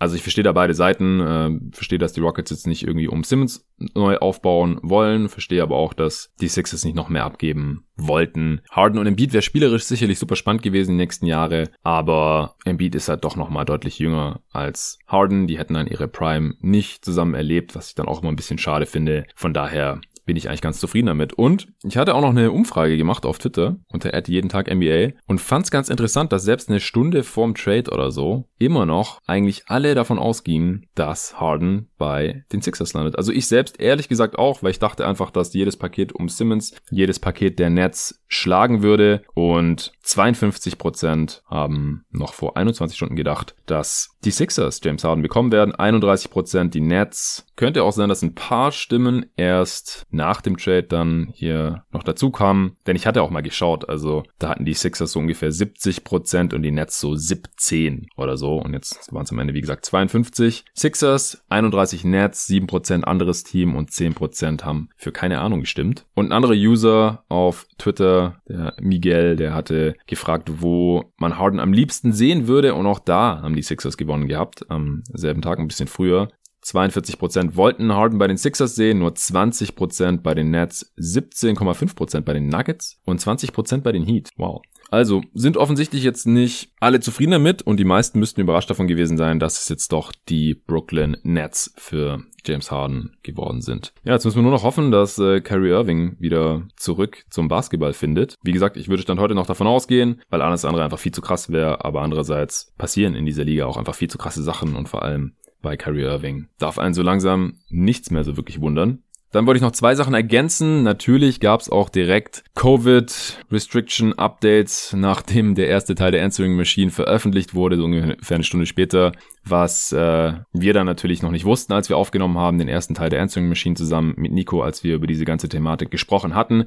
Also 0.00 0.16
ich 0.16 0.22
verstehe 0.22 0.44
da 0.44 0.52
beide 0.52 0.74
Seiten, 0.74 1.20
äh, 1.20 1.50
verstehe, 1.72 1.98
dass 1.98 2.12
die 2.12 2.20
Rockets 2.20 2.50
jetzt 2.50 2.66
nicht 2.66 2.86
irgendwie 2.86 3.08
um 3.08 3.22
Simmons 3.22 3.66
neu 3.94 4.18
aufbauen 4.18 4.80
wollen, 4.82 5.28
verstehe 5.28 5.62
aber 5.62 5.76
auch, 5.76 5.94
dass 5.94 6.32
die 6.40 6.48
Sixers 6.48 6.84
nicht 6.84 6.96
noch 6.96 7.08
mehr 7.08 7.24
abgeben 7.24 7.86
wollten. 7.96 8.60
Harden 8.70 8.98
und 8.98 9.06
Embiid 9.06 9.32
wäre 9.32 9.42
spielerisch 9.42 9.84
sicherlich 9.84 10.18
super 10.18 10.34
spannend 10.34 10.62
gewesen 10.62 10.92
die 10.92 10.96
nächsten 11.02 11.26
Jahre, 11.26 11.70
aber 11.82 12.56
Embiid 12.64 12.96
ist 12.96 13.08
halt 13.08 13.24
doch 13.24 13.36
nochmal 13.36 13.64
deutlich 13.64 13.98
jünger 14.00 14.40
als 14.50 14.98
Harden. 15.06 15.46
Die 15.46 15.58
hätten 15.58 15.74
dann 15.74 15.86
ihre 15.86 16.08
Prime 16.08 16.54
nicht 16.60 17.04
zusammen 17.04 17.34
erlebt, 17.34 17.76
was 17.76 17.88
ich 17.88 17.94
dann 17.94 18.08
auch 18.08 18.20
immer 18.20 18.32
ein 18.32 18.36
bisschen 18.36 18.58
schade 18.58 18.86
finde. 18.86 19.26
Von 19.36 19.54
daher 19.54 20.00
bin 20.24 20.36
ich 20.36 20.48
eigentlich 20.48 20.62
ganz 20.62 20.78
zufrieden 20.78 21.06
damit. 21.06 21.32
Und 21.32 21.68
ich 21.82 21.96
hatte 21.96 22.14
auch 22.14 22.20
noch 22.20 22.30
eine 22.30 22.50
Umfrage 22.50 22.96
gemacht 22.96 23.26
auf 23.26 23.38
Twitter 23.38 23.76
unter 23.88 24.14
Ad 24.14 24.30
jeden 24.30 24.48
Tag 24.48 24.72
NBA 24.72 25.18
und 25.26 25.40
fand 25.40 25.66
es 25.66 25.70
ganz 25.70 25.88
interessant, 25.88 26.32
dass 26.32 26.44
selbst 26.44 26.68
eine 26.68 26.80
Stunde 26.80 27.22
vorm 27.22 27.54
Trade 27.54 27.90
oder 27.90 28.10
so 28.10 28.48
immer 28.58 28.86
noch 28.86 29.20
eigentlich 29.26 29.64
alle 29.66 29.94
davon 29.94 30.18
ausgingen, 30.18 30.86
dass 30.94 31.40
Harden 31.40 31.88
bei 31.98 32.44
den 32.52 32.62
Sixers 32.62 32.94
landet. 32.94 33.16
Also 33.16 33.32
ich 33.32 33.46
selbst 33.46 33.80
ehrlich 33.80 34.08
gesagt 34.08 34.38
auch, 34.38 34.62
weil 34.62 34.70
ich 34.70 34.78
dachte 34.78 35.06
einfach, 35.06 35.30
dass 35.30 35.54
jedes 35.54 35.76
Paket 35.76 36.12
um 36.12 36.28
Simmons, 36.28 36.74
jedes 36.90 37.18
Paket 37.18 37.58
der 37.58 37.70
Nets 37.70 38.22
schlagen 38.28 38.82
würde 38.82 39.22
und 39.34 39.92
52 40.04 40.76
Prozent 40.76 41.42
haben 41.46 42.04
noch 42.10 42.34
vor 42.34 42.56
21 42.56 42.96
Stunden 42.96 43.16
gedacht, 43.16 43.54
dass 43.66 44.16
die 44.24 44.30
Sixers 44.30 44.80
James 44.82 45.02
Harden 45.02 45.22
bekommen 45.22 45.50
werden. 45.50 45.74
31 45.74 46.30
Prozent 46.30 46.74
die 46.74 46.80
Nets. 46.80 47.46
Könnte 47.56 47.82
auch 47.84 47.92
sein, 47.92 48.08
dass 48.08 48.22
ein 48.22 48.34
paar 48.34 48.72
Stimmen 48.72 49.26
erst 49.36 50.06
nach 50.10 50.40
dem 50.40 50.56
Trade 50.56 50.84
dann 50.84 51.28
hier 51.32 51.84
noch 51.92 52.02
dazu 52.02 52.30
kamen. 52.30 52.76
Denn 52.86 52.96
ich 52.96 53.06
hatte 53.06 53.22
auch 53.22 53.30
mal 53.30 53.42
geschaut. 53.42 53.88
Also 53.88 54.24
da 54.38 54.50
hatten 54.50 54.64
die 54.64 54.74
Sixers 54.74 55.12
so 55.12 55.20
ungefähr 55.20 55.52
70 55.52 56.04
Prozent 56.04 56.52
und 56.52 56.62
die 56.62 56.70
Nets 56.70 57.00
so 57.00 57.14
17 57.14 58.08
oder 58.16 58.36
so. 58.36 58.56
Und 58.56 58.74
jetzt 58.74 59.12
waren 59.12 59.24
es 59.24 59.32
am 59.32 59.38
Ende, 59.38 59.54
wie 59.54 59.60
gesagt, 59.60 59.86
52 59.86 60.64
Sixers, 60.74 61.42
31 61.48 62.04
Nets, 62.04 62.46
7 62.46 62.66
Prozent 62.66 63.06
anderes 63.06 63.44
Team 63.44 63.74
und 63.74 63.90
10 63.90 64.14
Prozent 64.14 64.64
haben 64.64 64.90
für 64.96 65.12
keine 65.12 65.40
Ahnung 65.40 65.60
gestimmt. 65.60 66.04
Und 66.14 66.26
ein 66.26 66.32
anderer 66.32 66.54
User 66.54 67.24
auf 67.28 67.66
Twitter, 67.78 68.42
der 68.48 68.74
Miguel, 68.80 69.36
der 69.36 69.54
hatte 69.54 69.93
gefragt, 70.06 70.50
wo 70.60 71.12
man 71.16 71.38
Harden 71.38 71.60
am 71.60 71.72
liebsten 71.72 72.12
sehen 72.12 72.46
würde. 72.46 72.74
Und 72.74 72.86
auch 72.86 72.98
da 72.98 73.40
haben 73.42 73.56
die 73.56 73.62
Sixers 73.62 73.96
gewonnen 73.96 74.28
gehabt, 74.28 74.70
am 74.70 75.02
selben 75.12 75.42
Tag, 75.42 75.58
ein 75.58 75.68
bisschen 75.68 75.88
früher. 75.88 76.28
42% 76.64 77.56
wollten 77.56 77.92
Harden 77.92 78.18
bei 78.18 78.26
den 78.26 78.38
Sixers 78.38 78.74
sehen, 78.74 78.98
nur 78.98 79.10
20% 79.10 80.22
bei 80.22 80.34
den 80.34 80.50
Nets, 80.50 80.94
17,5% 80.98 82.22
bei 82.22 82.32
den 82.32 82.48
Nuggets 82.48 83.00
und 83.04 83.20
20% 83.20 83.82
bei 83.82 83.92
den 83.92 84.04
Heat. 84.04 84.30
Wow. 84.36 84.62
Also 84.90 85.22
sind 85.34 85.56
offensichtlich 85.56 86.02
jetzt 86.02 86.26
nicht 86.26 86.70
alle 86.80 87.00
zufrieden 87.00 87.32
damit 87.32 87.62
und 87.62 87.78
die 87.78 87.84
meisten 87.84 88.18
müssten 88.18 88.40
überrascht 88.40 88.70
davon 88.70 88.86
gewesen 88.86 89.16
sein, 89.16 89.40
dass 89.40 89.60
es 89.60 89.68
jetzt 89.68 89.92
doch 89.92 90.12
die 90.28 90.54
Brooklyn 90.54 91.16
Nets 91.22 91.74
für 91.76 92.22
James 92.46 92.70
Harden 92.70 93.16
geworden 93.22 93.62
sind. 93.62 93.92
Ja, 94.04 94.12
jetzt 94.12 94.24
müssen 94.24 94.38
wir 94.38 94.42
nur 94.42 94.52
noch 94.52 94.64
hoffen, 94.64 94.90
dass 94.90 95.18
äh, 95.18 95.40
Kyrie 95.40 95.70
Irving 95.70 96.16
wieder 96.20 96.68
zurück 96.76 97.24
zum 97.30 97.48
Basketball 97.48 97.92
findet. 97.94 98.36
Wie 98.42 98.52
gesagt, 98.52 98.76
ich 98.76 98.88
würde 98.88 99.02
Stand 99.02 99.20
heute 99.20 99.34
noch 99.34 99.46
davon 99.46 99.66
ausgehen, 99.66 100.20
weil 100.28 100.42
alles 100.42 100.64
andere 100.64 100.84
einfach 100.84 100.98
viel 100.98 101.12
zu 101.12 101.22
krass 101.22 101.50
wäre, 101.50 101.84
aber 101.84 102.02
andererseits 102.02 102.74
passieren 102.76 103.14
in 103.14 103.26
dieser 103.26 103.44
Liga 103.44 103.66
auch 103.66 103.76
einfach 103.76 103.94
viel 103.94 104.10
zu 104.10 104.18
krasse 104.18 104.42
Sachen 104.42 104.76
und 104.76 104.88
vor 104.88 105.02
allem 105.02 105.34
bei 105.62 105.76
Kyrie 105.78 106.02
Irving 106.02 106.48
darf 106.58 106.78
einen 106.78 106.94
so 106.94 107.02
langsam 107.02 107.58
nichts 107.70 108.10
mehr 108.10 108.22
so 108.22 108.36
wirklich 108.36 108.60
wundern. 108.60 109.02
Dann 109.34 109.46
wollte 109.46 109.56
ich 109.56 109.62
noch 109.62 109.72
zwei 109.72 109.96
Sachen 109.96 110.14
ergänzen. 110.14 110.84
Natürlich 110.84 111.40
gab 111.40 111.60
es 111.60 111.68
auch 111.68 111.88
direkt 111.88 112.44
Covid-Restriction-Updates, 112.54 114.94
nachdem 114.96 115.56
der 115.56 115.66
erste 115.66 115.96
Teil 115.96 116.12
der 116.12 116.22
Answering 116.22 116.54
Machine 116.54 116.92
veröffentlicht 116.92 117.52
wurde, 117.52 117.76
so 117.76 117.84
ungefähr 117.84 118.36
eine 118.36 118.44
Stunde 118.44 118.66
später, 118.66 119.10
was 119.44 119.90
äh, 119.90 120.34
wir 120.52 120.72
dann 120.72 120.86
natürlich 120.86 121.22
noch 121.22 121.32
nicht 121.32 121.46
wussten, 121.46 121.72
als 121.72 121.88
wir 121.88 121.96
aufgenommen 121.96 122.38
haben, 122.38 122.58
den 122.58 122.68
ersten 122.68 122.94
Teil 122.94 123.10
der 123.10 123.22
Answering 123.22 123.48
Machine 123.48 123.74
zusammen 123.74 124.14
mit 124.16 124.30
Nico, 124.30 124.62
als 124.62 124.84
wir 124.84 124.94
über 124.94 125.08
diese 125.08 125.24
ganze 125.24 125.48
Thematik 125.48 125.90
gesprochen 125.90 126.36
hatten. 126.36 126.66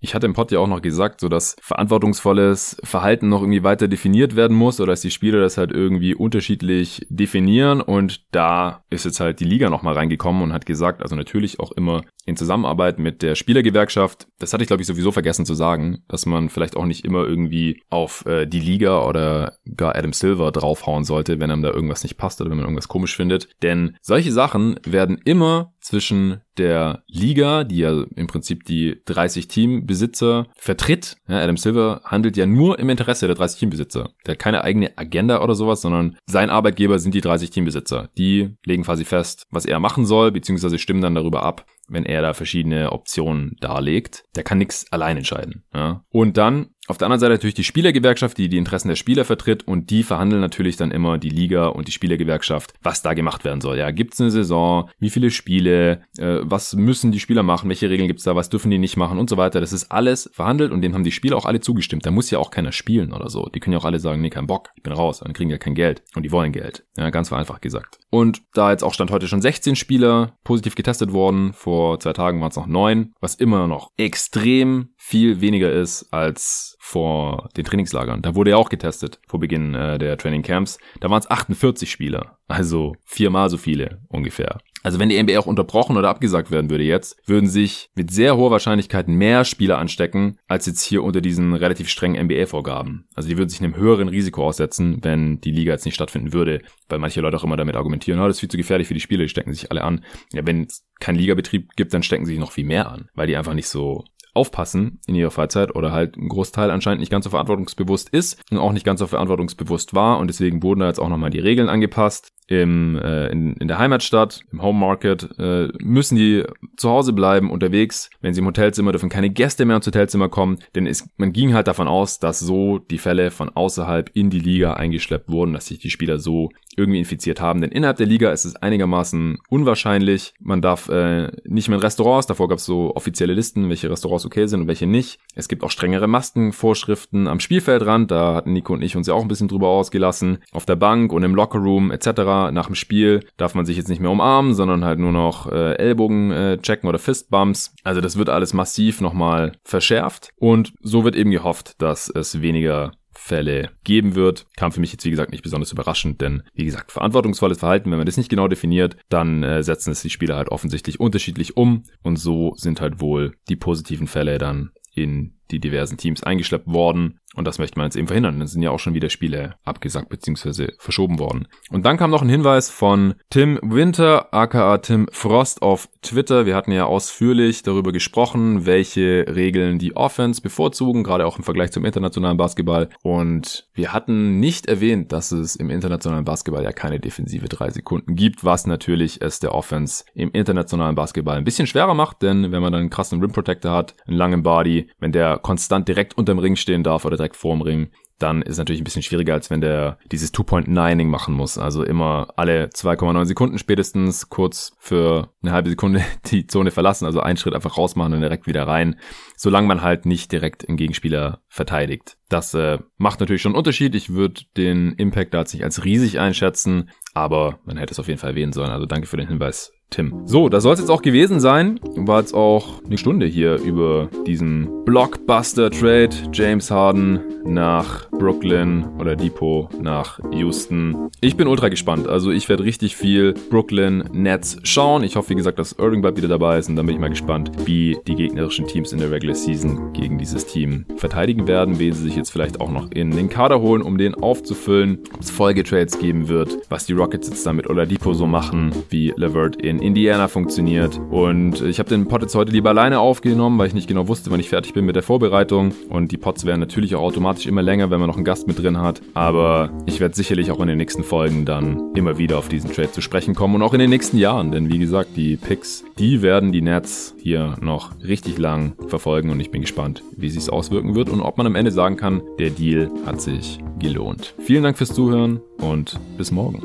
Ich 0.00 0.14
hatte 0.14 0.26
im 0.26 0.32
Pod 0.32 0.50
ja 0.50 0.58
auch 0.58 0.66
noch 0.66 0.80
gesagt, 0.80 1.20
so 1.20 1.28
dass 1.28 1.56
verantwortungsvolles 1.60 2.78
Verhalten 2.82 3.28
noch 3.28 3.42
irgendwie 3.42 3.62
weiter 3.62 3.86
definiert 3.86 4.34
werden 4.34 4.56
muss 4.56 4.80
oder 4.80 4.92
dass 4.92 5.02
die 5.02 5.10
Spieler 5.10 5.40
das 5.40 5.58
halt 5.58 5.72
irgendwie 5.72 6.14
unterschiedlich 6.14 7.06
definieren. 7.10 7.82
Und 7.82 8.24
da 8.32 8.82
ist 8.88 9.04
jetzt 9.04 9.20
halt 9.20 9.40
die 9.40 9.44
Liga 9.44 9.68
nochmal 9.68 9.94
reingekommen 9.94 10.42
und 10.42 10.52
hat 10.54 10.64
gesagt, 10.64 11.02
also 11.02 11.16
natürlich 11.16 11.60
auch 11.60 11.72
immer 11.72 12.02
in 12.24 12.36
Zusammenarbeit 12.36 12.98
mit 12.98 13.22
der 13.22 13.34
Spielergewerkschaft, 13.34 14.26
das 14.38 14.52
hatte 14.52 14.62
ich 14.62 14.68
glaube 14.68 14.82
ich 14.82 14.86
sowieso 14.86 15.12
vergessen 15.12 15.44
zu 15.44 15.54
sagen, 15.54 16.02
dass 16.08 16.26
man 16.26 16.48
vielleicht 16.48 16.76
auch 16.76 16.86
nicht 16.86 17.04
immer 17.04 17.26
irgendwie 17.26 17.82
auf 17.90 18.24
äh, 18.24 18.46
die 18.46 18.60
Liga 18.60 19.04
oder 19.04 19.54
gar 19.76 19.96
Adam 19.96 20.12
Silver 20.12 20.52
draufhauen 20.52 21.04
sollte, 21.04 21.40
wenn 21.40 21.50
einem 21.50 21.62
da 21.62 21.70
irgendwas 21.70 22.02
nicht 22.02 22.16
passt 22.16 22.40
oder 22.40 22.50
wenn 22.50 22.56
man 22.56 22.66
irgendwas 22.66 22.88
komisch 22.88 23.16
findet, 23.16 23.48
denn 23.62 23.96
solche 24.00 24.32
Sachen 24.32 24.78
werden 24.84 25.20
immer 25.24 25.72
zwischen 25.80 26.40
der 26.58 27.02
Liga, 27.06 27.64
die 27.64 27.78
ja 27.78 28.04
im 28.14 28.26
Prinzip 28.26 28.64
die 28.64 29.00
30 29.06 29.48
Teambesitzer 29.48 30.46
vertritt. 30.56 31.16
Ja, 31.26 31.38
Adam 31.40 31.56
Silver 31.56 32.02
handelt 32.04 32.36
ja 32.36 32.46
nur 32.46 32.78
im 32.78 32.90
Interesse 32.90 33.26
der 33.26 33.36
30 33.36 33.60
Teambesitzer. 33.60 34.10
Der 34.26 34.32
hat 34.32 34.38
keine 34.38 34.62
eigene 34.62 34.96
Agenda 34.96 35.42
oder 35.42 35.54
sowas, 35.54 35.80
sondern 35.80 36.16
sein 36.26 36.50
Arbeitgeber 36.50 36.98
sind 36.98 37.14
die 37.14 37.20
30 37.20 37.50
Teambesitzer. 37.50 38.10
Die 38.18 38.56
legen 38.64 38.84
quasi 38.84 39.04
fest, 39.04 39.46
was 39.50 39.64
er 39.64 39.80
machen 39.80 40.06
soll, 40.06 40.32
beziehungsweise 40.32 40.78
stimmen 40.78 41.00
dann 41.00 41.14
darüber 41.14 41.42
ab, 41.42 41.64
wenn 41.88 42.04
er 42.04 42.22
da 42.22 42.34
verschiedene 42.34 42.92
Optionen 42.92 43.56
darlegt. 43.60 44.24
Der 44.36 44.44
kann 44.44 44.58
nichts 44.58 44.90
allein 44.92 45.16
entscheiden. 45.16 45.64
Ja. 45.74 46.04
Und 46.10 46.36
dann 46.36 46.70
auf 46.90 46.98
der 46.98 47.06
anderen 47.06 47.20
Seite 47.20 47.34
natürlich 47.34 47.54
die 47.54 47.64
Spielergewerkschaft, 47.64 48.36
die 48.36 48.48
die 48.48 48.56
Interessen 48.56 48.88
der 48.88 48.96
Spieler 48.96 49.24
vertritt 49.24 49.66
und 49.66 49.90
die 49.90 50.02
verhandeln 50.02 50.40
natürlich 50.40 50.76
dann 50.76 50.90
immer 50.90 51.18
die 51.18 51.28
Liga 51.28 51.68
und 51.68 51.88
die 51.88 51.92
Spielergewerkschaft, 51.92 52.74
was 52.82 53.02
da 53.02 53.14
gemacht 53.14 53.44
werden 53.44 53.60
soll. 53.60 53.78
Ja, 53.78 53.90
gibt's 53.90 54.20
eine 54.20 54.30
Saison? 54.30 54.90
Wie 54.98 55.10
viele 55.10 55.30
Spiele? 55.30 56.02
Äh, 56.18 56.40
was 56.42 56.74
müssen 56.74 57.12
die 57.12 57.20
Spieler 57.20 57.42
machen? 57.42 57.68
Welche 57.68 57.88
Regeln 57.88 58.08
gibt's 58.08 58.24
da? 58.24 58.36
Was 58.36 58.50
dürfen 58.50 58.70
die 58.70 58.78
nicht 58.78 58.96
machen? 58.96 59.18
Und 59.18 59.30
so 59.30 59.36
weiter. 59.36 59.60
Das 59.60 59.72
ist 59.72 59.90
alles 59.90 60.30
verhandelt 60.32 60.72
und 60.72 60.82
dem 60.82 60.94
haben 60.94 61.04
die 61.04 61.12
Spieler 61.12 61.36
auch 61.36 61.46
alle 61.46 61.60
zugestimmt. 61.60 62.04
Da 62.04 62.10
muss 62.10 62.30
ja 62.30 62.38
auch 62.38 62.50
keiner 62.50 62.72
spielen 62.72 63.12
oder 63.12 63.30
so. 63.30 63.48
Die 63.54 63.60
können 63.60 63.72
ja 63.72 63.78
auch 63.78 63.84
alle 63.84 64.00
sagen, 64.00 64.20
nee, 64.20 64.30
kein 64.30 64.46
Bock, 64.46 64.70
ich 64.76 64.82
bin 64.82 64.92
raus. 64.92 65.20
Dann 65.20 65.32
kriegen 65.32 65.50
ja 65.50 65.58
kein 65.58 65.74
Geld 65.74 66.02
und 66.14 66.24
die 66.24 66.32
wollen 66.32 66.52
Geld. 66.52 66.84
Ja, 66.96 67.10
ganz 67.10 67.28
vereinfacht 67.28 67.62
gesagt. 67.62 67.98
Und 68.10 68.42
da 68.54 68.70
jetzt 68.70 68.82
auch 68.82 68.94
stand 68.94 69.10
heute 69.10 69.28
schon 69.28 69.40
16 69.40 69.76
Spieler 69.76 70.36
positiv 70.44 70.74
getestet 70.74 71.12
worden, 71.12 71.52
vor 71.52 72.00
zwei 72.00 72.12
Tagen 72.12 72.40
waren 72.40 72.50
es 72.50 72.56
noch 72.56 72.66
neun, 72.66 73.12
was 73.20 73.36
immer 73.36 73.68
noch 73.68 73.92
extrem 73.96 74.90
viel 75.02 75.40
weniger 75.40 75.72
ist 75.72 76.12
als 76.12 76.76
vor 76.78 77.48
den 77.56 77.64
Trainingslagern. 77.64 78.20
Da 78.20 78.34
wurde 78.34 78.50
ja 78.50 78.56
auch 78.58 78.68
getestet 78.68 79.18
vor 79.26 79.40
Beginn 79.40 79.74
äh, 79.74 79.98
der 79.98 80.18
Training 80.18 80.42
Camps. 80.42 80.78
Da 81.00 81.08
waren 81.08 81.20
es 81.20 81.30
48 81.30 81.90
Spieler, 81.90 82.36
also 82.48 82.94
viermal 83.06 83.48
so 83.48 83.56
viele 83.56 84.02
ungefähr. 84.08 84.58
Also 84.82 84.98
wenn 84.98 85.08
die 85.08 85.22
NBA 85.22 85.38
auch 85.38 85.46
unterbrochen 85.46 85.96
oder 85.96 86.10
abgesagt 86.10 86.50
werden 86.50 86.70
würde 86.70 86.84
jetzt, 86.84 87.16
würden 87.26 87.48
sich 87.48 87.88
mit 87.94 88.10
sehr 88.10 88.36
hoher 88.36 88.50
Wahrscheinlichkeit 88.50 89.08
mehr 89.08 89.44
Spieler 89.44 89.78
anstecken, 89.78 90.38
als 90.48 90.66
jetzt 90.66 90.82
hier 90.82 91.02
unter 91.02 91.20
diesen 91.20 91.54
relativ 91.54 91.88
strengen 91.88 92.22
NBA-Vorgaben. 92.26 93.06
Also 93.14 93.28
die 93.28 93.38
würden 93.38 93.48
sich 93.48 93.60
einem 93.60 93.76
höheren 93.76 94.08
Risiko 94.08 94.46
aussetzen, 94.46 94.98
wenn 95.02 95.40
die 95.40 95.50
Liga 95.50 95.72
jetzt 95.72 95.86
nicht 95.86 95.94
stattfinden 95.94 96.32
würde, 96.32 96.60
weil 96.88 96.98
manche 96.98 97.20
Leute 97.20 97.38
auch 97.38 97.44
immer 97.44 97.56
damit 97.56 97.76
argumentieren, 97.76 98.20
oh, 98.20 98.26
das 98.26 98.36
ist 98.36 98.40
viel 98.40 98.50
zu 98.50 98.56
gefährlich 98.58 98.88
für 98.88 98.94
die 98.94 99.00
Spieler, 99.00 99.22
die 99.22 99.28
stecken 99.30 99.52
sich 99.52 99.70
alle 99.70 99.82
an. 99.82 100.04
Ja, 100.32 100.46
wenn 100.46 100.64
es 100.64 100.84
keinen 100.98 101.18
Ligabetrieb 101.18 101.72
gibt, 101.76 101.92
dann 101.94 102.02
stecken 102.02 102.26
sich 102.26 102.38
noch 102.38 102.52
viel 102.52 102.64
mehr 102.64 102.90
an, 102.90 103.08
weil 103.14 103.26
die 103.26 103.36
einfach 103.36 103.54
nicht 103.54 103.68
so 103.68 104.04
aufpassen 104.34 105.00
in 105.06 105.14
ihrer 105.14 105.30
Freizeit 105.30 105.74
oder 105.74 105.92
halt 105.92 106.16
ein 106.16 106.28
Großteil 106.28 106.70
anscheinend 106.70 107.00
nicht 107.00 107.10
ganz 107.10 107.24
so 107.24 107.30
verantwortungsbewusst 107.30 108.08
ist 108.10 108.40
und 108.50 108.58
auch 108.58 108.72
nicht 108.72 108.86
ganz 108.86 109.00
so 109.00 109.06
verantwortungsbewusst 109.06 109.94
war 109.94 110.18
und 110.18 110.28
deswegen 110.28 110.62
wurden 110.62 110.80
da 110.80 110.86
jetzt 110.86 111.00
auch 111.00 111.08
nochmal 111.08 111.30
die 111.30 111.38
Regeln 111.38 111.68
angepasst 111.68 112.32
im, 112.50 112.96
äh, 112.96 113.28
in, 113.28 113.54
in 113.54 113.68
der 113.68 113.78
Heimatstadt, 113.78 114.40
im 114.50 114.60
Home 114.60 114.78
Market, 114.78 115.28
äh, 115.38 115.68
müssen 115.78 116.16
die 116.16 116.44
zu 116.76 116.90
Hause 116.90 117.12
bleiben, 117.12 117.48
unterwegs. 117.48 118.10
Wenn 118.20 118.34
sie 118.34 118.40
im 118.40 118.46
Hotelzimmer 118.46 118.90
dürfen 118.90 119.08
keine 119.08 119.30
Gäste 119.30 119.64
mehr 119.64 119.76
ins 119.76 119.86
Hotelzimmer 119.86 120.28
kommen, 120.28 120.58
denn 120.74 120.88
es, 120.88 121.08
man 121.16 121.32
ging 121.32 121.54
halt 121.54 121.68
davon 121.68 121.86
aus, 121.86 122.18
dass 122.18 122.40
so 122.40 122.78
die 122.78 122.98
Fälle 122.98 123.30
von 123.30 123.50
außerhalb 123.50 124.10
in 124.14 124.30
die 124.30 124.40
Liga 124.40 124.72
eingeschleppt 124.72 125.30
wurden, 125.30 125.52
dass 125.52 125.66
sich 125.66 125.78
die 125.78 125.90
Spieler 125.90 126.18
so 126.18 126.50
irgendwie 126.76 126.98
infiziert 126.98 127.40
haben. 127.40 127.60
Denn 127.60 127.70
innerhalb 127.70 127.98
der 127.98 128.06
Liga 128.06 128.32
ist 128.32 128.44
es 128.44 128.56
einigermaßen 128.56 129.38
unwahrscheinlich. 129.48 130.34
Man 130.40 130.60
darf 130.60 130.88
äh, 130.88 131.30
nicht 131.44 131.68
mehr 131.68 131.78
in 131.78 131.84
Restaurants, 131.84 132.26
davor 132.26 132.48
gab 132.48 132.58
es 132.58 132.64
so 132.64 132.96
offizielle 132.96 133.34
Listen, 133.34 133.68
welche 133.68 133.90
Restaurants 133.90 134.19
durchaus 134.20 134.26
okay 134.26 134.46
sind 134.46 134.62
und 134.62 134.68
welche 134.68 134.86
nicht. 134.86 135.18
Es 135.34 135.48
gibt 135.48 135.62
auch 135.62 135.70
strengere 135.70 136.06
Maskenvorschriften 136.06 137.26
am 137.26 137.40
Spielfeldrand, 137.40 138.10
da 138.10 138.34
hatten 138.34 138.52
Nico 138.52 138.74
und 138.74 138.82
ich 138.82 138.96
uns 138.96 139.06
ja 139.06 139.14
auch 139.14 139.22
ein 139.22 139.28
bisschen 139.28 139.48
drüber 139.48 139.68
ausgelassen. 139.68 140.38
Auf 140.52 140.66
der 140.66 140.76
Bank 140.76 141.12
und 141.12 141.22
im 141.22 141.34
Lockerroom 141.34 141.90
etc. 141.90 142.52
Nach 142.52 142.66
dem 142.66 142.74
Spiel 142.74 143.20
darf 143.36 143.54
man 143.54 143.66
sich 143.66 143.76
jetzt 143.76 143.88
nicht 143.88 144.00
mehr 144.00 144.10
umarmen, 144.10 144.54
sondern 144.54 144.84
halt 144.84 144.98
nur 144.98 145.12
noch 145.12 145.50
äh, 145.50 145.74
Ellbogen 145.74 146.30
äh, 146.30 146.58
checken 146.58 146.88
oder 146.88 146.98
Fistbumps. 146.98 147.74
Also 147.84 148.00
das 148.00 148.16
wird 148.16 148.28
alles 148.28 148.52
massiv 148.52 149.00
nochmal 149.00 149.52
verschärft 149.64 150.30
und 150.36 150.72
so 150.80 151.04
wird 151.04 151.16
eben 151.16 151.30
gehofft, 151.30 151.80
dass 151.80 152.08
es 152.08 152.40
weniger 152.40 152.92
Fälle 153.20 153.70
geben 153.84 154.14
wird. 154.14 154.46
Kam 154.56 154.72
für 154.72 154.80
mich 154.80 154.92
jetzt, 154.92 155.04
wie 155.04 155.10
gesagt, 155.10 155.30
nicht 155.30 155.42
besonders 155.42 155.72
überraschend, 155.72 156.20
denn, 156.20 156.42
wie 156.54 156.64
gesagt, 156.64 156.90
verantwortungsvolles 156.90 157.58
Verhalten, 157.58 157.90
wenn 157.90 157.98
man 157.98 158.06
das 158.06 158.16
nicht 158.16 158.30
genau 158.30 158.48
definiert, 158.48 158.96
dann 159.08 159.42
äh, 159.42 159.62
setzen 159.62 159.92
es 159.92 160.02
die 160.02 160.10
Spieler 160.10 160.36
halt 160.36 160.48
offensichtlich 160.48 160.98
unterschiedlich 160.98 161.56
um 161.56 161.84
und 162.02 162.16
so 162.16 162.54
sind 162.56 162.80
halt 162.80 163.00
wohl 163.00 163.34
die 163.48 163.56
positiven 163.56 164.06
Fälle 164.06 164.38
dann 164.38 164.70
in 164.94 165.34
die 165.50 165.60
diversen 165.60 165.96
Teams 165.96 166.22
eingeschleppt 166.22 166.66
worden. 166.66 167.19
Und 167.36 167.46
das 167.46 167.58
möchte 167.58 167.78
man 167.78 167.86
jetzt 167.86 167.96
eben 167.96 168.08
verhindern. 168.08 168.38
Dann 168.38 168.48
sind 168.48 168.62
ja 168.62 168.70
auch 168.70 168.80
schon 168.80 168.94
wieder 168.94 169.08
Spiele 169.08 169.54
abgesagt 169.64 170.08
bzw. 170.08 170.72
verschoben 170.78 171.18
worden. 171.18 171.46
Und 171.70 171.86
dann 171.86 171.96
kam 171.96 172.10
noch 172.10 172.22
ein 172.22 172.28
Hinweis 172.28 172.70
von 172.70 173.14
Tim 173.30 173.58
Winter, 173.62 174.34
aka 174.34 174.78
Tim 174.78 175.06
Frost 175.12 175.62
auf 175.62 175.88
Twitter. 176.02 176.44
Wir 176.44 176.56
hatten 176.56 176.72
ja 176.72 176.86
ausführlich 176.86 177.62
darüber 177.62 177.92
gesprochen, 177.92 178.66
welche 178.66 179.26
Regeln 179.28 179.78
die 179.78 179.94
Offense 179.96 180.42
bevorzugen, 180.42 181.04
gerade 181.04 181.24
auch 181.24 181.38
im 181.38 181.44
Vergleich 181.44 181.70
zum 181.70 181.84
internationalen 181.84 182.36
Basketball. 182.36 182.88
Und 183.02 183.68
wir 183.74 183.92
hatten 183.92 184.40
nicht 184.40 184.66
erwähnt, 184.66 185.12
dass 185.12 185.30
es 185.30 185.54
im 185.54 185.70
internationalen 185.70 186.24
Basketball 186.24 186.64
ja 186.64 186.72
keine 186.72 186.98
defensive 186.98 187.48
drei 187.48 187.70
Sekunden 187.70 188.16
gibt, 188.16 188.44
was 188.44 188.66
natürlich 188.66 189.22
es 189.22 189.38
der 189.38 189.54
Offense 189.54 190.04
im 190.14 190.32
internationalen 190.32 190.96
Basketball 190.96 191.36
ein 191.36 191.44
bisschen 191.44 191.68
schwerer 191.68 191.94
macht, 191.94 192.22
denn 192.22 192.50
wenn 192.50 192.62
man 192.62 192.72
dann 192.72 192.80
einen 192.80 192.90
krassen 192.90 193.20
Rim 193.20 193.30
Protector 193.30 193.72
hat, 193.72 193.94
einen 194.06 194.16
langen 194.16 194.42
Body, 194.42 194.90
wenn 194.98 195.12
der 195.12 195.38
konstant 195.38 195.86
direkt 195.86 196.18
unterm 196.18 196.38
Ring 196.38 196.56
stehen 196.56 196.82
darf 196.82 197.04
oder 197.04 197.16
direkt 197.20 197.36
vorm 197.36 197.62
Ring, 197.62 197.90
dann 198.20 198.42
ist 198.42 198.58
natürlich 198.58 198.80
ein 198.80 198.84
bisschen 198.84 199.02
schwieriger, 199.02 199.32
als 199.32 199.50
wenn 199.50 199.60
der 199.60 199.98
dieses 200.12 200.30
Two-Point-Nining 200.30 201.08
machen 201.08 201.34
muss. 201.34 201.58
Also 201.58 201.82
immer 201.82 202.28
alle 202.36 202.66
2,9 202.66 203.24
Sekunden 203.24 203.58
spätestens 203.58 204.28
kurz 204.28 204.72
für 204.78 205.32
eine 205.42 205.52
halbe 205.52 205.70
Sekunde 205.70 206.04
die 206.26 206.46
Zone 206.46 206.70
verlassen, 206.70 207.06
also 207.06 207.20
einen 207.20 207.38
Schritt 207.38 207.54
einfach 207.54 207.76
rausmachen 207.76 208.12
und 208.12 208.20
direkt 208.20 208.46
wieder 208.46 208.66
rein, 208.66 208.96
solange 209.36 209.66
man 209.66 209.82
halt 209.82 210.06
nicht 210.06 210.32
direkt 210.32 210.68
den 210.68 210.76
Gegenspieler 210.76 211.40
verteidigt. 211.48 212.18
Das 212.28 212.54
äh, 212.54 212.78
macht 212.98 213.20
natürlich 213.20 213.42
schon 213.42 213.52
einen 213.52 213.58
Unterschied. 213.58 213.94
Ich 213.94 214.10
würde 214.10 214.42
den 214.56 214.92
Impact 214.92 215.34
da 215.34 215.40
jetzt 215.40 215.54
nicht 215.54 215.64
als 215.64 215.84
riesig 215.84 216.20
einschätzen, 216.20 216.90
aber 217.14 217.58
man 217.64 217.78
hätte 217.78 217.92
es 217.92 217.98
auf 217.98 218.08
jeden 218.08 218.20
Fall 218.20 218.30
erwähnen 218.30 218.52
sollen. 218.52 218.70
Also 218.70 218.86
danke 218.86 219.06
für 219.06 219.16
den 219.16 219.28
Hinweis, 219.28 219.72
Tim. 219.90 220.22
So, 220.24 220.48
das 220.48 220.62
soll 220.62 220.74
es 220.74 220.80
jetzt 220.80 220.90
auch 220.90 221.02
gewesen 221.02 221.40
sein. 221.40 221.80
War 221.96 222.20
jetzt 222.20 222.32
auch 222.32 222.82
eine 222.84 222.96
Stunde 222.96 223.26
hier 223.26 223.56
über 223.56 224.08
diesen 224.26 224.84
Blockbuster-Trade. 224.84 226.10
James 226.32 226.70
Harden 226.70 227.20
nach 227.44 228.08
Brooklyn 228.10 228.84
oder 228.98 229.16
Depot 229.16 229.68
nach 229.82 230.20
Houston. 230.32 231.10
Ich 231.20 231.36
bin 231.36 231.48
ultra 231.48 231.68
gespannt. 231.68 232.06
Also 232.06 232.30
ich 232.30 232.48
werde 232.48 232.64
richtig 232.64 232.96
viel 232.96 233.34
Brooklyn 233.50 234.04
Nets 234.12 234.58
schauen. 234.62 235.02
Ich 235.02 235.16
hoffe, 235.16 235.30
wie 235.30 235.34
gesagt, 235.34 235.58
dass 235.58 235.72
Irving 235.72 236.02
bald 236.02 236.16
wieder 236.16 236.28
dabei 236.28 236.58
ist 236.58 236.68
und 236.68 236.76
dann 236.76 236.86
bin 236.86 236.94
ich 236.94 237.00
mal 237.00 237.10
gespannt, 237.10 237.50
wie 237.64 237.98
die 238.06 238.14
gegnerischen 238.14 238.66
Teams 238.66 238.92
in 238.92 238.98
der 238.98 239.10
Regular 239.10 239.34
Season 239.34 239.92
gegen 239.92 240.18
dieses 240.18 240.46
Team 240.46 240.84
verteidigen 240.96 241.48
werden, 241.48 241.78
wen 241.78 241.92
sie 241.92 242.02
sich 242.02 242.16
jetzt 242.16 242.30
vielleicht 242.30 242.60
auch 242.60 242.70
noch 242.70 242.90
in 242.92 243.10
den 243.10 243.28
Kader 243.28 243.60
holen, 243.60 243.82
um 243.82 243.98
den 243.98 244.14
aufzufüllen, 244.14 244.98
ob 245.12 245.20
es 245.20 245.30
Folgetrades 245.30 245.98
geben 245.98 246.28
wird, 246.28 246.58
was 246.68 246.86
die 246.86 246.92
Rockets 246.92 247.28
jetzt 247.28 247.46
damit 247.46 247.68
oder 247.68 247.86
Depot 247.86 248.14
so 248.14 248.26
machen, 248.26 248.72
wie 248.90 249.12
Levert 249.16 249.56
in 249.56 249.79
Indiana 249.80 250.28
funktioniert. 250.28 251.00
Und 251.10 251.60
ich 251.62 251.78
habe 251.78 251.88
den 251.88 252.06
Pod 252.06 252.22
jetzt 252.22 252.34
heute 252.34 252.52
lieber 252.52 252.70
alleine 252.70 253.00
aufgenommen, 253.00 253.58
weil 253.58 253.66
ich 253.66 253.74
nicht 253.74 253.88
genau 253.88 254.08
wusste, 254.08 254.30
wann 254.30 254.40
ich 254.40 254.48
fertig 254.48 254.74
bin 254.74 254.84
mit 254.84 254.96
der 254.96 255.02
Vorbereitung. 255.02 255.72
Und 255.88 256.12
die 256.12 256.16
Pods 256.16 256.44
werden 256.44 256.60
natürlich 256.60 256.94
auch 256.94 257.02
automatisch 257.02 257.46
immer 257.46 257.62
länger, 257.62 257.90
wenn 257.90 258.00
man 258.00 258.08
noch 258.08 258.16
einen 258.16 258.24
Gast 258.24 258.46
mit 258.46 258.58
drin 258.58 258.78
hat. 258.78 259.00
Aber 259.14 259.70
ich 259.86 260.00
werde 260.00 260.14
sicherlich 260.14 260.50
auch 260.50 260.60
in 260.60 260.68
den 260.68 260.78
nächsten 260.78 261.04
Folgen 261.04 261.44
dann 261.44 261.94
immer 261.94 262.18
wieder 262.18 262.38
auf 262.38 262.48
diesen 262.48 262.72
Trade 262.72 262.92
zu 262.92 263.00
sprechen 263.00 263.34
kommen 263.34 263.54
und 263.56 263.62
auch 263.62 263.74
in 263.74 263.80
den 263.80 263.90
nächsten 263.90 264.18
Jahren. 264.18 264.52
Denn 264.52 264.72
wie 264.72 264.78
gesagt, 264.78 265.16
die 265.16 265.36
Picks, 265.36 265.84
die 265.98 266.22
werden 266.22 266.52
die 266.52 266.62
Nets 266.62 267.14
hier 267.18 267.56
noch 267.60 267.92
richtig 268.02 268.38
lang 268.38 268.74
verfolgen 268.88 269.30
und 269.30 269.40
ich 269.40 269.50
bin 269.50 269.60
gespannt, 269.60 270.02
wie 270.16 270.30
sich 270.30 270.42
es 270.42 270.50
auswirken 270.50 270.94
wird 270.94 271.10
und 271.10 271.20
ob 271.20 271.38
man 271.38 271.46
am 271.46 271.54
Ende 271.54 271.70
sagen 271.70 271.96
kann, 271.96 272.22
der 272.38 272.50
Deal 272.50 272.90
hat 273.06 273.20
sich 273.20 273.58
gelohnt. 273.78 274.34
Vielen 274.38 274.62
Dank 274.62 274.78
fürs 274.78 274.94
Zuhören 274.94 275.40
und 275.58 275.98
bis 276.16 276.30
morgen. 276.30 276.62